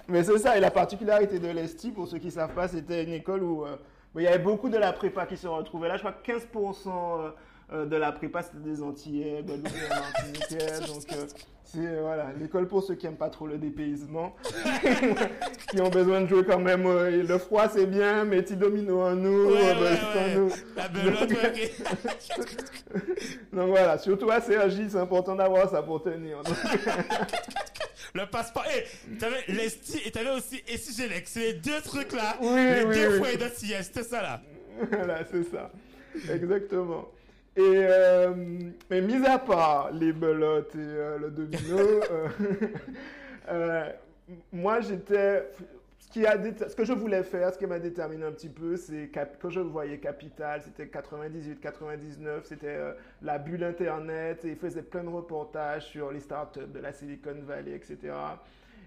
Mais 0.07 0.23
c'est 0.23 0.37
ça, 0.37 0.55
et 0.55 0.59
la 0.59 0.71
particularité 0.71 1.39
de 1.39 1.47
l'ESTI, 1.47 1.91
pour 1.91 2.07
ceux 2.07 2.19
qui 2.19 2.27
ne 2.27 2.31
savent 2.31 2.53
pas, 2.53 2.67
c'était 2.67 3.03
une 3.03 3.13
école 3.13 3.41
où 3.41 3.65
euh, 3.65 3.75
il 4.15 4.21
y 4.21 4.27
avait 4.27 4.39
beaucoup 4.39 4.69
de 4.69 4.77
la 4.77 4.93
prépa 4.93 5.25
qui 5.25 5.35
se 5.35 5.47
retrouvait 5.47 5.87
là. 5.87 5.97
Je 5.97 6.01
crois 6.01 6.11
que 6.11 6.31
15% 6.31 7.31
euh, 7.74 7.86
de 7.86 7.95
la 7.95 8.11
prépa, 8.11 8.41
c'était 8.43 8.57
des 8.59 8.82
Antillais, 8.82 9.43
Martiniquais. 9.89 10.80
Donc, 10.88 11.03
euh, 11.13 11.26
c'est 11.63 11.80
euh, 11.80 12.01
voilà, 12.01 12.28
l'école 12.39 12.68
pour 12.68 12.84
ceux 12.84 12.93
qui 12.95 13.05
n'aiment 13.07 13.18
pas 13.18 13.30
trop 13.30 13.47
le 13.47 13.57
dépaysement, 13.57 14.36
qui 15.72 15.82
ont 15.82 15.89
besoin 15.89 16.22
de 16.22 16.28
jouer 16.28 16.45
quand 16.45 16.59
même. 16.59 16.86
euh, 16.86 17.24
le 17.24 17.38
froid, 17.39 17.68
c'est 17.68 17.88
bien, 17.88 18.24
mais 18.24 18.41
petit 18.43 18.55
domino 18.55 19.01
en 19.01 19.16
nous, 19.16 19.47
Ouais, 19.47 19.53
ouais, 19.53 19.74
bah, 19.74 19.89
c'est 20.13 20.20
en 20.20 20.24
ouais. 20.24 20.36
nous. 20.36 20.49
La. 20.76 20.88
Donc 23.53 23.70
voilà, 23.70 23.97
surtout 23.97 24.30
à 24.30 24.41
CRJ, 24.41 24.89
c'est 24.89 24.97
important 24.99 25.36
d'avoir 25.36 25.70
ça 25.70 25.82
pour 25.82 26.03
tenir. 26.03 26.41
Donc, 26.43 26.55
Le 28.13 28.26
passeport. 28.28 28.63
Eh, 28.74 29.18
t'avais 29.18 29.43
l'Esti 29.49 29.99
et 30.05 30.11
t'avais 30.11 30.30
aussi 30.32 30.63
Essigelec. 30.72 31.24
C'est 31.28 31.39
les 31.41 31.53
deux 31.53 31.82
trucs 31.84 32.13
là. 32.13 32.38
Oui, 32.41 32.55
les 32.55 32.84
oui, 32.86 32.95
deux 32.95 33.11
oui. 33.13 33.18
fois 33.18 33.32
et 33.32 33.38
d'autres 33.38 33.55
sièges. 33.57 33.86
C'était 33.86 34.03
ça 34.03 34.22
là. 34.22 34.41
voilà, 34.89 35.20
c'est 35.30 35.43
ça. 35.43 35.70
Exactement. 36.34 37.09
Et 37.57 37.61
euh, 37.61 38.33
mais 38.89 39.01
mis 39.01 39.25
à 39.25 39.39
part 39.39 39.91
les 39.91 40.11
belotes 40.11 40.75
et 40.75 40.79
euh, 40.79 41.17
le 41.19 41.31
domino, 41.31 41.77
euh, 43.49 43.89
moi 44.51 44.81
j'étais. 44.81 45.47
Ce, 45.97 46.09
qui 46.19 46.25
a 46.25 46.37
dé- 46.37 46.53
ce 46.67 46.75
que 46.75 46.85
je 46.85 46.93
voulais 46.93 47.23
faire, 47.23 47.51
ce 47.53 47.57
qui 47.57 47.65
m'a 47.65 47.79
déterminé 47.79 48.23
un 48.25 48.31
petit 48.31 48.47
peu, 48.47 48.77
c'est 48.77 49.09
quand 49.41 49.49
je 49.49 49.59
voyais 49.59 49.97
Capital, 49.97 50.61
c'était 50.61 50.87
98, 50.87 51.59
99, 51.59 52.45
c'était 52.45 52.77
la 53.21 53.37
bulle 53.37 53.63
Internet 53.65 54.45
et 54.45 54.49
ils 54.51 54.55
faisaient 54.55 54.83
plein 54.83 55.03
de 55.03 55.09
reportages 55.09 55.87
sur 55.87 56.11
les 56.11 56.21
startups 56.21 56.67
de 56.73 56.79
la 56.79 56.93
Silicon 56.93 57.35
Valley, 57.45 57.71
etc. 57.75 58.13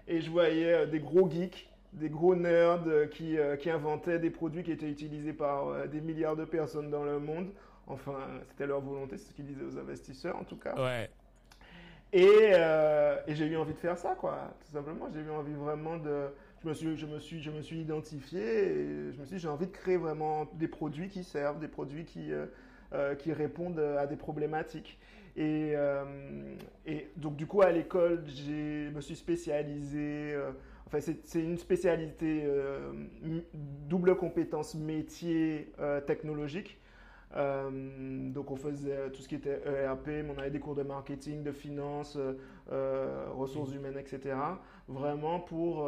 Et 0.07 0.21
je 0.21 0.31
voyais 0.31 0.87
des 0.87 0.99
gros 0.99 1.29
geeks, 1.29 1.69
des 1.93 2.09
gros 2.09 2.35
nerds 2.35 2.83
qui, 3.11 3.37
euh, 3.37 3.57
qui 3.57 3.69
inventaient 3.69 4.17
des 4.17 4.31
produits 4.31 4.63
qui 4.63 4.71
étaient 4.71 4.89
utilisés 4.89 5.33
par 5.33 5.67
euh, 5.69 5.85
des 5.87 6.01
milliards 6.01 6.35
de 6.35 6.45
personnes 6.45 6.89
dans 6.89 7.03
le 7.03 7.19
monde. 7.19 7.49
Enfin, 7.89 8.17
c'était 8.49 8.67
leur 8.67 8.81
volonté, 8.81 9.17
c'est 9.17 9.29
ce 9.29 9.33
qu'ils 9.33 9.45
disaient 9.45 9.65
aux 9.65 9.77
investisseurs 9.77 10.37
en 10.37 10.43
tout 10.43 10.57
cas. 10.57 10.75
Ouais. 10.75 11.09
Et, 12.11 12.27
euh, 12.53 13.17
et 13.27 13.35
j'ai 13.35 13.45
eu 13.45 13.57
envie 13.57 13.73
de 13.73 13.79
faire 13.79 13.97
ça, 13.97 14.15
quoi. 14.15 14.55
Tout 14.65 14.71
simplement, 14.73 15.07
j'ai 15.13 15.21
eu 15.21 15.29
envie 15.29 15.53
vraiment 15.53 15.97
de. 15.97 16.27
Je 16.63 16.67
me 16.67 16.73
suis, 16.73 16.97
je 16.97 17.05
me 17.05 17.19
suis, 17.19 17.41
je 17.41 17.51
me 17.51 17.61
suis 17.61 17.79
identifié 17.79 18.41
et 18.41 19.11
je 19.11 19.19
me 19.19 19.25
suis 19.25 19.39
j'ai 19.39 19.47
envie 19.47 19.67
de 19.67 19.71
créer 19.71 19.97
vraiment 19.97 20.47
des 20.53 20.67
produits 20.67 21.07
qui 21.07 21.23
servent, 21.23 21.59
des 21.59 21.67
produits 21.67 22.05
qui, 22.05 22.33
euh, 22.33 22.47
euh, 22.93 23.15
qui 23.15 23.31
répondent 23.31 23.79
à 23.79 24.07
des 24.07 24.15
problématiques. 24.15 24.99
Et, 25.37 25.73
euh, 25.75 26.03
et 26.85 27.09
donc, 27.15 27.35
du 27.35 27.45
coup, 27.45 27.61
à 27.61 27.71
l'école, 27.71 28.23
je 28.27 28.89
me 28.89 29.01
suis 29.01 29.15
spécialisé. 29.15 30.35
enfin, 30.87 30.99
c'est 30.99 31.39
une 31.39 31.57
spécialité 31.57 32.43
double 33.87 34.15
compétence 34.15 34.73
métier 34.75 35.71
technologique. 36.07 36.79
Euh, 37.35 37.69
donc 38.31 38.49
on 38.49 38.55
faisait 38.55 39.09
tout 39.11 39.21
ce 39.21 39.27
qui 39.27 39.35
était 39.35 39.61
ERP, 39.65 40.07
mais 40.07 40.25
on 40.35 40.39
avait 40.39 40.49
des 40.49 40.59
cours 40.59 40.75
de 40.75 40.81
marketing, 40.83 41.43
de 41.43 41.51
finance, 41.51 42.15
euh, 42.17 42.33
euh, 42.71 43.27
ressources 43.35 43.71
humaines, 43.73 43.97
etc. 43.99 44.35
Vraiment 44.87 45.39
pour, 45.39 45.87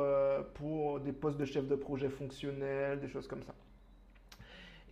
pour 0.54 1.00
des 1.00 1.12
postes 1.12 1.39
de 1.39 1.46
chef 1.46 1.68
de 1.68 1.76
projet 1.76 2.10
fonctionnel, 2.10 3.00
des 3.00 3.08
choses 3.08 3.28
comme 3.28 3.42
ça. 3.42 3.54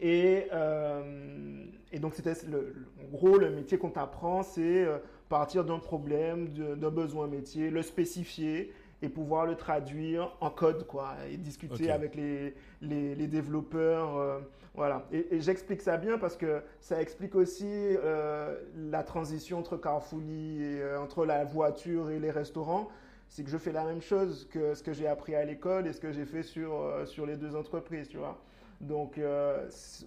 Et, 0.01 0.45
euh, 0.53 1.65
et 1.91 1.99
donc 1.99 2.15
c'était 2.15 2.33
le, 2.47 2.73
le- 2.73 3.05
en 3.05 3.11
gros 3.11 3.37
le 3.37 3.49
métier 3.51 3.77
qu'on 3.77 3.89
t'apprend, 3.89 4.43
c'est 4.43 4.85
euh, 4.85 4.97
partir 5.27 5.65
d'un 5.65 5.77
problème, 5.79 6.47
d'un 6.49 6.89
besoin 6.89 7.27
métier, 7.27 7.69
le 7.69 7.81
spécifier 7.83 8.73
et 9.01 9.09
pouvoir 9.09 9.45
le 9.45 9.55
traduire 9.55 10.35
en 10.41 10.49
code 10.49 10.87
quoi 10.87 11.15
et 11.31 11.37
discuter 11.37 11.73
avec 11.91 12.15
les, 12.15 12.53
les, 12.81 13.13
les 13.13 13.27
développeurs 13.27 14.41
voilà. 14.75 15.05
Et, 15.11 15.41
j'explique 15.41 15.81
ça 15.81 15.97
bien 15.97 16.17
parce 16.17 16.37
que 16.37 16.61
ça 16.79 17.01
explique 17.01 17.35
aussi 17.35 17.65
euh, 17.67 18.55
la 18.75 19.03
transition 19.03 19.59
entre 19.59 19.77
Carrefourly 19.77 20.63
et 20.63 20.81
euh, 20.81 21.01
entre 21.01 21.25
la 21.25 21.43
voiture 21.43 22.09
et 22.11 22.19
les 22.19 22.31
restaurants. 22.31 22.89
C'est 23.29 23.43
que 23.43 23.49
je 23.49 23.57
fais 23.57 23.71
la 23.71 23.83
même 23.83 24.01
chose 24.01 24.47
que 24.51 24.73
ce 24.73 24.81
que 24.81 24.93
j'ai 24.93 25.07
appris 25.07 25.35
à 25.35 25.45
l'école 25.45 25.85
et 25.87 25.93
ce 25.93 25.99
que 25.99 26.11
j'ai 26.11 26.25
fait 26.25 26.43
sur, 26.43 26.73
euh, 26.73 27.05
sur 27.05 27.25
les 27.25 27.35
deux 27.35 27.55
entreprises 27.55 28.07
tu 28.07 28.17
vois. 28.17 28.37
Donc 28.81 29.19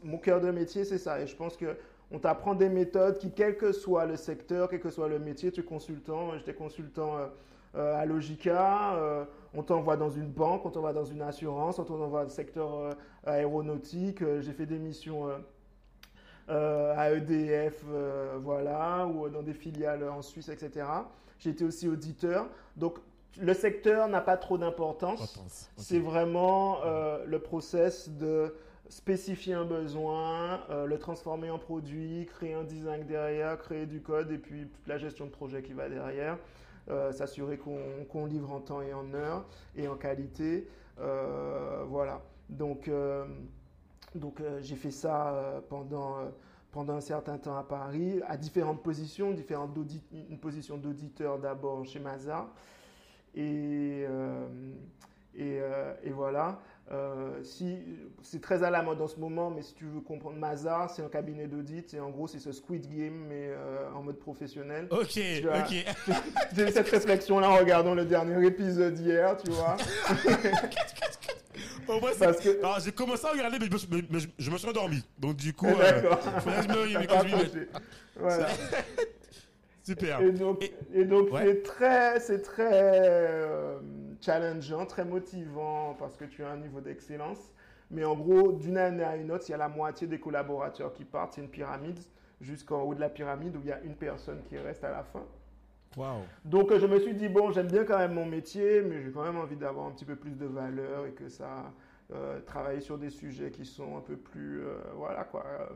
mon 0.02 0.16
cœur 0.16 0.40
de 0.40 0.50
métier 0.50 0.84
c'est 0.84 0.98
ça. 0.98 1.20
Et 1.20 1.26
je 1.26 1.36
pense 1.36 1.56
que 1.56 1.76
on 2.10 2.18
t'apprend 2.18 2.54
des 2.54 2.70
méthodes 2.70 3.18
qui, 3.18 3.30
quel 3.30 3.56
que 3.56 3.72
soit 3.72 4.06
le 4.06 4.16
secteur, 4.16 4.68
quel 4.68 4.80
que 4.80 4.90
soit 4.90 5.08
le 5.08 5.18
métier, 5.18 5.52
tu 5.52 5.60
es 5.60 5.62
consultant, 5.62 6.36
j'étais 6.38 6.54
consultant 6.54 7.18
à 7.74 8.06
Logica, 8.06 9.26
on 9.54 9.62
t'envoie 9.62 9.96
dans 9.96 10.10
une 10.10 10.28
banque, 10.28 10.64
on 10.64 10.70
t'envoie 10.70 10.92
dans 10.92 11.04
une 11.04 11.22
assurance, 11.22 11.78
on 11.78 11.84
t'envoie 11.84 12.20
dans 12.20 12.24
le 12.24 12.28
secteur 12.30 12.74
euh, 12.74 12.90
aéronautique, 13.24 14.22
euh, 14.22 14.40
j'ai 14.40 14.52
fait 14.52 14.66
des 14.66 14.78
missions 14.78 15.28
euh, 16.48 16.94
à 16.96 17.12
EDF, 17.12 17.84
voilà, 18.40 19.06
ou 19.06 19.28
dans 19.28 19.42
des 19.42 19.54
filiales 19.54 20.08
en 20.08 20.22
Suisse, 20.22 20.48
etc. 20.48 20.86
J'ai 21.38 21.50
été 21.50 21.64
aussi 21.64 21.88
auditeur, 21.88 22.48
donc 22.76 22.98
le 23.40 23.54
secteur 23.54 24.08
n'a 24.08 24.20
pas 24.20 24.36
trop 24.36 24.58
d'importance. 24.58 25.40
C'est 25.76 25.98
vraiment 25.98 26.78
euh, 26.84 27.24
le 27.26 27.38
process 27.38 28.08
de 28.10 28.54
spécifier 28.88 29.54
un 29.54 29.64
besoin, 29.64 30.60
euh, 30.70 30.84
le 30.84 30.98
transformer 30.98 31.50
en 31.50 31.58
produit, 31.58 32.26
créer 32.26 32.54
un 32.54 32.64
design 32.64 33.06
derrière, 33.06 33.58
créer 33.58 33.86
du 33.86 34.02
code 34.02 34.30
et 34.30 34.38
puis 34.38 34.66
la 34.86 34.98
gestion 34.98 35.24
de 35.26 35.30
projet 35.30 35.62
qui 35.62 35.72
va 35.72 35.88
derrière. 35.88 36.36
Euh, 36.90 37.12
S'assurer 37.12 37.58
qu'on 37.58 38.26
livre 38.26 38.50
en 38.52 38.60
temps 38.60 38.82
et 38.82 38.92
en 38.92 39.14
heure 39.14 39.46
et 39.76 39.86
en 39.86 39.96
qualité. 39.96 40.68
Euh, 40.98 41.84
voilà. 41.86 42.22
Donc, 42.48 42.88
euh, 42.88 43.24
Donc 44.14 44.42
j'ai 44.60 44.76
fait 44.76 44.90
ça 44.90 45.62
pendant, 45.68 46.16
pendant 46.70 46.94
un 46.94 47.00
certain 47.00 47.38
temps 47.38 47.56
à 47.56 47.62
Paris, 47.62 48.20
à 48.26 48.36
différentes 48.36 48.82
positions, 48.82 49.30
différentes 49.32 49.74
une 50.12 50.38
position 50.38 50.76
d'auditeur 50.76 51.38
d'abord 51.38 51.84
chez 51.86 52.00
Mazar. 52.00 52.48
Et, 53.34 54.04
et 55.34 56.10
voilà. 56.10 56.60
Euh, 56.90 57.42
si, 57.42 57.78
c'est 58.22 58.40
très 58.42 58.64
à 58.64 58.70
la 58.70 58.82
mode 58.82 59.00
en 59.00 59.06
ce 59.08 59.18
moment, 59.18 59.50
mais 59.50 59.62
si 59.62 59.72
tu 59.72 59.84
veux 59.86 60.00
comprendre, 60.00 60.36
Mazar, 60.36 60.90
c'est 60.90 61.02
un 61.02 61.08
cabinet 61.08 61.46
d'audit 61.46 61.94
et 61.94 62.00
en 62.00 62.10
gros, 62.10 62.26
c'est 62.26 62.40
ce 62.40 62.52
Squid 62.52 62.86
Game, 62.94 63.24
mais 63.28 63.48
euh, 63.50 63.88
en 63.94 64.02
mode 64.02 64.18
professionnel. 64.18 64.88
Ok, 64.90 65.18
vois, 65.42 65.58
ok. 65.60 65.72
J'ai 66.56 66.68
eu 66.68 66.72
cette 66.72 66.88
réflexion-là 66.88 67.48
en 67.50 67.56
regardant 67.56 67.94
le 67.94 68.04
dernier 68.04 68.44
épisode 68.46 68.98
hier, 68.98 69.36
tu 69.42 69.50
vois. 69.52 69.76
Au 71.88 72.00
moins, 72.00 72.10
c'est- 72.12 72.24
Parce 72.24 72.40
que- 72.40 72.58
Alors, 72.58 72.80
j'ai 72.80 72.92
commencé 72.92 73.26
à 73.26 73.30
regarder, 73.30 73.58
mais 73.58 73.66
je 73.66 73.72
me, 73.72 73.78
suis- 73.78 73.88
mais- 73.90 74.02
mais 74.10 74.18
je, 74.20 74.28
je 74.38 74.50
me 74.50 74.58
suis 74.58 74.68
endormi. 74.68 75.04
Donc, 75.18 75.36
du 75.36 75.52
coup, 75.52 75.66
Eh, 75.68 75.82
euh, 75.82 76.00
D'accord. 76.02 76.20
faudrait 76.40 76.66
que 76.66 76.72
je 76.72 76.78
me. 77.58 77.68
Voilà. 78.16 78.46
Super. 79.82 80.20
Et 80.20 80.32
donc, 80.32 80.62
Et- 80.62 80.74
et 81.00 81.04
donc 81.04 81.32
Ouais. 81.32 81.42
c'est 81.44 81.62
très, 81.62 82.20
c'est 82.20 82.40
très 82.42 82.70
euh, 82.72 83.78
challengeant, 84.22 84.86
très 84.86 85.04
motivant 85.04 85.94
parce 85.98 86.16
que 86.16 86.24
tu 86.24 86.42
as 86.44 86.50
un 86.50 86.56
niveau 86.56 86.80
d'excellence. 86.80 87.52
Mais 87.90 88.04
en 88.04 88.16
gros, 88.16 88.52
d'une 88.52 88.78
année 88.78 89.04
à 89.04 89.16
une 89.16 89.30
autre, 89.30 89.44
il 89.48 89.52
y 89.52 89.54
a 89.54 89.58
la 89.58 89.68
moitié 89.68 90.06
des 90.06 90.18
collaborateurs 90.18 90.94
qui 90.94 91.04
partent. 91.04 91.34
C'est 91.34 91.42
une 91.42 91.50
pyramide 91.50 91.98
jusqu'en 92.40 92.82
haut 92.82 92.94
de 92.94 93.00
la 93.00 93.10
pyramide 93.10 93.56
où 93.56 93.60
il 93.60 93.68
y 93.68 93.72
a 93.72 93.80
une 93.82 93.94
personne 93.94 94.42
qui 94.48 94.56
reste 94.56 94.82
à 94.84 94.90
la 94.90 95.02
fin. 95.02 95.24
Waouh. 95.96 96.22
Donc 96.44 96.74
je 96.74 96.86
me 96.86 96.98
suis 96.98 97.14
dit, 97.14 97.28
bon, 97.28 97.50
j'aime 97.50 97.68
bien 97.68 97.84
quand 97.84 97.98
même 97.98 98.14
mon 98.14 98.24
métier, 98.24 98.80
mais 98.82 99.02
j'ai 99.02 99.10
quand 99.10 99.24
même 99.24 99.36
envie 99.36 99.56
d'avoir 99.56 99.86
un 99.86 99.90
petit 99.90 100.06
peu 100.06 100.16
plus 100.16 100.36
de 100.36 100.46
valeur 100.46 101.06
et 101.06 101.10
que 101.10 101.28
ça 101.28 101.72
euh, 102.12 102.40
travailler 102.40 102.80
sur 102.80 102.98
des 102.98 103.10
sujets 103.10 103.50
qui 103.50 103.64
sont 103.64 103.96
un 103.96 104.00
peu 104.00 104.16
plus, 104.16 104.64
euh, 104.64 104.74
voilà 104.96 105.24
quoi, 105.24 105.44
euh, 105.46 105.66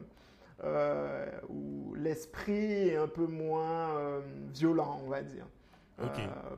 euh, 0.65 1.27
où 1.49 1.95
l'esprit 1.95 2.89
est 2.89 2.97
un 2.97 3.09
peu 3.09 3.27
moins 3.27 4.23
violent, 4.53 5.01
on 5.05 5.09
va 5.09 5.23
dire. 5.23 5.47
Euh, 5.99 6.05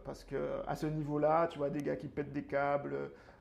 parce 0.05 0.24
que 0.24 0.36
à 0.66 0.74
ce 0.74 0.86
niveau-là, 0.86 1.47
tu 1.51 1.59
vois 1.59 1.70
des 1.70 1.80
gars 1.82 1.95
qui 1.97 2.09
pètent 2.09 2.32
des 2.32 2.43
câbles, 2.43 2.95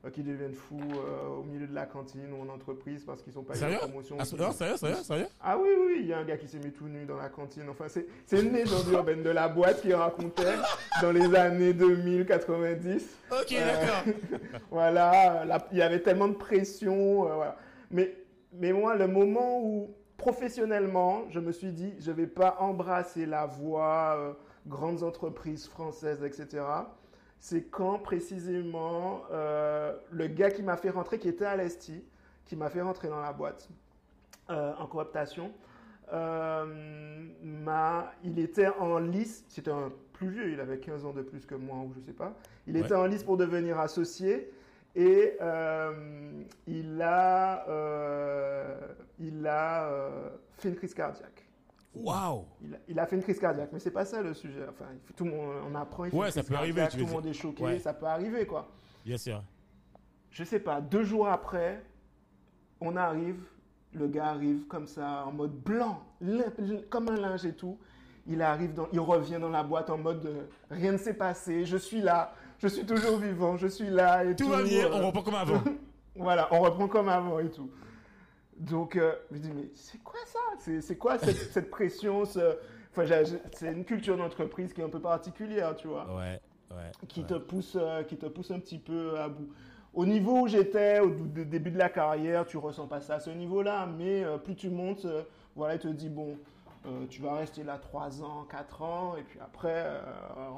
euh, 0.04 0.10
qui 0.10 0.22
deviennent 0.22 0.54
fous 0.54 0.78
euh, 0.94 1.40
au 1.40 1.42
milieu 1.42 1.66
de 1.66 1.74
la 1.74 1.86
cantine 1.86 2.32
ou 2.32 2.40
en 2.48 2.54
entreprise 2.54 3.02
parce 3.04 3.20
qu'ils 3.20 3.32
sont 3.32 3.42
pas 3.42 3.54
eu 3.54 3.58
Sérieux 3.58 3.78
de 3.78 3.80
promotion. 3.80 4.16
Ah, 4.20 4.22
non, 4.38 4.52
sérieux, 4.52 4.76
sérieux, 4.76 5.02
sérieux 5.02 5.26
Ah 5.40 5.58
oui, 5.58 5.68
oui, 5.76 5.96
il 6.02 6.06
y 6.06 6.12
a 6.12 6.18
un 6.18 6.24
gars 6.24 6.36
qui 6.36 6.46
s'est 6.46 6.60
mis 6.60 6.70
tout 6.70 6.86
nu 6.86 7.04
dans 7.04 7.16
la 7.16 7.28
cantine. 7.28 7.68
Enfin, 7.68 7.86
c'est 7.88 8.06
c'est 8.26 8.40
une 8.40 8.52
légende 8.52 8.86
urbaine 8.92 9.24
de 9.24 9.30
la 9.30 9.48
boîte 9.48 9.80
qui 9.82 9.92
racontait 9.92 10.54
dans 11.02 11.10
les 11.10 11.34
années 11.34 11.72
2000-90. 11.72 13.02
Ok, 13.32 13.50
d'accord. 13.54 14.14
Voilà, 14.70 15.44
la- 15.44 15.66
il 15.72 15.78
y 15.78 15.82
avait 15.82 16.00
tellement 16.00 16.28
de 16.28 16.34
pression. 16.34 17.22
voilà. 17.24 17.56
mais, 17.90 18.14
mais 18.52 18.72
moi, 18.72 18.94
le 18.94 19.08
moment 19.08 19.60
où, 19.64 19.90
professionnellement, 20.16 21.24
je 21.30 21.40
me 21.40 21.50
suis 21.50 21.72
dit, 21.72 21.94
je 21.98 22.10
ne 22.12 22.16
vais 22.16 22.26
pas 22.28 22.56
embrasser 22.60 23.26
la 23.26 23.46
voie 23.46 24.36
grandes 24.68 25.02
entreprises 25.02 25.66
françaises, 25.68 26.22
etc., 26.22 26.64
c'est 27.40 27.64
quand 27.70 27.98
précisément 28.00 29.22
euh, 29.30 29.96
le 30.10 30.26
gars 30.26 30.50
qui 30.50 30.62
m'a 30.62 30.76
fait 30.76 30.90
rentrer, 30.90 31.18
qui 31.18 31.28
était 31.28 31.44
à 31.44 31.56
l'ESTI, 31.56 32.04
qui 32.44 32.56
m'a 32.56 32.68
fait 32.68 32.82
rentrer 32.82 33.08
dans 33.08 33.20
la 33.20 33.32
boîte 33.32 33.68
euh, 34.50 34.72
en 34.78 34.86
cooptation, 34.86 35.52
euh, 36.12 36.64
m'a- 37.42 38.10
il 38.24 38.38
était 38.40 38.68
en 38.68 38.98
lice, 38.98 39.44
c'était 39.48 39.70
un 39.70 39.92
plus 40.14 40.30
vieux, 40.30 40.50
il 40.52 40.58
avait 40.60 40.78
15 40.78 41.04
ans 41.04 41.12
de 41.12 41.22
plus 41.22 41.46
que 41.46 41.54
moi 41.54 41.76
ou 41.78 41.92
je 41.94 42.00
sais 42.00 42.12
pas, 42.12 42.34
il 42.66 42.74
Ouais. 42.74 42.80
était 42.80 42.94
en 42.94 43.06
lice 43.06 43.22
pour 43.22 43.36
devenir 43.36 43.78
associé 43.78 44.50
et 44.96 45.36
euh, 45.40 46.42
il 46.66 47.00
a, 47.00 47.68
euh, 47.68 48.80
il 49.20 49.46
a 49.46 49.84
euh, 49.90 50.30
fait 50.56 50.70
une 50.70 50.76
crise 50.76 50.94
cardiaque. 50.94 51.47
Waouh. 52.02 52.44
Il 52.62 52.74
a, 52.74 52.78
il 52.88 52.98
a 53.00 53.06
fait 53.06 53.16
une 53.16 53.22
crise 53.22 53.38
cardiaque, 53.38 53.70
mais 53.72 53.78
c'est 53.78 53.90
pas 53.90 54.04
ça 54.04 54.22
le 54.22 54.34
sujet. 54.34 54.64
Enfin, 54.68 54.86
tout 55.16 55.24
le 55.24 55.30
monde, 55.32 55.54
on 55.70 55.74
apprend. 55.74 56.04
il 56.06 56.10
fait 56.10 56.16
Ouais, 56.16 56.26
une 56.26 56.32
ça 56.32 56.40
crise 56.40 56.48
peut 56.50 56.56
arriver, 56.56 56.80
cardiaque, 56.80 56.90
tu 56.92 56.96
veux 56.98 57.02
Tout 57.04 57.08
le 57.08 57.14
monde 57.14 57.26
est 57.26 57.32
choqué, 57.32 57.62
Ouais. 57.64 57.78
ça 57.78 57.92
peut 57.92 58.06
arriver 58.06 58.46
quoi. 58.46 58.68
Bien 59.04 59.18
sûr. 59.18 59.42
Je 60.30 60.44
sais 60.44 60.60
pas, 60.60 60.80
deux 60.80 61.02
jours 61.02 61.28
après, 61.28 61.82
on 62.80 62.94
arrive, 62.96 63.40
le 63.94 64.06
gars 64.06 64.26
arrive 64.28 64.66
comme 64.66 64.86
ça, 64.86 65.24
en 65.26 65.32
mode 65.32 65.52
blanc, 65.52 66.02
limp- 66.20 66.88
comme 66.90 67.08
un 67.08 67.16
linge 67.16 67.44
et 67.46 67.54
tout. 67.54 67.78
Il 68.26 68.42
arrive, 68.42 68.74
dans, 68.74 68.88
il 68.92 69.00
revient 69.00 69.38
dans 69.40 69.48
la 69.48 69.62
boîte 69.62 69.88
en 69.88 69.96
mode 69.96 70.26
euh, 70.26 70.42
rien 70.70 70.92
ne 70.92 70.98
s'est 70.98 71.14
passé, 71.14 71.64
je 71.64 71.78
suis 71.78 72.02
là, 72.02 72.34
je 72.58 72.68
suis 72.68 72.84
toujours 72.84 73.16
vivant, 73.18 73.56
je 73.56 73.66
suis 73.68 73.88
là 73.88 74.22
et 74.24 74.36
tout. 74.36 74.44
Tout 74.44 74.50
va 74.50 74.62
bien, 74.62 74.84
euh, 74.86 74.90
on 74.92 75.06
reprend 75.06 75.22
comme 75.22 75.34
avant. 75.34 75.62
voilà, 76.14 76.46
on 76.52 76.60
reprend 76.60 76.88
comme 76.88 77.08
avant 77.08 77.38
et 77.38 77.50
tout. 77.50 77.70
Donc, 78.58 78.96
euh, 78.96 79.14
je 79.30 79.36
me 79.36 79.40
dis, 79.40 79.50
mais 79.54 79.70
c'est 79.74 80.02
quoi 80.02 80.18
ça? 80.26 80.38
C'est 80.80 80.96
quoi 80.98 81.18
cette, 81.18 81.36
cette 81.52 81.70
pression 81.70 82.24
ce- 82.24 82.56
enfin, 82.90 83.04
C'est 83.52 83.72
une 83.72 83.84
culture 83.84 84.16
d'entreprise 84.16 84.72
qui 84.72 84.80
est 84.80 84.84
un 84.84 84.88
peu 84.88 85.00
particulière, 85.00 85.76
tu 85.76 85.88
vois 85.88 86.06
Ouais, 86.16 86.40
ouais. 86.72 86.90
qui, 87.06 87.20
ouais. 87.20 87.26
te 87.26 87.34
pousse, 87.34 87.76
euh, 87.80 88.02
qui 88.02 88.16
te 88.16 88.26
pousse 88.26 88.50
un 88.50 88.58
petit 88.58 88.78
peu 88.78 89.18
à 89.18 89.28
bout. 89.28 89.48
Au 89.94 90.04
niveau 90.04 90.40
où 90.42 90.48
j'étais, 90.48 91.00
au 91.00 91.10
début 91.10 91.70
de 91.70 91.78
la 91.78 91.88
carrière, 91.88 92.46
tu 92.46 92.56
ressens 92.56 92.86
pas 92.86 93.00
ça 93.00 93.14
à 93.14 93.20
ce 93.20 93.30
niveau-là, 93.30 93.86
mais 93.86 94.22
euh, 94.24 94.36
plus 94.38 94.54
tu 94.54 94.68
montes, 94.70 95.06
voilà, 95.56 95.74
il 95.74 95.80
te 95.80 95.88
dit, 95.88 96.08
bon, 96.08 96.36
tu 97.10 97.20
vas 97.22 97.34
rester 97.34 97.64
là 97.64 97.78
3 97.78 98.22
ans, 98.22 98.46
4 98.50 98.82
ans, 98.82 99.16
et 99.16 99.22
puis 99.22 99.38
après, 99.40 99.84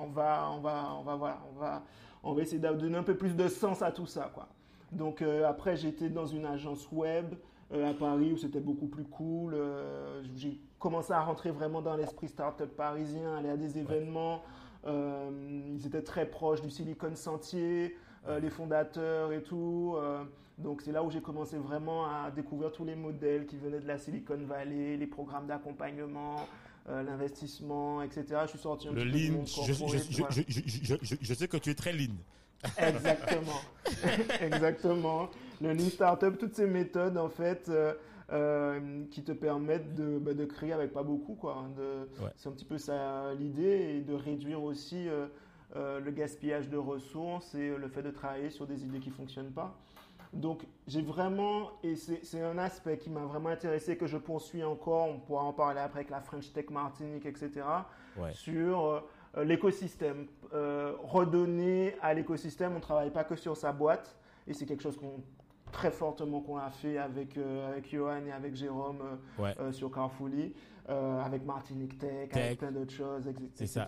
on, 0.03 0.07
va, 0.09 0.51
on, 0.53 0.61
va, 0.61 0.95
on, 0.99 1.03
va, 1.03 1.17
voilà, 1.17 1.39
on, 1.55 1.59
va, 1.59 1.83
on 2.23 2.33
va 2.35 2.43
essayer 2.43 2.59
de 2.59 2.69
donner 2.73 2.99
un 2.99 3.03
peu 3.03 3.17
plus 3.17 3.35
de 3.35 3.49
sens 3.49 3.83
à 3.83 3.91
tout 3.91 4.07
ça. 4.07 4.31
Quoi. 4.35 4.47
Donc 4.93 5.23
après, 5.23 5.77
j'étais 5.77 6.09
dans 6.09 6.27
une 6.27 6.45
agence 6.47 6.87
web 6.93 7.35
à 7.73 7.95
Paris 7.95 8.33
où 8.33 8.37
c'était 8.37 8.61
beaucoup 8.61 8.87
plus 8.87 9.05
cool. 9.05 9.55
euh, 9.55 10.23
j'ai 10.37 10.59
commencé 10.79 11.13
à 11.13 11.21
rentrer 11.23 11.51
vraiment 11.51 11.83
dans 11.83 11.97
l'esprit 11.97 12.29
startup 12.29 12.69
parisien, 12.77 13.37
aller 13.37 13.49
à 13.51 13.57
des 13.57 13.79
événements. 13.79 14.43
Euh, 14.87 15.31
ils 15.75 15.87
étaient 15.87 16.03
très 16.03 16.27
proches 16.27 16.63
du 16.63 16.71
Silicon 16.71 17.15
Sentier, 17.15 17.97
euh, 18.29 18.41
les 18.41 18.51
fondateurs 18.51 19.33
et 19.33 19.43
tout. 19.43 19.95
euh, 19.99 20.25
donc 20.59 20.83
c'est 20.83 20.93
là 20.93 21.03
où 21.03 21.11
j'ai 21.11 21.21
commencé 21.23 21.57
vraiment 21.57 22.05
à 22.07 22.31
découvrir 22.31 22.73
tous 22.73 22.85
les 22.85 22.95
modèles 22.97 23.47
qui 23.47 23.57
venaient 23.57 23.81
de 23.81 23.87
la 23.87 23.99
Silicon 23.99 24.39
Valley, 24.47 24.97
les 24.97 25.07
programmes 25.07 25.47
d'accompagnement, 25.47 26.37
euh, 26.89 27.03
l'investissement, 27.03 28.03
etc. 28.03 28.25
Je 28.45 28.49
suis 28.49 28.59
sorti 28.59 28.89
un 28.89 28.93
Le 28.93 29.05
petit 29.05 29.11
peu 29.31 29.45
je, 29.67 29.73
je, 29.73 29.99
je, 30.11 30.19
voilà. 30.19 30.35
je, 30.35 30.43
je, 30.49 30.61
je, 30.83 30.95
je- 31.03 31.17
je 31.21 31.35
sais 31.35 31.49
que 31.49 31.57
tu 31.57 31.71
es 31.71 31.75
très 31.75 31.93
lean. 31.93 32.13
Exactement. 32.79 33.61
Exactement. 34.41 35.29
Le 35.61 35.73
Lean 35.73 35.89
Startup, 35.91 36.37
toutes 36.39 36.55
ces 36.55 36.67
méthodes, 36.67 37.17
en 37.19 37.29
fait, 37.29 37.69
euh, 37.69 37.95
euh, 38.33 39.05
qui 39.11 39.23
te 39.23 39.33
permettent 39.33 39.95
de, 39.95 40.19
bah, 40.19 40.35
de 40.35 40.45
créer 40.45 40.73
avec 40.73 40.93
pas 40.93 41.03
beaucoup, 41.03 41.35
quoi. 41.35 41.65
hein, 41.67 41.71
Ouais. 42.23 42.31
C'est 42.37 42.49
un 42.49 42.53
petit 42.53 42.65
peu 42.65 42.79
ça 42.79 43.33
l'idée 43.39 43.97
et 43.97 44.01
de 44.01 44.15
réduire 44.15 44.63
aussi 44.63 45.09
euh, 45.09 46.01
le 46.01 46.11
gaspillage 46.11 46.69
de 46.69 46.77
ressources 46.77 47.55
et 47.55 47.77
le 47.77 47.89
fait 47.89 48.03
de 48.03 48.11
travailler 48.11 48.51
sur 48.51 48.67
des 48.67 48.85
idées 48.85 49.01
qui 49.01 49.11
fonctionnent 49.11 49.53
pas. 49.53 49.77
Donc, 50.33 50.65
j'ai 50.87 51.03
vraiment, 51.03 51.73
et 51.83 51.97
c'est 51.97 52.41
un 52.41 52.57
aspect 52.59 52.99
qui 52.99 53.11
m'a 53.11 53.23
vraiment 53.25 53.49
intéressé, 53.49 53.97
que 53.97 54.07
je 54.07 54.17
poursuis 54.17 54.63
encore, 54.63 55.09
on 55.09 55.19
pourra 55.19 55.43
en 55.43 55.53
parler 55.53 55.81
après 55.81 56.01
avec 56.01 56.11
la 56.11 56.21
French 56.21 56.53
Tech 56.53 56.71
Martinique, 56.71 57.27
etc 57.27 57.63
Ouais. 58.17 58.33
sur 58.33 59.05
l'écosystème. 59.37 60.27
Euh, 60.53 60.95
redonner 61.03 61.95
à 62.03 62.13
l'écosystème, 62.15 62.73
on 62.73 62.77
ne 62.77 62.81
travaille 62.81 63.11
pas 63.11 63.25
que 63.25 63.37
sur 63.37 63.57
sa 63.57 63.73
boîte, 63.73 64.17
et 64.49 64.55
c'est 64.55 64.67
quelque 64.67 64.83
chose 64.83 64.97
qu'on 64.97 65.23
très 65.73 65.93
fortement 65.93 66.41
qu'on 66.41 66.57
a 66.57 66.69
fait 66.71 66.99
avec, 66.99 67.39
euh, 67.39 67.69
avec 67.71 67.89
Johan 67.89 68.27
et 68.27 68.33
avec 68.33 68.57
Jérôme 68.57 68.99
euh, 69.03 69.43
Ouais. 69.43 69.55
euh, 69.61 69.71
sur 69.71 69.89
Carfully, 69.93 70.53
euh, 70.89 71.21
avec 71.21 71.45
Martinique 71.45 71.97
Tech, 71.97 72.31
Tech. 72.31 72.45
avec 72.45 72.59
plein 72.59 72.73
d'autres 72.73 72.93
choses, 72.93 73.29
etc. 73.29 73.85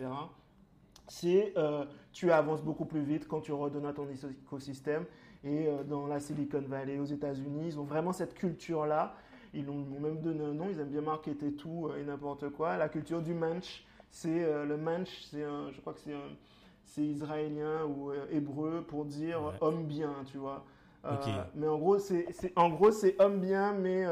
C'est 1.09 1.53
euh, 1.57 1.85
tu 2.13 2.31
avances 2.31 2.63
beaucoup 2.63 2.85
plus 2.85 3.03
vite 3.03 3.27
quand 3.27 3.41
tu 3.41 3.53
redonnes 3.53 3.87
à 3.87 3.93
ton 3.93 4.07
écosystème. 4.09 5.05
Et 5.45 5.67
euh, 5.67 5.83
dans 5.83 6.07
la 6.07 6.21
Silicon 6.21 6.63
Valley, 6.67 6.99
aux 7.01 7.05
États-Unis, 7.05 7.65
ils 7.67 7.81
ont 7.81 7.85
vraiment 7.85 8.13
cette 8.13 8.35
culture-là. 8.35 9.17
Ils 9.53 9.69
ont 9.69 9.81
ils 9.85 9.89
m'ont 9.91 10.01
même 10.01 10.21
donné 10.21 10.45
un 10.45 10.55
nom, 10.55 10.67
ils 10.71 10.79
aiment 10.79 10.89
bien 10.89 11.01
marketer 11.03 11.53
tout 11.55 11.89
euh, 11.89 12.01
et 12.01 12.05
n'importe 12.05 12.49
quoi. 12.51 12.77
La 12.77 12.89
culture 12.89 13.21
du 13.21 13.35
manch, 13.35 13.85
c'est 14.13 14.45
euh, 14.45 14.65
le 14.65 14.77
manch, 14.77 15.09
c'est 15.31 15.43
un- 15.43 15.71
je 15.73 15.81
crois 15.81 15.93
que 15.95 15.99
c'est 16.01 16.13
un- 16.13 16.37
c'est 16.85 17.03
israélien 17.03 17.85
ou 17.85 18.11
euh, 18.13 18.27
hébreu 18.31 18.85
pour 18.87 19.05
dire 19.05 19.43
Ouais. 19.43 19.53
homme 19.61 19.85
bien, 19.85 20.13
tu 20.31 20.39
vois. 20.39 20.65
Euh. 21.05 21.11
Mais 21.57 21.67
en 21.67 21.79
gros, 21.79 21.99
c'est 21.99 22.27
en 22.55 22.69
gros 22.71 22.93
c'est 22.93 23.21
homme 23.21 23.41
bien, 23.41 23.73
mais 23.73 24.05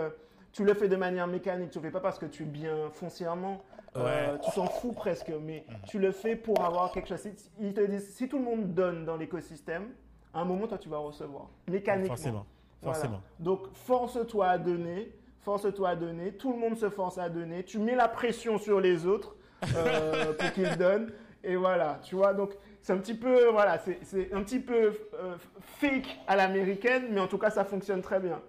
tu 0.53 0.64
le 0.64 0.74
fais 0.74 0.88
de 0.88 0.96
manière 0.96 1.28
mécanique. 1.28 1.70
Tu 1.70 1.78
le 1.78 1.84
fais 1.84 1.90
pas 1.92 2.01
parce 2.01 2.18
que 2.18 2.26
tu 2.26 2.42
es 2.42 2.46
bien 2.46 2.90
foncièrement. 2.90 3.62
Euh, 3.96 4.36
tu 4.38 4.51
t'en 4.53 4.66
fous 4.66 4.92
presque, 4.92 5.30
mais 5.42 5.64
Mhm. 5.68 5.76
tu 5.86 5.98
le 6.01 6.11
fais 6.12 6.34
pour 6.36 6.61
avoir 6.64 6.90
quelque 6.92 7.09
chose. 7.09 7.26
Ils 7.61 7.74
te 7.74 7.80
disent, 7.80 8.12
si 8.14 8.28
tout 8.28 8.38
le 8.38 8.44
monde 8.44 8.72
donne 8.74 9.05
dans 9.05 9.16
l'écosystème, 9.16 9.88
à 10.32 10.40
un 10.40 10.44
moment, 10.44 10.66
toi, 10.68 10.78
tu 10.78 10.88
vas 10.88 10.98
recevoir. 10.98 11.48
Mécaniquement. 11.68 12.14
Forcément. 12.14 12.46
Voilà. 12.82 12.94
Forcément. 12.94 13.20
Donc, 13.40 13.72
force-toi 13.74 14.46
à 14.48 14.59
donner. 14.59 15.12
Force-toi 15.40 15.88
à 15.88 15.96
donner. 15.96 16.32
Tout 16.32 16.53
le 16.53 16.59
monde 16.59 16.76
se 16.76 16.88
force 16.88 17.18
à 17.18 17.28
donner. 17.28 17.64
Tu 17.64 17.78
mets 17.78 17.96
la 17.96 18.07
pression 18.09 18.59
sur 18.59 18.80
les 18.80 19.07
autres 19.07 19.34
euh, 19.77 20.33
pour 20.33 20.53
qu'ils 20.53 20.77
donnent. 20.77 21.13
Et 21.43 21.57
voilà, 21.57 21.99
tu 22.03 22.15
vois. 22.15 22.35
Donc, 22.35 22.53
c'est 22.83 22.93
un 22.93 22.99
petit 22.99 23.15
peu, 23.15 23.49
voilà, 23.51 23.79
c'est 24.03 24.33
un 24.33 24.43
petit 24.43 24.61
peu 24.61 24.93
euh, 25.15 25.37
fake 25.79 26.19
à 26.27 26.37
l'américaine, 26.37 27.09
mais 27.11 27.21
en 27.21 27.27
tout 27.27 27.39
cas, 27.39 27.51
ça 27.51 27.65
fonctionne 27.65 28.03
très 28.03 28.21
bien. 28.21 28.41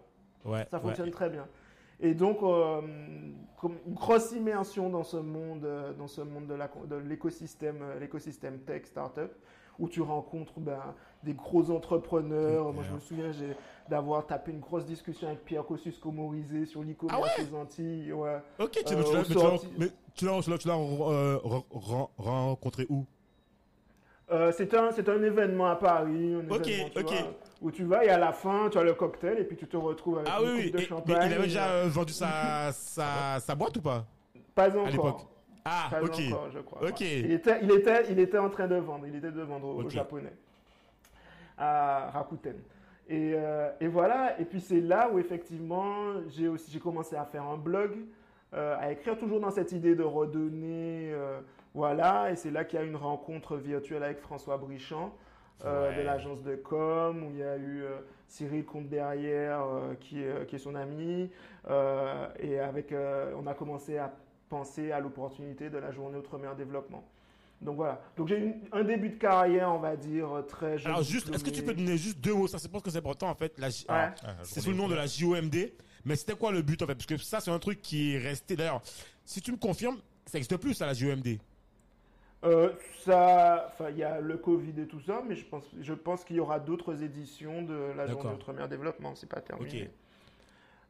Ouais, 0.43 0.65
Ça 0.69 0.77
ouais. 0.77 0.83
fonctionne 0.83 1.11
très 1.11 1.29
bien. 1.29 1.47
Et 1.99 2.13
donc, 2.13 2.41
euh, 2.41 2.81
une 3.63 3.93
grosse 3.93 4.31
immersion 4.31 4.89
dans 4.89 5.03
ce 5.03 5.17
monde, 5.17 5.65
euh, 5.65 5.93
dans 5.93 6.07
ce 6.07 6.21
monde 6.21 6.47
de 6.47 6.95
l'écosystème, 6.95 7.83
l'écosystème 7.99 8.59
tech, 8.59 8.85
startup, 8.85 9.31
où 9.79 9.87
tu 9.89 10.01
rencontres 10.01 10.59
ben, 10.59 10.79
des 11.23 11.33
gros 11.33 11.69
entrepreneurs. 11.71 12.71
Moi, 12.73 12.83
je 12.87 12.93
me 12.93 12.99
souviens 12.99 13.31
d'avoir 13.89 14.25
tapé 14.25 14.51
une 14.51 14.59
grosse 14.59 14.85
discussion 14.85 15.27
avec 15.27 15.43
Pierre 15.45 15.63
Kosciusko-Morizet 15.65 16.65
sur 16.65 16.83
l'e-commerce 16.83 17.19
Ah 17.19 17.41
ouais 17.41 17.47
aux 17.51 17.55
Antilles. 17.55 18.11
Ouais. 18.13 18.37
Ok, 18.59 18.71
tu, 18.85 18.93
Euh, 18.93 18.97
mais 18.97 19.03
tu 19.03 19.13
l'as- 19.13 19.19
mais 19.77 19.87
tu 20.15 20.67
l'as- 20.67 20.73
euh, 20.75 21.37
re- 21.43 21.65
re- 21.71 22.09
rencontré 22.17 22.85
où? 22.89 23.05
Euh, 24.31 24.51
c'est 24.55 24.73
un, 24.73 24.89
un 24.89 25.23
événement 25.23 25.67
à 25.71 25.75
Paris, 25.75 26.35
un 26.35 26.49
Ok, 26.49 26.67
événement, 26.67 26.89
tu 26.95 27.01
ok. 27.01 27.09
vois, 27.09 27.33
où 27.61 27.71
tu 27.71 27.83
vas 27.83 28.05
et 28.05 28.09
à 28.09 28.17
la 28.17 28.31
fin, 28.31 28.69
tu 28.69 28.77
as 28.77 28.83
le 28.83 28.93
cocktail 28.93 29.39
et 29.39 29.43
puis 29.43 29.57
tu 29.57 29.67
te 29.67 29.75
retrouves 29.75 30.19
avec 30.19 30.29
Ah 30.31 30.39
une 30.41 30.47
oui, 30.47 30.55
coupe 30.55 30.63
oui. 30.63 30.71
de 30.71 30.77
Et- 30.77 30.79
mais 30.81 30.85
champagne. 30.87 31.27
il 31.29 31.33
avait 31.33 31.43
déjà 31.43 31.83
vendu 31.87 32.13
sa, 32.13 32.71
sa, 32.71 33.39
sa 33.41 33.55
boîte 33.55 33.75
ou 33.77 33.81
pas? 33.81 34.05
Pas 34.55 34.63
à 34.63 34.67
l'époque 34.69 35.05
encore. 35.05 35.30
Ah, 35.65 35.87
Pas 35.91 36.01
ok. 36.03 36.19
encore, 36.27 36.49
je 36.51 36.59
crois. 36.59 36.81
Ok. 36.89 36.99
ouais. 37.01 37.19
Il, 37.19 37.31
était, 37.31 37.59
il, 37.61 37.71
était, 37.71 38.11
il 38.11 38.19
était 38.19 38.37
en 38.37 38.49
train 38.49 38.67
de 38.67 38.75
vendre, 38.75 39.05
il 39.07 39.15
était 39.15 39.31
de 39.31 39.41
vendre 39.41 39.67
aux-. 39.67 39.89
Japonais, 39.89 40.33
à 41.57 42.09
Rakuten. 42.11 42.55
Et, 43.09 43.33
euh, 43.35 43.69
et 43.79 43.87
voilà, 43.87 44.39
et 44.39 44.45
puis 44.45 44.61
c'est 44.61 44.79
là 44.79 45.09
où 45.11 45.19
effectivement 45.19 45.93
j'ai 46.29 46.47
aussi 46.47 46.71
j'ai 46.71 46.79
commencé 46.79 47.15
à 47.15 47.25
faire 47.25 47.43
un 47.43 47.57
blog, 47.57 47.91
euh, 48.53 48.75
à 48.79 48.91
écrire 48.91 49.17
toujours 49.17 49.39
dans 49.41 49.51
cette 49.51 49.71
idée 49.73 49.95
de 49.95 50.03
redonner, 50.03 51.11
euh, 51.13 51.41
voilà, 51.73 52.31
et 52.31 52.35
c'est 52.35 52.51
là 52.51 52.63
qu'il 52.63 52.79
y 52.79 52.81
a 52.81 52.85
eu 52.85 52.89
une 52.89 52.95
rencontre 52.95 53.57
virtuelle 53.57 54.03
avec 54.03 54.19
François 54.19 54.57
Brichand 54.57 55.13
Ouais. 55.63 55.95
de 55.95 56.01
l'agence 56.01 56.41
de 56.41 56.55
com, 56.55 57.23
où 57.23 57.29
il 57.33 57.37
y 57.37 57.43
a 57.43 57.55
eu 57.55 57.83
Cyril 58.27 58.65
Comte 58.65 58.89
derrière, 58.89 59.63
qui, 59.99 60.23
est, 60.23 60.47
qui 60.47 60.55
est 60.55 60.59
son 60.59 60.73
ami, 60.73 61.29
et 62.39 62.59
avec, 62.59 62.91
on 63.39 63.45
a 63.45 63.53
commencé 63.53 63.99
à 63.99 64.11
penser 64.51 64.91
à 64.91 64.99
l'opportunité 64.99 65.69
de 65.69 65.77
la 65.77 65.91
journée 65.91 66.17
Outre-mer 66.17 66.55
Développement. 66.57 67.03
Donc 67.61 67.77
voilà. 67.77 68.01
Donc 68.17 68.27
j'ai 68.27 68.37
eu 68.39 68.53
un 68.73 68.83
début 68.83 69.09
de 69.09 69.15
carrière, 69.15 69.71
on 69.73 69.79
va 69.79 69.95
dire, 69.95 70.27
très 70.47 70.77
jeune. 70.77 70.91
Alors 70.91 71.03
juste, 71.03 71.33
est-ce 71.33 71.43
que 71.43 71.49
tu 71.51 71.63
peux 71.63 71.73
donner 71.73 71.97
juste 71.97 72.19
deux 72.19 72.33
mots? 72.33 72.47
Ça, 72.47 72.59
c'est 72.59 72.69
parce 72.69 72.83
que 72.83 72.89
c'est 72.91 72.97
important 72.97 73.29
en 73.29 73.35
fait. 73.35 73.57
La, 73.57 73.67
Ouais. 73.67 73.73
alors, 73.87 74.13
Ah, 74.25 74.35
c'est 74.43 74.59
sous 74.59 74.71
le 74.71 74.75
nom 74.75 74.89
de 74.89 74.95
la 74.95 75.05
JOMD, 75.07 75.55
mais 76.03 76.15
c'était 76.17 76.35
quoi 76.35 76.51
le 76.51 76.61
but 76.63 76.81
en 76.81 76.87
fait? 76.87 76.95
Parce 76.95 77.05
que 77.05 77.17
ça, 77.17 77.39
c'est 77.39 77.51
un 77.51 77.59
truc 77.59 77.81
qui 77.81 78.13
est 78.13 78.17
resté. 78.17 78.55
D'ailleurs, 78.57 78.81
si 79.23 79.41
tu 79.41 79.51
me 79.51 79.57
confirmes, 79.57 79.97
ça 80.25 80.37
n'existe 80.37 80.57
plus 80.57 80.73
ça 80.73 80.85
la 80.85 80.93
JOMD. 80.93 81.37
Euh, 82.43 82.73
ça, 83.05 83.67
enfin, 83.71 83.91
il 83.91 83.97
y 83.99 84.03
a 84.03 84.19
le 84.19 84.35
Covid 84.37 84.73
et 84.81 84.87
tout 84.87 84.99
ça, 84.99 85.21
mais 85.27 85.35
je 85.35 85.45
pense, 85.45 85.63
je 85.79 85.93
pense 85.93 86.23
qu'il 86.25 86.37
y 86.37 86.39
aura 86.39 86.59
d'autres 86.59 87.03
éditions 87.03 87.61
de 87.61 87.93
la 87.95 88.07
journée 88.07 88.31
Outre-mer 88.33 88.67
Développement. 88.67 89.13
C'est 89.15 89.29
pas 89.29 89.39
terminé. 89.41 89.91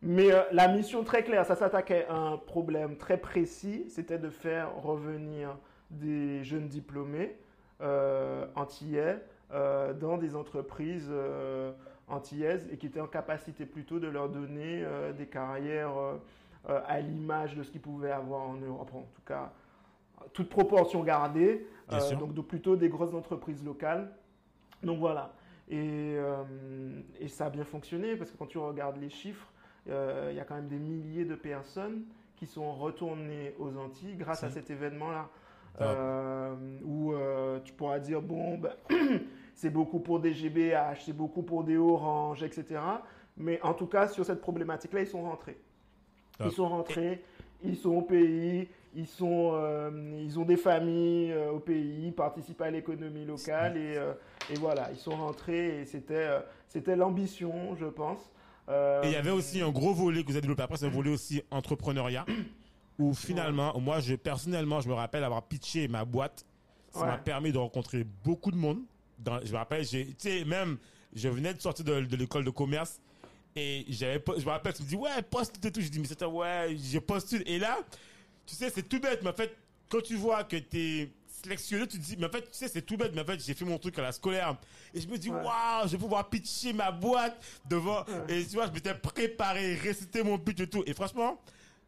Mais 0.04 0.32
euh, 0.32 0.41
la 0.52 0.68
mission 0.68 1.04
très 1.04 1.24
claire, 1.24 1.45
ça 1.45 1.56
s'attaquait 1.56 2.08
à 2.08 2.16
un 2.16 2.38
problème 2.38 2.97
très 2.97 3.18
précis, 3.18 3.86
c'était 3.88 4.18
de 4.18 4.30
faire 4.30 4.76
revenir 4.82 5.58
des 5.91 6.43
jeunes 6.43 6.68
diplômés 6.68 7.38
euh, 7.82 8.45
antillais 8.56 9.24
euh, 9.52 9.93
dans 9.93 10.18
des 10.18 10.36
entreprises 10.36 11.10
euh, 11.12 11.72
antillaises 12.08 12.68
et 12.72 12.78
qui 12.78 12.88
étaient 12.88 13.02
en 13.02 13.08
capacité 13.08 13.66
plutôt 13.66 13.99
de 13.99 14.08
leur 14.08 14.30
donner 14.30 14.86
des 15.18 15.28
carrières 15.28 15.93
à 16.68 16.99
l'image 16.99 17.56
de 17.56 17.64
ce 17.64 17.72
qu'ils 17.72 17.82
pouvaient 17.82 18.12
avoir 18.12 18.41
en 18.41 18.56
Europe, 18.56 18.91
en 18.93 19.08
tout 19.16 19.22
cas, 19.26 19.54
toute 20.34 20.49
proportion 20.49 21.04
gardée, 21.04 21.66
donc 22.20 22.34
de 22.34 22.41
plutôt 22.41 22.76
des 22.76 22.89
grosses 22.89 23.14
entreprises 23.14 23.64
locales. 23.64 24.12
Donc 24.84 24.99
voilà. 24.99 25.34
Et, 25.70 26.18
et 27.20 27.28
ça 27.30 27.45
a 27.45 27.49
bien 27.49 27.64
fonctionné 27.64 28.18
parce 28.18 28.30
que 28.30 28.38
quand 28.38 28.47
tu 28.47 28.58
regardes 28.58 28.97
les 28.97 29.10
chiffres, 29.10 29.47
euh, 29.90 30.30
il 30.32 30.38
y 30.38 30.40
a 30.40 30.44
quand 30.44 30.56
même 30.56 30.68
des 30.68 30.80
milliers 30.80 31.26
de 31.26 31.36
personnes 31.36 32.04
qui 32.36 32.46
sont 32.46 32.74
retournées 32.74 33.56
aux 33.60 33.76
Antilles 33.78 34.16
grâce 34.16 34.44
à 34.44 34.50
cet 34.50 34.70
événement-là. 34.70 35.30
Top. 35.78 35.88
Euh, 35.88 36.56
où 36.84 37.14
euh, 37.14 37.60
tu 37.64 37.72
pourras 37.72 38.00
dire, 38.00 38.22
bon, 38.22 38.58
ben, 38.58 38.74
c'est 39.56 39.70
beaucoup 39.70 40.00
pour 40.00 40.20
des 40.20 40.34
GBH, 40.34 41.06
c'est 41.06 41.16
beaucoup 41.16 41.44
pour 41.44 41.64
des 41.64 41.78
Orange, 41.78 42.44
etc. 42.44 42.82
Mais 43.38 43.62
en 43.62 43.74
tout 43.74 43.88
cas, 43.88 44.08
sur 44.08 44.26
cette 44.26 44.42
problématique-là, 44.42 45.02
ils 45.02 45.08
sont 45.08 45.24
rentrés. 45.24 45.58
Top. 46.38 46.48
Ils 46.48 46.54
sont 46.54 46.68
rentrés, 46.68 47.24
ils 47.64 47.78
sont 47.78 47.96
au 47.96 48.02
pays, 48.02 48.68
ils, 48.96 49.08
sont, 49.08 49.52
euh, 49.54 50.20
ils 50.20 50.40
ont 50.40 50.46
des 50.46 50.58
familles 50.58 51.32
euh, 51.32 51.52
au 51.52 51.60
pays, 51.60 52.08
ils 52.08 52.14
participent 52.14 52.62
à 52.62 52.72
l'économie 52.72 53.26
locale 53.26 53.78
et, 53.78 53.96
euh, 53.98 54.14
et 54.50 54.56
voilà, 54.56 54.90
ils 54.92 54.98
sont 54.98 55.16
rentrés 55.16 55.82
et 55.82 55.86
c'était 55.86 56.28
c'était 56.68 56.96
l'ambition, 56.96 57.76
je 57.76 57.86
pense. 57.86 58.32
Euh, 58.72 59.04
Et 59.04 59.08
il 59.08 59.14
y 59.14 59.16
avait 59.16 59.32
aussi 59.32 59.62
un 59.62 59.70
gros 59.70 59.94
volet 59.94 60.22
que 60.22 60.28
vous 60.28 60.34
avez 60.34 60.42
développé 60.42 60.64
après, 60.64 60.78
c'est 60.78 60.86
un 60.86 60.90
volet 60.90 61.12
aussi 61.12 61.42
entrepreneuriat, 61.52 62.26
où 62.98 63.14
finalement, 63.14 63.78
moi, 63.80 64.00
je 64.00 64.16
personnellement, 64.16 64.80
je 64.82 64.88
me 64.88 64.94
rappelle 64.94 65.24
avoir 65.24 65.44
pitché 65.44 65.88
ma 65.88 66.06
boîte. 66.06 66.46
Ça 66.94 67.02
Ouais. 67.02 67.06
m'a 67.08 67.18
permis 67.18 67.52
de 67.52 67.58
rencontrer 67.58 68.06
beaucoup 68.24 68.52
de 68.52 68.58
monde. 68.58 68.80
Dans, 69.20 69.40
je 69.46 69.52
me 69.52 69.58
rappelle, 69.58 69.86
j'ai, 69.86 70.08
tu 70.08 70.14
sais, 70.18 70.46
même, 70.46 70.78
je 71.14 71.30
venais 71.30 71.54
de 71.54 71.62
sortir 71.62 71.86
de, 71.86 72.02
de 72.02 72.16
l'école 72.18 72.44
de 72.44 72.50
commerce 72.50 73.00
et 73.56 73.86
j'avais, 73.88 74.22
je 74.38 74.44
me 74.46 74.50
rappelle, 74.50 74.74
tu 74.74 74.84
me 74.84 74.88
dis, 74.88 74.96
ouais, 74.96 75.22
postule 75.30 75.66
et 75.66 75.72
tout. 75.72 75.80
Je 75.82 75.88
dis, 75.90 76.00
mais 76.00 76.08
c'était, 76.08 76.26
ouais, 76.26 76.76
je 76.78 77.00
postule. 77.00 77.44
Et 77.46 77.60
là, 77.60 77.78
tu 78.46 78.56
sais, 78.56 78.70
c'est 78.70 78.84
tout 78.88 79.00
bête, 79.00 79.22
mais 79.24 79.30
en 79.30 79.34
fait, 79.34 79.56
quand 79.90 80.02
tu 80.02 80.16
vois 80.16 80.44
que 80.44 80.58
t'es 80.58 81.10
sélectionné, 81.42 81.88
tu 81.88 81.98
te 82.00 82.04
dis, 82.04 82.16
mais 82.18 82.26
en 82.28 82.30
fait, 82.30 82.42
tu 82.44 82.50
sais, 82.52 82.68
c'est 82.68 82.82
tout 82.82 82.98
bête, 82.98 83.12
mais 83.14 83.22
en 83.22 83.26
fait, 83.26 83.39
j'ai 83.44 83.54
fait 83.54 83.66
mon 83.66 83.78
truc 83.78 83.98
à 84.00 84.02
la 84.02 84.12
scolaire. 84.12 84.58
Et 84.94 85.02
je 85.02 85.08
me 85.08 85.18
dis, 85.18 85.30
waouh, 85.30 85.84
je 85.86 85.89
vais 85.92 85.98
pouvoir 85.98 86.30
pitcher 86.30 86.74
ma 86.74 86.92
boîte 86.92 87.42
devant. 87.70 88.04
Et 88.28 88.46
tu 88.46 88.56
vois, 88.56 88.68
je 88.68 88.72
m'étais 88.72 88.94
préparé, 88.96 89.76
récité 89.76 90.24
mon 90.24 90.38
pitch 90.38 90.60
et 90.62 90.68
tout. 90.68 90.84
Et 90.86 90.94
franchement, 90.94 91.39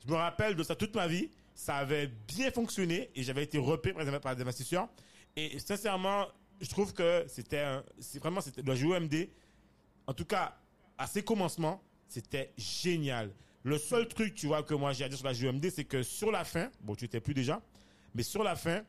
je 0.06 0.12
me 0.12 0.18
rappelle 0.18 0.56
de 0.56 0.64
ça 0.64 0.76
toute 0.76 0.96
ma 0.96 1.08
vie. 1.08 1.30
Ça 1.56 1.76
avait 1.78 2.08
bien 2.28 2.50
fonctionné 2.52 3.12
et 3.16 3.22
j'avais 3.24 3.44
été 3.44 3.58
repéré 3.60 3.94
par 4.20 4.36
des- 4.36 4.42
investisseurs. 4.42 4.88
Et 5.36 5.60
sincèrement, 5.60 6.26
je 6.60 6.68
trouve 6.68 6.94
que 6.94 7.26
c'était, 7.28 7.66
c'est 8.00 8.20
vraiment, 8.20 8.42
c'était 8.42 8.62
le 8.64 8.76
JOMD. 8.76 9.30
En 10.08 10.14
tout 10.14 10.26
cas, 10.26 10.58
à 10.98 11.08
ses 11.08 11.24
commencements, 11.24 11.82
c'était 12.08 12.52
génial. 12.58 13.32
Le 13.64 13.78
seul 13.78 14.08
truc, 14.08 14.36
tu 14.36 14.48
vois, 14.48 14.64
que 14.64 14.74
moi 14.74 14.94
j'ai 14.94 15.04
à 15.06 15.10
dire 15.10 15.18
sur 15.18 15.28
la 15.28 15.34
JOMD, 15.34 15.66
c'est 15.70 15.86
que 15.86 16.04
sur 16.04 16.32
la 16.32 16.44
fin, 16.44 16.70
bon, 16.82 16.96
tu 16.96 17.06
étais 17.06 17.22
plus 17.22 17.34
déjà, 17.34 17.62
mais 18.14 18.24
sur 18.24 18.44
la 18.44 18.56
fin, 18.56 18.82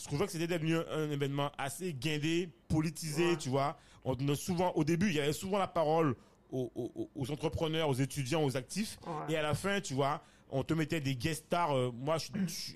je 0.00 0.04
trouvais 0.06 0.26
que 0.26 0.32
c'était 0.32 0.46
devenu 0.46 0.76
un 0.76 1.10
événement 1.10 1.50
assez 1.58 1.92
guindé, 1.92 2.48
politisé, 2.68 3.30
Ouais. 3.30 3.36
tu 3.36 3.48
vois. 3.48 3.76
On 4.04 4.14
donnait 4.14 4.34
souvent, 4.36 4.72
au 4.72 4.84
début, 4.84 5.08
il 5.08 5.14
y 5.16 5.20
avait 5.20 5.32
souvent 5.32 5.58
la 5.58 5.66
parole 5.68 6.14
aux, 6.50 6.70
aux- 6.74 7.10
aux 7.14 7.30
entrepreneurs, 7.30 7.88
aux 7.88 7.94
étudiants, 7.94 8.42
aux 8.44 8.56
actifs. 8.56 8.96
Ouais. 9.06 9.34
Et 9.34 9.36
à 9.36 9.42
la 9.42 9.54
fin, 9.54 9.80
tu 9.80 9.92
vois, 9.94 10.22
on 10.50 10.62
te 10.62 10.72
mettait 10.72 11.00
des 11.02 11.14
guest 11.14 11.44
stars. 11.46 11.72
euh, 11.76 11.90
moi, 11.92 12.16
je, 12.16 12.28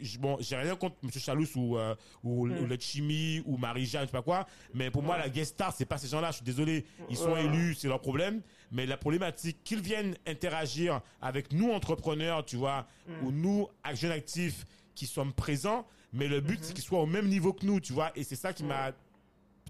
je- 0.03 0.19
bon, 0.19 0.37
j'ai 0.41 0.57
rien 0.57 0.77
contre 0.77 0.97
M. 1.03 1.11
Chalous 1.11 1.47
ou, 1.57 1.79
euh, 1.79 1.95
ou, 2.23 2.47
Mm. 2.49 2.59
ou 2.59 2.67
le 2.67 2.77
Chimie 2.79 3.43
ou 3.47 3.57
Marie-Jeanne, 3.57 4.03
je 4.03 4.07
sais 4.09 4.13
pas 4.13 4.21
quoi. 4.21 4.47
Mais 4.75 4.91
pour 4.91 5.03
moi, 5.03 5.17
la 5.17 5.31
guest 5.31 5.53
star, 5.53 5.73
c'est 5.73 5.87
pas 5.87 5.97
ces 5.97 6.09
gens-là. 6.09 6.33
Je 6.33 6.37
suis 6.37 6.45
désolé. 6.45 6.85
Ils 7.09 7.17
sont 7.17 7.33
Ouais. 7.33 7.47
élus, 7.47 7.75
c'est 7.77 7.89
leur 7.89 8.01
problème. 8.01 8.43
Mais 8.73 8.85
la 8.85 8.99
problématique, 8.99 9.65
qu'ils 9.65 9.81
viennent 9.81 10.17
interagir 10.27 11.01
avec 11.23 11.53
nous, 11.53 11.71
entrepreneurs, 11.73 12.45
tu 12.45 12.57
vois, 12.57 12.87
Mm. 13.07 13.25
ou 13.27 13.31
nous, 13.33 13.69
jeunes 13.95 14.13
actifs, 14.13 14.67
qui 14.95 15.07
sommes 15.07 15.33
présents. 15.33 15.87
Mais 16.13 16.29
le 16.29 16.41
but, 16.41 16.59
c'est 16.63 16.75
qu'ils 16.75 16.85
soient 16.85 17.01
au 17.01 17.07
même 17.07 17.27
niveau 17.27 17.53
que 17.53 17.65
nous, 17.65 17.81
tu 17.81 17.93
vois. 17.93 18.11
Et 18.15 18.23
c'est 18.25 18.37
ça 18.37 18.53
qui 18.53 18.65
m'a 18.65 18.93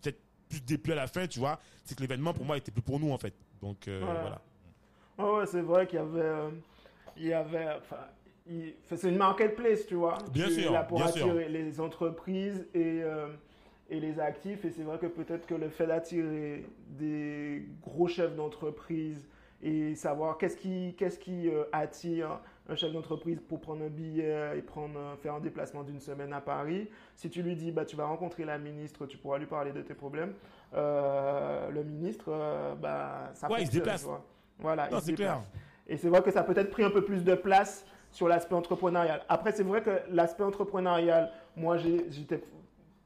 peut-être 0.01 0.19
plus 0.49 0.61
déplu 0.65 0.93
à 0.93 0.97
la 0.97 1.07
fin, 1.07 1.27
tu 1.27 1.39
vois. 1.39 1.59
C'est 1.85 1.95
que 1.97 2.01
l'événement, 2.03 2.35
pour 2.35 2.45
moi, 2.45 2.57
était 2.57 2.73
plus 2.73 2.83
pour 2.83 2.99
nous, 2.99 3.13
en 3.13 3.19
fait. 3.19 3.35
Donc, 3.61 3.87
euh, 3.89 4.01
Voilà. 5.17 5.33
ouais, 5.33 5.47
c'est 5.47 5.61
vrai 5.63 5.87
qu'il 5.87 5.99
y 5.99 6.03
avait. 6.03 6.21
euh, 6.21 6.51
il 7.17 7.27
y 7.27 7.33
avait 7.35 7.69
enfin, 7.77 7.99
il- 8.49 8.75
c'est 8.97 9.09
une 9.09 9.19
marketplace, 9.19 9.87
tu 9.87 9.95
vois. 9.95 10.17
Bien 10.33 10.47
Tu 10.49 10.63
sûr, 10.63 10.73
là 10.73 10.83
pour 10.83 10.97
bien 10.99 11.07
attirer 11.09 11.49
les 11.49 11.79
entreprises 11.79 12.67
et, 12.75 13.03
euh, 13.03 13.29
et 13.91 14.01
les 14.01 14.19
actifs. 14.19 14.65
Et 14.65 14.71
c'est 14.71 14.83
vrai 14.83 14.99
que 14.99 15.07
peut-être 15.07 15.47
que 15.47 15.55
le 15.55 15.69
fait 15.69 15.87
d'attirer 15.87 16.65
des 16.89 17.67
gros 17.83 18.09
chefs 18.09 18.35
d'entreprise 18.35 19.29
et 19.63 19.95
savoir 19.95 20.39
qu'est-ce 20.39 20.57
qui, 20.57 20.95
qu'est-ce 20.99 21.19
qui 21.19 21.49
euh, 21.51 21.65
attire 21.71 22.41
un 22.69 22.77
chef 22.77 22.93
d'entreprise 22.93 23.41
pour 23.49 23.61
prendre 23.61 23.85
un 23.85 23.89
billet 23.89 24.57
et 24.57 24.63
prendre, 24.63 24.99
un- 24.99 25.17
faire 25.17 25.35
un 25.35 25.41
déplacement 25.41 25.83
d'une 25.83 26.01
semaine 26.01 26.33
à 26.33 26.41
Paris. 26.41 26.89
Si 27.17 27.29
tu 27.29 27.43
lui 27.43 27.57
dis, 27.57 27.73
bah, 27.73 27.85
tu 27.85 27.97
vas 27.97 28.07
rencontrer 28.07 28.45
la 28.45 28.59
ministre, 28.59 29.07
tu 29.07 29.19
pourras 29.19 29.39
lui 29.39 29.47
parler 29.47 29.73
de 29.73 29.83
tes 29.83 29.95
problèmes, 29.95 30.35
euh, 30.75 31.71
le 31.71 31.83
ministre, 31.83 32.27
euh, 32.29 32.75
bah, 32.75 33.31
ça 33.35 33.51
Ouais, 33.51 33.63
il 33.63 33.67
se 33.67 33.73
déplace. 33.73 34.05
vois. 34.05 34.25
Voilà, 34.59 34.89
Non, 34.91 34.99
il 34.99 35.01
se 35.01 35.07
c'est 35.07 35.13
clair. 35.15 35.35
déplace. 35.39 35.51
Et 35.89 35.97
c'est 35.97 36.09
vrai 36.09 36.23
que 36.23 36.31
ça 36.31 36.41
a 36.41 36.45
peut-être 36.45 36.71
pris 36.71 36.85
un 36.85 36.91
peu 36.91 37.05
plus 37.05 37.25
de 37.25 37.35
place 37.35 37.85
sur 38.13 38.29
l'aspect 38.29 38.55
entrepreneurial. 38.55 39.23
Après, 39.29 39.51
c'est 39.53 39.65
vrai 39.65 39.83
que 39.83 39.91
l'aspect 40.11 40.45
entrepreneurial, 40.45 41.31
moi, 41.57 41.77
j'étais 41.79 42.43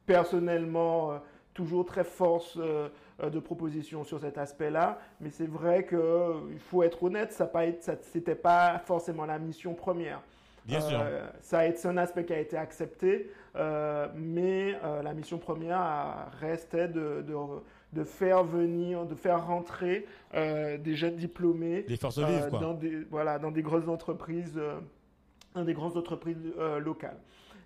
personnellement 0.05 1.11
euh, 1.13 1.17
toujours 1.57 1.85
très 1.85 2.03
force 2.03 2.55
euh, 2.57 2.87
euh, 3.21 3.29
de 3.31 3.39
proposition 3.39 4.03
sur 4.03 4.19
cet 4.19 4.37
aspect-là. 4.37 4.99
Mais 5.19 5.31
c'est 5.31 5.49
vrai 5.49 5.85
qu'il 5.87 6.59
faut 6.59 6.83
être 6.83 7.01
honnête, 7.03 7.33
ça 7.33 7.51
n'était 8.15 8.35
pas 8.35 8.79
forcément 8.85 9.25
la 9.25 9.39
mission 9.39 9.73
première. 9.73 10.21
Bien 10.65 10.79
sûr. 10.81 10.99
Euh, 11.01 11.25
ça 11.41 11.59
a 11.59 11.65
été 11.65 11.77
c'est 11.77 11.87
un 11.87 11.97
aspect 11.97 12.25
qui 12.25 12.33
a 12.33 12.39
été 12.39 12.57
accepté, 12.57 13.31
euh, 13.55 14.07
mais 14.15 14.75
euh, 14.83 15.01
la 15.01 15.13
mission 15.13 15.37
première 15.39 15.79
a- 15.79 16.29
restait 16.39 16.89
de, 16.89 17.23
de, 17.25 17.35
de 17.93 18.03
faire 18.03 18.43
venir, 18.43 19.05
de 19.05 19.15
faire 19.15 19.47
rentrer 19.47 20.05
euh, 20.35 20.77
des 20.77 20.95
jeunes 20.95 21.15
diplômés 21.15 21.83
Des 21.83 21.95
forces 21.97 22.17
euh, 22.19 22.25
vives, 22.25 22.49
quoi. 22.49 22.59
dans 22.59 22.73
des 22.73 22.97
voilà 23.09 23.39
dans 23.39 23.51
des 23.51 23.61
grosses 23.63 23.87
entreprises, 23.87 24.57
euh, 24.57 24.77
dans 25.55 25.63
des 25.63 25.73
grandes 25.73 25.97
entreprises 25.97 26.37
euh, 26.59 26.79
locales. 26.79 27.17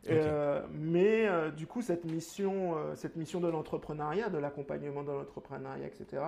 Euh, 0.09 0.61
mais 0.71 1.27
euh, 1.27 1.51
du 1.51 1.67
coup, 1.67 1.81
cette 1.81 2.05
mission, 2.05 2.75
euh, 2.77 2.95
cette 2.95 3.15
mission 3.15 3.39
de 3.39 3.47
l'entrepreneuriat, 3.47 4.29
de 4.29 4.37
l'accompagnement 4.39 5.03
dans 5.03 5.13
l'entrepreneuriat, 5.15 5.85
etc., 5.87 6.23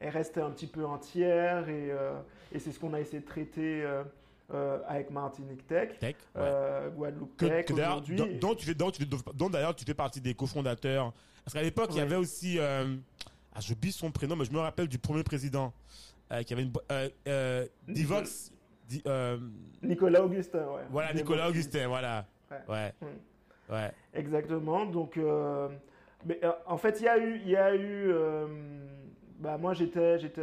elle 0.00 0.08
reste 0.10 0.38
un 0.38 0.50
petit 0.50 0.66
peu 0.66 0.84
entière 0.86 1.68
et, 1.68 1.90
et 2.52 2.58
c'est 2.58 2.72
ce 2.72 2.78
qu'on 2.80 2.94
a 2.94 3.00
essayé 3.00 3.20
de 3.20 3.26
traiter 3.26 3.86
avec 4.88 5.10
Martinique 5.10 5.66
Tech, 5.66 5.98
Tech. 5.98 6.16
ouais. 6.34 6.90
Guadeloupe 6.96 7.36
Que- 7.36 7.44
Tech 7.44 7.66
aujourd'hui. 7.70 8.38
dont, 8.38 8.54
tu 8.54 8.64
fais, 8.64 8.74
dont 8.74 8.90
tu 8.90 9.02
fais- 9.04 9.08
dont 9.34 9.50
d'ailleurs 9.50 9.76
tu 9.76 9.84
fais 9.84 9.92
partie 9.92 10.22
des 10.22 10.32
cofondateurs. 10.32 11.12
Parce 11.44 11.52
qu'à 11.52 11.62
l'époque, 11.62 11.90
il 11.92 11.98
y 11.98 12.00
avait 12.00 12.16
aussi, 12.16 12.58
ah, 12.58 13.60
j'oublie 13.60 13.92
son 13.92 14.10
prénom, 14.10 14.36
mais 14.36 14.46
je 14.46 14.52
me 14.52 14.58
rappelle 14.58 14.88
du 14.88 14.98
premier 14.98 15.22
président 15.22 15.72
qui 16.46 16.52
avait 16.54 16.62
une, 16.62 16.72
Divox, 17.86 18.52
Di- 18.88 19.02
Nicolas 19.82 20.24
Augustin, 20.24 20.66
ouais. 20.66 20.82
voilà, 20.90 21.12
Nicolas 21.12 21.48
Augustin, 21.50 21.86
voilà, 21.88 22.26
Ouais. 22.50 22.56
ouais, 22.68 22.92
Hmm. 23.00 23.72
ouais, 23.74 23.90
Exactement. 24.14 24.84
Donc, 24.86 25.16
euh, 25.16 25.68
mais, 26.26 26.38
euh, 26.42 26.50
en 26.66 26.76
fait, 26.76 27.00
il 27.00 27.04
y 27.04 27.08
a 27.08 27.18
eu, 27.18 27.40
il 27.44 27.48
y 27.50 27.56
a 27.56 27.74
eu. 27.74 28.10
euh, 28.12 28.46
bah, 29.38 29.56
moi, 29.56 29.72
j'étais, 29.72 30.18
j'étais, 30.18 30.42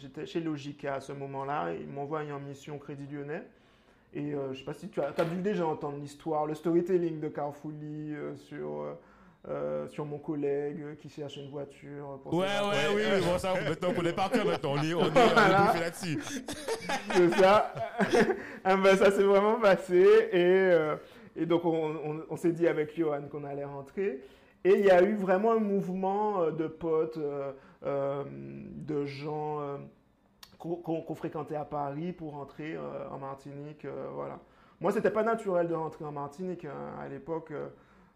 j'étais 0.00 0.26
chez 0.26 0.40
Logica 0.40 0.94
à 0.94 1.00
ce 1.00 1.12
moment-là. 1.12 1.72
Ils 1.78 1.86
m'envoient 1.88 2.22
en 2.22 2.40
mission 2.40 2.78
Crédit 2.78 3.06
Lyonnais. 3.12 3.42
Et 4.14 4.32
je 4.52 4.58
sais 4.58 4.64
pas 4.64 4.72
si 4.72 4.88
tu 4.88 5.00
as, 5.00 5.12
as 5.16 5.24
dû 5.24 5.36
déjà 5.42 5.66
entendre 5.66 5.98
l'histoire, 5.98 6.46
le 6.46 6.54
storytelling 6.54 7.20
de 7.20 7.28
Carfouli 7.28 8.14
sur, 8.36 8.96
euh, 9.48 9.86
sur 9.88 10.06
mon 10.06 10.18
collègue 10.18 10.96
qui 10.98 11.08
cherche 11.10 11.36
une 11.36 11.50
voiture. 11.50 12.18
Pour 12.22 12.32
ouais, 12.34 12.46
ouais, 12.46 12.94
oui, 12.94 13.02
bon, 13.24 13.36
ça, 13.38 13.52
maintenant, 13.52 13.90
on 13.90 13.94
connaît 13.94 14.12
par 14.14 14.30
cœur, 14.30 14.46
maintenant, 14.46 14.72
on 14.72 14.82
est, 14.82 14.94
on 14.94 15.00
est, 15.00 15.04
on 15.04 15.06
est 15.08 15.10
Voilà. 15.34 15.66
bouffé 15.66 15.80
là-dessus. 15.80 16.18
C'est 17.12 17.30
ça. 17.34 17.74
Ah 18.68 18.76
ben, 18.76 18.96
ça 18.96 19.12
s'est 19.12 19.22
vraiment 19.22 19.60
passé. 19.60 20.00
Et, 20.32 20.34
euh, 20.34 20.96
et 21.36 21.46
donc, 21.46 21.64
on, 21.64 22.36
s'est 22.36 22.52
dit 22.52 22.66
avec 22.66 22.96
Johan 22.96 23.22
qu'on 23.30 23.44
allait 23.44 23.64
rentrer. 23.64 24.22
Et 24.64 24.78
il 24.78 24.84
y 24.84 24.90
a 24.90 25.02
eu 25.02 25.14
vraiment 25.14 25.52
un 25.52 25.60
mouvement 25.60 26.42
euh, 26.42 26.50
de 26.50 26.66
potes, 26.66 27.18
euh, 27.18 27.52
euh, 27.84 28.24
de 28.28 29.04
gens 29.04 29.78
qu'on 30.58 31.14
fréquentait 31.14 31.54
à 31.54 31.64
Paris 31.64 32.12
pour 32.12 32.32
rentrer 32.32 32.76
en 33.10 33.18
Martinique. 33.18 33.86
voilà. 34.14 34.40
Moi, 34.80 34.90
c'était 34.90 35.10
pas 35.10 35.22
naturel 35.22 35.68
de 35.68 35.74
rentrer 35.74 36.04
en 36.04 36.12
Martinique. 36.12 36.64
hein. 36.64 36.94
À 37.00 37.08
l'époque, 37.08 37.52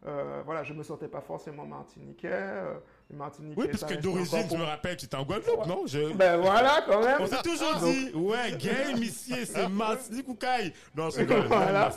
voilà, 0.02 0.64
je 0.64 0.72
me 0.72 0.82
sentais 0.82 1.06
pas 1.06 1.20
forcément 1.20 1.64
martiniquais. 1.66 2.62
Les 3.11 3.16
Martiniquais, 3.16 3.61
Oui, 3.61 3.68
parce 3.68 3.84
que 3.84 3.94
d'origine, 4.00 4.46
je 4.50 4.56
me 4.56 4.62
rappelle, 4.62 4.96
tu 4.96 5.06
étais 5.06 5.16
en 5.16 5.24
Guadeloupe, 5.24 5.66
non? 5.66 5.82
Je... 5.86 6.12
Ben 6.12 6.36
voilà, 6.40 6.84
quand 6.86 7.02
même. 7.02 7.18
On 7.20 7.26
s'est 7.26 7.42
toujours 7.42 7.74
Donc, 7.80 7.92
dit, 7.92 8.11
ouais, 8.14 8.52
game 8.58 9.02
ici, 9.02 9.34
c'est 9.44 9.68
Martinique 9.68 10.28
ou 10.28 10.34
Caille. 10.34 10.72
Non, 10.94 11.11
c'est 11.11 11.24
Voilà. 11.48 11.90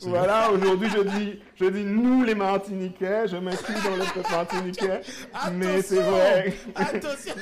Voilà, 0.00 0.50
aujourd'hui 0.50 0.88
je 0.90 1.02
dis, 1.02 1.40
je 1.56 1.64
dis 1.66 1.84
nous 1.84 2.22
les 2.22 2.34
Martiniquais, 2.34 3.26
je 3.28 3.36
m'inscris 3.36 3.74
dans 3.82 3.96
le 3.96 4.04
peuple 4.12 4.30
martiniquais, 4.30 5.00
mais 5.52 5.82
c'est 5.82 6.02
vrai. 6.02 6.54
Attention! 6.74 7.34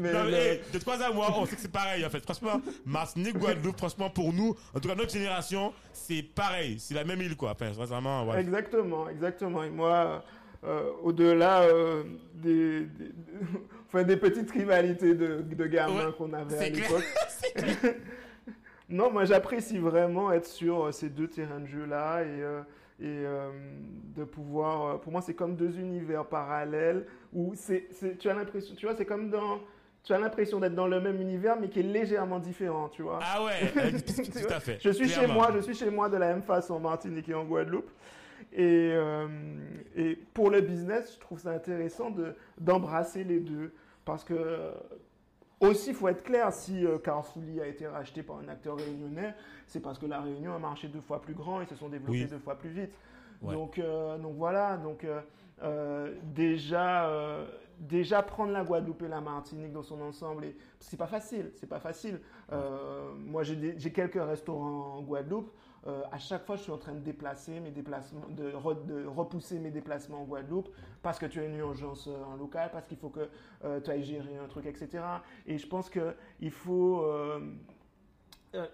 Mais 0.00 0.12
Non, 0.12 0.24
mais, 0.30 0.60
de 0.72 0.78
trois 0.78 1.02
à 1.02 1.10
moi, 1.10 1.34
on 1.36 1.46
sait 1.46 1.56
que 1.56 1.62
c'est 1.62 1.72
pareil 1.72 2.04
en 2.04 2.10
fait. 2.10 2.22
Franchement, 2.22 2.60
Martinique, 2.84 3.38
Guadeloupe, 3.38 3.78
franchement, 3.78 4.10
pour 4.10 4.32
nous, 4.32 4.54
en 4.74 4.80
tout 4.80 4.88
cas 4.88 4.94
notre 4.94 5.12
génération, 5.12 5.72
c'est 5.92 6.22
pareil. 6.22 6.78
C'est 6.78 6.94
la 6.94 7.04
même 7.04 7.20
île 7.22 7.36
quoi. 7.36 7.52
Enfin, 7.52 7.72
sincèrement, 7.72 8.26
ouais. 8.28 8.40
Exactement, 8.40 9.08
exactement. 9.08 9.62
Et 9.62 9.70
moi, 9.70 10.22
euh, 10.64 10.90
au-delà 11.02 11.62
euh, 11.62 12.04
des, 12.34 12.82
des- 12.82 13.12
enfin, 13.86 14.02
des 14.04 14.16
petites 14.16 14.50
rivalités 14.50 15.14
de, 15.14 15.42
de 15.42 15.66
gamins 15.66 16.06
Ouais, 16.06 16.12
qu'on 16.16 16.32
avait 16.32 16.56
à 16.58 16.68
l'époque. 16.68 17.04
non, 18.88 19.10
moi 19.10 19.24
j'apprécie 19.24 19.78
vraiment 19.78 20.32
être 20.32 20.46
sur 20.46 20.86
euh, 20.86 20.92
ces 20.92 21.08
deux 21.08 21.28
terrains 21.28 21.60
de 21.60 21.66
jeu-là 21.66 22.22
et, 22.24 23.04
et 23.04 23.24
de 24.16 24.24
pouvoir. 24.24 25.00
Pour 25.00 25.10
moi, 25.12 25.20
c'est 25.22 25.34
comme 25.34 25.56
deux 25.56 25.78
univers 25.78 26.26
parallèles 26.26 27.06
où 27.32 27.52
c'est, 27.56 27.88
tu 28.18 28.28
as 28.28 28.34
l'impression, 28.34 28.74
tu 28.76 28.86
vois, 28.86 28.94
c'est 28.94 29.06
comme 29.06 29.30
dans. 29.30 29.58
Tu 30.04 30.12
as 30.12 30.18
l'impression 30.18 30.58
d'être 30.58 30.74
dans 30.74 30.88
le 30.88 31.00
même 31.00 31.20
univers, 31.20 31.56
mais 31.60 31.68
qui 31.68 31.78
est 31.78 31.84
légèrement 31.84 32.40
différent, 32.40 32.88
tu 32.88 33.02
vois. 33.02 33.20
Ah 33.22 33.44
ouais, 33.44 33.70
tout 34.00 34.52
à 34.52 34.58
fait. 34.58 34.78
Je 34.80 34.90
suis 34.90 35.08
chez 35.08 35.28
moi, 35.28 35.50
je 35.54 35.60
suis 35.60 35.74
chez 35.74 35.90
moi 35.90 36.08
de 36.08 36.16
la 36.16 36.28
même 36.32 36.42
façon 36.42 36.74
en 36.74 36.80
Martinique 36.80 37.28
et 37.28 37.34
en 37.34 37.44
Guadeloupe. 37.44 37.88
Et, 38.54 38.90
euh, 38.92 39.26
et 39.96 40.16
pour 40.34 40.50
le 40.50 40.60
business, 40.60 41.14
je 41.14 41.20
trouve 41.20 41.38
ça 41.38 41.50
intéressant 41.52 42.10
de, 42.10 42.34
d'embrasser 42.60 43.24
les 43.24 43.40
deux. 43.40 43.72
Parce 44.04 44.24
que, 44.24 44.34
euh, 44.34 44.72
aussi, 45.60 45.90
il 45.90 45.94
faut 45.94 46.08
être 46.08 46.22
clair, 46.22 46.52
si 46.52 46.84
euh, 46.84 46.98
Carrefourly 46.98 47.60
a 47.60 47.66
été 47.66 47.86
racheté 47.86 48.22
par 48.22 48.36
un 48.38 48.48
acteur 48.48 48.76
réunionnais, 48.76 49.34
c'est 49.66 49.80
parce 49.80 49.98
que 49.98 50.06
la 50.06 50.20
Réunion 50.20 50.54
a 50.54 50.58
marché 50.58 50.88
deux 50.88 51.00
fois 51.00 51.22
plus 51.22 51.34
grand 51.34 51.62
et 51.62 51.66
se 51.66 51.76
sont 51.76 51.88
développés 51.88 52.22
Oui. 52.24 52.26
deux 52.26 52.38
fois 52.38 52.56
plus 52.56 52.70
vite. 52.70 52.98
Ouais. 53.40 53.54
Donc, 53.54 53.78
euh, 53.78 54.18
donc 54.18 54.34
voilà, 54.36 54.76
donc 54.76 55.06
déjà, 56.34 57.08
déjà 57.78 58.22
prendre 58.22 58.52
la 58.52 58.64
Guadeloupe 58.64 59.02
et 59.02 59.08
la 59.08 59.20
Martinique 59.20 59.72
dans 59.72 59.82
son 59.82 60.00
ensemble, 60.00 60.46
c'est 60.80 60.96
pas 60.96 61.06
facile, 61.06 61.52
c'est 61.54 61.68
pas 61.68 61.80
facile. 61.80 62.20
Moi, 63.18 63.42
j'ai 63.44 63.92
quelques 63.92 64.22
restaurants 64.22 64.96
en 64.98 65.02
Guadeloupe. 65.02 65.50
Euh, 65.86 66.02
à 66.12 66.18
chaque 66.18 66.44
fois, 66.44 66.56
je 66.56 66.62
suis 66.62 66.70
en 66.72 66.78
train 66.78 66.92
de 66.92 67.00
déplacer 67.00 67.58
mes 67.58 67.70
déplacements, 67.70 68.26
de, 68.30 68.52
re- 68.52 68.86
de 68.86 69.04
repousser 69.06 69.58
mes 69.58 69.70
déplacements 69.70 70.22
en 70.22 70.24
Guadeloupe 70.24 70.68
parce 71.02 71.18
que 71.18 71.26
tu 71.26 71.40
as 71.40 71.44
une 71.44 71.56
urgence 71.56 72.06
euh, 72.06 72.24
en 72.24 72.36
local, 72.36 72.70
parce 72.72 72.86
qu'il 72.86 72.96
faut 72.98 73.08
que 73.08 73.28
euh, 73.64 73.80
tu 73.80 73.90
ailles 73.90 74.04
gérer 74.04 74.36
un 74.38 74.46
truc, 74.46 74.66
etc. 74.66 75.02
Et 75.46 75.58
je 75.58 75.66
pense 75.66 75.90
que 75.90 76.14
il 76.40 76.50
faut 76.52 77.04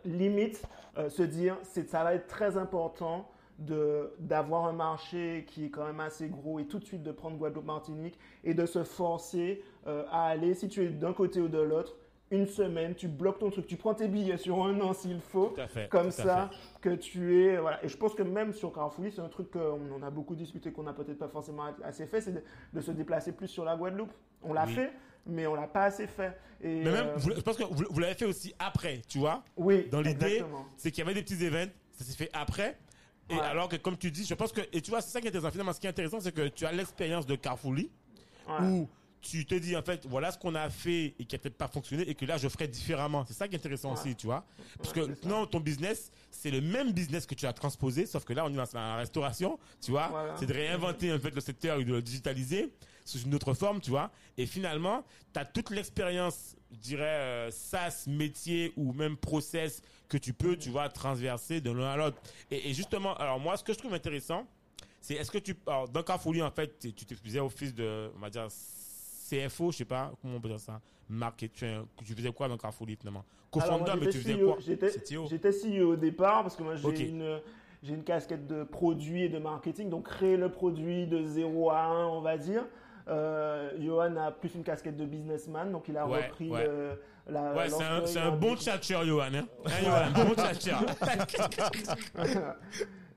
limite 0.04 0.62
se 1.08 1.22
dire, 1.22 1.56
ça 1.62 2.02
va 2.02 2.14
être 2.14 2.26
très 2.26 2.56
important 2.56 3.30
d'avoir 3.58 4.66
un 4.66 4.72
marché 4.72 5.44
qui 5.48 5.66
est 5.66 5.70
quand 5.70 5.84
même 5.86 6.00
assez 6.00 6.28
gros 6.28 6.58
et 6.58 6.66
tout 6.66 6.78
de 6.78 6.84
suite 6.84 7.02
de 7.02 7.12
prendre 7.12 7.36
Guadeloupe-Martinique 7.36 8.18
et 8.44 8.54
de 8.54 8.66
se 8.66 8.82
forcer 8.84 9.62
à 9.86 10.26
aller, 10.26 10.54
si 10.54 10.68
tu 10.68 10.84
es 10.84 10.88
d'un 10.88 11.12
côté 11.12 11.40
ou 11.40 11.48
de 11.48 11.58
l'autre, 11.58 11.96
une 12.30 12.46
semaine, 12.46 12.94
tu 12.94 13.08
bloques 13.08 13.38
ton 13.38 13.50
truc, 13.50 13.66
tu 13.66 13.76
prends 13.76 13.94
tes 13.94 14.06
billets 14.08 14.36
sur 14.36 14.62
un 14.64 14.78
an 14.80 14.92
s'il 14.92 15.20
faut, 15.20 15.48
Tout 15.54 15.60
à 15.60 15.66
fait. 15.66 15.88
comme 15.88 16.10
tout 16.12 16.20
à 16.20 16.24
ça, 16.24 16.50
fait. 16.50 16.80
que 16.90 16.94
tu 16.94 17.42
es. 17.42 17.56
Voilà. 17.56 17.82
Et 17.84 17.88
je 17.88 17.96
pense 17.96 18.14
que 18.14 18.22
même 18.22 18.52
sur 18.52 18.72
Carrefourly, 18.72 19.10
c'est 19.12 19.20
un 19.22 19.28
truc 19.28 19.50
qu'on 19.50 19.90
en 19.92 20.02
a 20.02 20.10
beaucoup 20.10 20.34
discuté, 20.34 20.70
qu'on 20.70 20.82
n'a 20.82 20.92
peut-être 20.92 21.18
pas 21.18 21.28
forcément 21.28 21.64
assez 21.82 22.06
fait, 22.06 22.20
c'est 22.20 22.32
de, 22.32 22.42
de 22.74 22.80
se 22.80 22.90
déplacer 22.90 23.32
plus 23.32 23.48
sur 23.48 23.64
la 23.64 23.76
Guadeloupe. 23.76 24.12
On 24.42 24.52
l'a 24.52 24.66
Oui. 24.66 24.74
fait, 24.74 24.92
mais 25.26 25.46
on 25.46 25.54
l'a 25.54 25.66
pas 25.66 25.84
assez 25.84 26.06
fait. 26.06 26.38
Et, 26.60 26.82
Mais 26.84 26.92
même, 26.92 27.06
euh, 27.08 27.14
vous- 27.16 27.34
je 27.34 27.40
pense 27.40 27.56
que 27.56 27.64
vous, 27.64 27.84
vous 27.88 28.00
l'avez 28.00 28.14
fait 28.14 28.26
aussi 28.26 28.52
après, 28.58 29.00
tu 29.08 29.18
vois? 29.18 29.42
oui, 29.56 29.88
Dans 29.90 30.00
l'idée, 30.02 30.44
c'est 30.76 30.90
qu'il 30.90 31.02
y 31.04 31.06
avait 31.06 31.14
des 31.14 31.22
petits 31.22 31.42
événements, 31.44 31.72
ça 31.92 32.04
s'est 32.04 32.16
fait 32.16 32.30
après. 32.34 32.76
Et 33.30 33.34
Ouais. 33.34 33.40
alors 33.40 33.68
que, 33.68 33.76
comme 33.76 33.96
tu 33.98 34.10
dis, 34.10 34.24
je 34.24 34.34
pense 34.34 34.52
que, 34.52 34.62
et 34.72 34.80
tu 34.80 34.90
vois, 34.90 35.00
c'est 35.02 35.10
ça 35.10 35.20
qui 35.20 35.26
est 35.26 35.30
intéressant. 35.30 35.50
Finalement, 35.50 35.72
ce 35.74 35.80
qui 35.80 35.86
est 35.86 35.90
intéressant, 35.90 36.18
c'est 36.20 36.32
que 36.32 36.48
tu 36.48 36.64
as 36.66 36.72
l'expérience 36.72 37.26
de 37.26 37.36
Carrefourly, 37.36 37.90
Ouais. 38.48 38.66
où 38.66 38.88
tu 39.20 39.44
te 39.46 39.54
dis, 39.54 39.76
en 39.76 39.82
fait, 39.82 40.06
voilà 40.06 40.30
ce 40.30 40.38
qu'on 40.38 40.54
a 40.54 40.70
fait 40.70 41.14
et 41.18 41.24
qui 41.24 41.34
n'a 41.34 41.38
peut-être 41.38 41.56
pas 41.58 41.68
fonctionné 41.68 42.08
et 42.08 42.14
que 42.14 42.24
là, 42.24 42.36
je 42.38 42.48
ferai 42.48 42.68
différemment. 42.68 43.24
C'est 43.26 43.34
ça 43.34 43.48
qui 43.48 43.54
est 43.54 43.58
intéressant 43.58 43.92
Ouais. 43.94 44.00
aussi, 44.00 44.14
tu 44.16 44.26
vois. 44.26 44.44
Parce 44.76 44.94
Ouais, 44.94 45.06
que 45.08 45.14
ça. 45.14 45.28
non, 45.28 45.46
ton 45.46 45.60
business, 45.60 46.10
c'est 46.30 46.50
le 46.50 46.60
même 46.60 46.92
business 46.92 47.26
que 47.26 47.34
tu 47.34 47.46
as 47.46 47.52
transposé, 47.52 48.06
sauf 48.06 48.24
que 48.24 48.32
là, 48.32 48.44
on 48.44 48.48
est 48.50 48.56
dans 48.56 48.64
la 48.74 48.96
restauration, 48.96 49.58
tu 49.84 49.90
vois. 49.90 50.08
Voilà. 50.08 50.36
C'est 50.38 50.46
de 50.46 50.52
réinventer, 50.52 51.12
en 51.12 51.18
fait, 51.18 51.34
le 51.34 51.40
secteur 51.40 51.80
et 51.80 51.84
de 51.84 51.92
le 51.94 52.02
digitaliser 52.02 52.72
sous 53.04 53.18
une 53.20 53.34
autre 53.34 53.54
forme, 53.54 53.80
tu 53.80 53.90
vois. 53.90 54.10
Et 54.36 54.44
finalement, 54.46 55.02
tu 55.32 55.40
as 55.40 55.44
toute 55.46 55.70
l'expérience, 55.70 56.54
je 56.70 56.76
dirais, 56.78 57.04
euh, 57.04 57.50
SaaS, 57.50 58.04
métier 58.06 58.72
ou 58.76 58.92
même 58.92 59.16
process 59.16 59.80
que 60.08 60.18
tu 60.18 60.32
peux, 60.34 60.56
tu 60.56 60.68
vois, 60.70 60.88
transverser 60.90 61.60
de 61.60 61.70
l'un 61.70 61.88
à 61.88 61.96
l'autre. 61.96 62.20
Et, 62.50 62.70
et 62.70 62.74
justement, 62.74 63.16
alors 63.16 63.40
moi, 63.40 63.56
ce 63.56 63.64
que 63.64 63.72
je 63.72 63.78
trouve 63.78 63.94
intéressant, 63.94 64.46
c'est 65.00 65.14
est-ce 65.14 65.30
que 65.30 65.38
tu, 65.38 65.56
alors, 65.66 65.88
dans 65.88 66.02
Carrefourly, 66.02 66.42
en 66.42 66.50
fait, 66.50 66.78
tu 66.78 66.92
tu 66.92 67.14
faisais 67.16 67.40
office 67.40 67.74
de, 67.74 68.10
on 68.14 68.18
va 68.18 68.28
dire, 68.28 68.46
CFO, 69.28 69.70
je 69.72 69.78
sais 69.78 69.84
pas, 69.84 70.12
comment 70.22 70.36
on 70.36 70.40
peut 70.40 70.48
dire 70.48 70.60
ça, 70.60 70.80
marketing, 71.08 71.82
tu 72.04 72.14
faisais 72.14 72.32
quoi 72.32 72.48
dans 72.48 72.56
Carrefourly 72.56 72.96
finalement? 72.96 73.24
Co-founder, 73.50 73.92
mais 74.00 74.08
tu 74.08 74.18
faisais 74.18 74.34
CEO 74.34 74.46
quoi? 74.52 74.56
J'étais 74.60 74.88
CTO. 74.90 75.26
j'étais 75.28 75.50
CEO 75.50 75.92
au 75.92 75.96
départ 75.96 76.42
parce 76.42 76.54
que 76.56 76.62
moi 76.62 76.74
j'ai 76.76 77.08
une 77.08 77.40
j'ai 77.82 77.94
une 77.94 78.02
casquette 78.02 78.46
de 78.48 78.64
produit 78.64 79.22
et 79.24 79.28
de 79.28 79.38
marketing, 79.38 79.88
donc 79.88 80.06
créer 80.08 80.36
le 80.36 80.50
produit 80.50 81.06
de 81.06 81.22
0 81.22 81.70
à 81.70 81.82
1, 81.84 82.06
on 82.08 82.20
va 82.20 82.36
dire. 82.36 82.64
Euh, 83.06 83.70
Johan 83.80 84.16
a 84.16 84.32
plus 84.32 84.54
une 84.54 84.64
casquette 84.64 84.96
de 84.96 85.06
businessman, 85.06 85.70
donc 85.72 85.88
il 85.88 85.96
a 85.96 86.06
Ouais, 86.06 86.26
repris 86.26 86.50
ouais. 86.50 86.66
le- 86.66 87.00
la. 87.28 87.54
Ouais, 87.54 87.68
c'est 88.06 88.18
un, 88.18 88.32
bon 88.36 88.56
tchatcher, 88.56 88.98
Johan, 89.06 89.22
hein? 89.34 89.46
Hein, 89.64 89.70
Johan, 89.82 90.26
bon 90.26 90.34
tchatcher. 90.34 90.74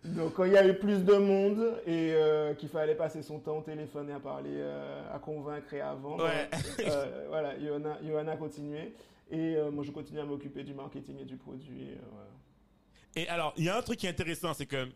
Donc 0.03 0.33
quand 0.33 0.45
il 0.45 0.53
y 0.53 0.57
a 0.57 0.67
eu 0.67 0.73
plus 0.73 1.03
de 1.05 1.13
monde 1.13 1.79
et 1.85 2.13
euh, 2.13 2.53
qu'il 2.55 2.69
fallait 2.69 2.95
passer 2.95 3.21
son 3.21 3.39
temps 3.39 3.59
au 3.59 3.61
téléphone 3.61 4.09
et 4.09 4.13
à 4.13 4.19
parler, 4.19 4.49
euh, 4.53 5.15
à 5.15 5.19
convaincre 5.19 5.73
et 5.75 5.81
à 5.81 5.93
vendre, 5.93 6.23
Ouais. 6.25 6.49
euh, 6.87 7.25
voilà, 7.29 7.59
Johan 7.59 7.85
a, 7.85 8.01
Johan 8.03 8.27
a 8.27 8.35
continué. 8.35 8.93
Et 9.29 9.55
moi 9.71 9.83
je 9.85 9.91
continue 9.91 10.19
à 10.19 10.25
m'occuper 10.25 10.63
du 10.63 10.73
marketing 10.73 11.19
et 11.21 11.25
du 11.25 11.37
produit. 11.37 11.87
Et 13.15 13.27
alors, 13.29 13.53
il 13.55 13.63
y 13.63 13.69
a 13.69 13.77
un 13.77 13.81
truc 13.81 13.99
qui 13.99 14.07
est 14.07 14.09
intéressant, 14.09 14.53
c'est 14.53 14.65
que 14.65 14.89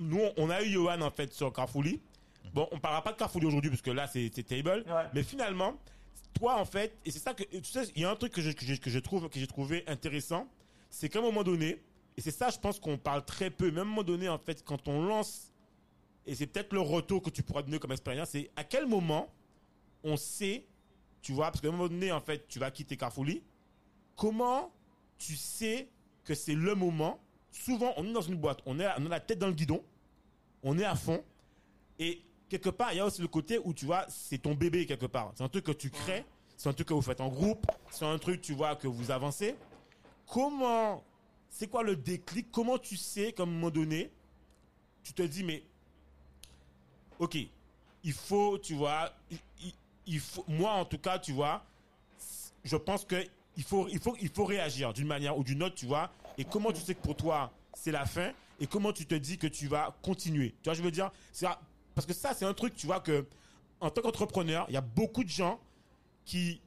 nous, 0.00 0.20
on 0.36 0.50
a 0.50 0.62
eu 0.62 0.66
Johan 0.70 1.00
en 1.00 1.10
fait 1.10 1.32
sur 1.32 1.52
Carrefourly, 1.52 2.00
Bon, 2.52 2.68
on 2.72 2.78
parlera 2.80 3.04
pas 3.04 3.12
de 3.12 3.16
Carrefour 3.18 3.44
aujourd'hui 3.44 3.70
parce 3.70 3.82
que 3.82 3.92
là 3.92 4.08
c'est 4.08 4.28
c'est 4.34 4.42
table. 4.42 4.84
Ouais. 4.88 5.04
Mais 5.14 5.22
finalement, 5.22 5.74
toi 6.34 6.56
en 6.60 6.64
fait, 6.64 6.92
et 7.06 7.12
c'est 7.12 7.20
ça 7.20 7.34
que 7.34 7.44
tu 7.44 7.62
sais, 7.64 7.84
il 7.94 8.02
y 8.02 8.04
a 8.04 8.10
un 8.10 8.16
truc 8.16 8.32
que 8.32 8.40
je, 8.42 8.50
que 8.50 8.64
je, 8.64 8.74
que 8.80 8.90
je 8.90 8.98
trouve 8.98 9.28
que 9.28 9.38
j'ai 9.38 9.46
trouvé 9.46 9.84
intéressant, 9.86 10.48
c'est 10.90 11.08
qu'à 11.08 11.20
un 11.20 11.22
moment 11.22 11.44
donné, 11.44 11.80
et 12.16 12.20
c'est 12.20 12.30
ça, 12.30 12.50
je 12.50 12.58
pense 12.58 12.78
qu'on 12.78 12.98
parle 12.98 13.24
très 13.24 13.50
peu. 13.50 13.66
Même 13.66 13.78
à 13.78 13.80
un 13.82 13.84
moment 13.84 14.02
donné, 14.02 14.28
en 14.28 14.38
fait, 14.38 14.64
quand 14.64 14.88
on 14.88 15.04
lance, 15.04 15.52
et 16.26 16.34
c'est 16.34 16.46
peut-être 16.46 16.72
le 16.72 16.80
retour 16.80 17.22
que 17.22 17.30
tu 17.30 17.42
pourras 17.42 17.62
donner 17.62 17.78
comme 17.78 17.92
expérience, 17.92 18.30
c'est 18.30 18.50
à 18.56 18.64
quel 18.64 18.86
moment 18.86 19.28
on 20.04 20.16
sait, 20.16 20.66
tu 21.20 21.32
vois, 21.32 21.46
parce 21.46 21.60
qu'à 21.60 21.68
un 21.68 21.72
moment 21.72 21.88
donné, 21.88 22.12
en 22.12 22.20
fait, 22.20 22.46
tu 22.48 22.58
vas 22.58 22.70
quitter 22.70 22.96
Carrefourly. 22.96 23.42
Comment 24.16 24.72
tu 25.18 25.36
sais 25.36 25.88
que 26.24 26.34
c'est 26.34 26.54
le 26.54 26.74
moment? 26.74 27.20
Souvent, 27.50 27.92
on 27.96 28.06
est 28.06 28.12
dans 28.12 28.20
une 28.20 28.36
boîte, 28.36 28.60
on, 28.66 28.78
est, 28.80 28.88
on 28.98 29.06
a 29.06 29.08
la 29.08 29.20
tête 29.20 29.38
dans 29.38 29.46
le 29.46 29.52
guidon, 29.52 29.82
on 30.62 30.78
est 30.78 30.84
à 30.84 30.94
fond, 30.94 31.22
et 31.98 32.22
quelque 32.48 32.70
part, 32.70 32.92
il 32.92 32.96
y 32.96 33.00
a 33.00 33.06
aussi 33.06 33.20
le 33.20 33.28
côté 33.28 33.58
où 33.58 33.72
tu 33.72 33.86
vois, 33.86 34.04
c'est 34.08 34.38
ton 34.38 34.54
bébé 34.54 34.86
quelque 34.86 35.06
part. 35.06 35.32
C'est 35.34 35.44
un 35.44 35.48
truc 35.48 35.64
que 35.64 35.72
tu 35.72 35.90
crées, 35.90 36.24
c'est 36.56 36.68
un 36.68 36.72
truc 36.72 36.88
que 36.88 36.94
vous 36.94 37.02
faites 37.02 37.20
en 37.20 37.28
groupe, 37.28 37.66
c'est 37.90 38.04
un 38.04 38.18
truc, 38.18 38.40
tu 38.40 38.52
vois, 38.52 38.76
que 38.76 38.88
vous 38.88 39.10
avancez. 39.10 39.54
Comment, 40.26 41.02
c'est 41.52 41.68
quoi 41.68 41.82
le 41.82 41.94
déclic? 41.94 42.50
Comment 42.50 42.78
tu 42.78 42.96
sais 42.96 43.32
qu'à 43.32 43.42
un 43.42 43.46
moment 43.46 43.70
donné, 43.70 44.10
tu 45.04 45.12
te 45.12 45.22
dis, 45.22 45.44
mais, 45.44 45.62
ok, 47.18 47.36
il 48.02 48.12
faut, 48.12 48.58
tu 48.58 48.74
vois, 48.74 49.12
il, 50.06 50.18
faut, 50.18 50.44
moi 50.48 50.72
en 50.72 50.86
tout 50.86 50.98
cas, 50.98 51.18
tu 51.18 51.32
vois, 51.32 51.64
je 52.64 52.74
pense 52.74 53.04
que 53.04 53.22
il 53.58 53.62
faut, 53.62 53.86
il 53.88 53.98
faut, 53.98 54.16
il 54.18 54.30
faut 54.30 54.46
réagir 54.46 54.94
d'une 54.94 55.06
manière 55.06 55.36
ou 55.36 55.44
d'une 55.44 55.62
autre, 55.62 55.74
tu 55.74 55.84
vois. 55.84 56.10
Et 56.38 56.44
comment 56.44 56.72
tu 56.72 56.80
sais 56.80 56.94
que 56.94 57.02
pour 57.02 57.16
toi 57.16 57.52
c'est 57.74 57.92
la 57.92 58.06
fin? 58.06 58.32
Et 58.58 58.66
comment 58.66 58.92
tu 58.92 59.04
te 59.04 59.14
dis 59.14 59.36
que 59.36 59.46
tu 59.46 59.66
vas 59.66 59.94
continuer? 60.02 60.54
Tu 60.62 60.70
vois, 60.70 60.74
je 60.74 60.82
veux 60.82 60.90
dire, 60.90 61.12
parce 61.94 62.06
que 62.06 62.14
ça 62.14 62.32
c'est 62.32 62.46
un 62.46 62.54
truc, 62.54 62.74
tu 62.74 62.86
vois 62.86 63.00
que 63.00 63.26
en 63.78 63.90
tant 63.90 64.00
qu'entrepreneur, 64.00 64.64
il 64.68 64.74
y 64.74 64.78
a 64.78 64.80
beaucoup 64.80 65.22
de 65.22 65.28
gens 65.28 65.60
qui 66.24 66.62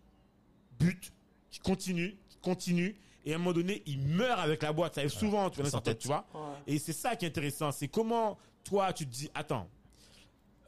butent, 0.78 1.12
qui 1.50 1.60
continuent, 1.60 2.14
qui 2.30 2.38
continuent 2.38 2.94
et 3.26 3.34
à 3.34 3.36
un 3.36 3.40
moment 3.40 3.54
donné 3.54 3.84
ils 3.86 4.00
meurent 4.00 4.40
avec 4.40 4.62
la 4.64 4.72
boîte. 4.72 4.96
Ça 4.96 5.02
arrive 5.02 5.12
souvent, 5.12 5.50
tu 5.50 5.58
vois, 5.58 5.66
dans 5.66 5.72
sans 5.72 5.78
sa 5.78 5.82
tête, 5.84 5.94
tête. 5.96 6.02
tu 6.02 6.08
vois. 6.08 6.26
Ouais. 6.34 6.58
Et 6.68 6.80
c'est 6.80 6.94
ça 6.94 7.16
qui 7.16 7.26
est 7.26 7.30
intéressant, 7.30 7.72
c'est 7.72 7.88
comment 7.88 8.38
toi 8.64 8.94
tu 8.94 9.06
te 9.06 9.12
dis, 9.12 9.30
attends, 9.34 9.68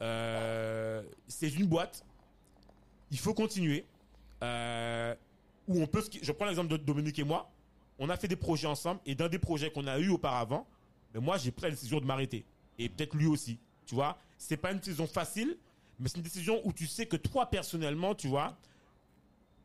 euh, 0.00 1.02
c'est 1.26 1.48
une 1.50 1.66
boîte, 1.66 2.04
il 3.10 3.18
faut 3.18 3.34
continuer. 3.34 3.84
Euh, 4.42 5.14
où 5.66 5.82
on 5.82 5.86
peut, 5.86 6.02
je 6.22 6.32
prends 6.32 6.46
l'exemple 6.46 6.70
de 6.70 6.76
Dominique 6.78 7.18
et 7.18 7.24
moi, 7.24 7.50
on 7.98 8.08
a 8.08 8.16
fait 8.16 8.28
des 8.28 8.36
projets 8.36 8.68
ensemble 8.68 9.00
et 9.04 9.14
dans 9.14 9.28
des 9.28 9.38
projets 9.38 9.70
qu'on 9.70 9.86
a 9.86 9.98
eu 9.98 10.08
auparavant, 10.08 10.66
mais 11.12 11.20
moi 11.20 11.36
j'ai 11.36 11.50
pris 11.50 11.64
la 11.64 11.70
décision 11.70 12.00
de 12.00 12.04
m'arrêter 12.04 12.44
et 12.78 12.88
peut-être 12.88 13.14
lui 13.14 13.26
aussi, 13.26 13.58
tu 13.84 13.94
vois. 13.94 14.16
C'est 14.38 14.56
pas 14.56 14.72
une 14.72 14.78
décision 14.78 15.06
facile, 15.06 15.58
mais 15.98 16.08
c'est 16.08 16.16
une 16.16 16.22
décision 16.22 16.60
où 16.64 16.72
tu 16.72 16.86
sais 16.86 17.06
que 17.06 17.16
toi 17.16 17.46
personnellement, 17.46 18.14
tu 18.14 18.28
vois, 18.28 18.56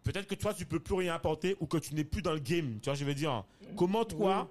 peut-être 0.03 0.27
que 0.27 0.35
toi 0.35 0.53
tu 0.53 0.65
peux 0.65 0.79
plus 0.79 0.95
rien 0.95 1.13
apporter 1.15 1.55
ou 1.59 1.65
que 1.65 1.77
tu 1.77 1.93
n'es 1.95 2.03
plus 2.03 2.21
dans 2.21 2.33
le 2.33 2.39
game, 2.39 2.79
tu 2.81 2.89
vois, 2.89 2.95
je 2.95 3.05
veux 3.05 3.13
dire? 3.13 3.43
Comment 3.75 4.05
toi, 4.05 4.49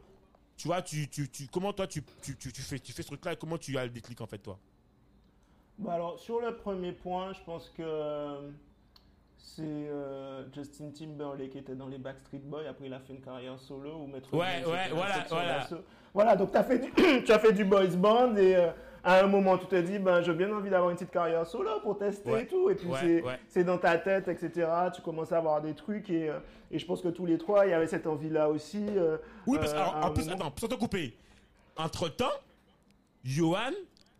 tu 0.57 0.69
vois, 0.69 0.83
tu, 0.83 1.09
tu, 1.09 1.29
tu, 1.29 1.47
comment 1.49 1.73
toi 1.73 1.87
tu, 1.87 2.03
tu, 2.23 2.37
tu, 2.37 2.53
tu 2.53 2.63
fais, 2.63 2.79
tu 2.79 2.93
fais 2.93 3.03
ce 3.03 3.09
truc-là 3.09 3.33
et 3.33 3.37
comment 3.37 3.59
tu 3.59 3.77
as 3.77 3.85
le 3.85 3.91
déclic 3.91 4.21
en 4.21 4.27
fait 4.27 4.39
toi? 4.39 4.59
Bah 5.79 5.95
alors, 5.95 6.19
sur 6.19 6.41
le 6.41 6.55
premier 6.55 6.93
point, 6.93 7.33
je 7.33 7.41
pense 7.45 7.69
que 7.71 7.83
euh, 7.83 8.51
c'est 9.39 9.63
euh, 9.65 10.45
Justin 10.53 10.91
Timberlake 10.91 11.51
qui 11.51 11.59
était 11.59 11.75
dans 11.75 11.89
les 11.89 11.99
Backstreet 11.99 12.39
Boys. 12.39 12.67
Après, 12.69 12.87
il 12.87 12.93
a 12.95 13.01
fait 13.01 13.15
une 13.15 13.21
carrière 13.21 13.59
solo 13.59 13.97
ou 13.97 14.07
Metro 14.07 14.39
Ouais, 14.39 14.65
ouais, 14.65 14.91
voilà, 14.93 15.27
voilà. 15.29 15.69
Voilà, 16.15 16.37
donc 16.37 16.55
as 16.55 16.65
fait 16.65 16.79
du, 16.79 16.93
tu 17.25 17.33
as 17.33 17.39
fait 17.39 17.53
du 17.53 17.65
boys 17.65 17.87
band 17.97 18.37
et 18.37 18.55
euh, 18.55 18.71
à 19.05 19.25
un 19.25 19.27
moment, 19.27 19.59
tu 19.59 19.67
te 19.67 19.75
dis, 19.81 19.99
ben, 19.99 20.23
j'ai 20.23 20.33
bien 20.33 20.53
envie 20.55 20.71
d'avoir 20.71 20.91
une 20.91 20.97
petite 20.97 21.11
carrière 21.11 21.47
solo 21.47 21.81
pour 21.83 21.99
tester 21.99 22.31
Ouais, 22.31 22.43
et 22.45 22.47
tout. 22.47 22.71
Et 22.71 22.75
puis, 22.77 22.87
ouais, 22.89 23.23
c'est 23.49 23.61
ouais. 23.61 23.65
dans 23.65 23.79
ta 23.79 23.99
tête, 23.99 24.29
etc. 24.29 24.69
Tu 24.95 25.03
commences 25.03 25.33
à 25.33 25.39
avoir 25.39 25.61
des 25.61 25.75
trucs 25.75 26.09
et, 26.11 26.29
euh, 26.31 26.39
et 26.71 26.79
je 26.79 26.87
pense 26.87 27.03
que 27.03 27.09
tous 27.09 27.27
les 27.27 27.37
trois, 27.39 27.67
il 27.67 27.71
y 27.71 27.73
avait 27.73 27.87
cette 27.89 28.07
envie-là 28.07 28.49
aussi. 28.49 28.85
euh, 28.97 29.17
Oui, 29.47 29.59
parce 29.59 29.73
euh, 29.73 29.77
qu'en 29.77 30.03
en 30.03 30.11
plus, 30.13 30.25
moment. 30.29 30.47
attends, 30.47 30.55
sans 30.61 30.69
te 30.69 30.75
couper. 30.77 31.17
Entre 31.77 32.09
temps, 32.09 32.31
Johan 33.25 33.73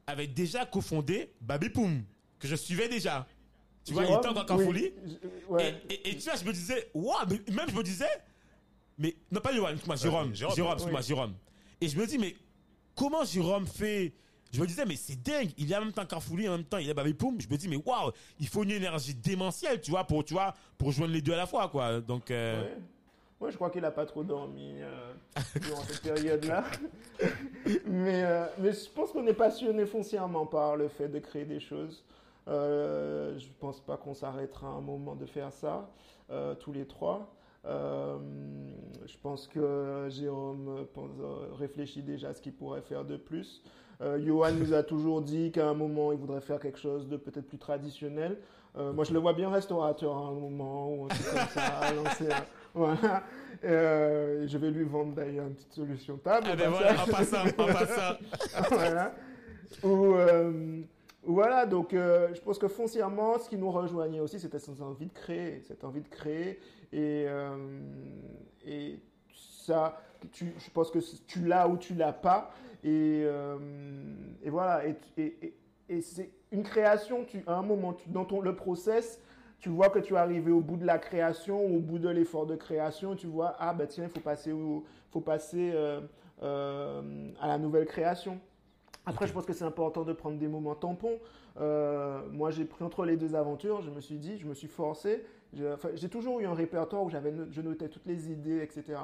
avait 0.07 0.27
déjà 0.27 0.67
cofondé 0.67 1.33
Baby 1.41 1.71
Poum, 1.71 2.03
que 2.39 2.49
je 2.49 2.57
suivais 2.57 2.89
déjà. 2.89 3.27
Tu 3.85 3.93
vois, 3.93 4.05
il 4.05 4.13
était 4.15 4.29
encore 4.29 4.51
en 4.51 4.59
folie. 4.59 4.93
Et, 5.59 6.17
tu 6.17 6.25
vois, 6.29 6.37
je 6.37 6.45
me 6.45 6.53
disais, 6.53 6.91
waouh, 6.95 7.27
même 7.29 7.69
je 7.69 7.77
me 7.77 7.83
disais, 7.83 8.07
mais 8.99 9.15
non 9.31 9.41
pas 9.41 9.53
Johan, 9.53 9.69
excuse-moi, 9.71 9.97
Jérôme, 9.97 10.35
Jérôme, 10.35 10.55
Jérôme, 10.57 10.73
excuse-moi. 10.75 11.01
Jérôme. 11.01 11.35
Et 11.81 11.89
je 11.89 11.99
me 11.99 12.07
dis, 12.07 12.19
mais 12.19 12.37
comment 12.95 13.25
Jérôme 13.25 13.67
fait 13.67 14.13
Je 14.53 14.61
me 14.61 14.67
disais, 14.67 14.85
mais 14.85 14.97
c'est 14.97 15.21
dingue, 15.23 15.51
il 15.57 15.73
est 15.73 15.77
en 15.77 15.81
même 15.81 15.93
temps 15.93 16.05
Carrefourly, 16.05 16.49
en 16.49 16.53
même 16.59 16.65
temps 16.65 16.79
il 16.79 16.89
est 16.89 16.95
Baby 16.95 17.15
Poum. 17.15 17.41
Je 17.41 17.49
me 17.49 17.57
dis, 17.57 17.69
mais 17.69 17.77
waouh, 17.77 18.13
il 18.39 18.49
faut 18.49 18.63
une 18.65 18.71
énergie 18.71 19.15
démentielle, 19.15 19.81
tu 19.81 19.91
vois, 19.91 20.05
pour, 20.05 20.25
tu 20.25 20.35
vois, 20.35 20.55
pour 20.77 20.93
joindre 20.93 21.13
les 21.13 21.23
deux 21.23 21.33
à 21.33 21.39
la 21.39 21.47
fois, 21.47 21.69
quoi. 21.69 22.01
Donc, 22.01 22.31
euh, 22.31 22.63
Ouais. 22.63 22.77
Ouais, 23.43 23.51
je 23.51 23.57
crois 23.57 23.71
qu'il 23.71 23.83
n'a 23.83 23.91
pas 23.91 24.07
trop 24.07 24.23
dormi 24.23 24.77
euh, 24.79 25.13
durant 25.61 25.83
cette 25.83 26.03
période-là. 26.03 26.63
mais, 27.87 28.23
euh, 28.23 28.47
mais 28.59 28.71
je 28.71 28.89
pense 28.89 29.11
qu'on 29.11 29.27
est 29.27 29.35
passionné 29.35 29.85
foncièrement 29.85 30.47
par 30.47 30.77
le 30.77 30.87
fait 30.87 31.09
de 31.09 31.19
créer 31.19 31.45
des 31.45 31.59
choses. 31.59 32.05
Euh, 32.47 33.37
je 33.37 33.49
pense 33.59 33.81
pas 33.81 33.97
qu'on 33.97 34.15
s'arrêtera 34.15 34.69
un 34.69 34.81
moment 34.81 35.17
de 35.17 35.27
faire 35.27 35.53
ça, 35.53 35.91
euh, 36.31 36.55
tous 36.55 36.73
les 36.73 36.87
trois. 36.87 37.35
Je 37.65 39.17
pense 39.21 39.49
que 39.49 40.07
Jérôme 40.09 40.87
pense, 40.95 41.11
réfléchit 41.59 42.03
déjà 42.03 42.29
à 42.29 42.35
ce 42.35 42.43
qu'il 42.43 42.53
pourrait 42.53 42.83
faire 42.83 43.05
de 43.05 43.17
plus. 43.17 43.61
Euh, 44.03 44.19
Johan 44.25 44.53
nous 44.53 44.75
a 44.75 44.83
toujours 44.83 45.23
dit 45.23 45.53
qu'à 45.53 45.69
un 45.69 45.75
moment, 45.75 46.13
il 46.13 46.19
voudrait 46.19 46.41
faire 46.41 46.59
quelque 46.59 46.79
chose 46.79 47.09
de 47.09 47.17
peut-être 47.17 47.47
plus 47.47 47.59
traditionnel. 47.59 48.39
Euh, 48.77 48.93
moi, 48.93 49.05
je 49.05 49.13
le 49.13 49.19
vois 49.19 49.33
bien 49.33 49.51
restaurateur 49.51 50.17
à 50.17 50.29
un 50.29 50.33
moment 50.33 50.93
ou 50.93 51.05
un 51.05 51.09
truc 51.09 51.27
comme 51.27 51.49
ça, 51.49 51.93
lancer 51.95 52.29
Voilà. 52.75 53.23
Euh, 53.65 54.47
je 54.49 54.59
vais 54.59 54.71
lui 54.71 54.85
vendre 54.85 55.15
d'ailleurs 55.15 55.47
une 55.47 55.55
petite 55.55 55.73
solution 55.73 56.17
table. 56.17 56.49
ah 56.51 56.57
ben 56.57 56.71
voilà, 56.71 57.03
en 57.03 57.07
passant, 57.07 57.45
en 57.47 57.67
passant. 57.73 58.17
voilà. 58.71 59.15
Ou, 59.85 60.15
euh, 60.15 60.81
voilà, 61.23 61.67
donc 61.67 61.95
euh, 61.95 62.35
je 62.35 62.41
pense 62.41 62.59
que 62.59 62.67
foncièrement, 62.67 63.39
ce 63.39 63.49
qui 63.49 63.57
nous 63.57 63.71
rejoignait 63.71 64.21
aussi, 64.21 64.41
c'était 64.41 64.59
cette 64.59 64.81
envie 64.81 65.07
de 65.07 65.13
créer, 65.13 65.63
cette 65.69 65.85
envie 65.85 66.01
de 66.01 66.09
créer. 66.09 66.59
Et, 66.93 67.27
et 68.67 68.99
ça, 69.33 69.99
tu, 70.29 70.53
je 70.59 70.71
pense 70.71 70.91
que 70.91 70.99
tu 71.27 71.41
l'as 71.41 71.69
ou 71.69 71.77
tu 71.77 71.95
l'as 71.95 72.13
pas. 72.13 72.51
Et, 72.85 73.23
euh, 73.25 73.57
et 74.43 74.51
voilà, 74.51 74.87
et, 74.87 74.97
et, 75.17 75.37
et- 75.43 75.55
et 75.89 76.01
c'est 76.01 76.31
une 76.53 76.63
création, 76.63 77.25
tu, 77.25 77.43
à 77.47 77.55
un 77.55 77.63
moment, 77.63 77.93
tu- 77.93 78.09
dans 78.09 78.25
ton, 78.25 78.41
le 78.41 78.55
process, 78.57 79.21
tu 79.59 79.69
vois 79.69 79.89
que 79.91 79.99
tu 79.99 80.15
es 80.15 80.17
arrivé 80.17 80.51
au 80.51 80.61
bout 80.61 80.77
de 80.77 80.85
la 80.87 80.99
création, 80.99 81.65
au 81.65 81.79
bout 81.81 81.99
de 81.99 82.09
l'effort 82.09 82.47
de 82.47 82.57
création, 82.57 83.15
tu 83.15 83.27
vois, 83.27 83.55
ah 83.59 83.73
ben 83.75 83.87
tiens, 83.87 84.05
il 84.05 84.11
faut 84.11 84.21
passer, 84.21 84.53
au, 84.53 84.85
faut 85.11 85.21
passer 85.21 85.71
euh, 85.75 86.01
euh, 86.43 87.31
à 87.41 87.47
la 87.49 87.59
nouvelle 87.59 87.87
création. 87.87 88.41
Après, 89.07 89.27
je 89.27 89.33
pense 89.33 89.45
que 89.47 89.53
c'est 89.53 89.65
important 89.65 90.03
de 90.05 90.13
prendre 90.13 90.39
des 90.39 90.49
moments 90.49 90.75
tampons. 90.77 91.19
Moi, 92.31 92.51
j'ai 92.51 92.65
pris 92.65 92.85
entre 92.85 93.05
les 93.05 93.17
deux 93.17 93.35
aventures, 93.35 93.83
je 93.83 93.91
me 93.91 94.01
suis 94.01 94.17
dit, 94.19 94.39
je 94.39 94.47
me 94.47 94.55
suis 94.55 94.69
forcé. 94.69 95.25
J'ai 95.55 95.71
enfin, 95.71 95.91
toujours 96.11 96.41
eu 96.41 96.47
un 96.47 96.55
répertoire 96.55 97.03
où 97.03 97.11
j'avais, 97.11 97.33
je 97.51 97.61
notais 97.61 97.89
toutes 97.89 98.07
les 98.07 98.31
idées, 98.31 98.61
etc., 98.63 98.99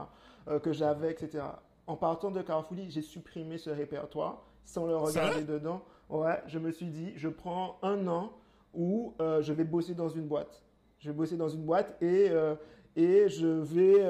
euh, 0.49 0.59
que 0.59 0.73
j'avais, 0.73 1.11
etc. 1.11 1.45
En 1.87 1.97
partant 1.97 2.31
de 2.31 2.41
Carrefourly, 2.43 2.91
j'ai 2.91 3.03
supprimé 3.03 3.59
ce 3.59 3.71
répertoire 3.71 4.43
sans 4.65 4.87
le 4.87 4.97
regarder 4.97 5.45
dedans. 5.45 5.83
Ouais, 6.09 6.43
je 6.47 6.59
me 6.59 6.71
suis 6.71 6.87
dit, 6.87 7.13
je 7.17 7.29
prends 7.29 7.79
un 7.83 8.07
an 8.09 8.33
où 8.75 9.15
euh, 9.21 9.43
je 9.43 9.53
vais 9.53 9.65
bosser 9.65 9.95
dans 9.95 10.09
une 10.09 10.27
boîte. 10.27 10.63
Je 10.99 11.11
vais 11.11 11.17
bosser 11.17 11.37
dans 11.37 11.49
une 11.49 11.65
boîte 11.65 11.97
et, 12.03 12.29
euh, 12.31 12.55
et 12.97 13.29
je 13.29 13.47
vais. 13.47 14.05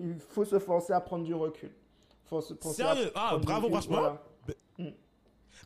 il 0.00 0.18
faut 0.18 0.44
se 0.44 0.58
forcer 0.58 0.92
à 0.92 1.00
prendre 1.00 1.24
du 1.24 1.34
recul. 1.34 1.70
Faut 2.24 2.40
se 2.40 2.54
Sérieux? 2.72 3.10
Ah, 3.14 3.36
bravo, 3.42 3.68
franchement. 3.68 3.98
voilà. 3.98 4.22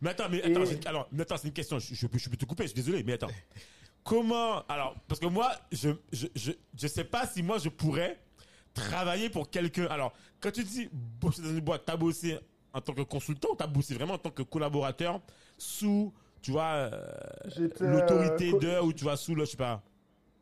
Mais 0.02 0.10
attends, 0.10 0.28
mais 0.30 0.42
attends, 0.42 0.88
alors, 0.88 1.08
mais 1.12 1.22
attends, 1.22 1.36
c'est 1.36 1.48
une 1.48 1.54
question. 1.54 1.78
Je, 1.78 1.94
je, 1.94 2.06
peux- 2.06 2.18
je 2.18 2.28
peux 2.28 2.36
te 2.36 2.44
couper, 2.44 2.64
je 2.64 2.68
suis 2.68 2.76
désolé, 2.76 3.02
mais 3.04 3.12
attends. 3.14 3.28
Comment, 4.04 4.60
alors, 4.68 4.96
parce 5.08 5.18
que 5.18 5.26
moi, 5.26 5.50
je, 5.72 5.90
je, 6.12 6.26
je, 6.34 6.52
je 6.78 6.86
sais 6.86 7.04
pas 7.04 7.26
si 7.26 7.42
moi 7.42 7.56
je 7.58 7.70
pourrais 7.70 8.18
travailler 8.74 9.30
pour 9.30 9.48
quelqu'un. 9.48 9.86
Alors, 9.86 10.12
quand 10.40 10.50
tu 10.50 10.62
dis 10.62 10.88
bosser 10.92 11.40
dans 11.40 11.48
une 11.48 11.60
boîte, 11.60 11.82
t'as 11.86 11.96
bossé 11.96 12.38
en 12.74 12.80
tant 12.80 12.92
que 12.92 13.02
consultant 13.02 13.48
ou 13.52 13.56
t'as 13.56 13.66
bossé 13.66 13.94
vraiment 13.94 14.14
en 14.14 14.18
tant 14.18 14.30
que 14.30 14.42
collaborateur 14.42 15.20
sous, 15.56 16.12
tu 16.42 16.50
vois, 16.50 16.90
euh, 16.90 16.90
l'autorité 17.80 18.52
euh, 18.52 18.58
de, 18.58 18.80
ou 18.80 18.92
tu 18.92 19.04
vois, 19.04 19.16
sous 19.16 19.34
le, 19.34 19.44
je 19.46 19.52
sais 19.52 19.56
pas. 19.56 19.82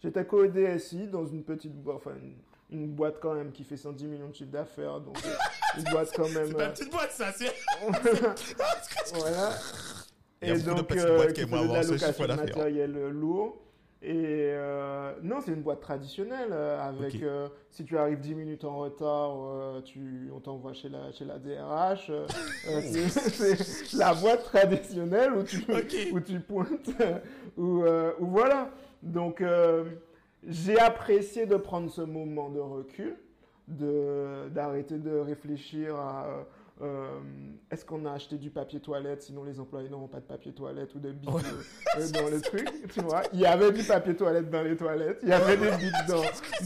J'étais 0.02 0.26
co-DSI 0.26 1.06
dans 1.06 1.26
une 1.26 1.44
petite 1.44 1.74
boîte, 1.74 1.98
enfin 1.98 2.16
une, 2.20 2.34
une 2.80 2.88
boîte 2.88 3.20
quand 3.20 3.34
même 3.34 3.52
qui 3.52 3.62
fait 3.62 3.76
110 3.76 4.06
millions 4.06 4.28
de 4.30 4.34
chiffre 4.34 4.50
d'affaires, 4.50 5.00
donc 5.00 5.16
euh, 5.24 5.78
une 5.78 5.84
boîte 5.84 6.10
quand 6.16 6.28
même. 6.34 6.48
C'est 6.48 6.54
pas 6.56 6.62
euh, 6.62 6.66
une 6.66 6.72
petite 6.72 6.90
boîte, 6.90 7.12
ça, 7.12 7.32
c'est. 7.32 7.54
voilà. 9.14 9.52
Il 10.42 10.48
y 10.48 10.50
a 10.50 10.54
Et 10.54 10.58
beaucoup 10.58 10.70
de 10.70 10.76
donc, 10.76 10.86
petites 10.88 11.04
euh, 11.04 11.16
boîtes 11.16 11.32
qui 11.34 11.40
aiment 11.42 11.54
avoir 11.54 11.84
ce 11.84 11.92
chiffre 11.96 12.26
d'affaires. 12.26 12.36
matériel 12.36 12.96
euh, 12.96 13.10
lourd. 13.10 13.58
Et 14.04 14.14
euh, 14.16 15.12
non, 15.22 15.36
c'est 15.40 15.52
une 15.52 15.62
boîte 15.62 15.78
traditionnelle 15.80 16.52
avec 16.52 17.22
euh, 17.22 17.46
si 17.70 17.84
tu 17.84 17.96
arrives 17.96 18.18
10 18.18 18.34
minutes 18.34 18.64
en 18.64 18.78
retard, 18.78 19.30
euh, 19.36 19.80
tu, 19.82 20.28
on 20.34 20.40
t'envoie 20.40 20.72
chez 20.72 20.88
la, 20.88 21.12
chez 21.12 21.24
la 21.24 21.38
DRH. 21.38 22.10
c'est 22.66 23.92
la 23.96 24.12
boîte 24.14 24.42
traditionnelle 24.42 25.32
où 25.34 25.42
tu, 25.44 25.64
où 26.12 26.18
tu 26.20 26.40
pointes. 26.40 26.90
où, 27.56 27.84
où 27.84 28.26
voilà. 28.26 28.70
Donc, 29.04 29.40
j'ai 30.48 30.78
apprécié 30.80 31.46
de 31.46 31.54
prendre 31.56 31.88
ce 31.88 32.00
moment 32.02 32.50
de 32.50 32.58
recul, 32.58 33.14
de- 33.68 34.48
d'arrêter 34.48 34.98
de 34.98 35.16
réfléchir 35.16 35.94
à 35.94 36.44
euh, 36.82 37.18
est-ce 37.70 37.84
qu'on 37.84 38.04
a 38.06 38.12
acheté 38.12 38.36
du 38.36 38.50
papier 38.50 38.80
toilette, 38.80 39.22
sinon 39.22 39.44
les 39.44 39.60
employés 39.60 39.88
n'auront 39.88 40.08
pas 40.08 40.20
de 40.20 40.24
papier 40.26 40.52
toilette 40.52 40.94
ou 40.94 40.98
de 40.98 41.08
Ouais. 41.10 41.40
euh, 41.96 42.00
euh, 42.00 42.08
dans 42.10 42.28
le 42.28 42.40
truc, 42.42 42.68
tu 42.92 43.00
vois? 43.00 43.22
Il 43.32 43.40
y 43.40 43.46
avait 43.46 43.70
du 43.72 43.84
papier 43.84 44.16
toilette 44.16 44.50
dans 44.50 44.62
les 44.62 44.76
toilettes, 44.76 45.18
il 45.22 45.28
y 45.28 45.32
avait 45.32 45.56
des 45.56 45.70
bics 45.76 46.06
dans, 46.08 46.22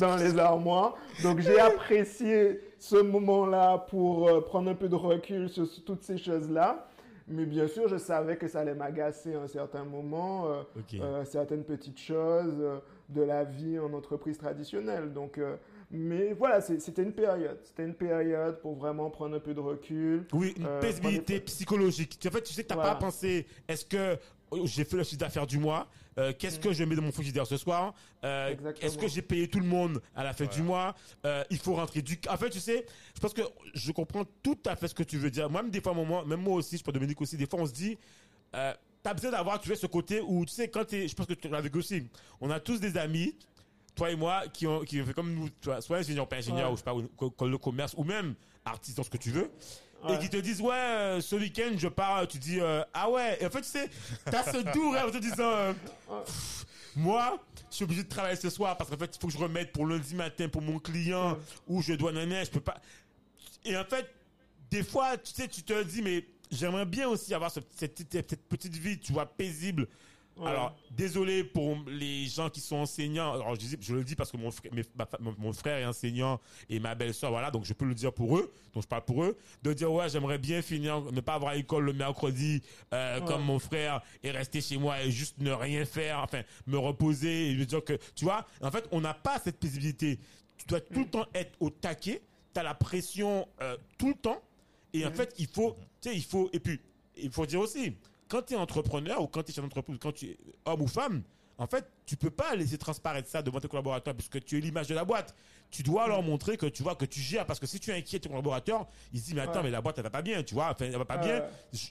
dans 0.06 0.16
les 0.16 0.38
armoires. 0.38 0.96
Donc 1.22 1.40
j'ai 1.40 1.60
apprécié 1.60 2.60
ce 2.78 2.96
moment-là 2.96 3.78
pour 3.90 4.28
euh, 4.28 4.40
prendre 4.40 4.70
un 4.70 4.74
peu 4.74 4.88
de 4.88 4.94
recul 4.94 5.48
sur, 5.48 5.66
sur 5.66 5.84
toutes 5.84 6.02
ces 6.02 6.18
choses-là. 6.18 6.88
Mais 7.28 7.44
bien 7.44 7.66
sûr, 7.66 7.88
je 7.88 7.96
savais 7.96 8.36
que 8.36 8.46
ça 8.46 8.60
allait 8.60 8.74
m'agacer 8.74 9.34
à 9.34 9.40
un 9.40 9.48
certain 9.48 9.82
moment, 9.84 10.46
euh, 10.46 10.62
euh, 11.00 11.24
certaines 11.24 11.64
petites 11.64 11.98
choses 11.98 12.54
euh, 12.60 12.78
de 13.08 13.22
la 13.22 13.42
vie 13.42 13.80
en 13.80 13.92
entreprise 13.94 14.38
traditionnelle. 14.38 15.12
Donc, 15.12 15.40
mais 15.91 16.32
voilà, 16.32 16.61
c'était 16.61 17.03
une 17.03 17.12
période. 17.12 17.59
C'était 17.64 17.84
une 17.84 17.95
période 17.95 18.61
pour 18.61 18.74
vraiment 18.76 19.09
prendre 19.11 19.37
un 19.37 19.41
peu 19.41 19.55
de 19.55 19.61
recul. 19.61 20.26
Oui, 20.32 20.55
une 20.57 20.66
Euh, 20.66 20.80
paisibilité 20.80 21.41
psychologique. 21.41 22.18
En 22.26 22.30
fait, 22.30 22.43
tu 22.43 22.53
sais 22.53 22.62
que 22.64 22.68
t'as 22.68 22.74
Voilà. 22.74 22.95
pas 22.95 23.01
pensé, 23.01 23.47
est-ce 23.68 23.84
que 23.84 24.18
oh, 24.51 24.66
j'ai 24.66 24.84
fait 24.84 24.97
le 24.97 25.05
chiffre 25.05 25.20
d'affaires 25.20 25.47
du 25.47 25.59
mois 25.59 25.89
Euh, 26.18 26.32
Qu'est-ce 26.39 26.59
que 26.59 26.72
je 26.72 26.82
mets 26.82 26.97
dans 26.97 27.03
mon 27.03 27.12
frigidaire 27.12 27.47
ce 27.47 27.57
soir 27.59 27.93
Euh, 28.24 28.55
Mm. 28.57 28.72
Est-ce 28.80 28.97
que 28.97 29.07
j'ai 29.07 29.20
payé 29.22 29.49
tout 29.49 29.61
le 29.61 29.66
monde 29.66 30.01
à 30.14 30.24
la 30.24 30.32
fin 30.32 30.45
Voilà. 30.45 30.57
du 30.57 30.62
mois 30.62 30.95
Euh, 31.26 31.45
Il 31.51 31.59
faut 31.59 31.74
rentrer 31.74 32.01
du... 32.03 32.18
En 32.30 32.37
fait, 32.39 32.49
tu 32.51 32.59
sais, 32.59 32.87
je 33.14 33.20
pense 33.20 33.34
que 33.34 33.43
je 33.74 33.93
comprends 33.93 34.24
tout 34.43 34.59
à 34.64 34.76
fait 34.76 34.89
ce 34.89 34.95
que 34.95 35.03
tu 35.03 35.18
veux 35.18 35.30
dire. 35.30 35.51
Moi, 35.51 35.62
même 35.62 35.70
des 35.70 35.80
fois, 35.82 35.93
moi, 35.93 36.24
même 36.24 36.41
moi 36.41 36.55
aussi, 36.55 36.78
je 36.78 36.82
pense 36.82 36.95
Dominique 36.95 37.20
aussi, 37.20 37.37
des 37.37 37.47
fois, 37.47 37.61
on 37.61 37.66
se 37.66 37.72
dit... 37.72 37.99
Euh, 38.55 38.72
T'as 39.03 39.14
besoin 39.14 39.30
d'avoir, 39.30 39.61
tu 39.61 39.68
sais, 39.68 39.76
ce 39.76 39.87
côté 39.87 40.20
où, 40.20 40.45
tu 40.47 40.53
sais, 40.53 40.66
quand 40.68 40.84
t'es, 40.84 41.07
je 41.07 41.14
pense 41.14 41.26
que 41.26 41.34
tu 41.34 41.49
l'as 41.49 41.61
vécu 41.61 41.78
aussi, 41.78 42.09
on 42.41 42.51
a 42.51 42.59
tous 42.59 42.80
des 42.80 42.97
amis, 42.97 43.37
toi 43.97 44.11
et 44.11 44.16
moi, 44.16 44.44
qui 44.53 44.66
ont, 44.66 44.80
qui 44.84 45.01
ont 45.01 45.05
fait 45.07 45.14
comme 45.14 45.34
nous, 45.34 45.49
tu 45.49 45.64
vois, 45.64 45.80
soit 45.80 45.97
ingénieur, 45.99 46.28
pas 46.28 46.36
ingénieur, 46.36 46.66
Ouais. 46.68 46.72
ou 46.72 46.76
je 46.76 46.80
sais 46.80 46.84
pas, 46.84 46.94
ou, 46.94 47.47
le 47.49 47.59
commerce, 47.59 47.94
ou 47.97 48.05
même 48.05 48.34
artiste 48.64 48.97
dans 48.99 49.03
ce 49.03 49.11
que 49.11 49.16
tu 49.16 49.30
veux, 49.30 49.51
et 50.09 50.18
qui 50.20 50.28
te 50.28 50.36
disent, 50.36 50.61
ouais, 50.61 50.74
euh, 50.74 51.20
ce 51.20 51.34
week-end, 51.34 51.72
je 51.76 51.88
pars, 51.88 52.28
tu 52.28 52.38
dis, 52.38 52.61
euh, 52.61 52.84
ah 52.94 53.11
ouais, 53.11 53.38
et 53.40 53.47
en 53.47 53.51
fait, 53.51 53.62
tu 53.62 53.68
sais, 53.68 53.90
t'as 54.26 54.44
ce 54.53 54.59
doux 54.72 54.90
rêve 54.90 55.07
en 55.07 55.11
te 55.11 55.18
disant, 55.18 55.51
euh, 55.51 55.72
pff, 56.24 56.66
moi, 56.94 57.42
je 57.70 57.76
suis 57.76 57.84
obligé 57.84 58.05
de 58.05 58.09
travailler 58.09 58.36
ce 58.36 58.51
soir 58.51 58.76
parce 58.76 58.88
qu'en 58.90 58.97
fait, 58.99 59.16
il 59.16 59.18
faut 59.20 59.26
que 59.26 59.32
je 59.32 59.38
remette 59.38 59.72
pour 59.72 59.86
lundi 59.86 60.14
matin 60.14 60.49
pour 60.49 60.62
mon 60.62 60.78
client, 60.78 61.32
Ouais. 61.32 61.38
ou 61.68 61.82
je 61.82 61.94
dois 61.94 62.12
naner, 62.12 62.44
je 62.44 62.51
peux 62.51 62.61
pas. 62.61 62.76
Et 63.64 63.76
en 63.76 63.84
fait, 63.84 64.09
des 64.70 64.84
fois, 64.84 65.16
tu 65.16 65.32
sais, 65.32 65.49
tu 65.49 65.62
te 65.62 65.82
dis, 65.82 66.03
mais 66.03 66.24
j'aimerais 66.51 66.86
bien 66.86 67.09
aussi 67.09 67.34
avoir 67.34 67.51
ce- 67.51 67.61
cette, 67.74 67.99
cette- 67.99 68.30
cette 68.30 68.49
petite 68.49 68.76
vie, 68.76 68.99
tu 69.01 69.12
vois, 69.12 69.26
paisible. 69.26 69.88
Ouais. 70.37 70.49
Alors, 70.49 70.76
désolé 70.91 71.45
pour 71.45 71.78
les 71.87 72.26
gens 72.26 72.51
qui 72.51 72.61
sont 72.61 72.76
enseignants. 72.76 73.32
Alors, 73.32 73.55
je, 73.55 73.61
dis- 73.61 73.76
je 73.80 73.95
le 73.95 74.05
dis 74.05 74.14
parce 74.14 74.30
que 74.30 74.37
mon 74.37 74.51
frère, 74.51 74.70
mes- 74.74 74.84
ma 74.95 75.07
fa- 75.07 75.16
mon- 75.18 75.34
mon 75.39 75.53
frère 75.55 75.78
est 75.78 75.87
enseignant 75.87 76.41
et 76.68 76.78
ma 76.78 76.95
belle-sœur, 76.95 77.30
voilà, 77.30 77.51
donc 77.51 77.64
je 77.64 77.72
peux 77.72 77.87
le 77.87 77.95
dire 77.95 78.12
pour 78.12 78.37
eux, 78.37 78.53
donc 78.74 78.82
je 78.82 78.87
parle 78.89 79.05
pour 79.07 79.24
eux, 79.24 79.37
de 79.62 79.72
dire, 79.72 79.91
ouais, 79.91 80.11
j'aimerais 80.11 80.37
bien 80.37 80.61
finir, 80.61 81.01
ne 81.11 81.20
pas 81.22 81.34
avoir 81.34 81.55
école 81.55 81.84
le 81.87 81.95
mercredi, 81.95 82.62
euh, 82.93 83.18
Ouais. 83.20 83.26
comme 83.26 83.45
mon 83.45 83.59
frère, 83.59 84.03
et 84.22 84.30
rester 84.30 84.61
chez 84.61 84.76
moi 84.76 85.03
et 85.03 85.11
juste 85.11 85.39
ne 85.39 85.53
rien 85.53 85.87
faire, 85.87 86.18
enfin, 86.18 86.43
me 86.66 86.76
reposer 86.76 87.49
et 87.49 87.53
lui 87.55 87.64
dire 87.66 87.82
que, 87.82 87.99
tu 88.14 88.26
vois, 88.26 88.47
en 88.61 88.70
fait, 88.70 88.87
on 88.93 89.01
n'a 89.01 89.14
pas 89.14 89.39
cette 89.43 89.59
paisibilité. 89.59 90.18
Tu 90.59 90.66
dois 90.66 90.80
tout 90.80 91.01
le 91.01 91.09
temps 91.09 91.24
être 91.34 91.53
au 91.61 91.70
taquet, 91.70 92.20
tu 92.53 92.61
as 92.61 92.62
la 92.62 92.74
pression 92.74 93.49
euh, 93.62 93.76
tout 93.97 94.09
le 94.09 94.14
temps, 94.14 94.43
et 94.93 95.07
en 95.07 95.09
Mhm. 95.09 95.14
fait, 95.16 95.34
il 95.39 95.47
faut, 95.47 95.76
tu 96.03 96.11
sais, 96.11 96.14
il 96.16 96.24
faut, 96.24 96.51
et 96.53 96.61
puis, 96.61 96.78
il 97.16 97.30
faut 97.30 97.47
dire 97.47 97.61
aussi, 97.61 97.95
quand 98.28 98.42
tu 98.42 98.54
es 98.54 98.56
entrepreneur 98.56 99.22
ou 99.22 99.26
quand 99.28 99.42
tu 99.42 99.50
es 99.50 99.54
chef 99.54 99.64
d'entreprise, 99.64 99.98
quand 100.00 100.12
tu 100.12 100.26
es 100.26 100.38
homme 100.64 100.82
ou 100.82 100.86
femme, 100.88 101.22
en 101.58 101.66
fait, 101.66 101.90
tu 102.04 102.16
peux 102.18 102.30
pas 102.30 102.54
laisser 102.54 102.76
transparaître 102.76 103.28
ça 103.30 103.40
devant 103.40 103.60
tes 103.60 103.68
collaborateurs 103.68 104.14
puisque 104.14 104.44
tu 104.44 104.58
es 104.58 104.60
l'image 104.60 104.88
de 104.88 104.94
la 104.94 105.04
boîte. 105.06 105.34
Tu 105.70 105.82
dois 105.82 106.06
leur 106.06 106.22
montrer 106.22 106.58
que 106.58 106.66
tu 106.66 106.82
vois 106.82 106.94
que 106.96 107.06
tu 107.06 107.18
gères 107.20 107.46
parce 107.46 107.58
que 107.58 107.66
si 107.66 107.80
tu 107.80 107.90
inquiètes 107.92 108.22
tes 108.24 108.28
collaborateurs, 108.28 108.86
ils 109.12 109.20
se 109.20 109.24
disent 109.26 109.34
mais 109.34 109.40
attends 109.40 109.54
Ouais. 109.60 109.62
mais 109.64 109.70
la 109.70 109.80
boîte 109.80 109.96
elle 109.96 110.04
va 110.04 110.10
pas 110.10 110.20
bien, 110.22 110.42
tu 110.42 110.52
vois, 110.54 110.70
enfin 110.70 110.84
elle 110.84 110.96
va 110.96 111.04
pas 111.06 111.16
bien. 111.16 111.42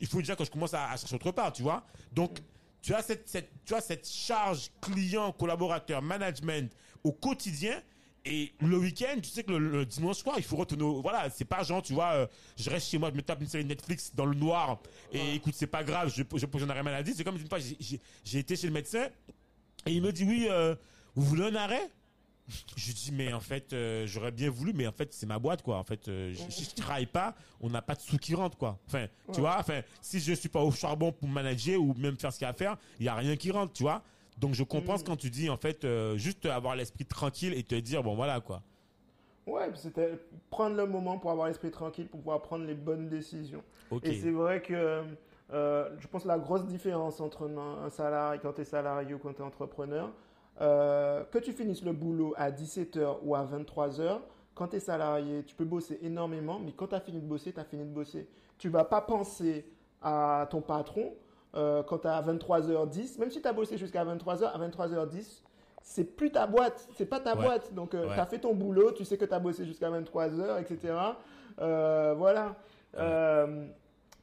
Il 0.01 0.07
faut 0.07 0.19
déjà 0.19 0.35
que 0.35 0.45
je 0.45 0.51
commence 0.51 0.73
à, 0.75 0.91
à 0.91 0.97
chercher 0.97 1.15
autre 1.15 1.31
part, 1.31 1.51
tu 1.51 1.63
vois. 1.63 1.83
Donc 2.11 2.39
tu 2.81 2.93
as 2.93 3.01
cette, 3.01 3.27
cette 3.27 3.49
tu 3.65 3.73
as 3.73 3.81
cette 3.81 4.07
charge 4.07 4.69
client 4.81 5.31
collaborateur 5.31 6.01
management 6.03 6.71
au 7.03 7.11
quotidien 7.11 7.81
et 8.25 8.53
le 8.59 8.77
week-end, 8.77 9.15
tu 9.21 9.29
sais 9.29 9.43
que 9.43 9.51
le, 9.51 9.59
le 9.59 9.85
dimanche 9.85 10.17
soir, 10.17 10.35
il 10.37 10.43
faut 10.43 10.55
retourner. 10.55 10.83
au- 10.83 11.01
Voilà, 11.01 11.29
c'est 11.29 11.45
pas 11.45 11.61
genre, 11.63 11.81
tu 11.81 11.93
vois, 11.93 12.11
euh, 12.13 12.27
je 12.57 12.69
reste 12.69 12.89
chez 12.89 12.97
moi, 12.97 13.09
je 13.11 13.15
me 13.15 13.21
tape 13.21 13.41
une 13.41 13.47
série 13.47 13.65
Netflix 13.65 14.11
dans 14.15 14.25
le 14.25 14.35
noir 14.35 14.79
et 15.13 15.35
écoute, 15.35 15.53
c'est 15.55 15.67
pas 15.67 15.83
grave, 15.83 16.11
je, 16.15 16.23
je 16.37 16.45
pose 16.45 16.63
un 16.63 16.69
arrêt 16.69 16.83
maladie. 16.83 17.13
C'est 17.15 17.23
comme 17.23 17.37
une 17.37 17.47
fois, 17.47 17.59
j'ai- 17.59 18.39
été 18.39 18.55
chez 18.55 18.67
le 18.67 18.73
médecin 18.73 19.07
et 19.85 19.91
il 19.93 20.01
me 20.01 20.11
dit 20.11 20.23
oui, 20.23 20.47
euh, 20.49 20.75
vous 21.15 21.23
voulez 21.23 21.43
un 21.45 21.55
arrêt? 21.55 21.89
Je 22.75 22.91
dis 22.91 23.11
mais 23.11 23.33
en 23.33 23.39
fait, 23.39 23.73
euh, 23.73 24.05
j'aurais 24.05 24.31
bien 24.31 24.51
voulu, 24.51 24.71
mais 24.73 24.85
en 24.85 24.91
fait 24.91 25.11
c'est 25.13 25.25
ma 25.25 25.39
boîte 25.39 25.63
quoi. 25.63 25.77
En 25.79 25.83
fait, 25.83 26.07
euh, 26.07 26.31
je- 26.31 26.63
je 26.63 26.69
travaille 26.75 27.07
pas, 27.07 27.33
on 27.59 27.71
n'a 27.71 27.81
pas 27.81 27.95
de 27.95 28.01
sous 28.01 28.17
qui 28.19 28.35
rentrent 28.35 28.57
quoi. 28.57 28.77
Enfin, 28.87 29.07
tu 29.33 29.39
vois, 29.39 29.57
enfin, 29.59 29.81
si 29.99 30.19
je 30.19 30.33
suis 30.33 30.49
pas 30.49 30.61
au 30.61 30.71
charbon 30.71 31.11
pour 31.11 31.27
manager 31.27 31.81
ou 31.81 31.95
même 31.95 32.17
faire 32.19 32.31
ce 32.31 32.37
qu'il 32.37 32.45
y 32.45 32.47
a 32.47 32.51
à 32.51 32.53
faire, 32.53 32.77
il 32.99 33.05
y 33.07 33.09
a 33.09 33.15
rien 33.15 33.35
qui 33.35 33.49
rentre, 33.51 33.73
tu 33.73 33.81
vois. 33.83 34.03
Donc 34.37 34.53
je 34.53 34.63
comprends 34.63 34.95
Mm. 34.97 35.03
quand 35.05 35.15
tu 35.15 35.29
dis 35.29 35.49
en 35.49 35.57
fait, 35.57 35.85
euh, 35.85 36.17
juste 36.17 36.45
avoir 36.45 36.75
l'esprit 36.75 37.05
tranquille 37.05 37.53
et 37.53 37.63
te 37.63 37.75
dire 37.75 38.03
bon 38.03 38.15
voilà 38.15 38.41
quoi. 38.41 38.61
Ouais, 39.47 39.69
c'était 39.75 40.17
prendre 40.49 40.75
le 40.75 40.87
moment 40.87 41.19
pour 41.19 41.29
avoir 41.31 41.47
l'esprit 41.47 41.69
tranquille, 41.71 42.07
pour 42.07 42.19
pouvoir 42.19 42.41
prendre 42.41 42.65
les 42.65 42.73
bonnes 42.73 43.07
décisions. 43.09 43.63
Ok. 43.91 44.05
Et 44.05 44.15
c'est 44.19 44.31
vrai 44.31 44.61
que 44.61 45.03
euh, 45.53 45.89
je 45.99 46.07
pense 46.07 46.23
que 46.23 46.27
la 46.27 46.39
grosse 46.39 46.65
différence 46.65 47.21
entre 47.21 47.47
un, 47.47 47.85
un 47.85 47.89
salarié, 47.89 48.39
quand 48.41 48.53
tu 48.53 48.61
es 48.61 48.65
salarié 48.65 49.13
ou 49.13 49.19
quand 49.19 49.33
tu 49.33 49.41
es 49.41 49.45
entrepreneur, 49.45 50.11
euh, 50.61 51.23
que 51.25 51.37
tu 51.37 51.51
finisses 51.53 51.83
le 51.83 51.93
boulot 51.93 52.33
à 52.37 52.49
17h 52.49 53.17
ou 53.23 53.35
à 53.35 53.43
23h, 53.45 54.19
quand 54.55 54.69
tu 54.69 54.77
es 54.77 54.79
salarié, 54.79 55.43
tu 55.43 55.53
peux 55.53 55.65
bosser 55.65 55.99
énormément, 56.01 56.59
mais 56.59 56.71
quand 56.71 56.87
tu 56.87 56.95
as 56.95 57.01
fini 57.01 57.19
de 57.21 57.27
bosser, 57.27 57.53
tu 57.53 57.59
as 57.59 57.65
fini 57.65 57.83
de 57.83 57.89
bosser. 57.93 58.27
Tu 58.57 58.69
vas 58.69 58.85
pas 58.85 59.01
penser 59.01 59.65
à 60.01 60.47
ton 60.49 60.61
patron 60.61 61.13
euh, 61.55 61.83
quand 61.83 61.99
tu 61.99 62.07
as 62.07 62.21
23h10, 62.21 63.19
même 63.19 63.31
si 63.31 63.41
tu 63.41 63.47
as 63.47 63.53
bossé 63.53 63.77
jusqu'à 63.77 64.03
23h, 64.03 64.45
à 64.53 64.57
23h10, 64.57 65.41
c'est 65.81 66.03
plus 66.03 66.31
ta 66.31 66.47
boîte, 66.47 66.87
c'est 66.95 67.05
pas 67.05 67.19
ta 67.19 67.35
Ouais. 67.35 67.43
boîte. 67.43 67.73
Donc, 67.73 67.93
euh, 67.93 68.07
Ouais. 68.07 68.13
tu 68.15 68.19
as 68.19 68.25
fait 68.25 68.39
ton 68.39 68.53
boulot, 68.53 68.91
tu 68.91 69.05
sais 69.05 69.17
que 69.17 69.25
tu 69.25 69.33
as 69.33 69.39
bossé 69.39 69.65
jusqu'à 69.65 69.89
23h, 69.89 70.59
etc. 70.59 70.93
Euh, 71.61 72.13
voilà. 72.17 72.55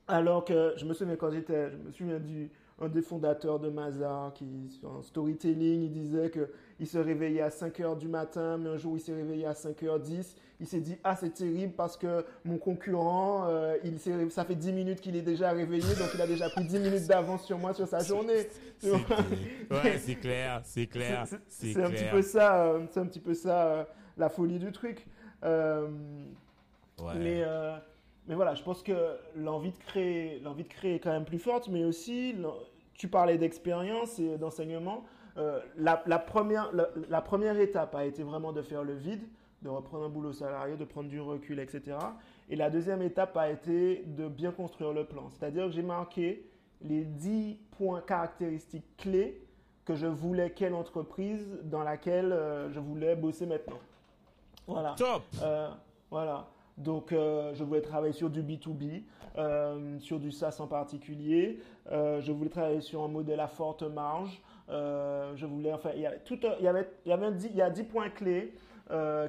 Alors 0.08 0.44
que 0.44 0.74
je 0.76 0.84
me 0.84 0.92
souviens 0.94 1.16
quand 1.16 1.30
j'étais, 1.30 1.70
je 1.70 1.76
me 1.76 1.92
souviens 1.92 2.18
du 2.18 2.50
un 2.80 2.88
des 2.88 3.02
fondateurs 3.02 3.58
de 3.60 3.68
Mazar 3.68 4.32
qui 4.34 4.46
en 4.84 5.02
storytelling, 5.02 5.82
il 5.82 5.92
disait 5.92 6.30
que 6.30 6.50
il 6.80 6.86
se 6.88 6.98
réveillait 6.98 7.42
à 7.42 7.50
5 7.50 7.78
heures 7.80 7.96
du 7.96 8.08
matin, 8.08 8.58
mais 8.58 8.68
un 8.70 8.76
jour 8.76 8.96
il 8.96 9.00
s'est 9.00 9.14
réveillé 9.14 9.46
à 9.46 9.52
5h10, 9.52 10.34
il 10.58 10.66
s'est 10.66 10.80
dit 10.80 10.96
ah 11.04 11.14
c'est 11.14 11.30
terrible 11.34 11.74
parce 11.76 11.96
que 11.96 12.24
mon 12.44 12.58
concurrent, 12.58 13.46
euh, 13.48 13.76
il 13.84 13.98
s'est- 14.00 14.28
ça 14.30 14.44
fait 14.44 14.56
10 14.56 14.72
minutes 14.72 15.00
qu'il 15.00 15.14
est 15.14 15.22
déjà 15.22 15.52
réveillé, 15.52 15.94
donc 15.94 16.08
il 16.14 16.20
a 16.20 16.26
déjà 16.26 16.48
pris 16.50 16.64
10 16.64 16.78
minutes 16.80 17.06
d'avance 17.06 17.44
sur 17.44 17.58
moi 17.58 17.72
sur 17.74 17.86
sa 17.86 18.00
journée. 18.00 18.48
C'est- 18.78 18.90
ouais, 18.90 19.98
c'est 19.98 20.16
clair, 20.16 20.60
c'est 20.64 20.86
clair, 20.86 21.24
c'est- 21.48 21.72
c'est 21.74 21.82
un 21.82 21.90
petit 21.90 22.04
peu 22.10 22.22
ça, 22.22 22.64
euh, 22.64 22.80
c'est 22.90 23.00
un 23.00 23.06
petit 23.06 23.20
peu 23.20 23.34
ça 23.34 23.66
euh, 23.66 23.84
la 24.16 24.28
folie 24.28 24.58
du 24.58 24.72
truc. 24.72 25.06
Euh, 25.44 25.88
Ouais. 27.00 27.14
mais, 27.16 27.42
euh, 27.44 27.76
mais 28.26 28.34
voilà, 28.34 28.54
je 28.54 28.62
pense 28.62 28.82
que 28.82 29.16
l'envie 29.36 29.72
de 29.72 29.78
créer, 29.78 30.38
l'envie 30.40 30.62
de 30.62 30.68
créer 30.68 30.96
est 30.96 31.00
quand 31.00 31.10
même 31.10 31.24
plus 31.24 31.38
forte, 31.38 31.68
mais 31.68 31.84
aussi, 31.84 32.36
tu 32.94 33.08
parlais 33.08 33.38
d'expérience 33.38 34.18
et 34.18 34.38
d'enseignement. 34.38 35.04
Euh, 35.38 35.60
la, 35.76 36.02
la 36.06 36.18
première, 36.18 36.72
la, 36.72 36.88
la 37.08 37.20
première 37.20 37.58
étape 37.58 37.94
a 37.94 38.04
été 38.04 38.22
vraiment 38.22 38.52
de 38.52 38.62
faire 38.62 38.84
le 38.84 38.94
vide, 38.94 39.22
de 39.62 39.68
reprendre 39.68 40.04
un 40.04 40.08
boulot 40.08 40.32
salarié, 40.32 40.76
de 40.76 40.84
prendre 40.84 41.08
du 41.08 41.20
recul, 41.20 41.58
etc. 41.58 41.96
Et 42.48 42.56
la 42.56 42.70
deuxième 42.70 43.02
étape 43.02 43.36
a 43.36 43.50
été 43.50 44.04
de 44.06 44.28
bien 44.28 44.52
construire 44.52 44.92
le 44.92 45.04
plan. 45.04 45.30
C'est-à-dire 45.30 45.66
que 45.66 45.70
j'ai 45.72 45.82
marqué 45.82 46.44
les 46.82 47.04
10 47.04 47.58
points 47.78 48.00
caractéristiques 48.02 48.96
clés 48.98 49.40
que 49.84 49.94
je 49.94 50.06
voulais 50.06 50.50
quelle 50.50 50.74
entreprise 50.74 51.58
dans 51.64 51.82
laquelle 51.82 52.32
euh, 52.32 52.70
je 52.70 52.78
voulais 52.78 53.16
bosser 53.16 53.46
maintenant. 53.46 53.78
Voilà. 54.66 54.94
Top. 54.96 55.22
Euh, 55.42 55.70
voilà. 56.10 56.46
Donc, 56.78 57.12
euh, 57.12 57.54
je 57.54 57.64
voulais 57.64 57.82
travailler 57.82 58.12
sur 58.12 58.30
du 58.30 58.42
B2B, 58.42 59.02
euh, 59.38 59.98
sur 60.00 60.18
du 60.18 60.30
SaaS 60.30 60.56
en 60.60 60.66
particulier. 60.66 61.58
Euh, 61.90 62.20
je 62.20 62.32
voulais 62.32 62.50
travailler 62.50 62.80
sur 62.80 63.02
un 63.02 63.08
modèle 63.08 63.40
à 63.40 63.48
forte 63.48 63.82
marge. 63.82 64.40
Je 64.68 65.44
voulais, 65.44 65.72
enfin, 65.72 65.90
il 65.94 66.00
y 66.02 66.06
avait 66.06 66.20
tout, 66.20 66.38
il 66.58 66.64
y 66.64 66.68
avait, 66.68 66.88
il 67.04 67.10
y 67.10 67.12
avait 67.12 67.26
un 67.26 67.36
il 67.38 67.56
y 67.56 67.62
a 67.62 67.68
10 67.70 67.84
points 67.84 68.08
clés 68.08 68.54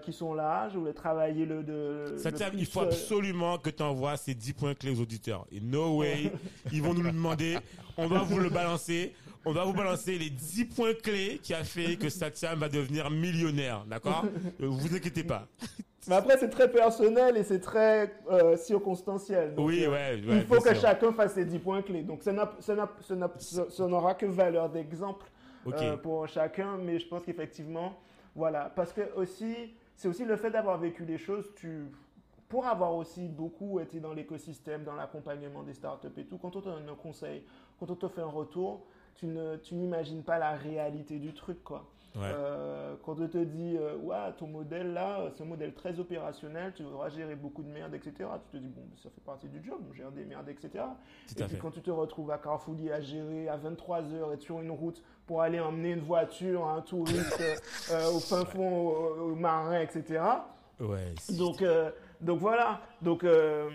qui 0.04 0.14
sont 0.14 0.34
là. 0.34 0.70
Je 0.70 0.78
voulais 0.78 0.94
travailler 0.94 1.46
le. 1.46 1.64
De, 1.64 2.16
Ça 2.18 2.32
le 2.32 2.38
tient- 2.38 2.50
plus, 2.50 2.60
il 2.60 2.66
faut 2.66 2.80
absolument 2.82 3.58
que 3.58 3.70
tu 3.70 3.84
envoies 3.84 4.16
ces 4.16 4.36
10 4.36 4.54
points 4.54 4.74
clés 4.74 4.92
aux 4.92 5.02
auditeurs. 5.02 5.46
Et 5.52 5.60
no 5.60 5.98
way, 5.98 6.32
ils 6.72 6.82
vont 6.82 6.94
nous 6.94 7.02
le 7.04 7.12
demander. 7.12 7.58
On 7.98 8.08
doit 8.08 8.20
vous 8.20 8.40
le 8.40 8.50
balancer. 8.50 9.14
on 9.46 9.52
va 9.52 9.66
vous 9.66 9.74
balancer 9.74 10.18
les 10.18 10.30
10 10.30 10.66
points 10.66 10.94
clés 10.94 11.40
qui 11.44 11.54
a 11.54 11.66
fait 11.66 11.98
que 11.98 12.08
Satya 12.08 12.56
va 12.56 12.70
devenir 12.70 13.10
millionnaire, 13.10 13.84
d'accord? 13.86 14.26
Vous 14.60 14.96
inquiétez 14.96 15.24
pas. 15.26 15.46
Mais 16.08 16.16
après, 16.16 16.38
c'est 16.38 16.50
très 16.50 16.70
personnel 16.70 17.38
et 17.38 17.44
c'est 17.44 17.60
très 17.60 18.14
euh, 18.30 18.58
circonstanciel. 18.58 19.56
Donc, 19.56 19.68
Oui, 19.68 19.86
euh, 19.86 19.92
ouais, 19.92 20.18
il 20.20 20.42
faut 20.44 20.56
que 20.62 20.74
sûr. 20.74 20.82
chacun 20.82 21.14
fasse 21.14 21.34
ses 21.34 21.46
10 21.46 21.60
points 21.60 21.82
clés. 21.82 22.04
Donc, 22.04 22.24
ça 22.24 22.34
n'a- 22.34 22.52
ça 22.60 22.76
n'a- 22.76 22.92
ça 23.02 23.16
n'a- 23.16 23.32
ça- 23.38 23.70
ça 23.70 23.88
n'aura 23.88 24.14
que 24.16 24.26
valeur 24.26 24.70
d'exemple 24.70 25.26
euh, 25.68 25.98
pour 25.98 26.28
chacun, 26.28 26.78
mais 26.78 27.00
je 27.00 27.08
pense 27.08 27.24
qu'effectivement, 27.24 27.94
voilà. 28.36 28.72
Parce 28.76 28.92
que 28.92 29.02
aussi, 29.16 29.56
c'est 29.96 30.08
aussi 30.10 30.26
le 30.26 30.36
fait 30.36 30.52
d'avoir 30.52 30.78
vécu 30.78 31.06
les 31.06 31.18
choses, 31.18 31.46
tu. 31.56 31.86
Pour 32.50 32.68
avoir 32.68 32.94
aussi 32.94 33.28
beaucoup 33.30 33.80
été 33.80 34.00
dans 34.00 34.14
l'écosystème, 34.14 34.84
dans 34.84 34.94
l'accompagnement 34.96 35.64
des 35.64 35.74
startups 35.74 36.08
et 36.18 36.26
tout, 36.26 36.38
quand 36.38 36.56
on 36.56 36.62
te 36.62 36.66
donne 36.70 36.88
un 36.88 36.96
conseil, 36.96 37.44
quand 37.80 37.90
on 37.90 37.96
te 37.96 38.08
fait 38.08 38.22
un 38.22 38.26
retour, 38.28 38.86
tu 39.16 39.26
n'imagines 39.72 40.22
pas 40.22 40.38
la 40.38 40.52
réalité 40.52 41.18
du 41.18 41.34
truc, 41.34 41.64
quoi. 41.64 41.86
Ouais. 42.16 42.22
Euh, 42.26 42.94
quand 43.04 43.20
on 43.20 43.28
te 43.28 43.38
dit, 43.40 43.76
euh, 43.80 43.96
ouais, 43.98 44.32
ton 44.38 44.46
modèle 44.48 44.94
là, 44.94 45.30
c'est 45.34 45.42
un 45.44 45.48
modèle 45.48 45.74
très 45.74 46.00
opérationnel, 46.00 46.72
tu 46.76 46.84
devras 46.84 47.10
gérer 47.10 47.36
beaucoup 47.36 47.64
de 47.64 47.70
merde, 47.70 47.94
etc. 47.96 48.14
Tu 48.52 48.58
te 48.58 48.64
dis, 48.64 48.70
bon, 48.70 48.84
ça 49.02 49.10
fait 49.10 49.22
partie 49.26 49.48
du 49.48 49.64
job, 49.64 49.80
on 49.90 49.94
gère 49.94 50.12
des 50.12 50.24
merdes, 50.24 50.48
etc. 50.50 50.70
Tout 51.28 51.42
Et 51.42 51.44
puis 51.46 51.56
fait. 51.56 51.58
quand 51.58 51.72
tu 51.72 51.82
te 51.82 51.90
retrouves 51.90 52.30
à 52.30 52.38
Carrefourly 52.38 52.92
à 52.92 53.02
gérer 53.02 53.50
à 53.50 53.58
23 53.58 54.14
heures, 54.14 54.32
être 54.34 54.42
sur 54.44 54.62
une 54.62 54.70
route 54.72 55.02
pour 55.26 55.42
aller 55.42 55.60
emmener 55.60 55.92
une 55.92 56.02
voiture 56.02 56.68
à 56.68 56.74
un 56.76 56.82
touriste 56.82 57.42
euh, 57.92 58.12
au 58.12 58.20
fin 58.20 58.46
fond, 58.46 58.88
au, 58.90 59.32
au 59.32 59.36
marin, 59.36 59.80
etc. 59.80 60.22
Ouais. 60.80 61.14
Donc, 61.38 61.62
euh, 61.64 61.90
donc 62.22 62.40
voilà. 62.40 62.82
Donc, 63.02 63.24
euh, 63.24 63.70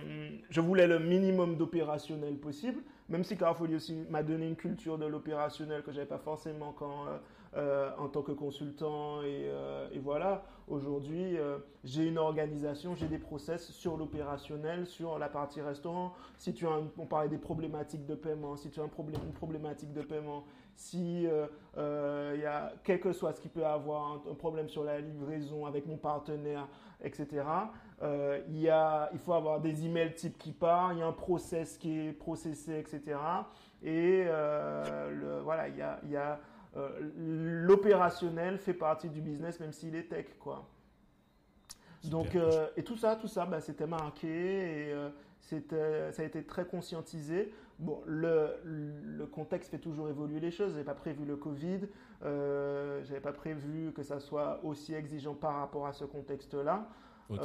je 0.50 0.60
voulais 0.60 0.86
le 0.86 1.00
minimum 1.00 1.56
d'opérationnel 1.56 2.36
possible, 2.36 2.82
même 3.08 3.24
si 3.24 3.36
Carrefour 3.36 3.68
aussi 3.74 3.94
m'a 4.10 4.22
donné 4.22 4.46
une 4.46 4.56
culture 4.56 4.96
de 4.98 5.06
l'opérationnel 5.06 5.82
que 5.82 5.90
j'avais 5.90 6.06
pas 6.06 6.18
forcément 6.18 6.72
quand, 6.78 7.06
euh, 7.08 7.16
euh, 7.56 7.90
en 7.98 8.08
tant 8.08 8.22
que 8.22 8.32
consultant. 8.32 9.22
Et, 9.22 9.48
euh, 9.48 9.88
voilà, 10.02 10.44
aujourd'hui, 10.68 11.38
euh, 11.38 11.58
j'ai 11.82 12.04
une 12.04 12.18
organisation, 12.18 12.94
j'ai 12.94 13.08
des 13.08 13.18
process 13.18 13.70
sur 13.70 13.96
l'opérationnel, 13.96 14.86
sur 14.86 15.18
la 15.18 15.30
partie 15.30 15.62
restaurant. 15.62 16.12
Si 16.36 16.52
tu 16.52 16.66
as, 16.66 16.70
un- 16.72 16.90
on 16.98 17.06
parlait 17.06 17.30
des 17.30 17.38
problématiques 17.38 18.04
de 18.04 18.14
paiement, 18.14 18.56
si 18.56 18.68
tu 18.68 18.80
as 18.80 18.82
un 18.82 18.88
problème, 18.88 19.20
une 19.24 19.32
problématique 19.32 19.94
de 19.94 20.02
paiement, 20.02 20.44
si 20.76 21.22
il 21.24 22.40
y 22.40 22.46
a 22.46 22.72
quel 22.84 23.00
que 23.00 23.12
soit 23.12 23.32
ce 23.32 23.40
qui 23.40 23.48
peut 23.48 23.66
avoir 23.66 24.20
un, 24.30 24.34
problème 24.34 24.68
sur 24.68 24.84
la 24.84 25.00
livraison 25.00 25.66
avec 25.66 25.86
mon 25.86 25.96
partenaire, 25.96 26.68
etc. 27.02 27.44
il, 28.48 28.60
y 28.60 28.68
a, 28.68 29.10
il 29.12 29.18
faut 29.18 29.32
avoir 29.32 29.60
des 29.60 29.86
emails 29.86 30.14
type 30.14 30.38
qui 30.38 30.52
part, 30.52 30.92
il 30.92 31.00
y 31.00 31.02
a 31.02 31.06
un 31.06 31.12
process 31.12 31.78
qui 31.78 31.98
est 31.98 32.12
processé, 32.12 32.78
etc. 32.78 33.18
Et 33.82 34.24
voilà, 35.42 35.68
il 35.68 35.76
y 35.76 36.16
a, 36.16 36.38
euh, 36.78 37.10
l'opérationnel 37.66 38.58
fait 38.58 38.74
partie 38.74 39.08
du 39.08 39.20
business 39.20 39.58
même 39.60 39.72
s'il 39.72 39.94
est 39.96 40.04
tech, 40.08 40.26
quoi. 40.38 40.66
Donc, 42.04 42.36
euh, 42.36 42.68
et 42.76 42.82
tout 42.84 42.96
ça, 42.96 43.16
tout 43.16 43.26
ça, 43.28 43.44
bah, 43.44 43.60
c'était 43.60 43.86
marqué 43.86 44.28
et 44.28 44.92
euh, 44.92 45.08
c'était, 45.40 46.12
ça 46.12 46.22
a 46.22 46.24
été 46.24 46.44
très 46.44 46.64
conscientisé. 46.64 47.52
Bon, 47.80 48.02
le, 48.06 48.50
le 48.64 49.26
contexte 49.26 49.70
fait 49.70 49.78
toujours 49.78 50.08
évoluer 50.08 50.40
les 50.40 50.50
choses. 50.50 50.72
J'avais 50.72 50.84
pas 50.84 50.94
prévu 50.94 51.24
le 51.24 51.36
Covid, 51.36 51.80
euh, 52.24 53.02
j'avais 53.04 53.20
pas 53.20 53.32
prévu 53.32 53.92
que 53.92 54.02
ça 54.02 54.20
soit 54.20 54.60
aussi 54.64 54.94
exigeant 54.94 55.34
par 55.34 55.54
rapport 55.56 55.86
à 55.86 55.92
ce 55.92 56.04
contexte-là. 56.04 56.88
Ok. 57.30 57.40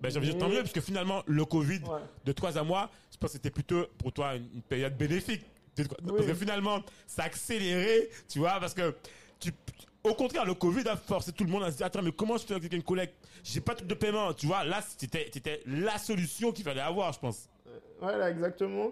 Ben, 0.00 0.10
j'ai 0.10 0.18
envie 0.18 0.34
de 0.34 0.38
tant 0.38 0.48
mieux, 0.48 0.58
parce 0.60 0.72
que 0.72 0.80
finalement, 0.80 1.22
le 1.26 1.44
Covid, 1.44 1.80
Ouais. 1.84 2.00
de 2.24 2.32
toi 2.32 2.56
à 2.56 2.62
moi, 2.62 2.90
je 3.12 3.18
pense 3.18 3.30
que 3.30 3.32
c'était 3.34 3.50
plutôt 3.50 3.84
pour 3.98 4.12
toi 4.12 4.36
une 4.36 4.46
une 4.54 4.62
période 4.62 4.96
bénéfique. 4.96 5.44
Parce 5.76 5.88
Oui. 6.20 6.26
que 6.26 6.34
finalement, 6.34 6.80
ça 7.06 7.24
accéléré, 7.24 8.08
tu 8.28 8.38
vois, 8.38 8.58
parce 8.60 8.74
que 8.74 8.94
tu, 9.40 9.50
au 10.04 10.14
contraire, 10.14 10.44
le 10.44 10.54
Covid 10.54 10.86
a 10.88 10.96
forcé 10.96 11.32
tout 11.32 11.44
le 11.44 11.50
monde 11.50 11.64
à 11.64 11.72
se 11.72 11.76
dire, 11.78 11.86
attends, 11.86 12.02
mais 12.02 12.12
comment 12.12 12.36
je 12.36 12.46
fais 12.46 12.54
avec 12.54 12.72
une 12.72 12.82
collecte? 12.82 13.14
J'ai 13.42 13.60
pas 13.60 13.72
de 13.72 13.78
truc 13.78 13.88
de 13.88 13.94
paiement, 13.94 14.32
tu 14.32 14.46
vois. 14.46 14.64
Là, 14.64 14.80
c'était, 14.96 15.28
c'était 15.32 15.60
la 15.66 15.98
solution 15.98 16.52
qu'il 16.52 16.64
fallait 16.64 16.80
avoir, 16.80 17.12
je 17.12 17.18
pense. 17.18 17.48
Voilà, 18.00 18.30
exactement. 18.30 18.88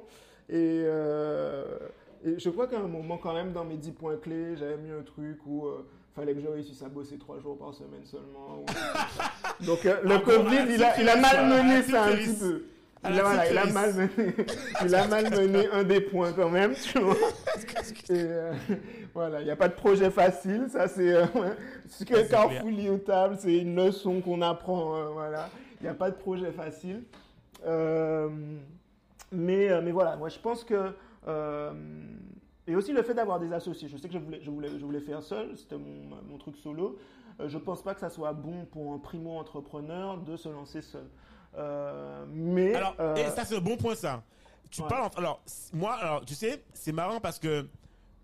Et, 0.48 0.82
euh, 0.84 1.78
et 2.24 2.38
je 2.38 2.50
crois 2.50 2.66
qu'à 2.66 2.78
un 2.78 2.88
moment, 2.88 3.16
quand 3.18 3.32
même, 3.34 3.52
dans 3.52 3.64
mes 3.64 3.76
10 3.76 3.92
points 3.92 4.16
clés, 4.16 4.56
j'avais 4.56 4.76
mis 4.76 4.90
un 4.90 5.02
truc 5.02 5.38
où 5.46 5.66
il 5.68 6.14
fallait 6.14 6.34
que 6.34 6.40
je 6.40 6.48
réussisse 6.48 6.82
à 6.82 6.88
bosser 6.88 7.16
3 7.18 7.38
jours 7.40 7.56
par 7.58 7.72
semaine 7.74 8.04
seulement. 8.04 8.60
ou- 8.62 8.66
Donc, 9.64 9.86
euh, 9.86 10.00
le 10.02 10.18
Covid, 10.18 10.74
il 10.74 10.82
a, 10.82 11.00
il 11.00 11.08
a 11.08 11.16
malmené 11.16 11.82
ça 11.82 12.04
un 12.04 12.16
petit 12.16 12.34
peu. 12.38 12.64
À 13.04 13.10
Il 13.10 13.16
la 13.16 13.20
a, 13.20 13.24
voilà, 13.24 13.50
il 13.50 13.58
a 13.58 13.66
Tipeee. 13.66 13.72
malmené, 13.72 14.34
il 14.84 14.94
a 14.94 15.08
malmené 15.08 15.66
un 15.72 15.82
des 15.84 16.00
points 16.00 16.32
quand 16.32 16.50
même, 16.50 16.74
tu 16.74 17.00
vois. 17.00 17.16
Et 18.10 18.12
euh, 18.12 18.52
voilà, 19.14 19.40
il 19.40 19.44
n'y 19.44 19.50
a 19.50 19.56
pas 19.56 19.68
de 19.68 19.74
projet 19.74 20.10
facile, 20.10 20.66
ça 20.68 20.86
c'est 20.88 21.12
euh, 21.14 21.26
ce 21.88 22.04
que 22.04 22.28
Carrefour 22.28 22.70
lit 22.70 22.90
aux 22.90 22.98
tables, 22.98 23.36
c'est 23.38 23.58
une 23.58 23.74
leçon 23.76 24.20
qu'on 24.20 24.40
apprend, 24.42 24.96
euh, 24.96 25.04
voilà. 25.08 25.48
Il 25.80 25.84
n'y 25.84 25.88
a 25.88 25.94
pas 25.94 26.10
de 26.10 26.16
projet 26.16 26.52
facile. 26.52 27.02
Euh, 27.66 28.28
mais, 29.32 29.80
mais 29.82 29.90
voilà, 29.92 30.16
moi 30.16 30.28
je 30.28 30.38
pense 30.38 30.62
que. 30.64 30.92
euh, 31.26 31.72
et 32.68 32.76
aussi 32.76 32.92
le 32.92 33.02
fait 33.02 33.14
d'avoir 33.14 33.40
des 33.40 33.52
associés. 33.52 33.88
Je 33.88 33.96
sais 33.96 34.06
que 34.08 34.14
je 34.14 34.18
voulais, 34.20 34.40
je 34.40 34.50
voulais, 34.50 34.68
je 34.78 34.84
voulais 34.84 35.00
faire 35.00 35.22
seul, 35.22 35.56
c'était 35.56 35.76
mon, 35.76 36.16
mon 36.28 36.38
truc 36.38 36.56
solo. 36.56 36.96
Euh, 37.40 37.48
je 37.48 37.58
pense 37.58 37.82
pas 37.82 37.94
que 37.94 38.00
ça 38.00 38.10
soit 38.10 38.32
bon 38.32 38.66
pour 38.70 38.92
un 38.92 38.98
primo-entrepreneur 38.98 40.18
de 40.18 40.36
se 40.36 40.48
lancer 40.48 40.80
seul. 40.82 41.06
Euh, 41.56 42.24
mais. 42.28 42.74
Alors, 42.74 42.94
euh, 43.00 43.16
et 43.16 43.30
ça, 43.30 43.44
c'est 43.44 43.56
un 43.56 43.60
bon 43.60 43.76
point, 43.76 43.94
ça. 43.94 44.22
Tu 44.70 44.80
Ouais. 44.82 44.88
parles, 44.88 45.04
en- 45.04 45.18
alors, 45.18 45.42
moi, 45.72 45.94
alors, 45.94 46.24
tu 46.24 46.34
sais, 46.34 46.62
c'est 46.72 46.92
marrant 46.92 47.20
parce 47.20 47.38
que 47.38 47.68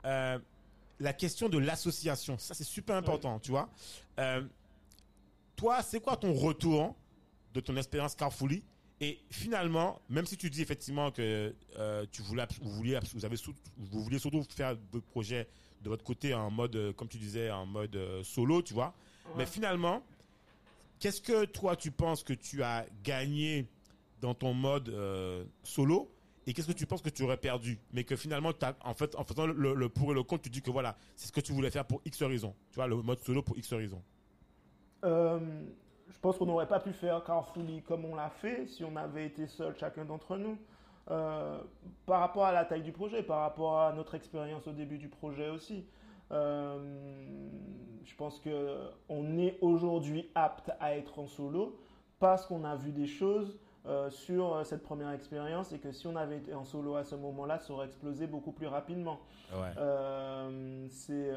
euh, 0.06 0.38
la 0.98 1.12
question 1.12 1.48
de 1.48 1.58
l'association, 1.58 2.38
ça, 2.38 2.54
c'est 2.54 2.64
super 2.64 2.96
important, 2.96 3.38
tu 3.38 3.50
vois. 3.50 3.68
Toi, 5.56 5.82
c'est 5.82 6.00
quoi 6.00 6.16
ton 6.16 6.32
retour 6.32 6.94
de 7.52 7.60
ton 7.60 7.76
expérience 7.76 8.14
Carrefourly 8.14 8.62
Et 9.00 9.18
finalement, 9.30 10.00
même 10.08 10.24
si 10.26 10.36
tu 10.36 10.48
dis 10.50 10.62
effectivement 10.62 11.10
que 11.10 11.54
tu 12.12 12.22
voulais, 12.22 12.46
vous 12.62 12.70
vouliez, 12.70 12.98
vous 13.14 13.24
avez, 13.24 13.36
vous 13.76 14.02
vouliez 14.02 14.18
surtout 14.18 14.42
faire 14.50 14.76
votre 14.92 15.06
projet 15.06 15.48
de 15.82 15.88
votre 15.88 16.04
côté 16.04 16.32
en 16.34 16.50
mode, 16.50 16.92
comme 16.96 17.08
tu 17.08 17.18
disais, 17.18 17.50
en 17.50 17.66
mode 17.66 17.98
solo, 18.24 18.62
tu 18.62 18.74
vois. 18.74 18.94
Mais 19.36 19.46
finalement, 19.46 20.02
qu'est-ce 20.98 21.20
que 21.20 21.44
toi 21.44 21.76
tu 21.76 21.90
penses 21.90 22.22
que 22.22 22.32
tu 22.32 22.62
as 22.62 22.86
gagné 23.02 23.66
dans 24.20 24.34
ton 24.34 24.54
mode 24.54 24.88
euh, 24.88 25.44
solo 25.62 26.10
et 26.46 26.52
qu'est-ce 26.54 26.66
que 26.68 26.72
tu 26.72 26.86
penses 26.86 27.02
que 27.02 27.10
tu 27.10 27.22
aurais 27.22 27.36
perdu? 27.36 27.78
Mais 27.92 28.04
que 28.04 28.16
finalement 28.16 28.52
t'as- 28.52 28.76
en 28.84 28.94
fait 28.94 29.14
en 29.16 29.24
faisant 29.24 29.46
le, 29.46 29.88
pour 29.88 30.10
et 30.12 30.14
le 30.14 30.22
contre 30.22 30.42
tu 30.42 30.50
dis 30.50 30.62
que 30.62 30.70
voilà 30.70 30.96
c'est 31.16 31.26
ce 31.28 31.32
que 31.32 31.40
tu 31.40 31.52
voulais 31.52 31.70
faire 31.70 31.84
pour 31.86 32.00
X 32.04 32.22
raison 32.22 32.54
tu 32.70 32.76
vois 32.76 32.86
le 32.86 32.96
mode 32.96 33.20
solo 33.20 33.42
pour 33.42 33.56
X 33.58 33.72
raison 33.72 34.02
Euh, 35.04 35.38
je 36.08 36.18
pense 36.20 36.36
qu'on 36.38 36.46
n'aurait 36.46 36.66
pas 36.66 36.80
pu 36.80 36.92
faire 36.92 37.22
Carrefourly 37.22 37.82
comme 37.82 38.04
on 38.04 38.14
l'a 38.16 38.30
fait 38.30 38.66
si 38.66 38.82
on 38.84 38.96
avait 38.96 39.26
été 39.26 39.46
seul 39.46 39.76
chacun 39.78 40.04
d'entre 40.04 40.36
nous. 40.36 40.58
Euh, 41.10 41.58
par 42.04 42.20
rapport 42.20 42.44
à 42.44 42.52
la 42.52 42.64
taille 42.66 42.82
du 42.82 42.92
projet, 42.92 43.22
par 43.22 43.40
rapport 43.40 43.80
à 43.80 43.92
notre 43.94 44.14
expérience 44.14 44.66
au 44.66 44.72
début 44.72 44.98
du 44.98 45.08
projet 45.08 45.48
aussi. 45.48 45.86
Euh, 46.32 46.78
je 48.04 48.14
pense 48.16 48.40
que 48.40 48.90
on 49.08 49.38
est 49.38 49.58
aujourd'hui 49.60 50.30
apte 50.34 50.70
à 50.80 50.96
être 50.96 51.18
en 51.18 51.26
solo 51.26 51.78
parce 52.18 52.46
qu'on 52.46 52.64
a 52.64 52.74
vu 52.74 52.92
des 52.92 53.06
choses 53.06 53.58
euh, 53.86 54.10
sur 54.10 54.54
euh, 54.54 54.64
cette 54.64 54.82
première 54.82 55.12
expérience 55.12 55.72
et 55.72 55.78
que 55.78 55.92
si 55.92 56.06
on 56.06 56.16
avait 56.16 56.38
été 56.38 56.52
en 56.52 56.64
solo 56.64 56.96
à 56.96 57.04
ce 57.04 57.14
moment-là, 57.14 57.58
ça 57.58 57.72
aurait 57.72 57.86
explosé 57.86 58.26
beaucoup 58.26 58.52
plus 58.52 58.66
rapidement. 58.66 59.20
ouais 59.52 59.70
euh, 59.78 60.86
c'est, 60.90 61.32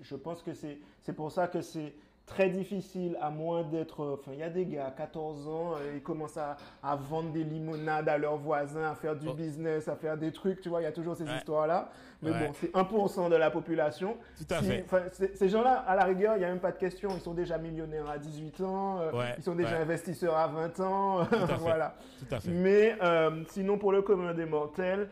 je 0.00 0.14
pense 0.14 0.42
que 0.42 0.52
c'est, 0.54 0.78
c'est 1.00 1.14
pour 1.14 1.32
ça 1.32 1.48
que 1.48 1.62
c'est 1.62 1.94
très 2.26 2.48
difficile, 2.48 3.18
à 3.20 3.30
moins 3.30 3.62
d'être. 3.62 4.18
Enfin, 4.20 4.30
il 4.32 4.38
y 4.38 4.42
a 4.42 4.48
des 4.50 4.64
gars 4.64 4.86
à 4.86 4.90
14 4.90 5.48
ans, 5.48 5.72
euh, 5.74 5.92
ils 5.96 6.02
commencent 6.02 6.36
à, 6.36 6.56
à 6.82 6.96
vendre 6.96 7.30
des 7.32 7.44
limonades 7.44 8.08
à 8.08 8.16
leurs 8.16 8.36
voisins, 8.36 8.90
à 8.90 8.94
faire 8.94 9.16
du 9.16 9.28
Oh. 9.28 9.34
business, 9.34 9.88
à 9.88 9.96
faire 9.96 10.16
des 10.16 10.32
trucs, 10.32 10.60
tu 10.60 10.68
vois, 10.68 10.80
il 10.80 10.84
y 10.84 10.86
a 10.86 10.92
toujours 10.92 11.16
ces 11.16 11.24
Ouais. 11.24 11.36
histoires-là. 11.36 11.90
Mais 12.22 12.30
Ouais. 12.30 12.46
bon, 12.46 12.52
c'est 12.54 12.70
1% 12.76 13.28
de 13.28 13.34
la 13.36 13.50
population. 13.50 14.16
tout 14.38 14.54
à 14.54 14.60
Si- 14.60 14.66
fait 14.70 15.34
ces 15.36 15.48
gens-là, 15.48 15.74
à 15.86 15.96
la 15.96 16.04
rigueur, 16.04 16.36
il 16.36 16.38
n'y 16.38 16.44
a 16.44 16.48
même 16.48 16.60
pas 16.60 16.70
de 16.70 16.78
question. 16.78 17.10
Ils 17.14 17.20
sont 17.20 17.34
déjà 17.34 17.58
millionnaires 17.58 18.08
à 18.08 18.18
18 18.18 18.60
ans, 18.60 19.00
euh, 19.00 19.10
Ouais, 19.12 19.34
ils 19.38 19.42
sont 19.42 19.56
déjà 19.56 19.78
investisseurs 19.78 20.36
à 20.36 20.46
20 20.46 20.78
ans. 20.80 21.18
à 21.20 21.24
fait. 21.26 21.56
voilà. 21.58 21.96
tout 22.20 22.32
à 22.34 22.38
fait 22.40 22.50
Mais 22.50 22.96
euh, 23.02 23.42
sinon, 23.48 23.76
pour 23.78 23.90
le 23.92 24.02
commun 24.02 24.32
des 24.34 24.46
mortels, 24.46 25.08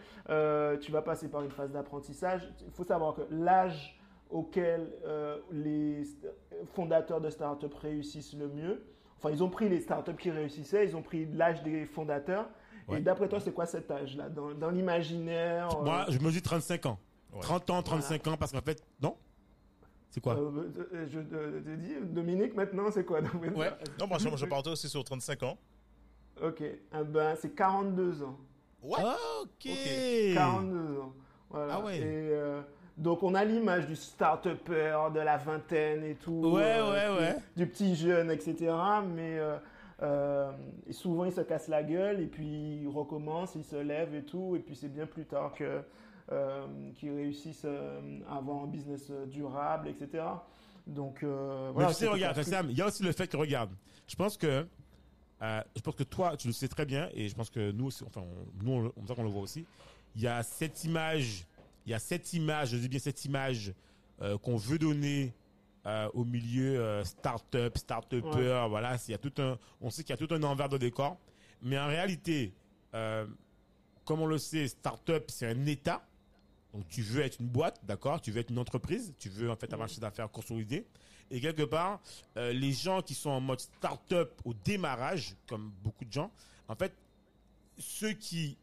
tu 0.80 0.92
vas 0.92 1.02
passer 1.02 1.28
par 1.28 1.42
une 1.42 1.50
phase 1.50 1.72
d'apprentissage. 1.72 2.48
Il 2.64 2.72
faut 2.72 2.84
savoir 2.84 3.14
que 3.14 3.22
l'âge 3.30 3.96
auquel 4.30 4.92
euh, 5.04 5.38
les 5.50 6.04
fondateurs 6.74 7.20
de 7.20 7.30
startups 7.30 7.66
réussissent 7.80 8.34
le 8.34 8.48
mieux, 8.48 8.82
enfin, 9.18 9.30
ils 9.30 9.42
ont 9.42 9.50
pris 9.50 9.68
les 9.68 9.80
startups 9.80 10.16
qui 10.16 10.30
réussissaient, 10.30 10.84
ils 10.86 10.96
ont 10.96 11.02
pris 11.02 11.26
l'âge 11.26 11.62
des 11.62 11.84
fondateurs. 11.86 12.48
Ouais. 12.88 12.98
Et 12.98 13.00
d'après 13.00 13.28
toi, 13.28 13.40
c'est 13.40 13.52
quoi 13.52 13.66
cet 13.66 13.90
âge-là? 13.90 14.28
Dans, 14.28 14.52
dans 14.54 14.70
l'imaginaire 14.70 15.68
euh, 15.78 15.84
moi 15.84 16.06
je 16.08 16.18
me 16.18 16.30
dis 16.30 16.42
35 16.42 16.86
ans 16.86 16.98
Ouais. 17.32 17.40
30 17.42 17.70
ans 17.70 17.82
35 17.82 18.26
ans 18.26 18.36
parce 18.36 18.50
qu'en 18.50 18.60
fait 18.60 18.82
non? 19.00 19.16
C'est 20.10 20.20
quoi? 20.20 20.34
Euh, 20.36 20.68
je 21.08 21.20
te 21.20 21.76
dis, 21.76 21.94
Dominique, 22.02 22.56
maintenant, 22.56 22.90
c'est 22.90 23.04
quoi? 23.04 23.22
Toi 23.22 23.30
Non, 24.00 24.08
moi, 24.08 24.18
je, 24.18 24.28
je 24.36 24.46
partais 24.46 24.70
aussi 24.70 24.88
sur 24.88 25.04
35 25.04 25.42
ans. 25.44 25.56
Ok, 26.42 26.64
Ah 26.90 27.04
ben, 27.04 27.36
c'est 27.36 27.54
42 27.54 28.24
ans. 28.24 28.36
Ouais. 28.82 28.98
Ok. 29.42 29.66
Ok. 29.66 30.34
42 30.34 30.98
ans. 30.98 31.12
Voilà. 31.50 31.74
Ah 31.76 31.84
ouais. 31.84 31.98
Et, 31.98 32.02
euh, 32.04 32.60
donc 33.00 33.22
on 33.22 33.34
a 33.34 33.44
l'image 33.44 33.86
du 33.86 33.96
start-upper 33.96 35.08
de 35.14 35.20
la 35.20 35.38
vingtaine 35.38 36.04
et 36.04 36.14
tout. 36.14 36.42
Ouais, 36.52 36.62
euh, 36.78 37.14
ouais, 37.14 37.18
ouais. 37.20 37.36
Du 37.56 37.66
petit 37.66 37.96
jeune, 37.96 38.30
etc. 38.30 38.54
Mais 39.14 39.38
euh, 39.38 39.56
euh, 40.02 40.52
et 40.86 40.92
souvent 40.92 41.24
il 41.24 41.32
se 41.32 41.40
casse 41.40 41.68
la 41.68 41.82
gueule 41.82 42.20
et 42.20 42.26
puis 42.26 42.82
il 42.82 42.88
recommence, 42.88 43.54
il 43.54 43.64
se 43.64 43.76
lève 43.76 44.14
et 44.14 44.22
tout. 44.22 44.54
Et 44.54 44.60
puis 44.60 44.76
c'est 44.76 44.88
bien 44.92 45.06
plus 45.06 45.24
tard 45.24 45.54
que 45.54 45.82
qu'ils 46.94 47.10
réussissent 47.10 47.64
à 47.64 48.36
avoir 48.36 48.62
un 48.62 48.66
business 48.68 49.10
durable, 49.26 49.88
etc. 49.88 50.22
Donc 50.86 51.22
euh, 51.22 51.68
Mais 51.68 51.72
voilà. 51.72 51.88
tu 51.88 51.94
sais, 51.94 52.06
regarde. 52.08 52.40
Sam, 52.42 52.70
il 52.70 52.76
y 52.76 52.82
a 52.82 52.86
aussi 52.86 53.02
le 53.02 53.10
fait 53.12 53.26
que, 53.26 53.36
regarde, 53.36 53.70
je 54.06 54.14
pense 54.14 54.36
que, 54.36 54.64
je 55.40 55.80
pense 55.82 55.94
que 55.96 56.04
toi, 56.04 56.36
tu 56.36 56.46
le 56.46 56.52
sais 56.52 56.68
très 56.68 56.86
bien, 56.86 57.08
et 57.14 57.28
je 57.28 57.34
pense 57.34 57.50
que 57.50 57.72
nous 57.72 57.86
aussi, 57.86 58.04
enfin, 58.06 58.20
on- 58.22 58.64
nous, 58.64 58.92
on, 58.96 59.22
le 59.22 59.28
voit 59.28 59.42
aussi, 59.42 59.66
il 60.14 60.22
y 60.22 60.28
a 60.28 60.42
cette 60.42 60.84
image, 60.84 61.46
il 61.90 61.94
y 61.94 61.96
a 61.96 61.98
cette 61.98 62.32
image, 62.34 62.68
je 62.68 62.76
dis 62.76 62.88
bien 62.88 63.00
cette 63.00 63.24
image, 63.24 63.74
euh, 64.22 64.38
qu'on 64.38 64.56
veut 64.56 64.78
donner 64.78 65.34
euh, 65.86 66.08
au 66.14 66.24
milieu 66.24 66.78
euh, 66.78 67.02
start-up, 67.02 67.76
start-upper, 67.76 68.66
voilà, 68.68 68.96
il 69.08 69.10
y 69.10 69.14
a 69.14 69.18
tout 69.18 69.32
un, 69.38 69.58
on 69.80 69.90
sait 69.90 70.04
qu'il 70.04 70.10
y 70.10 70.22
a 70.22 70.24
tout 70.24 70.32
un 70.32 70.40
envers 70.44 70.68
de 70.68 70.78
décor, 70.78 71.18
mais 71.62 71.76
en 71.76 71.88
réalité, 71.88 72.52
comme 72.92 74.20
on 74.20 74.26
le 74.26 74.38
sait, 74.38 74.68
start-up, 74.68 75.24
c'est 75.32 75.48
un 75.48 75.66
état, 75.66 76.06
donc 76.72 76.86
tu 76.86 77.02
veux 77.02 77.22
être 77.22 77.40
une 77.40 77.48
boîte, 77.48 77.80
d'accord? 77.84 78.20
Tu 78.20 78.30
veux 78.30 78.38
être 78.38 78.50
une 78.50 78.58
entreprise, 78.60 79.12
tu 79.18 79.28
veux 79.28 79.50
en 79.50 79.56
fait 79.56 79.72
avoir 79.72 79.86
un 79.86 79.88
chiffre 79.88 80.00
d'affaires 80.00 80.30
consolidé. 80.30 80.86
Et 81.32 81.40
quelque 81.40 81.62
part, 81.62 82.00
les 82.36 82.72
gens 82.72 83.02
qui 83.02 83.14
sont 83.14 83.30
en 83.30 83.40
mode 83.40 83.58
start-up 83.58 84.40
au 84.44 84.54
démarrage, 84.54 85.34
comme 85.48 85.72
beaucoup 85.82 86.04
de 86.04 86.12
gens, 86.12 86.30
en 86.68 86.76
fait, 86.76 86.94
ceux 87.78 88.12
qui 88.12 88.56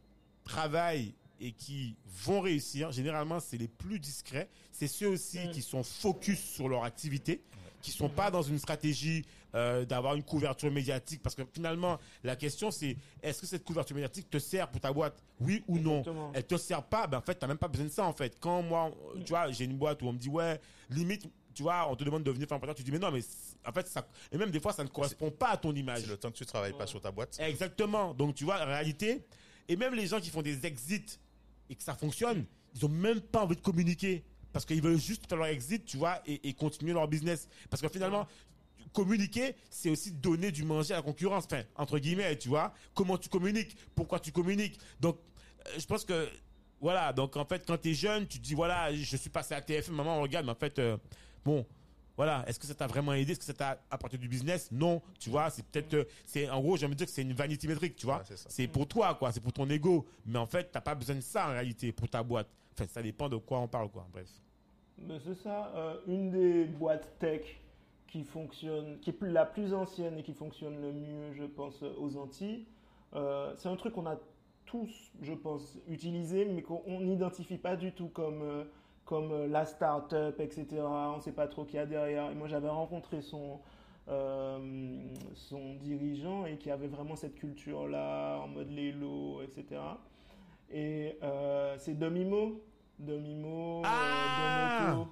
travaillent 0.45 1.13
et 1.39 1.51
qui 1.51 1.95
vont 2.05 2.41
réussir, 2.41 2.91
généralement, 2.91 3.39
c'est 3.39 3.57
les 3.57 3.67
plus 3.67 3.99
discrets. 3.99 4.49
C'est 4.71 4.87
ceux 4.87 5.07
aussi 5.07 5.39
qui 5.51 5.61
sont 5.61 5.83
focus 5.83 6.39
sur 6.39 6.67
leur 6.69 6.83
activité, 6.83 7.41
qui 7.81 7.91
sont 7.91 8.09
pas 8.09 8.31
dans 8.31 8.41
une 8.41 8.59
stratégie 8.59 9.23
euh, 9.55 9.85
d'avoir 9.85 10.15
une 10.15 10.23
couverture 10.23 10.71
médiatique. 10.71 11.21
Parce 11.23 11.35
que 11.35 11.43
finalement, 11.53 11.97
la 12.23 12.35
question 12.35 12.69
c'est 12.69 12.97
est-ce 13.23 13.41
que 13.41 13.47
cette 13.47 13.63
couverture 13.63 13.95
médiatique 13.95 14.29
te 14.29 14.39
sert 14.39 14.69
pour 14.69 14.81
ta 14.81 14.91
boîte? 14.91 15.23
Oui 15.39 15.63
ou 15.67 15.79
non? 15.79 15.99
Exactement. 15.99 16.31
elle 16.33 16.45
te 16.45 16.57
sert 16.57 16.83
pas, 16.83 17.07
ben 17.07 17.19
en 17.19 17.21
fait, 17.21 17.35
t'as 17.35 17.47
même 17.47 17.57
pas 17.57 17.67
besoin 17.67 17.87
de 17.87 17.91
ça 17.91 18.05
en 18.05 18.13
fait. 18.13 18.37
Quand 18.39 18.61
moi, 18.61 18.91
tu 19.25 19.29
vois, 19.29 19.51
j'ai 19.51 19.65
une 19.65 19.77
boîte 19.77 20.01
où 20.01 20.07
on 20.07 20.13
me 20.13 20.17
dit 20.17 20.29
ouais, 20.29 20.59
limite, 20.89 21.27
tu 21.53 21.63
vois, 21.63 21.89
on 21.89 21.95
te 21.95 22.03
demande 22.03 22.23
de 22.23 22.31
venir 22.31 22.47
faire 22.47 22.57
un 22.57 22.59
podcast, 22.59 22.77
tu 22.77 22.83
dis 22.83 22.91
mais 22.91 22.99
non, 22.99 23.11
mais 23.11 23.21
en 23.65 23.71
fait, 23.71 23.87
ça, 23.87 24.07
et 24.31 24.37
même 24.37 24.51
des 24.51 24.59
fois, 24.59 24.73
ça 24.73 24.83
ne 24.83 24.89
correspond 24.89 25.31
pas 25.31 25.49
à 25.49 25.57
ton 25.57 25.73
image. 25.73 26.01
C'est 26.01 26.09
le 26.09 26.17
temps 26.17 26.29
que 26.29 26.37
tu 26.37 26.45
travailles 26.45 26.77
pas 26.77 26.87
sur 26.87 27.01
ta 27.01 27.11
boîte. 27.11 27.37
Exactement. 27.39 28.13
Donc, 28.13 28.35
tu 28.35 28.43
vois, 28.43 28.61
en 28.61 28.65
réalité, 28.65 29.25
et 29.67 29.75
même 29.75 29.93
les 29.93 30.07
gens 30.07 30.19
qui 30.19 30.29
font 30.29 30.41
des 30.41 30.65
exits 30.65 31.19
et 31.69 31.75
que 31.75 31.83
ça 31.83 31.95
fonctionne, 31.95 32.45
ils 32.75 32.85
ont 32.85 32.89
même 32.89 33.21
pas 33.21 33.43
envie 33.43 33.55
de 33.55 33.61
communiquer 33.61 34.23
parce 34.53 34.65
qu'ils 34.65 34.81
veulent 34.81 34.99
juste 34.99 35.27
faire 35.27 35.37
leur 35.37 35.47
exit, 35.47 35.85
tu 35.85 35.97
vois, 35.97 36.21
et, 36.25 36.53
continuer 36.53 36.93
leur 36.93 37.07
business. 37.07 37.47
Parce 37.69 37.81
que 37.81 37.89
finalement, 37.89 38.27
communiquer, 38.93 39.55
c'est 39.69 39.89
aussi 39.89 40.11
donner 40.11 40.51
du 40.51 40.63
manger 40.63 40.93
à 40.93 40.97
la 40.97 41.03
concurrence. 41.03 41.45
Enfin, 41.45 41.63
entre 41.75 41.99
guillemets, 41.99 42.35
tu 42.37 42.49
vois, 42.49 42.73
comment 42.95 43.17
tu 43.17 43.29
communiques, 43.29 43.77
pourquoi 43.93 44.19
tu 44.19 44.31
communiques? 44.31 44.79
Donc, 44.99 45.19
euh, 45.67 45.69
je 45.77 45.85
pense 45.85 46.05
que, 46.05 46.27
voilà, 46.81 47.13
donc 47.13 47.37
en 47.37 47.45
fait, 47.45 47.65
quand 47.67 47.77
tu 47.77 47.91
es 47.91 47.93
jeune, 47.93 48.27
tu 48.27 48.39
te 48.39 48.43
dis, 48.43 48.55
voilà, 48.55 48.91
je 48.93 49.17
suis 49.17 49.29
passé 49.29 49.53
à 49.53 49.61
TFM, 49.61 49.93
maman, 49.93 50.21
regarde, 50.21 50.45
mais 50.45 50.53
en 50.53 50.55
fait, 50.55 50.79
euh, 50.79 50.97
bon, 51.45 51.65
voilà, 52.17 52.43
est-ce 52.47 52.59
que 52.59 52.65
ça 52.65 52.73
t'a 52.73 52.87
vraiment 52.87 53.13
aidé? 53.13 53.31
Est-ce 53.31 53.39
que 53.39 53.45
ça 53.45 53.53
t'a 53.53 53.79
apporté 53.91 54.17
du 54.17 54.27
business? 54.27 54.69
Non, 54.71 55.01
tu 55.19 55.29
vois, 55.29 55.51
c'est 55.51 55.63
peut-être, 55.63 55.93
euh, 55.93 56.03
c'est 56.25 56.49
en 56.49 56.59
gros, 56.59 56.75
j'ai 56.75 56.87
envie 56.87 56.95
de 56.95 56.97
dire 56.97 57.07
que 57.07 57.13
c'est 57.13 57.21
une 57.21 57.33
vanity 57.33 57.67
métrique, 57.67 57.95
tu 57.95 58.07
vois. 58.07 58.17
Ouais, 58.17 58.35
c'est 58.35 58.67
pour 58.67 58.87
toi, 58.87 59.13
quoi, 59.13 59.31
c'est 59.31 59.39
pour 59.39 59.53
ton 59.53 59.69
ego. 59.69 60.05
Mais 60.25 60.39
en 60.39 60.47
fait, 60.47 60.69
t'as 60.71 60.81
pas 60.81 60.95
besoin 60.95 61.15
de 61.15 61.21
ça 61.21 61.47
en 61.47 61.51
réalité 61.51 61.91
pour 61.91 62.09
ta 62.09 62.23
boîte. 62.23 62.47
Enfin, 62.73 62.87
ça 62.87 63.03
dépend 63.03 63.29
de 63.29 63.37
quoi 63.37 63.59
on 63.59 63.67
parle, 63.67 63.89
quoi. 63.89 64.07
Bref. 64.11 64.27
Ben, 64.97 65.19
c'est 65.23 65.35
ça. 65.35 65.71
Euh, 65.75 65.99
une 66.07 66.31
des 66.31 66.65
boîtes 66.65 67.07
tech 67.19 67.41
qui 68.07 68.23
fonctionne, 68.23 68.99
qui 68.99 69.11
est 69.11 69.21
la 69.21 69.45
plus 69.45 69.73
ancienne 69.73 70.17
et 70.17 70.23
qui 70.23 70.33
fonctionne 70.33 70.81
le 70.81 70.91
mieux, 70.91 71.33
je 71.33 71.43
pense, 71.43 71.83
aux 71.83 72.17
Antilles. 72.17 72.65
Euh, 73.13 73.53
c'est 73.57 73.69
un 73.69 73.75
truc 73.75 73.93
qu'on 73.93 74.07
a 74.07 74.17
tous, 74.65 75.11
je 75.21 75.33
pense, 75.33 75.77
utilisé, 75.87 76.45
mais 76.45 76.61
qu'on 76.63 76.81
on 76.87 77.01
n'identifie 77.01 77.57
pas 77.57 77.75
du 77.75 77.91
tout 77.91 78.07
comme, 78.07 78.41
euh, 78.41 78.63
comme 79.07 79.31
euh, 79.31 79.47
la 79.47 79.65
start-up, 79.65 80.39
etc. 80.39 80.67
On 80.81 81.15
ne 81.17 81.21
sait 81.21 81.31
pas 81.31 81.47
trop 81.47 81.63
qui 81.63 81.77
y 81.77 81.79
a 81.79 81.85
derrière. 81.85 82.29
Et 82.29 82.35
moi, 82.35 82.47
j'avais 82.47 82.69
rencontré 82.69 83.21
son, 83.21 83.59
euh, 84.09 84.99
son 85.33 85.75
dirigeant 85.75 86.45
et 86.45 86.57
qui 86.57 86.69
avait 86.69 86.87
vraiment 86.87 87.15
cette 87.15 87.35
culture-là, 87.35 88.37
en 88.43 88.49
mode 88.49 88.69
lots, 88.69 89.41
etc. 89.41 89.81
Et 90.69 91.17
euh, 91.23 91.75
c'est 91.79 91.95
Domimo. 91.95 92.61
Domimo, 92.99 93.79
euh, 93.79 93.83
Ah 93.85 94.89
Domoto. 94.91 95.11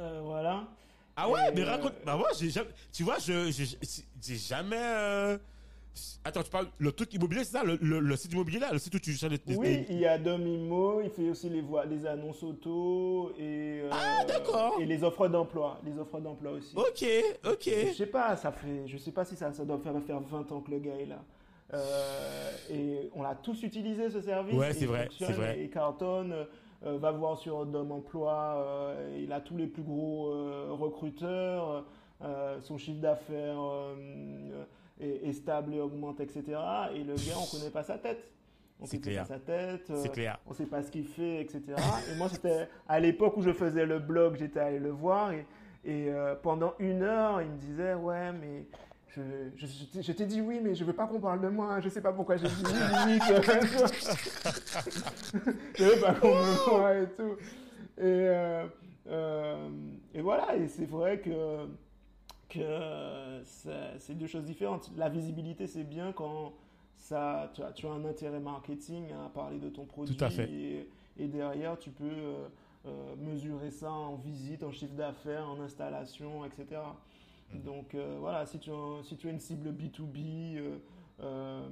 Euh, 0.00 0.20
voilà. 0.24 0.68
Ah 1.14 1.28
ouais, 1.28 1.48
Et, 1.48 1.54
mais 1.54 1.64
raconte. 1.64 1.92
Bah 2.04 2.16
ouais, 2.16 2.24
j'ai 2.38 2.50
jamais. 2.50 2.70
Tu 2.92 3.04
vois, 3.04 3.18
je 3.18 3.50
j'ai 4.20 4.36
jamais. 4.36 5.38
Attends, 6.24 6.42
tu 6.42 6.50
parles 6.50 6.66
le 6.78 6.92
truc 6.92 7.12
immobilier, 7.14 7.44
c'est 7.44 7.52
ça, 7.58 7.64
le, 7.64 7.78
le, 7.80 8.00
le 8.00 8.16
site 8.16 8.32
immobilier 8.32 8.58
là, 8.58 8.72
le 8.72 8.78
site 8.78 8.94
où 8.94 8.98
tu 8.98 9.12
cherches 9.12 9.34
des- 9.44 9.56
Oui, 9.56 9.84
il 9.88 9.98
y 9.98 10.06
a 10.06 10.18
Domimo, 10.18 11.00
il 11.02 11.10
fait 11.10 11.28
aussi 11.30 11.48
les, 11.48 11.60
voix, 11.60 11.84
les 11.84 12.06
annonces 12.06 12.42
auto 12.42 13.32
et, 13.38 13.80
euh, 13.82 13.88
Ah, 13.92 14.24
d'accord. 14.26 14.76
et 14.80 14.86
les 14.86 15.02
offres 15.04 15.28
d'emploi. 15.28 15.80
Les 15.84 15.98
offres 15.98 16.20
d'emploi 16.20 16.52
aussi. 16.52 16.74
Ok, 16.76 17.04
ok. 17.46 17.70
Je 17.88 17.92
sais 17.94 18.06
pas, 18.06 18.36
ça 18.36 18.52
fait, 18.52 18.86
je 18.86 18.96
sais 18.98 19.12
pas 19.12 19.24
si 19.24 19.36
ça, 19.36 19.52
ça 19.52 19.64
doit 19.64 19.78
faire, 19.78 19.94
faire 20.06 20.20
20 20.20 20.50
ans 20.52 20.60
que 20.60 20.70
le 20.70 20.78
gars 20.78 20.94
est 20.98 21.06
là. 21.06 21.22
Euh, 21.72 22.50
et 22.70 23.10
on 23.14 23.22
l'a 23.22 23.34
tous 23.36 23.62
utilisé 23.62 24.10
ce 24.10 24.20
service. 24.20 24.54
Ouais, 24.56 24.72
c'est 24.72 24.86
vrai, 24.86 25.08
c'est 25.16 25.32
vrai. 25.32 25.60
Et 25.60 25.68
Carton 25.70 26.30
euh, 26.32 26.98
va 26.98 27.12
voir 27.12 27.38
sur 27.38 27.64
Dom 27.66 27.92
Emploi, 27.92 28.56
euh, 28.58 29.20
il 29.22 29.32
a 29.32 29.40
tous 29.40 29.56
les 29.56 29.66
plus 29.66 29.82
gros 29.82 30.32
recruteurs, 30.76 31.84
son 32.60 32.76
chiffre 32.76 33.00
d'affaires 33.00 33.60
est, 35.00 35.28
est 35.28 35.32
stable 35.32 35.74
et 35.74 35.80
augmente, 35.80 36.20
etc. 36.20 36.42
Et 36.94 37.02
le 37.04 37.14
gars, 37.14 37.36
on 37.40 37.46
connaît 37.46 37.70
pas 37.70 37.82
sa 37.82 37.98
tête. 37.98 38.22
On 38.80 38.86
connaît 38.86 39.00
clair. 39.02 39.22
pas 39.26 39.34
sa 39.34 39.38
tête. 39.40 39.90
euh, 39.90 40.08
clair. 40.08 40.38
on 40.46 40.52
sait 40.54 40.66
pas 40.66 40.82
ce 40.82 40.90
qu'il 40.90 41.04
fait, 41.06 41.40
etc. 41.42 41.62
Et 42.12 42.16
moi, 42.16 42.28
c'était 42.28 42.68
à 42.88 42.98
l'époque 43.00 43.36
où 43.36 43.42
je 43.42 43.52
faisais 43.52 43.84
le 43.86 43.98
blog, 43.98 44.36
j'étais 44.38 44.60
allé 44.60 44.78
le 44.78 44.90
voir 44.90 45.32
et, 45.32 45.44
et, 45.84 46.10
euh, 46.10 46.34
pendant 46.34 46.74
une 46.78 47.02
heure, 47.02 47.42
il 47.42 47.48
me 47.50 47.56
disait 47.58 47.94
ouais, 47.94 48.32
mais 48.32 48.66
je, 49.08 49.20
je, 49.56 49.66
je 49.66 49.84
t'ai- 49.86 50.02
je 50.02 50.12
t'ai 50.12 50.24
dit 50.24 50.40
oui, 50.40 50.60
mais 50.62 50.74
je 50.74 50.84
veux 50.84 50.92
pas 50.94 51.06
qu'on 51.06 51.20
parle 51.20 51.40
de 51.42 51.48
moi. 51.48 51.74
hein. 51.74 51.80
Je 51.80 51.88
sais 51.90 52.00
pas 52.00 52.12
pourquoi 52.12 52.36
j'ai 52.36 52.48
dit 52.48 52.62
oui, 52.64 53.18
je 55.76 55.84
veux 55.84 56.00
pas 56.00 56.14
qu'on 56.14 56.28
me 56.28 56.70
voit 56.70 56.94
et 56.98 57.06
tout. 57.16 57.36
Et, 57.98 58.02
euh, 58.04 58.66
euh, 59.08 59.68
et 60.14 60.20
voilà. 60.22 60.56
Et 60.56 60.68
c'est 60.68 60.88
vrai 60.88 61.18
que 61.20 61.66
que 62.50 63.42
ça- 63.44 63.98
c'est 63.98 64.14
deux 64.14 64.26
choses 64.26 64.44
différentes. 64.44 64.90
La 64.96 65.08
visibilité, 65.08 65.66
c'est 65.66 65.84
bien 65.84 66.12
quand 66.12 66.52
ça, 66.96 67.50
tu 67.54 67.62
as, 67.62 67.72
tu 67.72 67.86
as 67.86 67.90
un 67.92 68.04
intérêt 68.04 68.40
marketing 68.40 69.06
à 69.12 69.28
parler 69.30 69.58
de 69.58 69.70
ton 69.70 69.86
produit. 69.86 70.14
Tout 70.16 70.24
à 70.24 70.28
fait. 70.30 70.50
Et, 70.50 70.88
et 71.18 71.28
derrière, 71.28 71.78
tu 71.78 71.90
peux 71.90 72.04
euh, 72.04 72.46
euh, 72.86 73.16
mesurer 73.16 73.70
ça 73.70 73.90
en 73.90 74.16
visite, 74.16 74.62
en 74.62 74.70
chiffre 74.70 74.94
d'affaires, 74.94 75.48
en 75.48 75.60
installation, 75.60 76.44
etc. 76.44 76.80
Mhm. 77.54 77.62
Donc 77.62 77.94
euh, 77.94 78.16
voilà, 78.20 78.44
si 78.46 78.58
tu, 78.58 78.70
as, 78.70 79.02
si 79.04 79.16
tu 79.16 79.28
as 79.28 79.30
une 79.30 79.40
cible 79.40 79.70
B2B, 79.72 80.56
euh, 80.58 80.78
euh, 81.22 81.68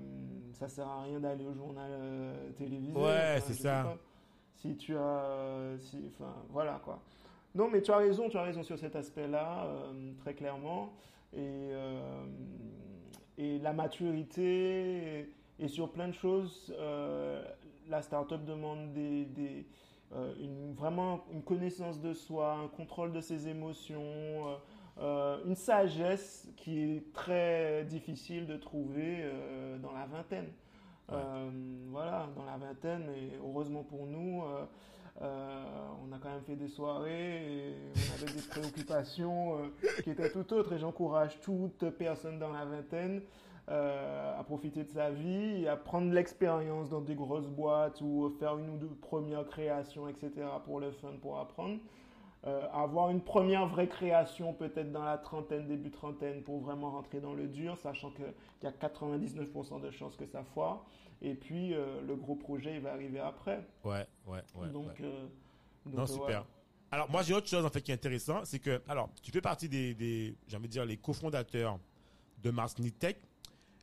ça 0.54 0.68
sert 0.68 0.86
à 0.88 1.02
rien 1.02 1.20
d'aller 1.20 1.46
au 1.46 1.54
journal 1.54 1.90
euh, 1.92 2.50
télévisé. 2.58 2.92
Ouais, 2.98 3.34
Enfin, 3.36 3.40
c'est 3.46 3.52
ça. 3.54 3.82
pas. 3.84 3.96
Si 4.56 4.76
tu 4.76 4.96
as. 4.96 5.00
euh, 5.00 5.78
si, 5.78 6.10
enfin, 6.14 6.34
voilà 6.50 6.80
quoi. 6.84 7.00
Non, 7.54 7.68
mais 7.68 7.82
tu 7.82 7.90
as 7.90 7.96
raison, 7.96 8.28
tu 8.28 8.36
as 8.36 8.42
raison 8.42 8.62
sur 8.62 8.78
cet 8.78 8.94
aspect-là, 8.94 9.64
euh, 9.66 10.12
très 10.20 10.34
clairement. 10.34 10.92
Et, 11.32 11.38
euh, 11.40 12.26
et 13.36 13.58
la 13.58 13.72
maturité, 13.72 15.20
et, 15.20 15.30
et 15.58 15.68
sur 15.68 15.90
plein 15.90 16.08
de 16.08 16.14
choses, 16.14 16.74
euh, 16.78 17.42
la 17.88 18.02
start-up 18.02 18.44
demande 18.44 18.92
des, 18.92 19.24
des, 19.24 19.66
une, 20.40 20.72
vraiment 20.74 21.24
une 21.32 21.42
connaissance 21.42 22.00
de 22.00 22.12
soi, 22.12 22.52
un 22.52 22.68
contrôle 22.68 23.12
de 23.12 23.20
ses 23.20 23.48
émotions, 23.48 24.58
une 24.98 25.54
sagesse 25.54 26.50
qui 26.56 26.96
est 26.96 27.12
très 27.12 27.84
difficile 27.84 28.46
de 28.46 28.56
trouver 28.56 29.24
dans 29.82 29.92
la 29.92 30.06
vingtaine. 30.06 30.50
Ouais. 31.10 31.16
Voilà, 31.90 32.28
dans 32.36 32.44
la 32.44 32.56
vingtaine, 32.56 33.10
et 33.10 33.36
heureusement 33.38 33.82
pour 33.82 34.06
nous, 34.06 34.42
euh, 35.20 35.64
on 36.04 36.12
a 36.12 36.18
quand 36.18 36.30
même 36.30 36.42
fait 36.42 36.54
des 36.54 36.68
soirées 36.68 37.70
et 37.70 37.74
on 37.96 38.22
avait 38.22 38.32
des 38.32 38.46
préoccupations 38.48 39.56
euh, 39.56 40.02
qui 40.02 40.10
étaient 40.10 40.30
tout 40.30 40.52
autres. 40.52 40.72
Et 40.72 40.78
j'encourage 40.78 41.40
toute 41.40 41.90
personne 41.90 42.38
dans 42.38 42.52
la 42.52 42.64
vingtaine 42.64 43.22
euh, 43.68 44.38
à 44.38 44.44
profiter 44.44 44.84
de 44.84 44.88
sa 44.90 45.10
vie 45.10 45.66
à 45.66 45.76
prendre 45.76 46.12
l'expérience 46.12 46.90
dans 46.90 47.00
des 47.00 47.16
grosses 47.16 47.48
boîtes 47.48 48.00
ou 48.00 48.30
faire 48.38 48.56
une 48.58 48.70
ou 48.70 48.76
deux 48.76 48.94
premières 49.00 49.46
créations, 49.46 50.08
etc. 50.08 50.30
pour 50.64 50.78
le 50.80 50.92
fun, 50.92 51.12
pour 51.20 51.38
apprendre. 51.38 51.78
avoir 52.72 53.10
une 53.10 53.20
première 53.20 53.66
vraie 53.66 53.88
création 53.88 54.54
peut-être 54.54 54.92
dans 54.92 55.04
la 55.04 55.18
trentaine, 55.18 55.66
début 55.66 55.90
trentaine, 55.90 56.42
pour 56.42 56.60
vraiment 56.60 56.92
rentrer 56.92 57.20
dans 57.20 57.34
le 57.34 57.48
dur, 57.48 57.76
sachant 57.76 58.10
qu'il 58.10 58.32
y 58.62 58.66
a 58.66 58.70
99% 58.70 59.80
de 59.80 59.90
chances 59.90 60.16
que 60.16 60.26
ça 60.26 60.44
foire. 60.54 60.84
Et 61.22 61.34
puis 61.34 61.74
euh, 61.74 62.00
le 62.06 62.14
gros 62.14 62.34
projet, 62.36 62.74
il 62.74 62.80
va 62.80 62.92
arriver 62.92 63.18
après. 63.20 63.66
Ouais, 63.84 64.06
ouais, 64.26 64.38
ouais. 64.54 64.68
donc, 64.68 64.86
ouais. 64.86 64.94
euh, 65.02 65.26
donc, 65.86 65.94
Non, 65.94 66.02
euh, 66.02 66.06
super. 66.06 66.44
Alors, 66.90 67.10
moi, 67.10 67.22
j'ai 67.22 67.34
autre 67.34 67.48
chose, 67.48 67.64
en 67.66 67.70
fait, 67.70 67.82
qui 67.82 67.90
est 67.90 67.94
intéressant. 67.94 68.40
C'est 68.44 68.60
que, 68.60 68.80
alors, 68.88 69.10
tu 69.22 69.30
fais 69.30 69.40
partie 69.42 69.68
des, 69.68 69.94
des 69.94 70.34
j'ai 70.46 70.56
envie 70.56 70.68
de 70.68 70.72
dire, 70.72 70.84
les 70.86 70.96
cofondateurs 70.96 71.78
de 72.42 72.50
Mars 72.50 72.78
Need 72.78 72.98
Tech. 72.98 73.16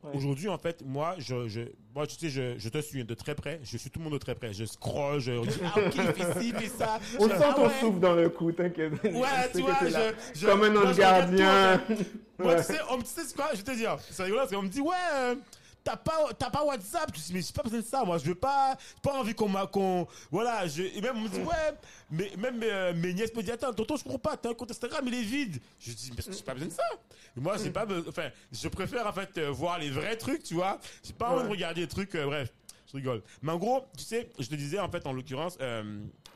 Ouais. 0.02 0.10
Aujourd'hui, 0.14 0.48
en 0.48 0.58
fait, 0.58 0.82
moi, 0.84 1.14
je, 1.18 1.46
je, 1.48 1.60
moi, 1.94 2.06
tu 2.06 2.16
sais, 2.16 2.28
je, 2.28 2.58
je 2.58 2.68
te 2.68 2.78
suis 2.80 3.04
de 3.04 3.14
très 3.14 3.34
près. 3.34 3.60
Je 3.62 3.76
suis 3.76 3.90
tout 3.90 3.98
le 4.00 4.04
monde 4.04 4.14
de 4.14 4.18
très 4.18 4.34
près. 4.34 4.52
Je 4.52 4.64
scroll, 4.64 5.20
je 5.20 5.40
dis, 5.46 5.60
ah, 5.64 5.78
ok, 5.78 5.94
il 5.94 6.02
fait 6.14 6.40
ci, 6.40 6.48
il 6.48 6.54
fait 6.54 6.68
ça. 6.68 6.98
On 7.20 7.24
Je- 7.28 7.34
sent 7.34 7.44
ah, 7.44 7.52
ton 7.54 7.66
ouais. 7.68 7.80
souffle 7.80 8.00
dans 8.00 8.14
le 8.14 8.28
cou, 8.28 8.50
t'inquiète. 8.52 8.92
Ouais, 9.04 9.50
tu 9.54 9.60
vois, 9.62 9.76
je, 9.82 10.14
je- 10.40 10.46
Comme 10.46 10.62
un 10.64 10.76
ange 10.76 10.96
gardien. 10.96 11.80
Moi, 12.38 12.48
Ouais. 12.54 12.56
tu 12.56 12.62
sais, 12.64 12.78
on 12.90 12.96
me 12.98 13.02
dit, 13.02 13.12
tu 13.14 13.20
sais 13.22 13.34
quoi, 13.34 13.50
je 13.52 13.58
vais 13.58 13.62
te 13.62 13.76
dire, 13.76 13.96
c'est 14.00 14.22
rigolo, 14.24 14.40
parce 14.42 14.52
qu'on 14.52 14.62
me 14.62 14.68
dit, 14.68 14.80
ouais, 14.80 14.94
euh, 15.14 15.34
t'as 15.86 15.96
pas, 15.96 16.32
t'as 16.36 16.50
pas 16.50 16.64
WhatsApp. 16.64 17.10
Je 17.14 17.20
dis, 17.20 17.32
mais 17.32 17.40
j'ai 17.40 17.52
pas 17.52 17.62
besoin 17.62 17.78
de 17.78 17.84
ça, 17.84 18.04
moi, 18.04 18.18
je 18.18 18.24
veux 18.24 18.34
pas, 18.34 18.76
j'ai 18.80 19.00
pas 19.00 19.20
envie 19.20 19.34
qu'on 19.34 19.48
m'a, 19.48 19.66
qu'on, 19.68 20.08
voilà, 20.32 20.66
je, 20.66 20.82
et 20.82 21.00
même, 21.00 21.16
on 21.16 21.20
me 21.20 21.28
dit, 21.28 21.38
ouais, 21.38 21.74
mais, 22.10 22.32
même 22.36 22.60
euh, 22.64 22.92
mes 22.92 23.14
nièces 23.14 23.32
me 23.34 23.40
disent, 23.40 23.52
attends, 23.52 23.72
tonton, 23.72 23.96
je 23.96 24.02
comprends 24.02 24.18
pas, 24.18 24.36
t'as 24.36 24.50
un 24.50 24.54
compte 24.54 24.72
Instagram, 24.72 25.04
il 25.06 25.14
est 25.14 25.22
vide. 25.22 25.60
Je 25.78 25.92
dis, 25.92 26.10
mais 26.16 26.24
j'ai 26.34 26.42
pas 26.42 26.54
besoin 26.54 26.68
de 26.68 26.72
ça. 26.72 26.82
Et 27.36 27.40
moi, 27.40 27.56
j'ai 27.56 27.70
pas 27.70 27.86
besoin, 27.86 28.04
enfin, 28.08 28.30
je 28.50 28.68
préfère, 28.68 29.06
en 29.06 29.12
fait, 29.12 29.38
euh, 29.38 29.50
voir 29.50 29.78
les 29.78 29.90
vrais 29.90 30.16
trucs, 30.16 30.42
tu 30.42 30.54
vois. 30.54 30.80
J'ai 31.04 31.12
pas 31.12 31.30
envie 31.30 31.44
de 31.44 31.50
regarder 31.50 31.82
des 31.82 31.88
trucs, 31.88 32.14
euh, 32.16 32.26
bref. 32.26 32.52
Je 32.88 32.96
rigole. 32.96 33.22
Mais 33.42 33.52
en 33.52 33.58
gros, 33.58 33.84
tu 33.96 34.04
sais, 34.04 34.30
je 34.38 34.46
te 34.46 34.54
disais, 34.56 34.80
en 34.80 34.90
fait, 34.90 35.06
en 35.06 35.12
l'occurrence, 35.12 35.58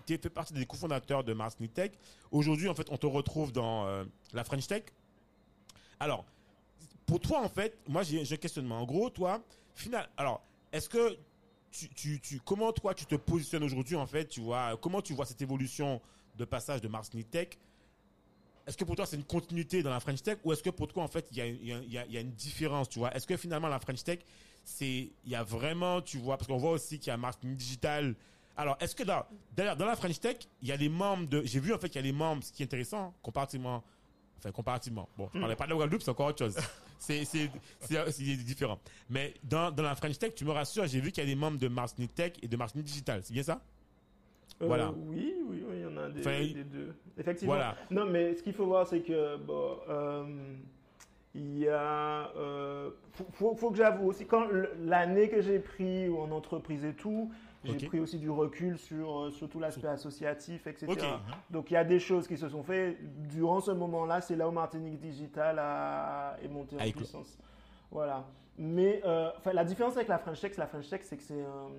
tu 0.06 0.18
fait 0.18 0.31
partie 0.31 0.52
des 0.52 0.66
cofondateurs 0.66 1.22
de 1.22 1.32
Mars 1.32 1.56
Tech. 1.72 1.93
Aujourd'hui, 2.32 2.68
en 2.68 2.74
fait, 2.74 2.89
on 2.90 2.97
te 2.97 3.06
retrouve 3.06 3.52
dans 3.52 3.86
la 4.32 4.43
French 4.43 4.66
Tech. 4.66 4.82
Alors, 6.01 6.24
pour 7.10 7.18
toi, 7.18 7.42
en 7.42 7.48
fait, 7.48 7.76
moi, 7.88 8.04
j'ai 8.04 8.20
un 8.20 8.36
questionnement. 8.36 8.78
En 8.78 8.84
gros, 8.84 9.10
toi, 9.10 9.42
final, 9.74 10.08
alors, 10.16 10.44
est-ce 10.72 10.88
que 10.88 11.18
tu, 11.72 11.88
tu, 11.88 12.20
tu, 12.20 12.40
comment 12.44 12.72
toi, 12.72 12.94
tu 12.94 13.04
te 13.04 13.16
positionnes 13.16 13.64
aujourd'hui, 13.64 13.96
en 13.96 14.06
fait, 14.06 14.26
tu 14.26 14.40
vois, 14.40 14.78
comment 14.80 15.02
tu 15.02 15.12
vois 15.12 15.26
cette 15.26 15.42
évolution 15.42 16.00
de 16.36 16.44
passage 16.44 16.80
de 16.80 16.86
Mars 16.86 17.10
Tech? 17.28 17.48
Est-ce 18.64 18.76
que 18.76 18.84
pour 18.84 18.94
toi, 18.94 19.06
c'est 19.06 19.16
une 19.16 19.24
continuité 19.24 19.82
dans 19.82 19.90
la 19.90 19.98
French 19.98 20.22
Tech 20.22 20.38
ou 20.44 20.52
est-ce 20.52 20.62
que 20.62 20.70
pour 20.70 20.86
toi, 20.86 21.02
en 21.02 21.08
fait, 21.08 21.26
il 21.32 21.38
y 21.38 21.40
y 21.40 21.72
y 21.72 22.12
y 22.12 22.16
a 22.16 22.20
une 22.20 22.30
différence, 22.30 22.88
tu 22.88 23.00
vois? 23.00 23.12
Est-ce 23.12 23.26
que 23.26 23.36
finalement, 23.36 23.66
la 23.66 23.80
French 23.80 24.04
Tech, 24.04 24.20
c'est, 24.62 25.10
il 25.24 25.30
y 25.30 25.34
a 25.34 25.42
vraiment, 25.42 26.00
tu 26.00 26.18
vois, 26.18 26.36
parce 26.36 26.46
qu'on 26.46 26.58
voit 26.58 26.70
aussi 26.70 27.00
qu'il 27.00 27.08
y 27.08 27.10
a 27.12 27.16
marketing 27.16 27.56
digital. 27.56 28.14
Alors, 28.56 28.76
est-ce 28.78 28.94
que 28.94 29.02
dans, 29.02 29.24
d'ailleurs, 29.56 29.76
dans 29.76 29.86
la 29.86 29.96
French 29.96 30.20
Tech, 30.20 30.36
il 30.62 30.68
y 30.68 30.72
a 30.72 30.76
les 30.76 30.88
membres 30.88 31.26
de, 31.26 31.42
j'ai 31.44 31.58
vu 31.58 31.74
en 31.74 31.78
fait 31.78 31.88
qu'il 31.88 32.00
y 32.00 32.04
a 32.04 32.06
les 32.06 32.12
membres, 32.12 32.44
ce 32.44 32.52
qui 32.52 32.62
est 32.62 32.66
intéressant, 32.66 33.06
hein, 33.06 33.14
comparativement, 33.20 33.82
enfin, 34.38 34.52
comparativement. 34.52 35.08
Bon, 35.18 35.28
je 35.34 35.40
parlais 35.40 35.56
pas 35.56 35.64
de 35.64 35.70
la 35.70 35.76
Guadeloupe, 35.76 36.02
c'est 36.02 36.10
encore 36.10 36.28
autre 36.28 36.38
chose. 36.38 36.56
C'est, 37.01 37.24
c'est, 37.24 37.51
c'est, 37.81 38.10
c'est 38.12 38.22
différent. 38.44 38.78
Mais 39.09 39.32
dans, 39.43 39.70
dans 39.70 39.82
la 39.82 39.94
French 39.94 40.18
Tech, 40.18 40.35
tu 40.35 40.44
me 40.44 40.51
rassures, 40.52 40.86
j'ai 40.86 41.01
vu 41.01 41.10
qu'il 41.10 41.24
y 41.24 41.27
a 41.27 41.31
des 41.31 41.35
membres 41.35 41.56
de 41.59 41.66
Marketing 41.66 42.09
Tech 42.09 42.32
et 42.43 42.47
de 42.47 42.56
Marketing 42.59 42.82
Digital. 42.82 43.22
C'est 43.24 43.32
bien 43.32 43.43
ça? 43.43 43.60
Euh, 44.60 44.66
Voilà. 44.66 44.93
Oui, 45.09 45.35
oui, 45.48 45.64
oui, 45.66 45.77
il 45.77 45.81
y 45.81 45.86
en 45.86 45.97
a 45.97 46.10
des, 46.10 46.20
Enfin, 46.20 46.40
des 46.40 46.62
deux. 46.64 46.94
Effectivement. 47.18 47.55
Voilà. 47.55 47.74
Non, 47.90 48.05
mais 48.05 48.35
ce 48.35 48.43
qu'il 48.43 48.52
faut 48.52 48.66
voir, 48.66 48.86
c'est 48.86 49.01
que 49.01 49.39
bon, 49.39 49.78
euh, 49.89 50.24
il 51.35 51.59
y 51.59 51.68
a. 51.68 52.31
euh, 52.36 52.90
faut, 53.12 53.27
faut- 53.32 53.55
faut 53.56 53.70
que 53.70 53.78
j'avoue 53.78 54.06
aussi, 54.09 54.27
quand 54.27 54.47
l'année 54.85 55.31
que 55.31 55.40
j'ai 55.40 55.59
pris 55.59 56.10
en 56.10 56.31
entreprise 56.31 56.85
et 56.85 56.93
tout, 56.93 57.32
j'ai 57.64 57.86
pris 57.88 58.00
aussi 58.00 58.18
du 58.18 58.30
recul 58.30 58.78
sur, 58.78 59.20
euh, 59.24 59.30
sur 59.30 59.48
tout 59.48 59.58
l'aspect 59.60 59.88
associatif, 59.88 60.66
etc. 60.66 60.86
Donc 61.50 61.70
il 61.70 61.74
y 61.74 61.76
a 61.76 61.84
des 61.84 61.98
choses 62.00 62.26
qui 62.26 62.36
se 62.36 62.48
sont 62.48 62.62
faites. 62.62 62.96
Durant 63.28 63.60
ce 63.60 63.70
moment-là, 63.72 64.20
c'est 64.20 64.36
là 64.36 64.48
où 64.48 64.52
Martinique 64.52 64.98
Digital 64.98 65.58
a, 65.58 66.36
est 66.42 66.48
monté 66.48 66.76
en 66.76 66.78
puissance. 66.96 67.38
Voilà. 67.90 68.26
Mais 68.58 69.00
euh, 69.04 69.30
la 69.52 69.64
différence 69.64 69.96
avec 69.96 70.08
la 70.08 70.18
French 70.18 70.40
Tech, 70.40 70.56
la 70.58 70.66
French 70.66 70.88
Tech, 70.88 71.00
c'est 71.04 71.16
que 71.16 71.22
c'est 71.22 71.40
un- 71.42 71.70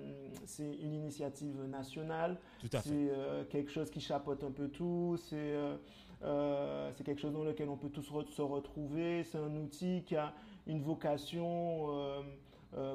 c'est 0.46 0.66
une 0.82 0.94
initiative 0.94 1.62
nationale. 1.68 2.36
C'est 2.82 2.90
euh, 3.10 3.44
quelque 3.44 3.70
chose 3.70 3.88
qui 3.90 4.00
chapeaute 4.00 4.42
un 4.42 4.50
peu 4.50 4.68
tout. 4.68 5.16
C'est 5.28 5.36
euh, 5.36 5.76
euh, 6.24 6.90
quelque 7.04 7.20
chose 7.20 7.32
dans 7.32 7.44
lequel 7.44 7.68
on 7.68 7.76
peut 7.76 7.88
tous 7.90 8.10
re- 8.10 8.28
se 8.30 8.42
retrouver. 8.42 9.22
C'est 9.24 9.38
un 9.38 9.54
outil 9.56 10.02
qui 10.04 10.16
a 10.16 10.32
une 10.66 10.82
vocation 10.82 11.88
euh, 11.90 11.92
euh, 12.18 12.22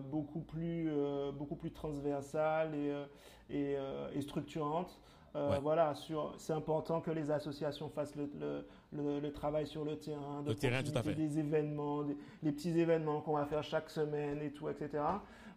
beaucoup, 0.01 0.39
plus, 0.41 0.89
euh, 0.89 1.31
beaucoup 1.31 1.55
plus 1.55 1.71
transversale 1.71 2.73
et, 2.75 2.91
euh, 2.91 3.05
et, 3.49 3.75
euh, 3.77 4.09
et 4.13 4.21
structurante. 4.21 4.99
Euh, 5.35 5.51
Ouais. 5.51 5.59
Voilà, 5.61 5.93
c'est 6.37 6.53
important 6.53 6.99
que 6.99 7.11
les 7.11 7.29
associations 7.29 7.89
fassent 7.89 8.15
le, 8.15 8.27
le- 8.39 8.65
le- 8.91 9.19
le 9.19 9.31
travail 9.31 9.67
sur 9.67 9.83
le 9.85 9.97
terrain, 9.99 10.41
de 10.41 10.49
Le 10.49 10.55
terrain, 10.55 10.81
tout 10.81 10.89
à 10.89 11.01
proximité, 11.01 11.21
fait. 11.21 11.27
des 11.27 11.39
événements, 11.39 12.01
des, 12.03 12.17
des 12.41 12.51
petits 12.53 12.79
événements 12.79 13.21
qu'on 13.21 13.33
va 13.33 13.45
faire 13.45 13.61
chaque 13.63 13.89
semaine 13.91 14.41
et 14.41 14.51
tout, 14.51 14.67
etc. 14.69 15.03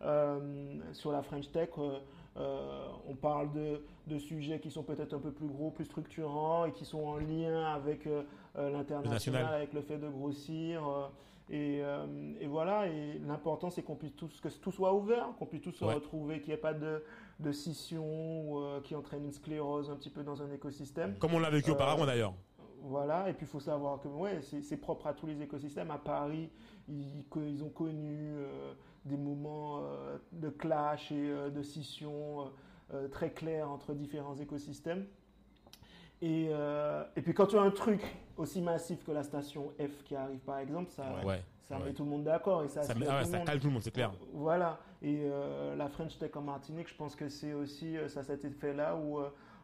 Euh, 0.02 0.74
sur 0.92 1.12
la 1.12 1.22
French 1.22 1.50
Tech, 1.50 1.70
euh, 1.78 1.98
euh, 2.36 2.88
on 3.08 3.14
parle 3.14 3.52
de, 3.52 3.82
de 4.06 4.18
sujets 4.18 4.60
qui 4.60 4.70
sont 4.70 4.82
peut-être 4.82 5.14
un 5.14 5.18
peu 5.18 5.30
plus 5.32 5.46
gros, 5.48 5.70
plus 5.70 5.84
structurants 5.86 6.64
et 6.66 6.72
qui 6.72 6.84
sont 6.84 7.02
en 7.04 7.16
lien 7.16 7.64
avec 7.72 8.06
euh, 8.06 8.22
euh, 8.56 8.70
l'international, 8.70 9.12
national. 9.12 9.54
avec 9.54 9.72
le 9.72 9.80
fait 9.82 9.98
de 9.98 10.08
grossir. 10.08 11.10
Euh, 11.50 11.54
et, 11.54 11.82
euh, 11.84 12.06
et 12.40 12.46
voilà, 12.46 12.86
et 12.88 13.18
l'important 13.26 13.70
c'est 13.70 13.82
qu'on 13.82 13.96
puisse 13.96 14.14
tous, 14.16 14.40
que 14.40 14.48
tout 14.48 14.72
soit 14.72 14.94
ouvert, 14.94 15.28
qu'on 15.38 15.46
puisse 15.46 15.62
tous 15.62 15.72
se 15.72 15.84
Ouais. 15.84 15.94
retrouver, 15.94 16.40
qu'il 16.40 16.48
n'y 16.48 16.54
ait 16.54 16.60
pas 16.60 16.74
de, 16.74 17.02
de 17.40 17.52
scission 17.52 18.04
euh, 18.06 18.80
qui 18.80 18.94
entraîne 18.94 19.24
une 19.24 19.32
sclérose 19.32 19.90
un 19.90 19.96
petit 19.96 20.10
peu 20.10 20.22
dans 20.22 20.42
un 20.42 20.50
écosystème. 20.52 21.16
Comme 21.18 21.34
on 21.34 21.38
l'a 21.40 21.50
vécu 21.50 21.70
Euh, 21.70 21.74
auparavant 21.74 22.06
d'ailleurs. 22.06 22.34
Voilà, 22.82 23.28
et 23.28 23.34
puis 23.34 23.44
il 23.44 23.48
faut 23.48 23.60
savoir 23.60 24.00
que 24.00 24.08
ouais, 24.08 24.40
c'est 24.40 24.76
propre 24.78 25.06
à 25.06 25.12
tous 25.12 25.26
les 25.26 25.42
écosystèmes. 25.42 25.90
À 25.90 25.98
Paris, 25.98 26.48
ils, 26.88 27.24
ils 27.36 27.62
ont 27.62 27.68
connu 27.68 28.32
euh, 28.36 28.72
des 29.04 29.18
moments 29.18 29.82
de 30.32 30.48
clash 30.48 31.12
et 31.12 31.50
de 31.50 31.62
scission 31.62 32.50
très 33.12 33.32
clairs 33.32 33.70
entre 33.70 33.92
différents 33.94 34.36
écosystèmes. 34.36 35.06
Et, 36.22 36.48
euh, 36.50 37.02
et 37.16 37.22
puis 37.22 37.32
quand 37.32 37.46
tu 37.46 37.56
as 37.56 37.62
un 37.62 37.70
truc 37.70 38.02
aussi 38.36 38.60
massif 38.60 39.02
que 39.04 39.12
la 39.12 39.22
station 39.22 39.72
F 39.78 40.02
qui 40.04 40.14
arrive 40.16 40.40
par 40.40 40.58
exemple, 40.58 40.90
ça, 40.90 41.04
Ouais. 41.24 41.42
ça 41.62 41.78
ouais. 41.78 41.84
met 41.86 41.92
tout 41.94 42.04
le 42.04 42.10
monde 42.10 42.24
d'accord 42.24 42.62
et 42.62 42.68
ça, 42.68 42.82
Ça, 42.82 42.92
met- 42.94 43.00
met 43.00 43.06
ah 43.08 43.16
ouais, 43.16 43.20
tout 43.22 43.26
le 43.26 43.30
ça 43.32 43.38
monde. 43.38 43.46
calme 43.46 43.60
tout 43.60 43.66
le 43.68 43.72
monde, 43.72 43.82
c'est 43.82 43.90
clair. 43.90 44.12
Voilà. 44.34 44.78
Et 45.02 45.20
euh, 45.24 45.74
la 45.76 45.88
French 45.88 46.18
Tech 46.18 46.30
en 46.36 46.42
Martinique, 46.42 46.88
je 46.88 46.94
pense 46.94 47.16
que 47.16 47.28
c'est 47.30 47.54
aussi 47.54 47.96
euh, 47.96 48.08
ça, 48.08 48.22
cet 48.22 48.44
effet-là 48.44 48.96
où 48.96 49.18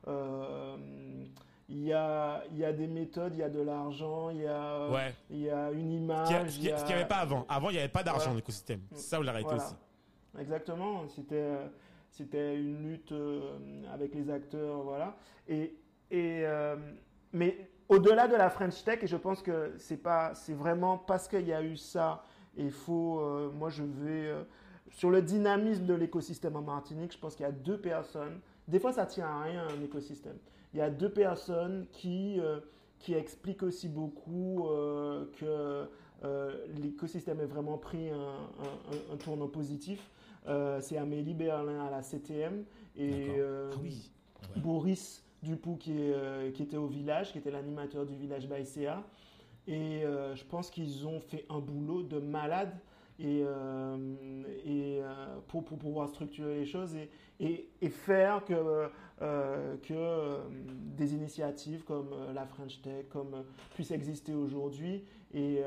euh, 0.09 0.77
il 1.69 1.83
y, 1.83 1.93
a, 1.93 2.43
il 2.53 2.59
y 2.59 2.65
a 2.65 2.73
des 2.73 2.87
méthodes, 2.87 3.35
il 3.35 3.41
y 3.41 3.43
a 3.43 3.51
de 3.51 3.61
l'argent, 3.61 4.31
il 4.31 4.39
y 4.43 4.47
a, 4.47 4.89
Ouais. 4.89 5.15
il 5.31 5.41
y 5.41 5.51
a 5.51 5.71
une 5.73 5.91
image. 5.93 6.29
ce 6.49 6.59
qu'il 6.59 6.73
a- 6.73 6.83
n'y 6.87 6.93
avait 6.95 7.05
pas 7.09 7.17
avant. 7.17 7.45
Avant, 7.49 7.69
il 7.71 7.75
n'y 7.75 7.81
avait 7.81 7.89
pas 7.89 8.03
d'argent 8.05 8.31
dans 8.31 8.37
l'écosystème. 8.37 8.81
C'est 8.93 9.01
ça, 9.11 9.17
vous 9.19 9.25
l'arrêtez 9.25 9.45
Voilà. 9.49 9.63
aussi. 9.65 9.75
Exactement. 10.39 11.07
C'était, 11.09 11.57
c'était 12.11 12.55
une 12.57 12.89
lutte 12.89 13.13
avec 13.93 14.15
les 14.15 14.31
acteurs, 14.31 14.83
voilà. 14.83 15.17
Et, 15.49 15.75
et, 16.11 16.43
euh, 16.45 16.77
mais 17.33 17.69
au-delà 17.89 18.29
de 18.29 18.35
la 18.37 18.51
French 18.51 18.83
Tech, 18.85 18.99
et 19.03 19.07
je 19.07 19.17
pense 19.17 19.43
que 19.43 19.73
c'est 19.79 19.97
pas, 20.03 20.35
c'est 20.35 20.55
vraiment 20.55 20.99
parce 20.99 21.29
qu'il 21.29 21.47
y 21.47 21.53
a 21.53 21.63
eu 21.63 21.77
ça. 21.77 22.23
Il 22.57 22.71
faut, 22.71 23.21
euh, 23.21 23.51
moi, 23.53 23.69
je 23.69 23.83
vais 23.83 24.27
euh, 24.29 24.43
sur 24.91 25.11
le 25.11 25.21
dynamisme 25.23 25.85
de 25.87 25.95
l'écosystème 25.95 26.57
en 26.57 26.63
Martinique. 26.63 27.13
Je 27.13 27.19
pense 27.19 27.35
qu'il 27.37 27.45
y 27.45 27.49
a 27.49 27.53
deux 27.53 27.79
personnes. 27.81 28.41
Des 28.67 28.79
fois, 28.81 28.93
ça 28.93 29.07
tient 29.07 29.27
à 29.27 29.43
rien 29.43 29.67
un 29.69 29.83
écosystème. 29.83 30.37
Il 30.75 30.79
y 30.79 30.83
a 30.83 30.91
deux 30.91 31.11
personnes 31.13 31.87
qui 31.93 32.41
qui 32.99 33.13
expliquent 33.15 33.63
aussi 33.63 33.89
beaucoup 33.89 34.67
que 35.39 35.87
l'écosystème 36.83 37.41
est 37.41 37.47
vraiment 37.47 37.79
pris 37.79 38.11
un, 38.11 38.17
un- 38.17 38.21
un- 38.21 39.15
un 39.15 39.17
tournant 39.17 39.49
positif. 39.49 40.11
C'est 40.81 40.97
Amélie 40.97 41.35
Berlin 41.35 41.87
à 41.87 41.91
la 41.91 42.03
CTM 42.03 42.65
et 42.97 43.29
Ah 43.41 43.77
oui. 43.83 44.11
Boris 44.57 45.25
Dupou 45.47 45.77
qui, 45.77 45.95
euh, 45.97 46.51
qui 46.51 46.63
était 46.65 46.77
au 46.77 46.87
village, 46.87 47.33
qui 47.33 47.39
était 47.39 47.51
l'animateur 47.51 48.05
du 48.05 48.17
village 48.17 48.49
Baïséa. 48.49 49.05
Et 49.69 50.05
euh, 50.05 50.35
je 50.35 50.45
pense 50.45 50.71
qu'ils 50.71 51.07
ont 51.07 51.21
fait 51.21 51.45
un 51.49 51.61
boulot 51.61 52.03
de 52.03 52.19
malade 52.19 52.73
et, 53.19 53.43
euh, 53.45 53.97
pour, 55.49 55.65
pouvoir 55.65 56.09
structurer 56.09 56.59
les 56.59 56.67
choses 56.67 56.95
et, 57.41 57.89
faire 57.89 58.45
que, 58.45 58.91
des 60.69 61.15
initiatives 61.15 61.83
comme 61.85 62.11
la 62.35 62.45
French 62.45 62.83
Tech 62.83 63.07
puissent 63.75 63.91
exister 63.91 64.35
aujourd'hui 64.35 65.05
et, 65.33 65.63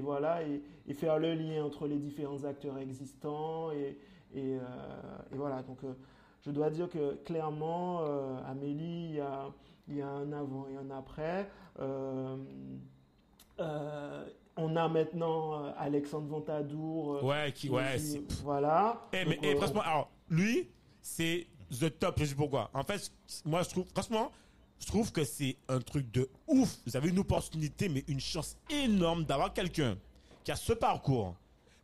voilà 0.00 0.42
et, 0.42 0.94
faire 0.94 1.18
le 1.18 1.34
lien 1.34 1.62
entre 1.62 1.86
les 1.86 1.98
différents 1.98 2.44
acteurs 2.44 2.78
existants 2.78 3.70
et, 3.70 3.98
voilà 5.32 5.62
donc 5.62 5.80
je 6.44 6.50
dois 6.50 6.70
dire 6.70 6.88
que 6.88 7.14
clairement 7.24 8.00
euh, 8.02 8.36
Amélie 8.46 9.08
il 9.10 9.14
y, 9.16 9.20
a, 9.20 9.46
il 9.88 9.96
y 9.96 10.02
a 10.02 10.08
un 10.08 10.32
avant 10.32 10.66
et 10.68 10.76
un 10.76 10.90
après 10.90 11.48
Euh, 11.80 12.36
euh, 13.60 14.26
on 14.56 14.76
a 14.76 14.86
maintenant 14.88 15.72
Alexandre 15.78 16.26
Ventadour 16.28 17.22
Ouais, 17.24 17.52
qui, 17.54 17.68
qui 17.68 17.70
ouais. 17.70 17.96
voilà 18.42 19.00
Eh, 19.12 19.24
mais 19.24 19.36
Donc, 19.36 19.44
eh, 19.44 19.56
franchement, 19.56 19.80
alors, 19.80 20.10
lui, 20.28 20.68
c'est 21.00 21.46
the 21.70 21.98
top, 21.98 22.18
je 22.18 22.26
sais 22.26 22.34
pourquoi. 22.34 22.68
En 22.74 22.82
fait, 22.84 23.10
moi, 23.46 23.62
je 23.62 23.70
trouve, 23.70 23.86
franchement, 23.94 24.30
je 24.78 24.86
trouve 24.86 25.10
que 25.10 25.24
c'est 25.24 25.56
un 25.68 25.78
truc 25.80 26.10
de 26.12 26.28
ouf. 26.46 26.76
Vous 26.86 26.94
avez 26.96 27.08
une 27.08 27.18
opportunité, 27.20 27.88
mais 27.88 28.04
une 28.08 28.20
chance 28.20 28.58
énorme 28.68 29.24
d'avoir 29.24 29.54
quelqu'un 29.54 29.96
qui 30.44 30.52
a 30.52 30.56
ce 30.56 30.74
parcours 30.74 31.34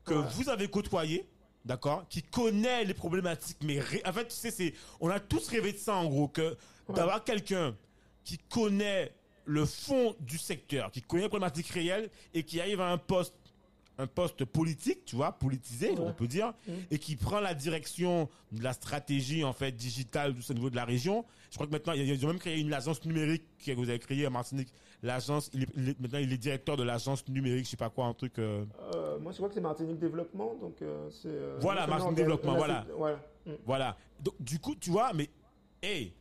que 0.05 0.13
Ouais. 0.15 0.27
vous 0.35 0.51
avez 0.51 0.69
côtoyé, 0.69 1.27
d'accord, 1.69 2.07
qui 2.09 2.23
connaît 2.23 2.85
les 2.85 2.95
problématiques. 2.95 3.59
Mais 3.63 3.79
ré- 3.79 4.03
en 4.05 4.13
fait, 4.13 4.27
tu 4.29 4.35
sais, 4.35 4.51
c'est, 4.51 4.75
on 5.01 5.09
a 5.11 5.21
tous 5.21 5.49
rêvé 5.49 5.73
de 5.73 5.79
ça 5.79 5.95
en 5.95 6.07
gros, 6.07 6.27
que 6.27 6.57
d'avoir 6.93 7.23
quelqu'un 7.23 7.77
qui 8.25 8.39
connaît 8.39 9.13
le 9.45 9.65
fond 9.67 10.17
du 10.21 10.39
secteur, 10.39 10.91
qui 10.91 11.03
connaît 11.03 11.25
les 11.25 11.29
problématiques 11.29 11.69
réelles 11.69 12.11
et 12.35 12.43
qui 12.43 12.61
arrive 12.61 12.81
à 12.81 12.91
un 12.91 12.99
poste 12.99 13.35
un 14.01 14.07
poste 14.07 14.45
politique, 14.45 15.05
tu 15.07 15.17
vois, 15.17 15.33
politisé, 15.33 15.91
Ouais. 15.91 15.97
on 15.99 16.13
peut 16.13 16.29
dire, 16.29 16.55
Mm. 16.69 16.73
et 16.93 16.99
qui 17.01 17.17
prend 17.17 17.41
la 17.41 17.53
direction 17.53 18.29
de 18.53 18.63
la 18.63 18.73
stratégie 18.73 19.43
en 19.43 19.53
fait 19.53 19.73
digitale 19.73 20.37
au 20.49 20.53
niveau 20.55 20.71
de 20.71 20.77
la 20.77 20.85
région. 20.85 21.25
Je 21.51 21.57
crois 21.57 21.67
que 21.67 21.73
maintenant 21.73 21.95
ils 21.95 22.25
ont 22.25 22.29
même 22.29 22.39
créé 22.39 22.61
une 22.61 22.73
agence 22.73 23.05
numérique 23.05 23.43
que 23.59 23.73
vous 23.73 23.89
avez 23.89 23.99
créée 23.99 24.25
à 24.25 24.31
Martinique. 24.31 24.69
L'agence, 25.03 25.49
il 25.53 25.67
il 25.77 25.95
maintenant 26.01 26.19
il 26.19 26.33
est 26.33 26.39
directeur 26.39 26.77
de 26.77 26.83
l'agence 26.83 27.27
numérique, 27.29 27.67
je 27.67 27.71
sais 27.71 27.77
pas 27.77 27.89
quoi, 27.91 28.07
un 28.07 28.15
truc. 28.15 28.37
euh, 28.39 28.65
Euh, 28.95 29.19
moi, 29.21 29.31
je 29.31 29.37
crois 29.37 29.49
que 29.49 29.55
c'est 29.55 29.61
Martinique 29.61 29.99
Développement, 30.01 30.55
donc 30.61 30.83
euh, 30.83 31.09
c'est. 31.11 31.61
Voilà, 31.61 31.87
Martinique 31.87 32.17
Développement, 32.17 32.55
là, 32.67 32.85
voilà. 32.97 33.21
Mm. 33.47 33.51
Voilà. 33.65 33.97
Donc, 34.21 34.35
du 34.41 34.59
coup, 34.59 34.75
tu 34.75 34.91
vois, 34.91 35.13
mais, 35.13 35.31
hey, 35.83 36.13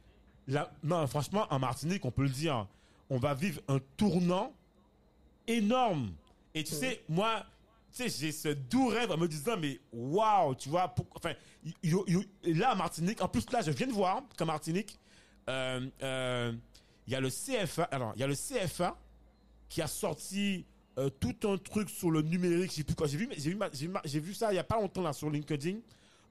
là, 0.47 0.71
non, 0.83 1.07
franchement, 1.07 1.47
en 1.49 1.57
Martinique, 1.57 2.05
on 2.05 2.11
peut 2.11 2.21
le 2.23 2.29
dire, 2.29 2.67
on 3.09 3.17
va 3.17 3.33
vivre 3.33 3.61
un 3.67 3.79
tournant 3.97 4.53
énorme. 5.47 6.11
Et 6.53 6.63
tu 6.63 6.73
sais, 6.73 7.01
moi, 7.09 7.43
tu 7.91 8.03
sais, 8.03 8.09
j'ai 8.09 8.31
ce 8.31 8.49
doux 8.49 8.87
rêve 8.89 9.11
en 9.11 9.17
me 9.17 9.27
disant, 9.27 9.55
mais 9.59 9.79
waouh, 9.91 10.53
tu 10.55 10.69
vois, 10.69 10.87
pour- 10.89 11.05
enfin, 11.15 11.33
là, 12.43 12.73
en 12.73 12.75
Martinique, 12.75 13.21
en 13.21 13.27
plus, 13.27 13.49
là, 13.51 13.61
je 13.61 13.71
viens 13.71 13.87
de 13.87 13.91
voir 13.93 14.21
qu'en 14.37 14.45
Martinique, 14.45 14.99
euh, 15.49 15.87
euh, 16.03 16.53
il 17.07 17.13
y 17.13 17.15
a 17.15 17.19
le 17.21 17.29
CFA, 17.29 17.83
alors, 17.83 18.13
il 18.15 18.19
y 18.19 18.23
a 18.23 18.27
le 18.27 18.35
CFA 18.35 18.97
qui 19.69 19.81
a 19.81 19.87
sorti 19.87 20.65
euh, 20.97 21.09
tout 21.09 21.35
un 21.47 21.57
truc 21.57 21.89
sur 21.89 22.11
le 22.11 22.21
numérique, 22.21 22.71
je 22.71 22.77
sais 22.77 22.83
plus 22.83 22.95
quoi, 22.95 23.07
j'ai 23.07 23.17
vu, 23.17 23.29
j'ai 23.37 23.51
vu, 23.51 23.57
j'ai 23.73 23.87
vu, 24.19 24.31
j'ai 24.31 24.33
ça 24.33 24.51
il 24.51 24.55
y 24.55 24.59
a 24.59 24.63
pas 24.63 24.75
longtemps 24.79 25.01
là 25.01 25.13
sur 25.13 25.29
LinkedIn, 25.29 25.77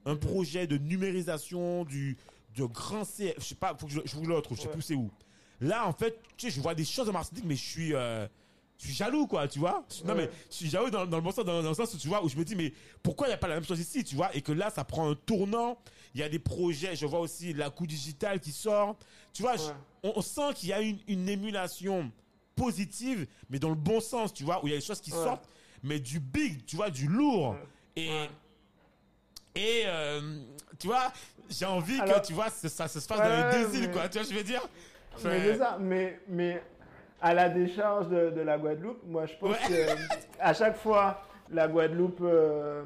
un 0.05 0.15
projet 0.15 0.67
de 0.67 0.77
numérisation 0.77 1.83
du 1.85 2.17
de 2.55 2.65
grand 2.65 3.03
CF, 3.03 3.35
je 3.37 3.43
sais 3.43 3.55
pas, 3.55 3.75
faut 3.79 3.85
que 3.85 3.91
je, 3.93 3.99
je 4.05 4.15
vous 4.15 4.25
le 4.25 4.33
retrouve, 4.35 4.57
je 4.57 4.63
sais 4.63 4.67
Ouais. 4.67 4.73
plus 4.73 4.81
c'est 4.81 4.95
où. 4.95 5.11
Là, 5.61 5.87
en 5.87 5.93
fait, 5.93 6.19
tu 6.37 6.47
sais, 6.49 6.55
je 6.55 6.59
vois 6.61 6.73
des 6.73 6.85
choses 6.85 7.07
en 7.07 7.11
Martinique, 7.13 7.45
mais 7.45 7.55
je 7.55 7.63
suis, 7.63 7.93
euh, 7.93 8.27
je 8.79 8.85
suis 8.85 8.93
jaloux, 8.95 9.27
quoi, 9.27 9.47
tu 9.47 9.59
vois. 9.59 9.85
Non, 10.05 10.13
Ouais. 10.15 10.25
mais 10.25 10.29
je 10.49 10.55
suis 10.55 10.69
jaloux 10.69 10.89
dans, 10.89 11.05
dans 11.05 11.17
le 11.17 11.23
bon 11.23 11.31
sens, 11.31 11.45
dans, 11.45 11.61
dans 11.61 11.69
le 11.69 11.75
sens 11.75 11.93
où 11.93 11.97
tu 11.97 12.07
vois, 12.07 12.23
où 12.23 12.29
je 12.29 12.35
me 12.35 12.43
dis, 12.43 12.55
mais 12.55 12.73
pourquoi 13.03 13.27
il 13.27 13.29
n'y 13.29 13.33
a 13.35 13.37
pas 13.37 13.47
la 13.47 13.55
même 13.55 13.63
chose 13.63 13.79
ici, 13.79 14.03
tu 14.03 14.15
vois, 14.15 14.35
et 14.35 14.41
que 14.41 14.51
là, 14.51 14.71
ça 14.71 14.83
prend 14.83 15.07
un 15.09 15.13
tournant. 15.15 15.77
Il 16.15 16.19
y 16.21 16.23
a 16.23 16.29
des 16.29 16.39
projets, 16.39 16.95
je 16.95 17.05
vois 17.05 17.19
aussi 17.19 17.53
la 17.53 17.69
coup 17.69 17.85
digital 17.85 18.39
qui 18.39 18.51
sort. 18.51 18.97
Tu 19.33 19.43
vois, 19.43 19.53
Ouais. 19.53 19.73
On 20.15 20.21
sent 20.21 20.53
qu'il 20.55 20.69
y 20.69 20.73
a 20.73 20.81
une, 20.81 20.99
une 21.07 21.27
émulation 21.29 22.11
positive, 22.55 23.27
mais 23.49 23.59
dans 23.59 23.69
le 23.69 23.75
bon 23.75 23.99
sens, 23.99 24.33
tu 24.33 24.43
vois, 24.43 24.63
où 24.63 24.67
il 24.67 24.71
y 24.71 24.73
a 24.73 24.77
des 24.79 24.83
choses 24.85 25.01
qui 25.01 25.11
Ouais. 25.11 25.23
sortent, 25.23 25.47
mais 25.83 25.99
du 25.99 26.19
big, 26.19 26.65
tu 26.65 26.75
vois, 26.75 26.89
du 26.89 27.07
lourd. 27.07 27.55
Et, 27.95 28.09
Ouais. 28.09 28.29
et 29.55 29.83
euh, 29.85 30.21
tu 30.79 30.87
vois, 30.87 31.11
j'ai 31.49 31.65
envie 31.65 31.99
Alors- 31.99 32.21
que, 32.21 32.27
tu 32.27 32.33
vois, 32.33 32.49
ça, 32.49 32.69
ça 32.69 32.87
se 32.87 32.99
fasse 32.99 33.19
Ouais, 33.19 33.23
dans 33.29 33.47
les 33.47 33.63
deux 33.63 33.67
mais- 33.71 33.77
îles, 33.79 33.91
quoi, 33.91 34.09
tu 34.09 34.19
vois, 34.19 34.27
je 34.29 34.33
veux 34.35 34.43
dire? 34.43 34.61
Enfin, 35.15 35.29
Mais 35.29 35.41
c'est 35.53 35.57
ça, 35.57 35.77
mais, 35.79 36.19
mais 36.27 36.61
à 37.21 37.33
la 37.33 37.49
décharge 37.49 38.07
de, 38.09 38.29
de 38.29 38.41
la 38.41 38.57
Guadeloupe, 38.59 39.01
moi 39.07 39.25
je 39.25 39.33
pense 39.35 39.49
Ouais. 39.49 39.67
que 39.67 40.39
à 40.39 40.53
chaque 40.53 40.77
fois 40.77 41.21
la 41.49 41.67
Guadeloupe 41.67 42.19
euh, 42.21 42.83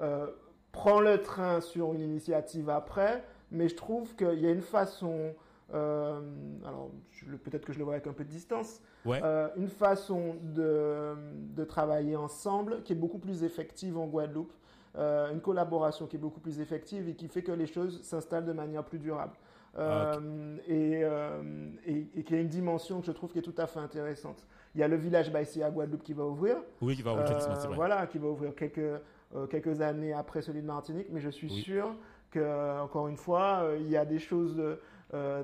euh, 0.00 0.26
prend 0.72 0.98
le 1.00 1.20
train 1.22 1.60
sur 1.60 1.92
une 1.94 2.00
initiative 2.00 2.68
après, 2.70 3.22
mais 3.52 3.68
je 3.68 3.76
trouve 3.76 4.16
qu'il 4.16 4.40
y 4.40 4.46
a 4.46 4.50
une 4.50 4.62
façon, 4.62 5.32
alors 5.72 6.90
je 7.10 7.26
le- 7.30 7.38
peut-être 7.38 7.64
que 7.64 7.72
je 7.72 7.78
le 7.78 7.84
vois 7.84 7.94
avec 7.94 8.06
un 8.06 8.12
peu 8.12 8.24
de 8.24 8.28
distance, 8.28 8.80
Ouais. 9.04 9.20
euh, 9.22 9.48
une 9.56 9.68
façon 9.68 10.36
de, 10.42 11.14
de 11.54 11.64
travailler 11.64 12.16
ensemble 12.16 12.82
qui 12.82 12.92
est 12.92 12.96
beaucoup 12.96 13.18
plus 13.18 13.44
effective 13.44 13.96
en 13.98 14.06
Guadeloupe, 14.06 14.52
euh, 14.96 15.32
une 15.32 15.40
collaboration 15.40 16.06
qui 16.06 16.16
est 16.16 16.20
beaucoup 16.20 16.40
plus 16.40 16.60
effective 16.60 17.08
et 17.08 17.14
qui 17.14 17.28
fait 17.28 17.42
que 17.42 17.52
les 17.52 17.66
choses 17.66 18.02
s'installent 18.02 18.44
de 18.46 18.52
manière 18.52 18.84
plus 18.84 18.98
durable. 18.98 19.32
Ah, 19.78 20.14
Euh, 20.16 20.56
et, 20.66 21.02
euh, 21.04 21.42
et, 21.86 22.08
et 22.16 22.24
qui 22.24 22.34
a 22.34 22.40
une 22.40 22.48
dimension 22.48 22.98
que 23.00 23.06
je 23.06 23.12
trouve 23.12 23.30
qui 23.30 23.38
est 23.38 23.42
tout 23.42 23.54
à 23.56 23.68
fait 23.68 23.78
intéressante. 23.78 24.44
Il 24.74 24.80
y 24.80 24.84
a 24.84 24.88
le 24.88 24.96
village 24.96 25.30
Baïsi 25.32 25.62
à 25.62 25.70
Guadeloupe 25.70 26.02
qui 26.02 26.12
va 26.12 26.24
ouvrir, 26.24 26.56
oui, 26.82 26.96
qui 26.96 27.02
va 27.02 27.12
ouvrir, 27.12 27.30
euh, 27.36 27.68
voilà, 27.76 28.08
qui 28.08 28.18
va 28.18 28.26
ouvrir 28.28 28.52
quelques, 28.56 28.78
euh, 28.80 29.46
quelques 29.48 29.80
années 29.80 30.12
après 30.12 30.42
celui 30.42 30.60
de 30.60 30.66
Martinique, 30.66 31.06
mais 31.12 31.20
je 31.20 31.30
suis 31.30 31.46
Oui. 31.48 31.62
sûr 31.62 31.94
que, 32.32 32.80
encore 32.82 33.06
une 33.06 33.16
fois, 33.16 33.60
euh, 33.62 33.78
il 33.80 33.88
y 33.88 33.96
a 33.96 34.04
des 34.04 34.18
choses 34.18 34.56
euh, 34.58 34.74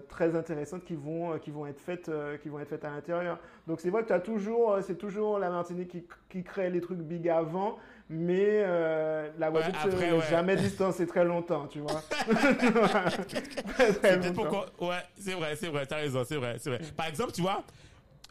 très 0.09 0.37
intéressantes 0.37 0.85
qui 0.85 0.95
vont, 0.95 1.33
euh, 1.33 1.39
qui 1.39 1.51
vont 1.51 1.67
être 1.67 1.81
faites, 1.81 2.09
euh, 2.09 2.37
qui 2.39 2.49
vont 2.49 2.61
être 2.61 2.69
faites 2.69 2.85
à 2.85 2.91
l'intérieur. 2.91 3.39
Donc 3.67 3.81
c'est 3.81 3.91
vrai 3.91 4.03
que 4.03 4.09
tu 4.09 4.13
as 4.13 4.21
toujours, 4.21 4.73
euh, 4.73 4.81
c'est 4.81 4.97
toujours 4.97 5.39
la 5.39 5.51
Martinique 5.51 5.89
qui, 5.89 6.05
qui 6.29 6.45
crée 6.45 6.71
les 6.71 6.81
trucs 6.81 7.01
big 7.01 7.29
avant, 7.29 7.77
mais 8.09 8.63
euh, 8.65 9.29
la 9.39 9.51
Guadeloupe 9.51 9.85
ne 9.85 10.17
ouais. 10.19 10.27
jamais 10.31 10.55
distancée 10.57 11.07
très 11.07 11.25
longtemps, 11.25 11.67
tu 11.67 11.81
vois. 11.81 12.01
C'est 14.03 14.33
pourquoi. 14.33 14.67
Ouais, 14.81 15.03
c'est 15.19 15.35
vrai, 15.35 15.57
c'est 15.57 15.69
vrai, 15.69 15.87
t'as 15.87 15.97
raison, 15.97 16.23
c'est 16.25 16.37
vrai, 16.37 16.57
c'est 16.59 16.71
vrai. 16.71 16.81
Par 16.97 17.07
exemple, 17.07 17.33
tu 17.33 17.43
vois, 17.43 17.65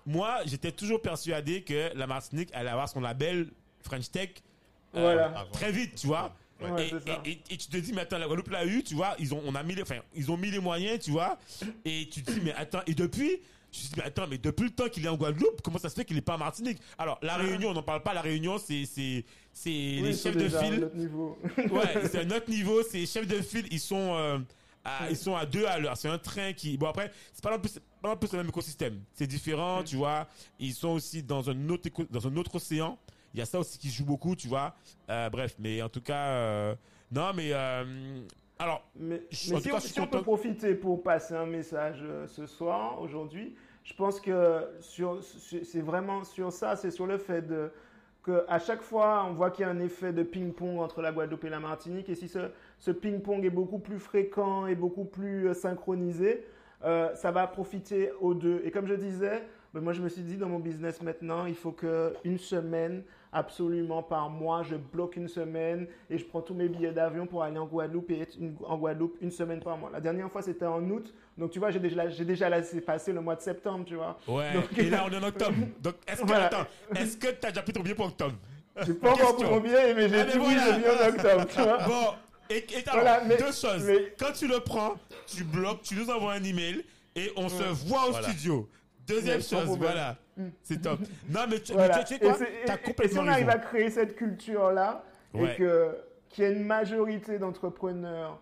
moi, 0.05 0.39
j'étais 0.45 0.71
toujours 0.71 1.01
persuadé 1.01 1.63
que 1.63 1.95
la 1.95 2.07
Martinique 2.07 2.49
allait 2.53 2.69
avoir 2.69 2.87
son 2.87 3.01
label 3.01 3.47
French 3.81 4.09
Tech 4.11 4.29
euh, 4.95 5.01
Voilà. 5.01 5.33
Très 5.51 5.71
vite, 5.71 5.95
tu 5.95 6.07
vois. 6.07 6.33
Ouais, 6.61 6.89
et, 7.25 7.57
tu 7.57 7.67
te 7.67 7.77
dis, 7.77 7.91
mais 7.91 8.01
attends, 8.01 8.17
la 8.17 8.27
Guadeloupe 8.27 8.49
l'a 8.49 8.65
eu, 8.65 8.81
tu 8.81 8.95
vois, 8.95 9.15
ils 9.19 9.33
ont, 9.33 9.41
on 9.45 9.55
a 9.55 9.63
mis 9.63 9.75
les, 9.75 9.81
enfin, 9.81 9.97
ils 10.15 10.31
ont 10.31 10.37
mis 10.37 10.51
les 10.51 10.59
moyens, 10.59 10.99
tu 10.99 11.11
vois. 11.11 11.37
Et 11.83 12.07
tu 12.09 12.23
te 12.23 12.31
dis, 12.31 12.39
mais 12.41 12.53
attends, 12.53 12.79
et 12.87 12.93
depuis, 12.93 13.41
je 13.71 13.79
me 13.79 13.87
dit, 13.87 13.93
mais 13.97 14.03
attends, 14.03 14.27
mais 14.27 14.37
depuis 14.37 14.63
le 14.63 14.69
temps 14.69 14.87
qu'il 14.87 15.05
est 15.05 15.09
en 15.09 15.17
Guadeloupe, 15.17 15.61
comment 15.61 15.77
ça 15.77 15.89
se 15.89 15.95
fait 15.95 16.05
qu'il 16.05 16.17
est 16.17 16.21
pas 16.21 16.35
en 16.35 16.39
Martinique? 16.39 16.79
Alors, 16.97 17.19
la 17.21 17.35
Réunion, 17.35 17.71
on 17.71 17.73
n'en 17.73 17.83
parle 17.83 18.03
pas, 18.03 18.13
la 18.13 18.21
Réunion, 18.21 18.57
c'est, 18.57 18.85
c'est, 18.85 19.25
c'est 19.51 19.69
Oui, 19.69 20.01
les 20.01 20.15
chefs 20.15 20.37
de 20.37 20.47
file. 20.47 20.89
Ouais, 21.71 22.07
c'est 22.09 22.19
un 22.19 22.31
autre 22.31 22.49
niveau. 22.49 22.81
C'est 22.83 23.05
chefs 23.05 23.27
de 23.27 23.41
file, 23.41 23.67
ils 23.71 23.79
sont, 23.79 24.15
euh, 24.15 24.37
à, 24.85 25.09
ils 25.09 25.17
sont 25.17 25.35
à 25.35 25.45
deux 25.45 25.65
à 25.65 25.77
l'heure. 25.79 25.97
C'est 25.97 26.07
un 26.07 26.17
train 26.17 26.53
qui. 26.53 26.77
Bon 26.77 26.87
après, 26.87 27.11
c'est 27.33 27.43
pas 27.43 27.51
non 27.51 27.59
plus, 27.59 27.79
pas 28.01 28.09
non 28.09 28.17
plus 28.17 28.31
le 28.31 28.37
même 28.37 28.49
écosystème. 28.49 29.01
C'est 29.13 29.27
différent, 29.27 29.83
tu 29.83 29.97
vois. 29.97 30.27
Ils 30.59 30.73
sont 30.73 30.89
aussi 30.89 31.23
dans 31.23 31.49
un 31.49 31.69
autre 31.69 31.89
dans 32.09 32.27
un 32.27 32.37
autre 32.37 32.55
océan. 32.55 32.97
Il 33.35 33.39
y 33.39 33.41
a 33.41 33.45
ça 33.45 33.59
aussi 33.59 33.77
qui 33.77 33.89
joue 33.89 34.05
beaucoup, 34.05 34.33
tu 34.33 34.47
vois. 34.47 34.73
Euh, 35.09 35.29
bref, 35.29 35.55
mais 35.59 35.81
en 35.81 35.89
tout 35.89 35.99
cas, 35.99 36.27
euh, 36.29 36.75
non, 37.11 37.31
mais 37.35 37.49
euh, 37.51 37.83
alors, 38.57 38.81
Mais, 38.95 39.23
Je- 39.29 39.53
mais 39.53 39.59
si, 39.59 39.67
cas, 39.69 39.75
on, 39.75 39.79
si 39.81 39.99
on 39.99 40.07
peut 40.07 40.21
profiter 40.21 40.73
pour 40.73 41.03
passer 41.03 41.33
un 41.33 41.45
message 41.45 42.01
ce 42.27 42.45
soir, 42.45 43.01
aujourd'hui, 43.01 43.53
je 43.83 43.93
pense 43.93 44.21
que 44.21 44.65
sur, 44.79 45.21
sur- 45.21 45.59
c'est 45.65 45.81
vraiment 45.81 46.23
sur 46.23 46.53
ça, 46.53 46.77
c'est 46.77 46.91
sur 46.91 47.05
le 47.07 47.17
fait 47.17 47.41
de 47.41 47.71
à 48.47 48.57
chaque 48.57 48.81
fois, 48.81 49.23
on 49.29 49.33
voit 49.33 49.51
qu'il 49.51 49.63
y 49.65 49.67
a 49.67 49.69
un 49.71 49.79
effet 49.79 50.11
de 50.11 50.23
ping-pong 50.23 50.79
entre 50.79 51.01
la 51.03 51.11
Guadeloupe 51.11 51.43
et 51.43 51.49
la 51.49 51.59
Martinique, 51.59 52.09
et 52.09 52.15
si 52.15 52.27
ce, 52.27 52.39
ce 52.79 52.89
ping-pong 52.89 53.45
est 53.45 53.51
beaucoup 53.51 53.77
plus 53.77 53.99
fréquent 53.99 54.65
et 54.65 54.73
beaucoup 54.73 55.05
plus 55.05 55.53
synchronisé, 55.53 56.43
euh, 56.85 57.13
ça 57.13 57.29
va 57.29 57.45
profiter 57.45 58.11
aux 58.21 58.33
deux. 58.33 58.61
Et 58.65 58.71
comme 58.71 58.87
je 58.87 58.95
disais, 58.95 59.43
ben 59.75 59.81
moi 59.81 59.93
je 59.93 60.01
me 60.01 60.09
suis 60.09 60.23
dit 60.23 60.37
dans 60.37 60.49
mon 60.49 60.57
business 60.57 61.03
maintenant, 61.03 61.45
il 61.45 61.53
faut 61.53 61.71
que 61.71 62.15
une 62.23 62.39
semaine 62.39 63.03
absolument 63.35 64.01
par 64.01 64.29
mois, 64.29 64.63
je 64.63 64.75
bloque 64.75 65.17
une 65.17 65.27
semaine 65.27 65.87
et 66.09 66.17
je 66.17 66.25
prends 66.25 66.41
tous 66.41 66.53
mes 66.53 66.69
billets 66.69 66.93
d'avion 66.93 67.27
pour 67.27 67.43
aller 67.43 67.57
en 67.59 67.65
Guadeloupe 67.65 68.09
et 68.11 68.21
être 68.21 68.35
une- 68.39 68.55
en 68.65 68.77
Guadeloupe 68.77 69.17
une 69.21 69.29
semaine 69.31 69.59
par 69.59 69.77
mois. 69.77 69.89
La 69.91 69.99
dernière 69.99 70.31
fois 70.31 70.41
c'était 70.41 70.65
en 70.65 70.81
août, 70.89 71.13
donc 71.37 71.51
tu 71.51 71.59
vois 71.59 71.69
j'ai 71.69 71.79
déjà 71.79 72.07
j'ai 72.09 72.23
déjà 72.25 72.49
laissé 72.49 72.79
passer 72.81 73.11
le 73.11 73.19
mois 73.21 73.35
de 73.35 73.41
septembre, 73.41 73.83
tu 73.85 73.95
vois. 73.95 74.17
ouais. 74.27 74.53
Donc- 74.53 74.77
et 74.77 74.89
là, 74.89 75.03
on 75.07 75.11
est 75.11 75.17
en 75.17 75.23
octobre. 75.27 75.53
Donc, 75.81 75.95
est-ce 76.07 76.21
que 76.21 76.27
Voilà. 76.27 76.45
attends, 76.45 76.65
est-ce 76.95 77.17
que 77.17 77.27
t'as 77.27 77.49
déjà 77.49 77.61
pris 77.61 77.73
ton 77.73 77.81
billet 77.81 77.95
pour 77.95 78.05
octobre? 78.07 78.35
J'ai 78.85 78.93
pas 78.93 79.11
encore 79.11 79.35
pris 79.35 79.45
mon 79.45 79.59
billet, 79.59 79.93
mais 79.93 80.07
j'ai 80.09 80.19
Ah, 80.21 80.25
tout 80.25 80.39
voilà. 80.41 80.77
mis, 80.77 80.85
en 80.85 81.07
octobre, 81.09 81.45
tu 81.53 81.61
vois. 81.61 81.77
Bon, 81.87 82.05
et, 82.49 82.57
et 82.57 82.89
alors, 82.89 82.93
Voilà, 83.03 83.21
mais- 83.27 83.37
deux 83.37 83.51
choses. 83.51 83.83
mais- 83.85 84.13
Quand 84.17 84.31
tu 84.33 84.47
le 84.47 84.59
prends, 84.61 84.95
tu 85.27 85.43
bloques, 85.43 85.81
tu 85.83 85.95
nous 85.95 86.09
envoies 86.09 86.33
un 86.33 86.43
email 86.43 86.83
et 87.15 87.31
on 87.35 87.49
se 87.49 87.63
voit 87.87 88.07
au 88.07 88.11
Voilà. 88.11 88.29
studio. 88.29 88.67
Deuxième 89.07 89.41
chose, 89.41 89.77
voilà. 89.77 90.15
C'est 90.63 90.81
top. 90.81 90.99
Non, 91.29 91.41
mais 91.49 91.59
tu, 91.59 91.73
Voilà. 91.73 91.97
mais 91.97 92.03
tu 92.03 92.09
sais 92.09 92.15
Et 92.15 92.19
quoi? 92.19 92.35
T'as 92.65 92.77
si 92.77 92.83
complètement 92.83 93.21
on 93.23 93.27
arrive 93.27 93.45
raison. 93.47 93.57
à 93.59 93.61
créer 93.61 93.89
cette 93.89 94.15
culture-là, 94.15 95.03
Ouais. 95.33 95.53
et 95.53 95.55
que 95.57 95.95
qu'il 96.29 96.43
y 96.43 96.47
ait 96.47 96.53
une 96.53 96.65
majorité 96.65 97.37
d'entrepreneurs 97.39 98.39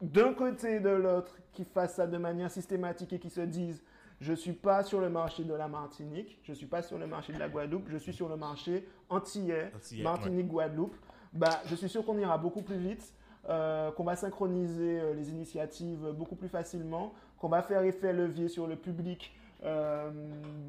d'un 0.00 0.32
côté 0.34 0.76
et 0.76 0.80
de 0.80 0.88
l'autre 0.90 1.36
qui 1.52 1.64
fassent 1.64 1.94
ça 1.96 2.06
de 2.06 2.16
manière 2.18 2.50
systématique 2.50 3.12
et 3.12 3.18
qui 3.18 3.30
se 3.30 3.40
disent 3.40 3.82
je 4.20 4.32
suis 4.32 4.52
pas 4.52 4.82
sur 4.82 5.00
le 5.00 5.08
marché 5.10 5.44
de 5.44 5.54
la 5.54 5.68
Martinique, 5.68 6.38
je 6.42 6.52
suis 6.52 6.66
pas 6.66 6.82
sur 6.82 6.98
le 6.98 7.06
marché 7.06 7.32
de 7.32 7.38
la 7.38 7.48
Guadeloupe, 7.48 7.88
je 7.88 7.98
suis 7.98 8.12
sur 8.12 8.28
le 8.28 8.36
marché 8.36 8.86
antillais, 9.08 9.70
Antillais, 9.76 10.02
Martinique, 10.02 10.48
Guadeloupe. 10.48 10.94
Bah, 11.32 11.60
je 11.66 11.74
suis 11.76 11.88
sûr 11.88 12.04
qu'on 12.04 12.18
ira 12.18 12.36
beaucoup 12.38 12.62
plus 12.62 12.78
vite, 12.78 13.12
euh, 13.48 13.90
qu'on 13.92 14.04
va 14.04 14.16
synchroniser 14.16 15.00
euh, 15.00 15.14
les 15.14 15.30
initiatives 15.30 16.12
beaucoup 16.16 16.34
plus 16.36 16.48
facilement, 16.48 17.12
qu'on 17.38 17.48
va 17.48 17.62
faire 17.62 17.82
effet 17.82 18.12
levier 18.12 18.48
sur 18.48 18.66
le 18.66 18.74
public 18.76 19.32
euh, 19.64 20.10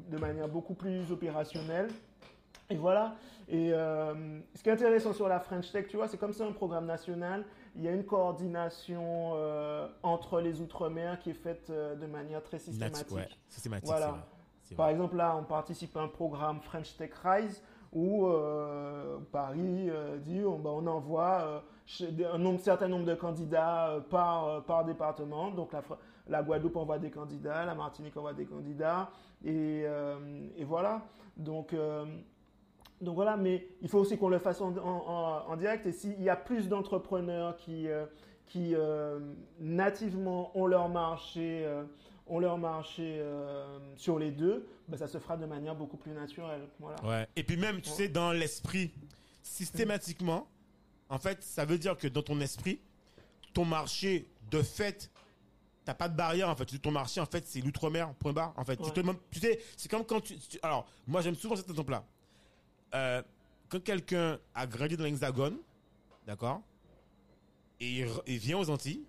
de 0.08 0.18
manière 0.18 0.48
beaucoup 0.48 0.74
plus 0.74 1.10
opérationnelle 1.12 1.88
Et 2.68 2.76
voilà. 2.76 3.14
Et 3.48 3.72
euh, 3.72 4.40
ce 4.54 4.62
qui 4.62 4.68
est 4.68 4.72
intéressant 4.72 5.12
sur 5.12 5.28
la 5.28 5.40
French 5.40 5.70
Tech, 5.72 5.86
tu 5.88 5.96
vois, 5.96 6.08
c'est 6.08 6.16
comme 6.16 6.32
c'est 6.32 6.44
un 6.44 6.52
programme 6.52 6.86
national, 6.86 7.44
il 7.74 7.82
y 7.82 7.88
a 7.88 7.92
une 7.92 8.04
coordination 8.04 9.32
euh, 9.34 9.88
entre 10.02 10.40
les 10.40 10.60
Outre-mer 10.60 11.18
qui 11.18 11.30
est 11.30 11.34
faite 11.34 11.70
de 11.70 12.06
manière 12.06 12.42
très 12.42 12.58
systématique. 12.58 13.10
Ouais, 13.10 13.28
systématique, 13.48 13.88
Voilà. 13.88 14.26
Par 14.76 14.88
exemple, 14.88 15.16
là, 15.16 15.36
on 15.36 15.42
participe 15.42 15.96
à 15.96 16.00
un 16.00 16.08
programme 16.08 16.60
French 16.60 16.96
Tech 16.96 17.10
Rise 17.24 17.60
où 17.92 18.26
euh, 18.26 19.18
Paris 19.32 19.90
euh, 19.90 20.18
dit 20.18 20.44
on, 20.44 20.58
ben, 20.58 20.70
on 20.70 20.86
envoie 20.86 21.62
euh, 22.00 22.32
un 22.32 22.38
nombre, 22.38 22.60
certain 22.60 22.88
nombre 22.88 23.04
de 23.04 23.14
candidats 23.14 23.96
par, 24.10 24.62
par 24.64 24.84
département. 24.84 25.50
Donc 25.50 25.72
la, 25.72 25.82
la 26.30 26.42
Guadeloupe 26.42 26.76
envoie 26.76 26.98
des 26.98 27.10
candidats, 27.10 27.64
la 27.66 27.74
Martinique 27.74 28.16
envoie 28.16 28.32
des 28.32 28.46
candidats. 28.46 29.10
Et, 29.44 29.82
euh, 29.84 30.46
et 30.56 30.64
voilà. 30.64 31.02
Donc, 31.36 31.72
euh, 31.74 32.04
donc 33.00 33.14
voilà, 33.16 33.36
mais 33.36 33.66
il 33.82 33.88
faut 33.88 33.98
aussi 33.98 34.16
qu'on 34.16 34.28
le 34.28 34.38
fasse 34.38 34.60
en, 34.60 34.74
en- 34.76 34.80
en- 35.08 35.50
en 35.52 35.56
direct. 35.56 35.84
Et 35.86 35.92
s'il 35.92 36.22
y 36.22 36.28
a 36.30 36.36
plus 36.36 36.68
d'entrepreneurs 36.68 37.56
qui, 37.56 37.88
euh, 37.88 38.06
qui 38.46 38.74
euh, 38.74 39.18
nativement 39.58 40.56
ont 40.56 40.66
leur 40.66 40.88
marché, 40.88 41.62
euh, 41.64 41.84
ont 42.26 42.38
leur 42.38 42.58
marché 42.58 43.20
sur 43.96 44.18
les 44.18 44.30
deux, 44.30 44.64
ben, 44.86 44.96
ça 44.96 45.08
se 45.08 45.18
fera 45.18 45.36
de 45.36 45.46
manière 45.46 45.74
beaucoup 45.74 45.96
plus 45.96 46.12
naturelle. 46.12 46.68
Voilà. 46.78 46.96
Ouais. 47.04 47.26
Et 47.34 47.42
puis 47.42 47.56
même, 47.56 47.80
tu 47.80 47.90
Ouais. 47.90 47.96
sais, 47.96 48.08
dans 48.08 48.30
l'esprit, 48.30 48.92
systématiquement, 49.42 50.46
en 51.08 51.18
fait, 51.18 51.42
ça 51.42 51.64
veut 51.64 51.76
dire 51.78 51.96
que 51.98 52.06
dans 52.06 52.22
ton 52.22 52.40
esprit, 52.40 52.78
ton 53.52 53.64
marché, 53.64 54.28
de 54.52 54.62
fait, 54.62 55.10
t'as 55.90 55.94
pas 55.94 56.08
de 56.08 56.16
barrière, 56.16 56.48
en 56.48 56.54
fait. 56.54 56.66
Ton 56.80 56.92
marché, 56.92 57.20
en 57.20 57.26
fait, 57.26 57.44
c'est 57.48 57.60
l'outre-mer, 57.60 58.14
point 58.14 58.32
barre, 58.32 58.54
en 58.56 58.64
fait. 58.64 58.76
Tu 58.76 58.92
te 58.92 59.38
sais, 59.40 59.60
c'est 59.76 59.90
comme 59.90 60.04
quand 60.06 60.20
tu, 60.20 60.38
tu- 60.38 60.58
Alors, 60.62 60.86
moi, 61.04 61.20
j'aime 61.20 61.34
souvent 61.34 61.56
cet 61.56 61.68
exemple-là. 61.68 62.04
Euh, 62.94 63.22
quand 63.68 63.82
quelqu'un 63.82 64.38
a 64.54 64.66
grandi 64.68 64.96
dans 64.96 65.02
l'hexagone, 65.02 65.58
d'accord, 66.26 66.62
et 67.80 68.04
il, 68.26 68.38
vient 68.38 68.58
aux 68.58 68.70
Antilles, 68.70 69.02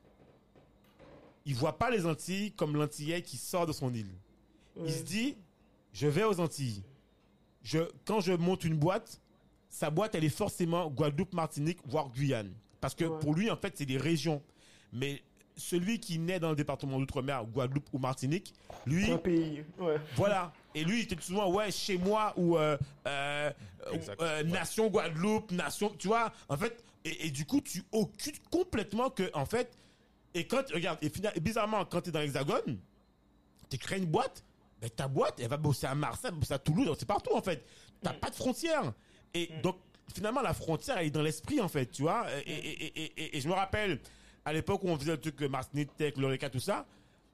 il 1.46 1.54
voit 1.56 1.78
pas 1.78 1.92
les 1.92 2.06
Antilles 2.08 2.52
comme 2.54 2.76
l'Antillais 2.76 3.22
qui 3.22 3.38
sort 3.38 3.68
de 3.68 3.74
son 3.74 3.94
île. 3.94 4.10
Il 4.84 4.92
se 4.92 5.04
dit, 5.04 5.38
je 5.94 6.08
vais 6.08 6.24
aux 6.24 6.40
Antilles. 6.40 6.82
Je, 7.64 7.80
quand 8.06 8.22
je 8.22 8.34
monte 8.34 8.64
une 8.64 8.76
boîte, 8.78 9.22
sa 9.70 9.92
boîte, 9.92 10.16
elle 10.16 10.24
est 10.24 10.30
forcément 10.30 10.90
Guadeloupe, 10.90 11.34
Martinique, 11.34 11.80
voire 11.86 12.10
Guyane. 12.10 12.52
Parce 12.80 12.96
que 12.96 13.06
Ouais. 13.06 13.20
pour 13.20 13.36
lui, 13.36 13.52
en 13.52 13.56
fait, 13.58 13.78
c'est 13.78 13.86
des 13.86 13.98
régions. 13.98 14.42
Mais 14.94 15.22
celui 15.62 16.00
qui 16.00 16.18
naît 16.20 16.40
dans 16.40 16.50
le 16.50 16.56
département 16.56 17.00
d'outre-mer, 17.00 17.46
Guadeloupe 17.46 17.88
ou 17.94 18.00
Martinique, 18.00 18.54
lui, 18.86 19.12
Un 19.12 19.18
pays. 19.18 19.64
Ouais. 19.80 19.96
voilà. 20.16 20.52
Et 20.76 20.84
lui, 20.84 21.00
il 21.00 21.04
était 21.04 21.22
souvent, 21.22 21.52
ouais, 21.52 21.72
chez 21.72 21.98
moi 21.98 22.34
ou 22.38 22.58
euh, 22.58 22.78
euh, 23.08 23.52
euh, 23.88 23.98
Ouais. 24.20 24.44
nation 24.44 24.88
Guadeloupe, 24.90 25.52
nation, 25.52 25.94
tu 25.98 26.08
vois, 26.08 26.32
en 26.50 26.58
fait, 26.58 26.84
et, 27.06 27.28
et 27.28 27.32
du 27.32 27.46
coup, 27.46 27.62
tu 27.62 27.84
occultes 27.92 28.48
complètement 28.50 29.10
que, 29.10 29.30
en 29.34 29.46
fait, 29.46 29.72
et 30.34 30.46
quand, 30.48 30.64
regarde, 30.74 30.98
et, 31.02 31.10
fina- 31.10 31.32
et 31.36 31.40
bizarrement, 31.40 31.84
quand 31.86 32.02
tu 32.02 32.10
es 32.10 32.12
dans 32.12 32.20
l'hexagone, 32.22 32.78
tu 33.70 33.78
crées 33.78 33.98
une 33.98 34.06
boîte, 34.06 34.44
ben, 34.82 34.90
ta 34.90 35.08
boîte, 35.08 35.40
elle 35.40 35.48
va 35.50 35.58
bosser 35.58 35.88
à 35.88 35.96
Marseille, 35.96 36.32
bosser 36.34 36.54
à 36.54 36.60
Toulouse, 36.60 36.96
c'est 36.98 37.06
partout, 37.08 37.34
en 37.36 37.42
fait. 37.42 37.64
T'as 38.02 38.14
pas 38.14 38.30
de 38.30 38.36
frontière. 38.36 38.94
Et 39.34 39.50
donc, 39.62 39.78
finalement, 40.14 40.42
la 40.42 40.54
frontière, 40.54 40.98
elle 40.98 41.08
est 41.08 41.12
dans 41.12 41.22
l'esprit, 41.22 41.60
en 41.62 41.68
fait, 41.68 41.86
tu 41.92 42.02
vois. 42.02 42.26
Et, 42.46 42.52
et, 42.52 42.86
et, 42.86 43.14
et, 43.24 43.38
et 43.38 43.42
je 43.42 43.48
me 43.48 43.54
rappelle, 43.54 44.00
à 44.46 44.54
l'époque 44.54 44.84
où 44.84 44.90
on 44.90 44.98
faisait 44.98 45.12
le 45.12 45.20
truc 45.20 45.42
Martinique 45.42 45.96
Tech, 45.98 46.18
l'Oreca, 46.18 46.50
tout 46.50 46.60
ça, 46.60 46.86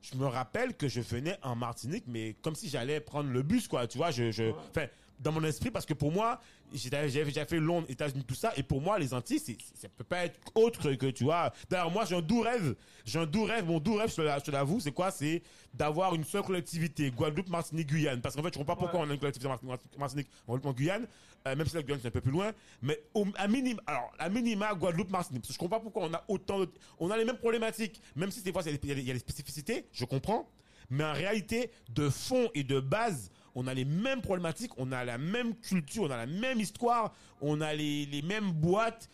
je 0.02 0.16
me 0.16 0.26
rappelle 0.26 0.76
que 0.76 0.88
je 0.88 1.02
venais 1.02 1.38
en 1.42 1.56
Martinique, 1.56 2.06
mais 2.08 2.36
comme 2.42 2.56
si 2.56 2.70
j'allais 2.70 3.00
prendre 3.00 3.30
le 3.30 3.42
bus, 3.42 3.68
quoi. 3.68 3.88
Tu 3.88 3.98
vois, 3.98 4.12
je, 4.12 4.32
je, 4.32 4.52
enfin, 4.70 4.88
dans 5.20 5.32
mon 5.32 5.44
esprit, 5.44 5.72
parce 5.72 5.86
que 5.86 5.94
pour 5.94 6.12
moi, 6.12 6.40
j'avais 6.74 7.10
déjà 7.10 7.46
fait 7.46 7.60
Londres, 7.60 7.88
États-Unis, 7.90 8.24
tout 8.24 8.36
ça, 8.36 8.54
et 8.56 8.64
pour 8.64 8.82
moi, 8.82 9.00
les 9.00 9.14
Antilles, 9.14 9.40
c'est, 9.40 9.58
ça 9.74 9.88
peut 9.90 10.04
pas 10.04 10.26
être 10.26 10.40
autre 10.56 10.94
que, 10.94 11.08
tu 11.08 11.24
vois. 11.24 11.52
D'ailleurs, 11.70 11.92
moi, 11.92 12.06
j'ai 12.06 12.16
un 12.16 12.22
doux 12.22 12.42
rêve. 12.42 12.76
J'ai 13.06 13.20
un 13.20 13.26
doux 13.26 13.44
rêve. 13.44 13.66
Mon 13.66 13.80
doux 13.80 13.96
rêve, 13.96 14.10
je 14.10 14.42
te 14.42 14.52
l'avoue, 14.52 14.80
c'est 14.80 14.92
quoi? 14.92 15.12
C'est 15.12 15.42
d'avoir 15.74 16.14
une 16.16 16.24
seule 16.24 16.44
collectivité, 16.44 17.10
Guadeloupe, 17.12 17.50
Martinique, 17.50 17.88
Guyane. 17.88 18.22
Parce 18.22 18.36
qu'en 18.36 18.44
fait, 18.44 18.54
je 18.54 18.60
comprends 18.60 18.76
pas 18.76 18.82
pourquoi 18.82 19.00
on 19.02 19.10
a 19.10 19.14
une 19.14 19.20
collectivité 19.20 19.50
Martinique, 19.98 20.28
Guadeloupe, 20.48 20.76
Guyane, 20.76 21.08
euh, 21.48 21.56
même 21.56 21.68
si 21.68 21.76
la 21.76 21.84
Guyane, 21.84 22.00
c'est 22.02 22.10
un 22.10 22.12
peu 22.12 22.22
plus 22.22 22.32
loin. 22.32 22.52
Mais 22.82 23.02
au, 23.14 23.26
à 23.36 23.48
minima, 23.48 23.82
alors, 23.88 24.12
à 24.20 24.30
minima, 24.30 24.74
Guadeloupe, 24.74 25.10
Martinique. 25.10 25.42
Parce 25.44 25.50
que 25.50 25.54
je 25.54 25.60
comprends 25.60 25.78
pas 25.78 25.84
pourquoi 25.84 26.04
on 26.04 26.14
a 26.14 26.24
autant 26.28 26.60
de, 26.60 26.70
on 27.00 27.10
a 27.10 27.18
les 27.18 27.26
mêmes 27.26 27.38
problématiques. 27.38 28.02
Même 28.16 28.32
si 28.32 28.42
des 28.42 28.52
fois, 28.52 28.62
il 28.66 28.72
y 28.72 29.04
y 29.04 29.10
a 29.10 29.14
des 29.14 29.20
spécificités, 29.20 29.86
je 29.92 30.06
comprends. 30.06 30.50
Mais 30.90 31.04
en 31.04 31.14
réalité, 31.14 31.72
de 31.90 32.10
fond 32.10 32.50
et 32.54 32.64
de 32.64 32.80
base, 32.80 33.32
on 33.60 33.66
a 33.66 33.74
les 33.74 33.86
mêmes 33.86 34.22
problématiques, 34.22 34.72
on 34.78 34.92
a 34.92 35.04
la 35.04 35.18
même 35.18 35.56
culture, 35.56 36.04
on 36.04 36.12
a 36.12 36.16
la 36.18 36.28
même 36.28 36.60
histoire, 36.60 37.12
on 37.42 37.60
a 37.60 37.74
les, 37.74 38.06
les 38.06 38.22
mêmes 38.22 38.52
boîtes. 38.52 39.10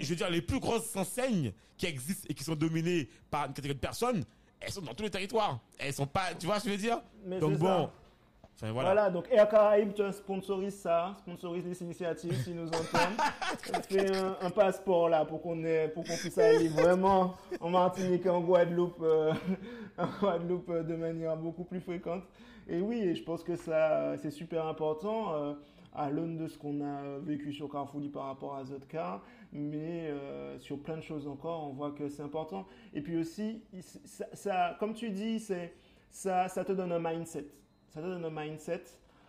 Je 0.00 0.04
veux 0.08 0.16
dire, 0.16 0.28
les 0.30 0.42
plus 0.42 0.58
grosses 0.58 0.96
enseignes 0.96 1.52
qui 1.76 1.86
existent 1.86 2.26
et 2.28 2.34
qui 2.34 2.42
sont 2.42 2.56
dominées 2.56 3.08
par 3.30 3.46
une 3.46 3.52
catégorie 3.52 3.76
de 3.76 3.80
personnes, 3.80 4.24
elles 4.60 4.72
sont 4.72 4.80
dans 4.82 4.94
tous 4.94 5.04
les 5.04 5.10
territoires. 5.10 5.60
Elles 5.78 5.92
sont 5.94 6.08
pas, 6.08 6.34
tu 6.36 6.46
vois 6.46 6.58
ce 6.58 6.64
que 6.64 6.70
je 6.70 6.74
veux 6.74 6.82
dire? 6.82 7.00
Mais 7.24 7.38
Donc 7.38 7.56
bon, 7.58 7.66
ça. 7.66 7.92
enfin 8.56 8.72
Voilà. 8.72 8.88
voilà. 8.94 9.10
donc 9.10 9.26
Air 9.30 9.48
Caraïbes 9.48 9.92
sponsorise 10.10 10.74
ça, 10.80 11.14
sponsorise 11.20 11.64
les 11.64 11.80
initiatives 11.80 12.34
s'ils 12.42 12.56
nous 12.56 12.66
entendent. 12.66 13.16
On 13.76 13.80
fait 13.82 14.16
un, 14.16 14.36
un 14.42 14.50
passeport 14.50 15.08
là 15.08 15.24
pour 15.24 15.40
qu'on 15.40 15.62
ait, 15.64 15.86
pour 15.94 16.02
qu'on 16.02 16.16
puisse 16.16 16.38
aller 16.38 16.66
vraiment 16.66 17.36
en 17.60 17.70
Martinique 17.70 18.26
et 18.26 18.28
en 18.30 18.40
Guadeloupe, 18.40 19.00
euh, 19.02 19.32
en 19.98 20.08
Guadeloupe 20.20 20.68
euh, 20.70 20.82
de 20.82 20.96
manière 20.96 21.36
beaucoup 21.36 21.62
plus 21.62 21.80
fréquente. 21.80 22.24
Et 22.68 22.82
oui, 22.82 23.14
je 23.14 23.22
pense 23.22 23.42
que 23.42 23.56
ça, 23.56 24.16
c'est 24.18 24.30
super 24.30 24.66
important 24.66 25.32
euh, 25.34 25.54
à 25.94 26.10
l'aune 26.10 26.36
de 26.36 26.46
ce 26.48 26.58
qu'on 26.58 26.82
a 26.82 27.18
vécu 27.18 27.50
sur 27.50 27.70
Carrefourly 27.70 28.10
par 28.10 28.24
rapport 28.24 28.56
à 28.56 28.64
Zotcar, 28.64 29.24
mais 29.52 30.08
euh, 30.10 30.58
sur 30.58 30.78
plein 30.78 30.98
de 30.98 31.02
choses 31.02 31.26
encore, 31.26 31.66
on 31.66 31.72
voit 31.72 31.92
que 31.92 32.08
c'est 32.10 32.22
important. 32.22 32.66
Et 32.92 33.00
puis 33.00 33.16
aussi, 33.16 33.62
ça, 34.34 34.76
comme 34.78 34.92
tu 34.92 35.08
dis, 35.08 35.40
ça, 36.10 36.48
te 36.48 36.72
donne 36.72 36.92
un 36.92 36.98
mindset. 36.98 37.46
Ça 37.88 38.02
te 38.02 38.06
donne 38.06 38.24
un 38.26 38.42
mindset 38.42 38.84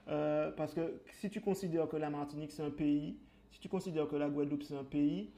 euh, 0.10 0.52
parce 0.52 0.74
que 0.74 1.02
si 1.14 1.30
tu 1.30 1.40
considères 1.40 1.88
que 1.88 1.96
la 1.96 2.10
Martinique 2.10 2.52
c'est 2.52 2.64
un 2.64 2.72
pays, 2.72 3.18
si 3.52 3.60
tu 3.62 3.70
considères 3.70 4.10
que 4.10 4.18
la 4.18 4.28
Guadeloupe 4.28 4.64
c'est 4.64 4.76
un 4.76 4.84
pays, 4.84 5.32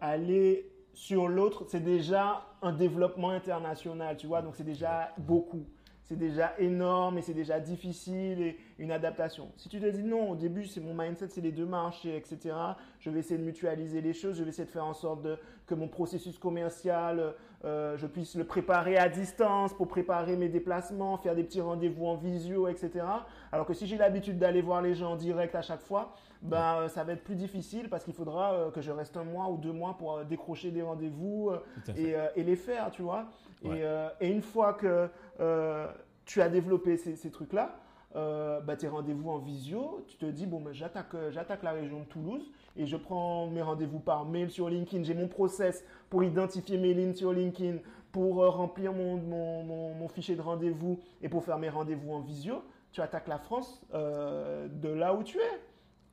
aller 0.00 0.72
sur 0.94 1.28
l'autre 1.28 1.66
c'est 1.68 1.80
déjà 1.80 2.46
un 2.62 2.72
développement 2.72 3.30
international, 3.30 4.16
tu 4.16 4.26
vois, 4.26 4.40
donc 4.40 4.56
c'est 4.56 4.64
déjà 4.64 5.12
beaucoup. 5.18 5.66
C'est 6.08 6.16
déjà 6.16 6.54
énorme 6.58 7.18
et 7.18 7.22
c'est 7.22 7.34
déjà 7.34 7.58
difficile 7.58 8.40
et 8.40 8.56
une 8.78 8.92
adaptation. 8.92 9.50
Si 9.56 9.68
tu 9.68 9.80
te 9.80 9.86
dis 9.86 10.04
non, 10.04 10.30
au 10.30 10.36
début, 10.36 10.64
c'est 10.66 10.80
mon 10.80 10.94
mindset, 10.94 11.28
c'est 11.30 11.40
les 11.40 11.50
deux 11.50 11.66
marchés, 11.66 12.16
etc. 12.16 12.54
Je 13.00 13.10
vais 13.10 13.18
essayer 13.18 13.38
de 13.38 13.44
mutualiser 13.44 14.00
les 14.00 14.12
choses, 14.12 14.38
je 14.38 14.44
vais 14.44 14.50
essayer 14.50 14.66
de 14.66 14.70
faire 14.70 14.86
en 14.86 14.94
sorte 14.94 15.22
de, 15.22 15.36
que 15.66 15.74
mon 15.74 15.88
processus 15.88 16.38
commercial, 16.38 17.34
euh, 17.64 17.96
je 17.96 18.06
puisse 18.06 18.36
le 18.36 18.44
préparer 18.44 18.96
à 18.96 19.08
distance 19.08 19.74
pour 19.74 19.88
préparer 19.88 20.36
mes 20.36 20.48
déplacements, 20.48 21.16
faire 21.16 21.34
des 21.34 21.42
petits 21.42 21.60
rendez-vous 21.60 22.06
en 22.06 22.14
visio, 22.14 22.68
etc. 22.68 23.04
Alors 23.50 23.66
que 23.66 23.74
si 23.74 23.88
j'ai 23.88 23.96
l'habitude 23.96 24.38
d'aller 24.38 24.62
voir 24.62 24.82
les 24.82 24.94
gens 24.94 25.14
en 25.14 25.16
direct 25.16 25.56
à 25.56 25.62
chaque 25.62 25.82
fois, 25.82 26.14
ben, 26.40 26.76
euh, 26.82 26.88
ça 26.88 27.02
va 27.02 27.14
être 27.14 27.24
plus 27.24 27.34
difficile 27.34 27.88
parce 27.88 28.04
qu'il 28.04 28.14
faudra 28.14 28.52
euh, 28.52 28.70
que 28.70 28.80
je 28.80 28.92
reste 28.92 29.16
un 29.16 29.24
mois 29.24 29.48
ou 29.48 29.56
deux 29.56 29.72
mois 29.72 29.96
pour 29.98 30.24
décrocher 30.24 30.70
des 30.70 30.82
rendez-vous 30.82 31.50
et 31.96 32.42
les 32.44 32.56
faire, 32.56 32.92
tu 32.92 33.02
vois. 33.02 33.26
Ouais. 33.64 33.78
Et, 33.78 33.84
euh, 33.84 34.08
et 34.20 34.28
une 34.28 34.42
fois 34.42 34.74
que 34.74 35.08
euh, 35.40 35.86
tu 36.24 36.42
as 36.42 36.48
développé 36.48 36.96
ces, 36.96 37.16
ces 37.16 37.30
trucs-là, 37.30 37.76
euh, 38.14 38.60
bah, 38.60 38.76
tes 38.76 38.88
rendez-vous 38.88 39.30
en 39.30 39.38
visio, 39.38 40.04
tu 40.08 40.16
te 40.16 40.26
dis, 40.26 40.46
bon, 40.46 40.60
ben, 40.60 40.72
j'attaque, 40.72 41.14
j'attaque 41.30 41.62
la 41.62 41.72
région 41.72 42.00
de 42.00 42.04
Toulouse 42.04 42.50
et 42.76 42.86
je 42.86 42.96
prends 42.96 43.46
mes 43.48 43.62
rendez-vous 43.62 43.98
par 44.00 44.24
mail 44.24 44.50
sur 44.50 44.68
LinkedIn. 44.68 45.02
J'ai 45.04 45.14
mon 45.14 45.28
process 45.28 45.84
pour 46.08 46.22
identifier 46.24 46.78
mes 46.78 46.94
lignes 46.94 47.14
sur 47.14 47.32
LinkedIn, 47.32 47.78
pour 48.12 48.36
remplir 48.36 48.92
mon, 48.94 49.16
mon, 49.16 49.62
mon- 49.64 49.94
mon 49.94 50.08
fichier 50.08 50.36
de 50.36 50.40
rendez-vous 50.42 50.98
et 51.20 51.28
pour 51.28 51.44
faire 51.44 51.58
mes 51.58 51.68
rendez-vous 51.68 52.12
en 52.12 52.20
visio. 52.20 52.62
Tu 52.92 53.02
attaques 53.02 53.28
la 53.28 53.38
France 53.38 53.82
de 53.92 54.88
là 54.88 55.12
où 55.14 55.22
tu 55.22 55.36
es. 55.38 55.60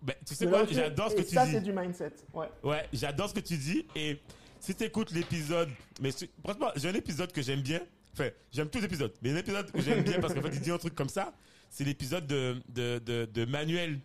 Ben, 0.02 0.16
tu 0.26 0.36
sais 0.36 0.48
quoi? 0.48 0.66
J'adore 0.70 1.12
ce 1.12 1.16
que 1.16 1.22
Et 1.22 1.26
tu 1.26 1.34
ça, 1.36 1.46
dis. 1.46 1.52
c'est 1.52 1.62
du 1.62 1.72
mindset. 1.72 2.12
Ouais. 2.34 2.50
Ouais, 2.62 2.84
j'adore 2.92 3.30
ce 3.30 3.34
que 3.34 3.40
tu 3.40 3.56
dis. 3.56 3.88
Et 3.96 4.20
si 4.64 4.74
tu 4.76 4.84
écoutes 4.86 5.12
l'épisode, 5.12 5.70
mais 6.02 6.12
franchement, 6.44 6.70
j'ai 6.76 6.88
un 6.90 6.94
épisode 6.94 7.32
que 7.32 7.42
j'aime 7.42 7.62
bien. 7.62 7.82
Enfin, 8.14 8.30
j'aime 8.52 8.70
tous 8.70 8.80
les 8.80 8.86
épisodes, 8.86 9.12
mais 9.22 9.32
un 9.32 9.38
épisode 9.38 9.72
que 9.72 9.82
j'aime 9.82 10.04
bien 10.04 10.20
parce 10.22 10.34
qu'en 10.34 10.42
fait, 10.42 10.52
il 10.54 10.62
dit 10.62 10.72
un 10.72 10.78
truc 10.78 10.96
comme 10.96 11.10
ça. 11.10 11.34
C'est 11.70 11.84
l'épisode 11.84 12.28
de, 12.28 12.62
de, 12.70 13.00
de, 13.06 13.26
de 13.34 13.46
Manuel, 13.46 14.00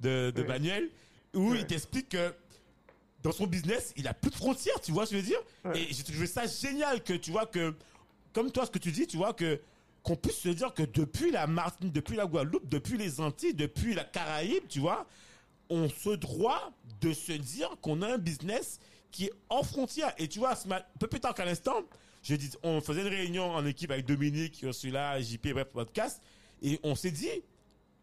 de, 0.00 0.32
de 0.34 0.42
Ouais. 0.42 0.48
Manuel, 0.48 0.90
où 1.34 1.52
Ouais. 1.52 1.60
il 1.60 1.66
t'explique 1.66 2.08
que 2.10 2.34
dans 3.22 3.32
son 3.32 3.46
business, 3.46 3.92
il 3.96 4.06
a 4.08 4.14
plus 4.14 4.30
de 4.30 4.36
frontières, 4.36 4.80
tu 4.80 4.92
vois 4.92 5.06
ce 5.06 5.12
que 5.12 5.16
je 5.16 5.22
veux 5.22 5.26
dire? 5.28 5.40
Ouais. 5.64 5.80
Et 5.80 5.92
j'ai 5.94 6.02
trouvé 6.02 6.26
ça 6.26 6.46
génial 6.46 7.02
que 7.02 7.12
tu 7.14 7.30
vois 7.30 7.46
que, 7.46 7.74
comme 8.32 8.50
toi, 8.52 8.66
ce 8.66 8.70
que 8.70 8.78
tu 8.78 8.90
dis, 8.92 9.06
tu 9.06 9.16
vois 9.16 9.32
que 9.32 9.60
qu'on 10.02 10.14
puisse 10.16 10.38
se 10.38 10.48
dire 10.50 10.72
que 10.74 10.84
depuis 10.84 11.30
la 11.32 11.46
Martinique, 11.48 11.92
depuis 11.92 12.16
la 12.16 12.26
Guadeloupe, 12.26 12.68
depuis 12.68 12.96
les 12.96 13.20
Antilles, 13.20 13.54
depuis 13.54 13.92
la 13.94 14.04
Caraïbe, 14.04 14.62
tu 14.68 14.78
vois, 14.78 15.04
on 15.68 15.88
se 15.88 16.10
droit 16.10 16.70
de 17.00 17.12
se 17.12 17.32
dire 17.32 17.70
qu'on 17.82 18.02
a 18.02 18.12
un 18.14 18.18
business 18.18 18.78
qui 19.16 19.24
est 19.24 19.32
en 19.48 19.62
frontière. 19.62 20.12
Et 20.18 20.28
tu 20.28 20.38
vois, 20.40 20.52
un 20.52 20.82
peu 21.00 21.06
plus 21.06 21.20
tard 21.20 21.34
qu'à 21.34 21.46
l'instant, 21.46 21.80
je 22.22 22.34
dis, 22.34 22.50
on 22.62 22.82
faisait 22.82 23.00
une 23.00 23.08
réunion 23.08 23.50
en 23.50 23.64
équipe 23.64 23.90
avec 23.90 24.04
Dominique, 24.04 24.60
Ursula, 24.60 25.18
JP, 25.22 25.54
bref, 25.54 25.68
podcast, 25.72 26.20
et 26.60 26.78
on 26.82 26.94
s'est 26.94 27.12
dit, 27.12 27.30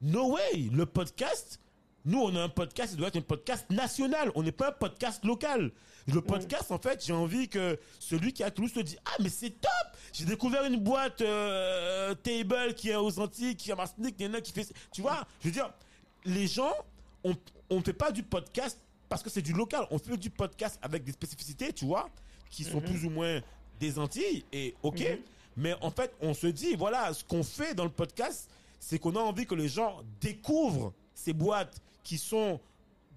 no 0.02 0.34
way, 0.34 0.70
le 0.72 0.88
podcast, 0.88 1.60
Nous, 2.06 2.20
on 2.20 2.36
a 2.36 2.42
un 2.42 2.50
podcast, 2.50 2.94
il 2.94 2.98
doit 2.98 3.10
être 3.10 3.18
un 3.18 3.22
podcast 3.22 3.70
national. 3.70 4.32
On 4.34 4.42
n'est 4.42 4.52
pas 4.52 4.70
un 4.70 4.72
podcast 4.72 5.24
local. 5.24 5.72
Le 6.08 6.20
podcast, 6.20 6.72
en 6.72 6.80
fait, 6.80 7.06
j'ai 7.06 7.14
envie 7.14 7.48
que 7.48 7.80
celui 8.00 8.34
qui 8.34 8.44
a 8.44 8.52
Toulouse 8.52 8.74
te 8.74 8.82
dit 8.82 8.98
Ah, 9.06 9.16
mais 9.22 9.30
c'est 9.30 9.52
top 9.52 9.72
J'ai 10.12 10.26
découvert 10.26 10.66
une 10.66 10.78
boîte 10.78 11.22
euh, 11.22 12.14
Table 12.16 12.74
qui 12.74 12.90
est 12.90 12.96
aux 12.96 13.20
Antilles, 13.20 13.56
qui 13.56 13.70
est 13.70 13.74
à 13.74 13.78
Martinique, 13.78 14.16
il 14.20 14.26
y 14.26 14.30
en 14.30 14.34
a 14.34 14.42
qui 14.42 14.52
fait. 14.52 14.68
Tu 14.92 15.02
vois, 15.02 15.26
je 15.42 15.48
veux 15.48 15.54
dire, 15.54 15.72
les 16.26 16.48
gens, 16.48 16.74
on 17.24 17.38
ne 17.70 17.82
fait 17.82 17.94
pas 17.94 18.12
du 18.12 18.24
podcast 18.24 18.78
parce 19.14 19.22
que 19.22 19.30
c'est 19.30 19.44
du 19.44 19.54
local. 19.54 19.86
On 19.92 20.00
fait 20.00 20.18
du 20.18 20.32
podcast 20.32 20.80
avec 20.82 21.04
des 21.04 21.12
spécificités, 21.12 21.72
tu 21.72 21.86
vois, 21.86 22.10
qui 22.50 22.64
sont 22.64 22.82
plus 22.82 23.06
ou 23.06 23.12
moins 23.12 23.42
des 23.80 24.00
Antilles. 24.00 24.44
Et 24.52 24.74
OK. 24.82 25.04
Mais 25.56 25.76
en 25.82 25.92
fait, 25.92 26.12
on 26.20 26.34
se 26.34 26.48
dit 26.48 26.76
Voilà, 26.76 27.14
ce 27.14 27.24
qu'on 27.24 27.44
fait 27.44 27.76
dans 27.76 27.84
le 27.84 27.92
podcast, 27.92 28.50
c'est 28.80 28.98
qu'on 28.98 29.16
a 29.16 29.20
envie 29.20 29.46
que 29.46 29.54
les 29.54 29.68
gens 29.68 30.02
découvrent 30.20 30.94
ces 31.14 31.32
boîtes 31.32 31.80
qui 32.04 32.18
sont 32.18 32.60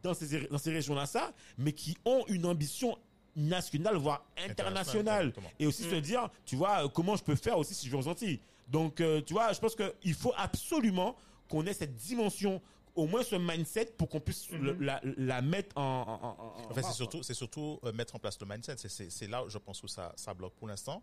dans 0.02 0.12
ces, 0.12 0.47
dans 0.48 0.59
ces 0.59 0.70
régions-là, 0.70 1.06
ça, 1.06 1.32
mais 1.56 1.73
qui 1.73 1.97
ont 2.05 2.24
une 2.28 2.44
ambition 2.44 2.98
nationale, 3.35 3.97
voire 3.97 4.27
internationale. 4.47 5.32
Et 5.59 5.66
aussi 5.66 5.85
se 5.85 5.94
dire, 5.94 6.28
tu 6.44 6.56
vois, 6.56 6.85
euh, 6.85 6.89
comment 6.89 7.16
je 7.16 7.24
peux 7.24 7.36
faire 7.36 7.56
aussi 7.56 7.73
si 7.73 7.86
je 7.86 7.90
vais 7.93 7.97
aux 7.97 8.09
Antilles. 8.09 8.40
Donc, 8.68 9.01
euh, 9.01 9.23
tu 9.23 9.32
vois, 9.32 9.55
je 9.55 9.60
pense 9.60 9.74
qu'il 9.74 10.14
faut 10.14 10.35
absolument 10.36 11.16
qu'on 11.48 11.64
ait 11.64 11.73
cette 11.73 11.94
dimension, 11.94 12.60
au 12.97 13.06
moins 13.06 13.23
ce 13.23 13.36
mindset, 13.36 13.93
pour 13.97 14.09
qu'on 14.09 14.20
puisse 14.20 14.51
le- 14.51 14.73
la, 14.81 15.01
la 15.05 15.43
mettre 15.43 15.77
en... 15.77 15.82
en, 15.82 16.27
en- 16.64 16.70
en- 16.70 16.74
fait, 16.74 16.82
c'est 16.82 16.93
surtout, 16.93 17.23
c'est 17.23 17.35
surtout 17.35 17.78
euh, 17.85 17.93
mettre 17.93 18.16
en 18.16 18.18
place 18.18 18.40
le 18.40 18.47
mindset. 18.47 18.77
C'est- 18.89 19.28
là, 19.28 19.44
où 19.44 19.48
je 19.48 19.59
pense, 19.59 19.82
où 19.82 19.89
ça, 19.89 20.12
ça 20.16 20.35
bloque 20.35 20.55
pour 20.55 20.66
l'instant. 20.68 21.02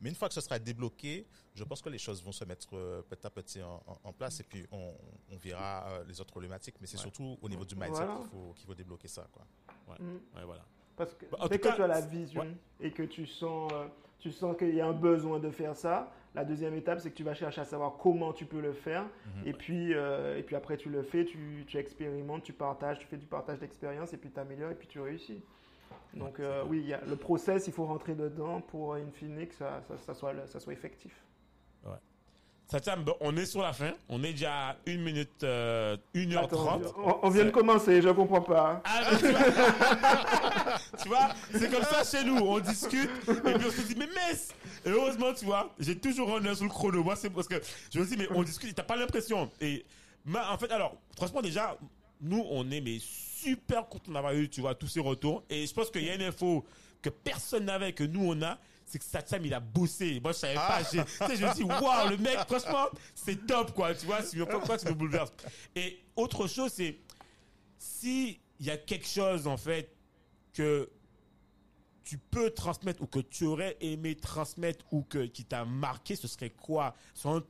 Mais 0.00 0.08
une 0.08 0.14
fois 0.16 0.28
que 0.28 0.34
ce 0.34 0.40
sera 0.40 0.58
débloqué, 0.58 1.26
je 1.54 1.62
pense 1.64 1.82
que 1.82 1.90
les 1.90 1.98
choses 1.98 2.22
vont 2.24 2.32
se 2.32 2.44
mettre 2.44 2.68
euh, 2.74 3.02
petit 3.02 3.26
à 3.26 3.30
petit 3.30 3.62
en, 3.62 3.82
en- 3.86 3.98
en 4.08 4.12
place 4.12 4.40
et 4.40 4.44
puis 4.44 4.66
on, 4.72 4.92
on 5.30 5.36
verra 5.36 5.86
euh, 5.90 6.04
les 6.08 6.20
autres 6.20 6.30
problématiques. 6.32 6.76
Mais 6.80 6.86
c'est 6.86 6.96
surtout 6.96 7.38
au 7.42 7.48
niveau 7.48 7.64
du 7.64 7.74
mindset 7.76 8.04
Voilà. 8.04 8.16
qu'il 8.16 8.26
faut, 8.30 8.52
qu'il 8.56 8.66
faut 8.66 8.74
débloquer 8.74 9.08
ça. 9.08 9.26
Quoi. 9.32 9.42
Ouais, 9.88 10.44
voilà. 10.44 10.64
Parce 10.96 11.12
que 11.14 11.26
Bah, 11.26 11.38
dès 11.50 11.58
que 11.58 11.64
cas, 11.68 11.74
tu 11.76 11.82
as 11.82 11.86
la 11.88 12.00
vision 12.00 12.40
ouais. 12.42 12.54
et 12.80 12.92
que 12.92 13.02
tu 13.02 13.26
sens, 13.26 13.70
euh, 13.72 13.86
tu 14.18 14.30
sens 14.32 14.56
qu'il 14.56 14.74
y 14.74 14.80
a 14.80 14.86
un 14.86 14.92
besoin 14.92 15.38
de 15.40 15.50
faire 15.50 15.76
ça, 15.76 16.10
la 16.34 16.44
deuxième 16.44 16.74
étape, 16.74 16.98
c'est 17.00 17.10
que 17.10 17.14
tu 17.16 17.22
vas 17.22 17.34
chercher 17.34 17.60
à 17.60 17.64
savoir 17.64 17.96
comment 17.96 18.32
tu 18.32 18.44
peux 18.44 18.60
le 18.60 18.72
faire. 18.72 19.02
Mhm. 19.04 19.46
et, 19.48 19.52
puis, 19.52 19.94
euh, 19.94 20.36
et 20.38 20.42
puis 20.42 20.56
après, 20.56 20.76
tu 20.76 20.88
le 20.90 21.02
fais, 21.02 21.24
tu, 21.24 21.64
tu 21.66 21.76
expérimentes, 21.78 22.42
tu 22.42 22.52
partages, 22.52 22.98
tu 22.98 23.06
fais 23.06 23.16
du 23.16 23.26
partage 23.26 23.58
d'expérience 23.60 24.12
et 24.12 24.16
puis 24.16 24.30
tu 24.30 24.40
améliores 24.40 24.70
et 24.72 24.74
puis 24.74 24.88
tu 24.88 25.00
réussis. 25.00 25.42
Donc 26.14 26.38
euh, 26.40 26.62
oui, 26.68 26.78
il 26.80 26.88
y 26.88 26.94
a, 26.94 27.00
le 27.08 27.16
process, 27.16 27.66
il 27.66 27.72
faut 27.72 27.84
rentrer 27.86 28.14
dedans 28.14 28.60
pour, 28.60 28.94
in 28.94 29.10
fine, 29.12 29.46
que 29.46 29.54
ça, 29.54 29.80
ça, 29.88 29.96
ça 29.98 30.14
soit, 30.14 30.32
le- 30.32 30.46
ça 30.46 30.60
soit 30.60 30.72
effectif. 30.72 31.24
Satya, 32.66 32.96
bon, 32.96 33.14
on 33.20 33.36
est 33.36 33.46
sur 33.46 33.62
la 33.62 33.72
fin. 33.72 33.92
On 34.08 34.22
est 34.24 34.32
déjà 34.32 34.70
à 34.70 34.76
1 34.86 34.96
minute, 34.96 35.42
euh, 35.42 35.96
1h30. 36.14 36.44
Attends, 36.44 36.80
on, 36.96 37.18
on 37.22 37.30
vient 37.30 37.44
de 37.44 37.50
commencer, 37.50 38.00
je 38.00 38.08
comprends 38.08 38.40
pas. 38.40 38.82
Ah, 38.84 39.02
mais 39.12 39.18
tu 39.18 39.28
vois, 39.28 39.40
tu 41.02 41.08
vois, 41.08 41.28
c'est 41.52 41.70
comme 41.70 41.82
ça 41.84 42.04
chez 42.04 42.24
nous. 42.24 42.36
On 42.36 42.58
discute 42.60 43.10
et 43.28 43.54
puis 43.54 43.66
on 43.66 43.70
se 43.70 43.82
dit, 43.82 43.94
mais 43.98 44.06
mess 44.06 44.54
Et 44.84 44.90
heureusement, 44.90 45.32
tu 45.34 45.44
vois, 45.44 45.74
j'ai 45.78 45.98
toujours 45.98 46.34
un 46.36 46.44
œil 46.44 46.56
sur 46.56 46.64
le 46.64 46.70
chrono. 46.70 47.04
Moi, 47.04 47.16
c'est 47.16 47.30
parce 47.30 47.48
que 47.48 47.60
je 47.92 48.00
me 48.00 48.06
dis, 48.06 48.16
mais 48.16 48.28
on 48.30 48.42
discute, 48.42 48.70
et 48.70 48.74
t'as 48.74 48.82
pas 48.82 48.96
l'impression. 48.96 49.50
Et 49.60 49.84
en 50.34 50.58
fait, 50.58 50.72
alors, 50.72 50.96
franchement, 51.16 51.42
déjà, 51.42 51.76
nous, 52.20 52.44
on 52.50 52.70
est 52.70 52.80
mais 52.80 52.98
super 52.98 53.86
contents 53.88 54.12
d'avoir 54.12 54.32
eu, 54.32 54.48
tu 54.48 54.62
vois, 54.62 54.74
tous 54.74 54.88
ces 54.88 55.00
retours. 55.00 55.42
Et 55.50 55.66
je 55.66 55.74
pense 55.74 55.90
qu'il 55.90 56.04
y 56.04 56.10
a 56.10 56.14
une 56.14 56.22
info 56.22 56.64
que 57.02 57.10
personne 57.10 57.66
n'avait, 57.66 57.92
que 57.92 58.04
nous, 58.04 58.32
on 58.32 58.42
a. 58.42 58.58
C'est 58.94 59.00
que 59.00 59.04
Satyam, 59.06 59.44
il 59.44 59.52
a 59.52 59.58
bossé. 59.58 60.20
Moi, 60.22 60.30
je 60.30 60.38
savais 60.38 60.54
pas. 60.54 60.84
Tu 60.84 60.98
sais, 60.98 61.36
je 61.36 61.44
me 61.44 61.52
dis, 61.52 61.64
waouh, 61.64 62.10
le 62.10 62.16
mec, 62.16 62.38
franchement, 62.46 62.86
c'est 63.12 63.44
top, 63.44 63.74
quoi. 63.74 63.92
Tu 63.92 64.06
vois, 64.06 64.22
si 64.22 64.38
pourquoi 64.38 64.78
tu 64.78 64.86
nous 64.86 64.94
bouleverses? 64.94 65.32
Et 65.74 65.98
autre 66.14 66.46
chose, 66.46 66.70
c'est, 66.72 66.96
si 67.76 68.38
il 68.60 68.66
y 68.66 68.70
a 68.70 68.76
quelque 68.76 69.08
chose 69.08 69.48
en 69.48 69.56
fait 69.56 69.90
que 70.52 70.88
tu 72.04 72.18
peux 72.18 72.50
transmettre 72.50 73.02
ou 73.02 73.08
que 73.08 73.18
tu 73.18 73.46
aurais 73.46 73.76
aimé 73.80 74.14
transmettre 74.14 74.84
ou 74.92 75.02
que 75.02 75.26
qui 75.26 75.44
t'a 75.44 75.64
marqué, 75.64 76.14
ce 76.14 76.28
serait 76.28 76.50
quoi? 76.50 76.94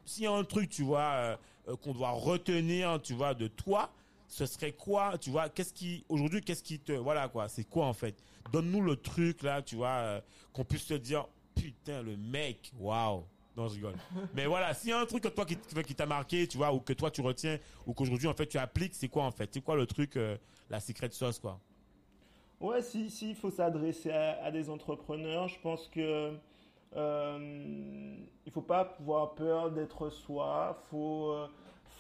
S'il 0.07 0.25
y 0.25 0.27
a 0.27 0.33
un 0.33 0.45
truc, 0.45 0.71
tu 0.71 0.83
vois, 0.83 1.13
euh, 1.13 1.37
euh, 1.69 1.77
qu'on 1.77 1.93
doit 1.93 2.13
retenir, 2.13 3.03
tu 3.03 3.13
vois, 3.13 3.35
de 3.35 3.49
toi, 3.49 3.93
ce 4.35 4.47
serait 4.47 4.73
quoi 4.73 5.17
Tu 5.17 5.31
vois, 5.31 5.49
qu'est-ce 5.49 5.73
qui 5.73 6.05
aujourd'hui, 6.09 6.41
qu'est-ce 6.41 6.63
qui 6.65 6.81
te, 6.81 6.91
voilà 6.91 7.29
quoi 7.29 7.49
C'est 7.49 7.63
quoi 7.63 7.87
en 7.87 7.93
fait? 7.93 8.21
Donne-nous 8.53 8.81
le 8.81 8.97
truc 8.97 9.45
là, 9.45 9.63
tu 9.63 9.77
vois, 9.77 9.89
euh, 9.89 10.21
qu'on 10.53 10.65
puisse 10.65 10.87
te 10.87 10.95
dire, 10.95 11.27
putain, 11.55 12.03
le 12.03 12.17
mec, 12.17 12.73
waouh. 12.81 13.25
Non, 13.57 13.69
je 13.69 13.75
rigole. 13.75 13.95
Mais 14.35 14.47
voilà, 14.47 14.75
s'il 14.75 14.91
y 14.91 14.93
a 14.93 14.99
un 14.99 15.07
truc 15.07 15.23
que 15.23 15.29
toi 15.29 15.47
qui, 15.47 15.57
qui 15.57 15.95
t'a 15.95 16.07
marqué, 16.07 16.49
tu 16.49 16.57
vois, 16.57 16.73
ou 16.73 16.81
que 16.81 16.93
toi 16.93 17.13
tu 17.13 17.21
retiens, 17.21 17.61
ou 17.87 17.95
qu'aujourd'hui 17.95 18.27
en 18.27 18.35
fait 18.35 18.49
tu 18.49 18.59
appliques, 18.59 18.97
c'est 18.97 19.07
quoi 19.07 19.23
en 19.23 19.31
fait? 19.31 19.49
C'est 19.55 19.61
quoi 19.61 19.77
le 19.77 19.87
truc, 19.87 20.17
euh, 20.17 20.37
la 20.69 20.81
secret 20.81 21.11
sauce 21.13 21.39
quoi? 21.39 21.61
Ouais, 22.59 22.83
si, 22.83 23.11
si, 23.11 23.31
il 23.31 23.37
faut 23.37 23.51
s'adresser 23.51 24.11
à, 24.11 24.43
à 24.43 24.51
des 24.51 24.69
entrepreneurs. 24.69 25.47
Je 25.47 25.61
pense 25.61 25.87
que 25.87 26.37
euh, 26.97 28.17
il 28.47 28.53
faut 28.53 28.63
pas 28.63 28.97
avoir 28.99 29.37
peur 29.37 29.71
d'être 29.71 30.11
soi. 30.11 30.83
Faut, 30.91 31.31
euh, 31.31 31.47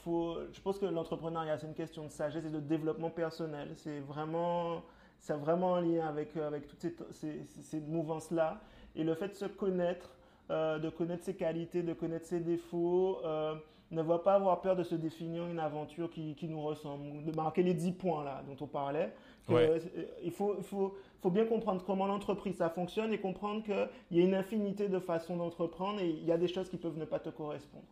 faut, 0.02 0.36
je 0.52 0.60
pense 0.60 0.78
que 0.78 0.86
l'entrepreneuriat, 0.86 1.58
c'est 1.58 1.66
une 1.66 1.74
question 1.74 2.04
de 2.04 2.10
sagesse 2.10 2.44
et 2.44 2.50
de 2.50 2.60
développement 2.60 3.10
personnel. 3.10 3.72
C'est 3.76 4.00
vraiment, 4.00 4.82
c'est 5.20 5.34
vraiment 5.34 5.72
en 5.72 5.80
lien 5.80 6.06
avec, 6.06 6.36
euh, 6.36 6.46
avec 6.46 6.66
toutes 6.66 6.80
ces, 6.80 6.94
ces, 7.12 7.44
ces 7.62 7.80
mouvances-là. 7.80 8.60
Et 8.96 9.04
le 9.04 9.14
fait 9.14 9.28
de 9.28 9.34
se 9.34 9.46
connaître, 9.46 10.10
euh, 10.50 10.78
de 10.78 10.88
connaître 10.90 11.24
ses 11.24 11.34
qualités, 11.34 11.82
de 11.82 11.94
connaître 11.94 12.26
ses 12.26 12.40
défauts, 12.40 13.18
euh, 13.24 13.54
ne 13.90 14.02
va 14.02 14.18
pas 14.18 14.34
avoir 14.34 14.60
peur 14.60 14.76
de 14.76 14.82
se 14.82 14.94
définir 14.94 15.46
une 15.46 15.58
aventure 15.60 16.10
qui, 16.10 16.34
qui 16.34 16.48
nous 16.48 16.62
ressemble, 16.62 17.24
de 17.24 17.32
marquer 17.36 17.62
les 17.62 17.74
10 17.74 17.92
points 17.92 18.24
là 18.24 18.42
dont 18.46 18.56
on 18.64 18.66
parlait. 18.66 19.12
Que, 19.46 19.52
Ouais. 19.52 19.68
euh, 19.68 19.78
il 20.24 20.30
faut, 20.32 20.54
il 20.58 20.64
faut, 20.64 20.96
faut 21.20 21.30
bien 21.30 21.44
comprendre 21.44 21.82
comment 21.84 22.06
l'entreprise 22.06 22.56
ça 22.56 22.70
fonctionne 22.70 23.12
et 23.12 23.18
comprendre 23.20 23.62
qu'il 23.62 24.18
y 24.18 24.20
a 24.20 24.24
une 24.24 24.34
infinité 24.34 24.88
de 24.88 24.98
façons 24.98 25.36
d'entreprendre 25.36 26.00
et 26.00 26.08
il 26.08 26.24
y 26.24 26.32
a 26.32 26.38
des 26.38 26.48
choses 26.48 26.68
qui 26.70 26.78
peuvent 26.78 26.96
ne 26.98 27.04
pas 27.04 27.18
te 27.20 27.28
correspondre. 27.28 27.84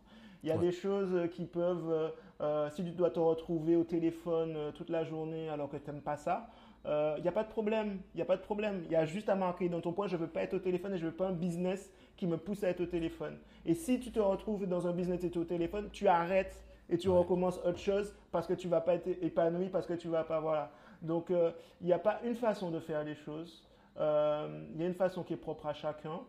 Il 0.43 0.49
y 0.49 0.51
a 0.51 0.55
Ouais. 0.55 0.61
des 0.61 0.71
choses 0.71 1.13
euh, 1.15 1.27
qui 1.27 1.45
peuvent, 1.45 1.89
euh, 1.89 2.09
euh, 2.41 2.69
si 2.71 2.83
tu 2.83 2.91
dois 2.91 3.09
te 3.11 3.19
retrouver 3.19 3.75
au 3.75 3.83
téléphone 3.83 4.55
euh, 4.57 4.71
toute 4.71 4.89
la 4.89 5.03
journée 5.03 5.47
alors 5.49 5.69
que 5.69 5.77
tu 5.77 5.89
n'aimes 5.89 6.01
pas 6.01 6.17
ça, 6.17 6.49
euh, 6.85 7.15
il 7.17 7.21
n'y 7.23 7.29
a 7.29 7.31
pas 7.31 7.43
de 7.43 7.49
problème. 7.49 7.99
Il 8.13 8.17
n'y 8.17 8.21
a 8.23 8.25
pas 8.25 8.35
de 8.35 8.41
problème. 8.41 8.81
Il 8.85 8.91
y 8.91 8.95
a 8.97 9.05
juste 9.05 9.29
à 9.29 9.35
marquer 9.35 9.69
dans 9.69 9.79
ton 9.79 9.93
point, 9.93 10.07
je 10.07 10.17
ne 10.17 10.21
veux 10.21 10.27
pas 10.27 10.41
être 10.41 10.53
au 10.55 10.59
téléphone 10.59 10.93
et 10.93 10.97
je 10.97 11.05
ne 11.05 11.11
veux 11.11 11.15
pas 11.15 11.27
un 11.27 11.31
business 11.33 11.91
qui 12.17 12.27
me 12.27 12.35
pousse 12.37 12.63
à 12.63 12.69
être 12.69 12.81
au 12.81 12.85
téléphone. 12.85 13.37
Et 13.65 13.73
si 13.73 13.99
tu 14.01 14.11
te 14.11 14.19
retrouves 14.19 14.67
dans 14.67 14.85
un 14.85 14.91
business 14.91 15.23
et 15.23 15.29
tu 15.31 15.39
es 15.39 15.41
au 15.41 15.45
téléphone, 15.45 15.89
tu 15.93 16.07
arrêtes 16.09 16.61
et 16.89 16.97
tu 16.97 17.07
recommences 17.09 17.59
autre 17.65 17.79
chose 17.79 18.13
parce 18.33 18.45
que 18.45 18.53
tu 18.53 18.67
vas 18.67 18.81
pas 18.81 18.95
être 18.95 19.07
épanoui, 19.23 19.69
parce 19.69 19.85
que 19.87 19.93
tu 19.93 20.09
vas 20.09 20.25
pas, 20.25 20.41
voilà. 20.41 20.71
Donc, 21.01 21.31
euh, 21.31 21.51
il 21.79 21.87
n'y 21.87 21.93
a 21.93 21.99
pas 21.99 22.19
une 22.25 22.35
façon 22.35 22.69
de 22.69 22.81
faire 22.81 23.03
les 23.05 23.15
choses. 23.15 23.65
Euh, 23.97 24.65
Il 24.75 24.81
y 24.81 24.83
a 24.83 24.87
une 24.87 24.93
façon 24.93 25.23
qui 25.23 25.33
est 25.33 25.37
propre 25.37 25.67
à 25.67 25.73
chacun. 25.73 26.19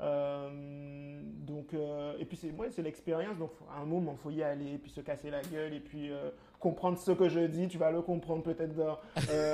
Euh, 0.00 1.20
donc, 1.46 1.74
euh, 1.74 2.14
et 2.18 2.24
puis 2.24 2.36
c'est 2.36 2.50
ouais, 2.52 2.68
l'expérience. 2.78 3.36
Donc, 3.38 3.50
à 3.76 3.80
un 3.82 3.84
moment, 3.84 4.12
il 4.18 4.22
faut 4.22 4.30
y 4.30 4.42
aller, 4.42 4.78
puis 4.78 4.90
se 4.90 5.00
casser 5.00 5.30
la 5.30 5.42
gueule, 5.42 5.74
et 5.74 5.80
puis 5.80 6.10
euh, 6.10 6.30
comprendre 6.58 6.98
ce 6.98 7.10
que 7.12 7.28
je 7.28 7.40
dis. 7.40 7.68
Tu 7.68 7.78
vas 7.78 7.90
le 7.90 8.02
comprendre 8.02 8.42
peut-être 8.42 8.98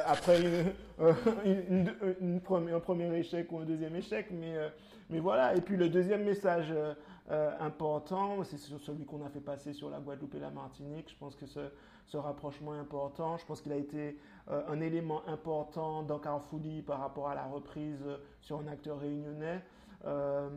après 0.07 0.41
une, 1.45 2.41
première- 2.41 2.77
un 2.77 2.81
premier 2.81 3.13
échec 3.19 3.51
ou 3.53 3.59
un 3.59 3.65
deuxième 3.65 3.97
échec. 3.97 4.29
Mais, 4.31 4.55
mais 5.11 5.19
voilà. 5.21 5.55
Et 5.57 5.61
puis 5.61 5.77
le 5.77 5.89
deuxième 5.89 6.25
message 6.25 6.73
important, 7.61 8.43
c'est 8.45 8.59
celui 8.59 9.05
qu'on 9.05 9.25
a 9.25 9.29
fait 9.29 9.41
passer 9.41 9.73
sur 9.73 9.91
la 9.91 9.99
Guadeloupe 9.99 10.35
et 10.35 10.41
la 10.41 10.51
Martinique. 10.51 11.11
Je 11.11 11.17
pense 11.19 11.35
que 11.35 11.47
ce, 11.47 11.61
ce 12.07 12.17
rapprochement 12.17 12.75
est 12.75 12.79
important. 12.79 13.37
Je 13.37 13.47
pense 13.47 13.61
qu'il 13.61 13.73
a 13.73 13.77
été 13.77 14.19
un 14.49 14.81
élément 14.81 15.23
important 15.27 16.03
dans 16.03 16.19
Carrefouli 16.19 16.83
par 16.83 17.01
rapport 17.01 17.29
à 17.29 17.35
la 17.35 17.45
reprise 17.47 18.05
sur 18.41 18.61
un 18.61 18.67
acteur 18.69 19.01
réunionnais. 19.01 19.61
Euh, 20.05 20.49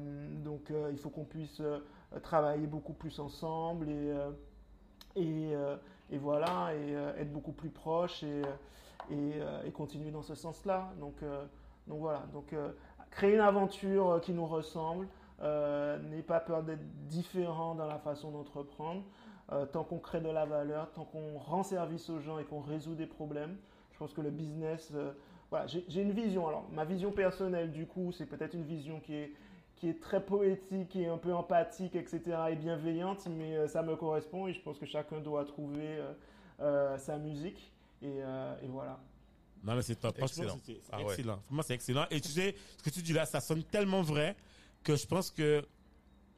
donc 0.43 0.69
euh, 0.71 0.89
il 0.91 0.97
faut 0.97 1.09
qu'on 1.09 1.23
puisse 1.23 1.61
euh, 1.61 1.79
travailler 2.21 2.67
beaucoup 2.67 2.93
plus 2.93 3.19
ensemble 3.19 3.89
et, 3.89 4.13
et, 5.15 5.53
et 6.11 6.17
voilà, 6.17 6.73
et 6.75 6.93
être 7.19 7.31
beaucoup 7.31 7.51
plus 7.51 7.69
proche 7.69 8.23
et, 8.23 8.41
et, 9.11 9.71
continuer 9.71 10.11
dans 10.11 10.21
ce 10.21 10.35
sens-là. 10.35 10.91
Donc, 10.99 11.15
donc 11.87 11.99
voilà, 11.99 12.23
donc 12.33 12.55
créer 13.11 13.35
une 13.35 13.41
aventure 13.41 14.19
qui 14.21 14.33
nous 14.33 14.45
ressemble, 14.45 15.07
euh, 15.41 15.99
n'aie 16.09 16.21
pas 16.21 16.39
peur 16.39 16.63
d'être 16.63 16.83
différent 17.07 17.75
dans 17.75 17.87
la 17.87 17.99
façon 17.99 18.31
d'entreprendre. 18.31 19.03
Tant 19.71 19.83
qu'on 19.83 19.97
crée 19.97 20.21
de 20.21 20.29
la 20.29 20.45
valeur, 20.45 20.91
tant 20.91 21.05
qu'on 21.05 21.39
rend 21.39 21.63
service 21.63 22.11
aux 22.11 22.19
gens 22.19 22.37
et 22.37 22.43
qu'on 22.43 22.61
résout 22.61 22.93
des 22.93 23.07
problèmes, 23.07 23.57
je 23.91 23.97
pense 23.97 24.13
que 24.13 24.21
le 24.21 24.29
business, 24.29 24.93
voilà, 25.49 25.67
j'ai 25.67 26.01
une 26.01 26.11
vision. 26.11 26.47
Alors, 26.47 26.67
ma 26.71 26.85
vision 26.85 27.11
personnelle, 27.11 27.71
du 27.71 27.85
coup, 27.85 28.11
c'est 28.11 28.25
peut-être 28.25 28.53
une 28.53 28.65
vision 28.65 28.99
qui 28.99 29.15
est, 29.15 29.33
qui 29.75 29.89
est 29.89 29.99
très 29.99 30.23
poétique 30.23 30.95
et 30.95 31.07
un 31.07 31.17
peu 31.17 31.33
empathique, 31.33 31.95
etc., 31.95 32.21
et 32.51 32.55
bienveillante, 32.55 33.27
mais 33.27 33.55
euh, 33.57 33.67
ça 33.67 33.81
me 33.81 33.95
correspond 33.95 34.47
et 34.47 34.53
je 34.53 34.61
pense 34.61 34.77
que 34.77 34.85
chacun 34.85 35.19
doit 35.19 35.45
trouver 35.45 35.97
euh, 35.97 36.13
euh, 36.59 36.97
sa 36.97 37.17
musique. 37.17 37.71
Et, 38.01 38.21
euh, 38.21 38.55
et 38.63 38.67
voilà. 38.67 38.99
Non, 39.63 39.75
mais 39.75 39.81
c'est 39.81 39.95
top. 39.95 40.17
Excellent. 40.21 40.57
c'est 40.63 40.73
c'est 40.73 40.81
Ah 40.91 40.97
ouais. 41.01 41.05
excellent. 41.13 41.39
Franchement, 41.45 41.63
c'est 41.63 41.73
excellent. 41.73 42.05
Et 42.11 42.21
tu 42.21 42.29
sais, 42.29 42.55
ce 42.77 42.83
que 42.83 42.89
tu 42.89 43.01
dis 43.01 43.13
là, 43.13 43.25
ça 43.25 43.41
sonne 43.41 43.63
tellement 43.63 44.01
vrai 44.01 44.35
que 44.83 44.95
je 44.95 45.05
pense 45.05 45.31
que 45.31 45.65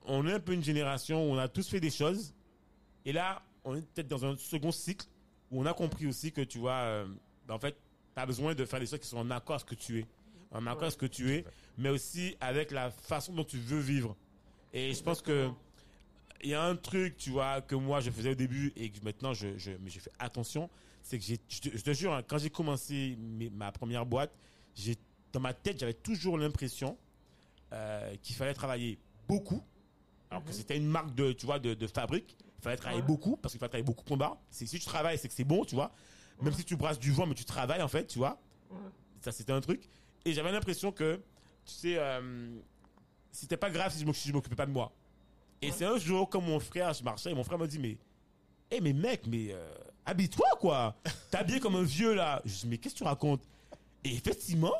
on 0.07 0.25
est 0.27 0.33
un 0.33 0.39
peu 0.39 0.53
une 0.53 0.63
génération 0.63 1.23
où 1.29 1.33
on 1.33 1.37
a 1.37 1.47
tous 1.47 1.69
fait 1.69 1.79
des 1.79 1.91
choses. 1.91 2.33
Et 3.05 3.13
là, 3.13 3.41
on 3.63 3.75
est 3.75 3.81
peut-être 3.81 4.07
dans 4.07 4.25
un 4.25 4.35
second 4.37 4.71
cycle 4.71 5.05
où 5.51 5.61
on 5.61 5.65
a 5.65 5.73
compris 5.73 6.07
aussi 6.07 6.31
que 6.31 6.41
tu 6.41 6.57
vois, 6.57 6.73
euh, 6.73 7.05
ben, 7.47 7.53
en 7.55 7.59
fait, 7.59 7.75
tu 8.15 8.19
as 8.21 8.25
besoin 8.25 8.53
de 8.55 8.65
faire 8.65 8.79
des 8.79 8.85
choses 8.85 8.99
qui 8.99 9.07
sont 9.07 9.17
en 9.17 9.31
accord 9.31 9.55
avec 9.55 9.61
ce 9.69 9.75
que 9.75 9.79
tu 9.81 9.99
es, 9.99 10.05
en 10.51 10.65
accord 10.67 10.83
avec 10.83 10.93
ce 10.93 10.97
que 10.97 11.05
tu 11.05 11.31
es, 11.33 11.45
mais 11.77 11.89
aussi 11.89 12.35
avec 12.41 12.71
la 12.71 12.91
façon 12.91 13.33
dont 13.33 13.43
tu 13.43 13.57
veux 13.57 13.79
vivre. 13.79 14.15
Et 14.73 14.93
je 14.93 15.01
pense 15.03 15.21
que 15.21 15.49
il 16.43 16.49
y 16.49 16.53
a 16.55 16.63
un 16.63 16.75
truc, 16.75 17.17
tu 17.17 17.29
vois, 17.29 17.61
que 17.61 17.75
moi 17.75 17.99
je 18.01 18.09
faisais 18.09 18.31
au 18.31 18.35
début 18.35 18.73
et 18.75 18.89
que 18.89 19.03
maintenant 19.03 19.33
je, 19.33 19.57
je, 19.57 19.71
mais 19.81 19.89
fait 19.91 20.11
attention, 20.17 20.69
c'est 21.03 21.19
que 21.19 21.23
j'ai, 21.25 21.39
je, 21.47 21.59
te- 21.59 21.77
je 21.77 21.83
te 21.83 21.93
jure, 21.93 22.13
hein, 22.13 22.23
quand 22.27 22.39
j'ai 22.39 22.49
commencé 22.49 23.15
ma 23.53 23.71
première 23.71 24.05
boîte, 24.05 24.31
j'ai, 24.75 24.95
dans 25.33 25.39
ma 25.39 25.53
tête, 25.53 25.79
j'avais 25.79 25.93
toujours 25.93 26.37
l'impression 26.39 26.97
euh, 27.73 28.15
qu'il 28.23 28.35
fallait 28.35 28.53
travailler 28.55 28.97
beaucoup, 29.27 29.61
alors 30.29 30.43
que 30.43 30.51
c'était 30.51 30.77
une 30.77 30.87
marque 30.87 31.13
de, 31.13 31.31
tu 31.31 31.45
vois, 31.45 31.59
de, 31.59 31.73
de 31.73 31.87
fabrique. 31.87 32.35
Il 32.59 32.63
fallait 32.63 32.77
travailler 32.77 33.01
Ouais. 33.01 33.07
beaucoup 33.07 33.37
parce 33.37 33.53
qu'il 33.53 33.59
fallait 33.59 33.69
travailler 33.69 33.85
beaucoup 33.85 34.15
barre. 34.15 34.37
C'est 34.49 34.65
si 34.65 34.79
tu 34.79 34.85
travailles, 34.85 35.17
c'est 35.17 35.27
que 35.27 35.33
c'est 35.33 35.43
bon, 35.43 35.63
tu 35.65 35.75
vois. 35.75 35.91
Même 36.41 36.53
si 36.53 36.63
tu 36.65 36.75
brasses 36.75 36.99
du 36.99 37.11
vent, 37.11 37.25
mais 37.27 37.35
tu 37.35 37.45
travailles 37.45 37.81
en 37.81 37.87
fait, 37.87 38.05
tu 38.07 38.17
vois. 38.19 38.39
Ça 39.21 39.31
c'était 39.31 39.53
un 39.53 39.61
truc. 39.61 39.81
Et 40.25 40.33
j'avais 40.33 40.51
l'impression 40.51 40.91
que, 40.91 41.15
tu 41.65 41.73
sais, 41.73 41.95
euh, 41.97 42.49
c'était 43.31 43.57
pas 43.57 43.69
grave 43.69 43.93
si 43.93 44.27
je 44.27 44.33
m'occupais 44.33 44.55
pas 44.55 44.65
de 44.65 44.71
moi. 44.71 44.91
Et 45.61 45.67
Ouais. 45.67 45.73
c'est 45.77 45.85
un 45.85 45.97
jour, 45.97 46.29
comme 46.29 46.45
mon 46.45 46.59
frère, 46.59 46.93
je 46.93 47.03
marchais 47.03 47.31
et 47.31 47.35
mon 47.35 47.43
frère 47.43 47.59
me 47.59 47.67
dit, 47.67 47.79
mais, 47.79 47.97
hé, 48.71 48.81
mais 48.81 48.93
mec, 48.93 49.27
mais 49.27 49.49
euh, 49.51 49.71
habille-toi 50.05 50.47
quoi. 50.59 50.95
T'es 51.29 51.37
habillé 51.37 51.59
comme 51.59 51.75
un 51.75 51.83
vieux 51.83 52.13
là. 52.15 52.41
Je 52.45 52.53
dis, 52.61 52.67
mais 52.67 52.77
qu'est-ce 52.77 52.95
que 52.95 52.99
tu 52.99 53.03
racontes? 53.03 53.43
Et 54.03 54.13
effectivement, 54.15 54.73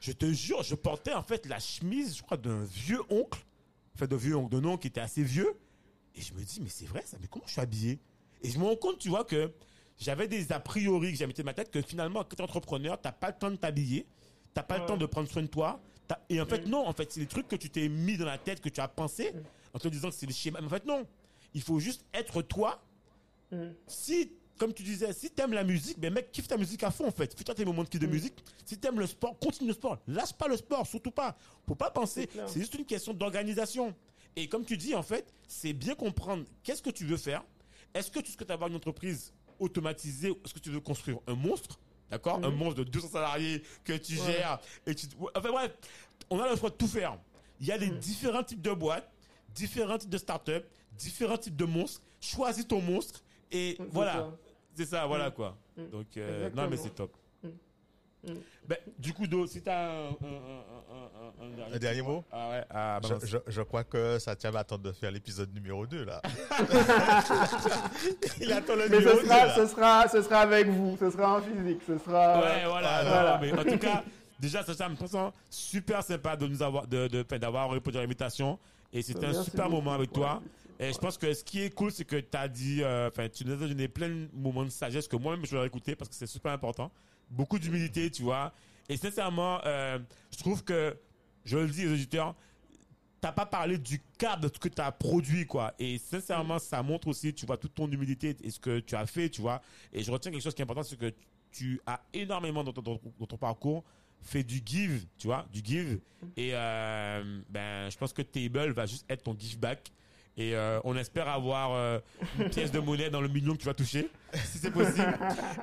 je 0.00 0.10
te 0.12 0.26
jure, 0.32 0.62
je 0.64 0.74
portais 0.74 1.12
en 1.12 1.22
fait 1.22 1.46
la 1.46 1.60
chemise, 1.60 2.16
je 2.16 2.22
crois, 2.22 2.36
d'un 2.36 2.64
vieux 2.64 3.00
oncle, 3.10 3.44
enfin 3.94 4.06
d'un 4.06 4.16
vieux 4.16 4.36
oncle, 4.36 4.56
d'un 4.60 4.68
oncle 4.68 4.82
qui 4.82 4.88
était 4.88 5.00
assez 5.00 5.22
vieux. 5.22 5.56
Et 6.16 6.20
je 6.20 6.34
me 6.34 6.42
dis, 6.42 6.60
mais 6.60 6.68
c'est 6.68 6.86
vrai 6.86 7.02
ça, 7.06 7.16
mais 7.20 7.28
comment 7.28 7.44
je 7.46 7.52
suis 7.52 7.60
habillé? 7.60 7.98
Et 8.42 8.50
je 8.50 8.58
me 8.58 8.64
rends 8.64 8.76
compte, 8.76 8.98
tu 8.98 9.08
vois, 9.08 9.24
que 9.24 9.52
j'avais 9.98 10.28
des 10.28 10.52
a 10.52 10.60
priori 10.60 11.12
que 11.12 11.18
j'avais 11.18 11.28
mis 11.28 11.34
dans 11.34 11.44
ma 11.44 11.54
tête 11.54 11.70
que 11.70 11.80
finalement, 11.82 12.20
quand 12.24 12.36
tu 12.36 12.36
es 12.36 12.42
entrepreneur, 12.42 13.00
t'as 13.00 13.12
pas 13.12 13.28
le 13.28 13.38
temps 13.38 13.50
de 13.50 13.56
t'habiller, 13.56 14.06
t'as 14.52 14.62
pas 14.62 14.78
le 14.78 14.86
temps 14.86 14.96
de 14.96 15.06
prendre 15.06 15.28
soin 15.30 15.42
de 15.42 15.46
toi. 15.48 15.80
Et 16.28 16.40
en 16.40 16.46
fait, 16.46 16.66
Mm. 16.66 16.70
non, 16.70 16.86
en 16.86 16.92
fait, 16.92 17.10
c'est 17.12 17.20
les 17.20 17.26
trucs 17.26 17.48
que 17.48 17.56
tu 17.56 17.70
t'es 17.70 17.88
mis 17.88 18.16
dans 18.18 18.26
la 18.26 18.36
tête, 18.38 18.60
que 18.60 18.68
tu 18.68 18.80
as 18.80 18.88
pensé, 18.88 19.32
en 19.72 19.78
te 19.78 19.88
disant 19.88 20.10
que 20.10 20.14
c'est 20.14 20.26
le 20.26 20.32
schéma. 20.32 20.60
Mais 20.60 20.66
en 20.66 20.70
fait, 20.70 20.84
non. 20.84 21.06
Il 21.54 21.62
faut 21.62 21.78
juste 21.80 22.04
être 22.12 22.42
toi. 22.42 22.82
Mm. 23.50 23.68
Si, 23.86 24.30
comme 24.58 24.74
tu 24.74 24.82
disais, 24.82 25.12
si 25.12 25.30
t'aimes 25.30 25.52
la 25.54 25.64
musique, 25.64 25.98
ben 25.98 26.12
mec, 26.12 26.30
kiffe 26.30 26.46
ta 26.48 26.56
musique 26.58 26.82
à 26.82 26.90
fond, 26.90 27.06
en 27.08 27.10
fait. 27.10 27.34
Fais-toi 27.36 27.54
tes 27.54 27.64
moments 27.64 27.84
de 27.84 27.88
kiff 27.88 28.00
de 28.00 28.06
Mm. 28.06 28.10
musique. 28.10 28.44
Si 28.66 28.76
t'aimes 28.78 28.98
le 29.00 29.06
sport, 29.06 29.38
continue 29.38 29.68
le 29.68 29.74
sport. 29.74 29.98
Lâche 30.06 30.32
pas 30.34 30.46
le 30.48 30.56
sport, 30.56 30.86
surtout 30.86 31.10
pas. 31.10 31.36
Faut 31.66 31.74
pas 31.74 31.90
penser. 31.90 32.28
C'est 32.46 32.60
juste 32.60 32.74
une 32.74 32.84
question 32.84 33.14
d'organisation. 33.14 33.94
Et 34.36 34.48
comme 34.48 34.64
tu 34.64 34.76
dis, 34.76 34.94
en 34.94 35.02
fait, 35.02 35.32
c'est 35.48 35.72
bien 35.72 35.94
comprendre 35.94 36.44
qu'est-ce 36.64 36.82
que 36.82 36.90
tu 36.90 37.06
veux 37.06 37.16
faire. 37.16 37.42
Est-ce 37.94 38.10
que 38.10 38.18
tu 38.20 38.32
souhaites 38.32 38.50
avoir 38.50 38.68
une 38.68 38.76
entreprise 38.76 39.32
automatisée 39.58 40.30
ou 40.30 40.38
est-ce 40.44 40.54
que 40.54 40.58
tu 40.60 40.70
veux 40.70 40.80
construire 40.80 41.18
un 41.26 41.34
monstre 41.34 41.78
D'accord? 42.10 42.36
Un 42.44 42.50
Mhm. 42.50 42.56
monstre 42.56 42.76
de 42.76 42.84
200 42.84 43.08
salariés 43.08 43.62
que 43.82 43.92
tu 43.94 44.18
Ouais. 44.20 44.32
gères. 44.32 44.60
Et 44.86 44.94
tu... 44.94 45.06
Enfin 45.34 45.50
bref, 45.50 45.72
on 46.30 46.38
a 46.40 46.48
le 46.50 46.56
choix 46.56 46.70
de 46.70 46.74
tout 46.74 46.86
faire. 46.86 47.18
Il 47.60 47.66
y 47.66 47.72
a 47.72 47.78
des 47.78 47.88
différents 47.90 48.42
types 48.44 48.60
de 48.62 48.72
boîtes, 48.72 49.10
différents 49.54 49.98
types 49.98 50.10
de 50.10 50.18
startups, 50.18 50.62
différents 50.92 51.38
types 51.38 51.56
de 51.56 51.64
monstres. 51.64 52.02
Choisis 52.20 52.66
ton 52.66 52.80
monstre 52.80 53.22
et 53.50 53.76
voilà. 53.90 54.30
C'est 54.76 54.86
ça, 54.86 55.06
voilà 55.06 55.30
quoi. 55.30 55.56
Mm. 55.76 55.86
Donc, 55.90 56.16
euh, 56.16 56.50
non, 56.50 56.68
mais 56.68 56.76
c'est 56.76 56.94
top. 56.94 57.16
Mm. 58.26 58.32
Ben, 58.66 58.78
du 58.98 59.12
coup, 59.12 59.26
Do, 59.26 59.46
si 59.46 59.60
t'as 59.60 59.90
un, 59.90 60.08
un, 60.08 60.10
un, 60.10 60.12
un, 60.12 61.42
un, 61.42 61.46
un 61.46 61.50
dernier, 61.56 61.74
Un 61.74 61.78
dernier 61.78 62.02
mot? 62.02 62.24
Ah 62.32 62.48
ouais, 62.50 62.64
ah, 62.70 62.98
Je, 63.02 63.08
balance. 63.08 63.26
je, 63.26 63.36
je 63.46 63.62
crois 63.62 63.84
que 63.84 64.18
Satya 64.18 64.50
va 64.50 64.60
attendre 64.60 64.84
de 64.84 64.92
faire 64.92 65.10
l'épisode 65.10 65.52
numéro 65.52 65.86
2 65.86 66.04
là. 66.04 66.22
Il 68.40 68.52
attend 68.52 68.76
le 68.76 68.88
Mais 68.88 68.98
numéro 68.98 69.16
ce 69.18 69.22
2 69.22 69.26
sera, 69.28 69.46
là. 69.46 69.54
ce, 69.54 69.66
sera, 69.66 70.08
ce 70.08 70.22
sera 70.22 70.40
avec 70.40 70.68
vous, 70.68 70.96
ce 70.98 71.10
sera 71.10 71.38
en 71.38 71.42
physique, 71.42 71.80
ce 71.86 71.98
sera... 71.98 72.40
Ouais, 72.40 72.64
voilà. 72.66 73.38
Mais 73.40 73.52
en 73.52 73.64
tout 73.64 73.78
cas, 73.78 74.02
déjà, 74.38 74.62
ça, 74.64 74.74
ça 74.74 74.88
me 74.88 74.96
semble 74.96 75.32
super 75.50 76.02
sympa 76.02 76.36
de 76.36 76.46
nous 76.46 76.62
avoir, 76.62 76.86
de, 76.86 77.08
d'avoir 77.36 77.70
répondu 77.70 77.98
à 77.98 78.00
l'invitation. 78.00 78.58
Et 78.92 79.02
c'était 79.02 79.26
un 79.26 79.42
super 79.42 79.64
beaucoup. 79.64 79.76
moment 79.76 79.94
avec 79.94 80.12
toi. 80.12 80.40
Ouais. 80.80 80.88
Et 80.88 80.92
je 80.92 80.98
pense 80.98 81.18
que 81.18 81.32
ce 81.34 81.42
qui 81.44 81.62
est 81.62 81.70
cool, 81.74 81.90
c'est 81.90 82.04
que 82.04 82.16
tu 82.16 82.36
as 82.36 82.48
dit, 82.48 82.82
euh, 82.82 83.08
enfin, 83.08 83.28
tu 83.28 83.44
nous 83.44 83.52
as 83.52 83.56
donné 83.56 83.88
plein 83.88 84.08
de 84.08 84.28
moments 84.32 84.64
de 84.64 84.70
sagesse 84.70 85.08
que 85.08 85.16
moi-même 85.16 85.44
je 85.46 85.56
vais 85.56 85.66
écouter 85.66 85.94
parce 85.96 86.08
que 86.08 86.14
c'est 86.16 86.26
super 86.26 86.52
important. 86.52 86.90
Beaucoup 87.30 87.58
d'humilité, 87.58 88.10
tu 88.10 88.22
vois. 88.22 88.52
Et 88.88 88.96
sincèrement, 88.96 89.60
euh, 89.64 89.98
je 90.30 90.38
trouve 90.38 90.62
que, 90.64 90.96
je 91.44 91.56
le 91.58 91.68
dis 91.68 91.86
aux 91.86 91.92
auditeurs, 91.92 92.34
t'as 93.20 93.32
pas 93.32 93.46
parlé 93.46 93.78
du 93.78 94.02
cadre 94.18 94.48
de 94.48 94.54
ce 94.54 94.58
que 94.58 94.68
tu 94.68 94.80
as 94.82 94.92
produit, 94.92 95.46
quoi. 95.46 95.72
Et 95.78 95.96
sincèrement, 95.98 96.58
ça 96.58 96.82
montre 96.82 97.08
aussi, 97.08 97.32
tu 97.32 97.46
vois, 97.46 97.56
toute 97.56 97.74
ton 97.74 97.90
humilité 97.90 98.36
et 98.42 98.50
ce 98.50 98.60
que 98.60 98.80
tu 98.80 98.94
as 98.94 99.06
fait, 99.06 99.30
tu 99.30 99.40
vois. 99.40 99.62
Et 99.92 100.02
je 100.02 100.10
retiens 100.12 100.30
quelque 100.30 100.42
chose 100.42 100.54
qui 100.54 100.60
est 100.62 100.64
important, 100.64 100.82
c'est 100.82 100.98
que 100.98 101.12
tu 101.50 101.80
as 101.86 102.00
énormément 102.12 102.62
dans 102.64 102.72
ton, 102.72 102.82
dans 102.82 103.26
ton- 103.26 103.36
parcours 103.38 103.84
fait 104.20 104.42
du 104.42 104.60
give, 104.64 105.06
tu 105.18 105.26
vois, 105.26 105.46
du 105.52 105.60
give. 105.64 105.98
Et 106.36 106.50
euh, 106.52 107.40
ben, 107.48 107.90
je 107.90 107.96
pense 107.96 108.12
que 108.12 108.22
Table 108.22 108.72
va 108.72 108.86
juste 108.86 109.04
être 109.08 109.22
ton 109.22 109.36
give 109.38 109.58
back. 109.58 109.90
Et 110.36 110.54
euh, 110.56 110.80
on 110.84 110.96
espère 110.96 111.28
avoir 111.28 112.00
une 112.40 112.50
pièce 112.50 112.72
de 112.72 112.80
monnaie 112.80 113.08
dans 113.08 113.20
le 113.20 113.28
million 113.28 113.52
que 113.54 113.58
tu 113.60 113.66
vas 113.66 113.74
toucher, 113.74 114.10
si 114.34 114.58
c'est 114.58 114.70
possible. 114.72 115.16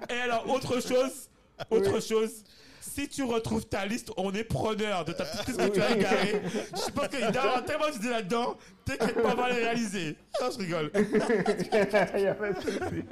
Et 0.10 0.14
alors, 0.14 0.50
autre 0.50 0.80
chose, 0.80 1.30
autre 1.70 2.00
chose, 2.02 2.44
si 2.80 3.08
tu 3.08 3.24
retrouves 3.24 3.66
ta 3.66 3.86
liste, 3.86 4.12
on 4.18 4.34
est 4.34 4.44
preneur 4.44 5.06
de 5.06 5.14
ta 5.14 5.26
petite 5.26 5.48
liste 5.48 5.60
que 5.60 5.74
tu 5.76 5.82
as 5.82 5.92
égarée. 5.96 6.42
Je 6.54 6.92
pense 6.92 7.08
qu'il 7.10 7.20
y 7.20 7.24
a 7.24 7.62
tellement 7.62 7.90
d'idées 7.92 8.10
là-dedans, 8.10 8.58
t'inquiète 8.86 9.22
pas, 9.22 9.34
on 9.34 9.36
va 9.36 9.50
les 9.50 9.64
réaliser. 9.64 10.18
Non, 10.42 10.48
je 10.52 10.58
rigole. 10.58 10.92
Y 12.20 12.28
a 12.28 12.34
pas 12.36 12.52
de 12.54 12.62
souci. 12.62 13.04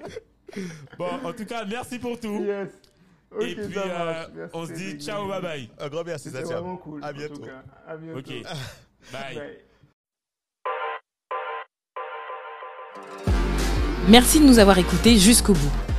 Bon, 0.98 1.10
en 1.24 1.34
tout 1.34 1.46
cas, 1.46 1.64
merci 1.66 2.00
pour 2.00 2.20
tout. 2.20 2.44
Yes. 2.44 2.70
Et 3.40 3.54
puis, 3.54 3.78
euh. 3.78 4.26
Merci, 4.36 4.52
on 4.54 4.66
se 4.66 4.72
dit 4.74 4.98
ciao, 5.00 5.28
bye 5.28 5.42
bye. 5.42 5.70
Un 5.80 5.88
grand 5.88 6.04
merci 6.04 6.30
C'était 6.32 6.42
vraiment 6.42 6.78
cool. 6.78 7.04
À 7.04 7.10
en 7.10 7.12
tout 7.12 7.18
bientôt. 7.20 7.42
cas. 7.42 7.64
À 7.88 7.96
bientôt. 7.96 8.20
Ok, 8.20 8.26
bye. 9.14 9.36
Bye. 9.36 9.58
Merci 14.08 14.40
de 14.40 14.46
nous 14.46 14.58
avoir 14.58 14.80
écoutés 14.80 15.20
jusqu'au 15.20 15.54
bout. 15.54 15.99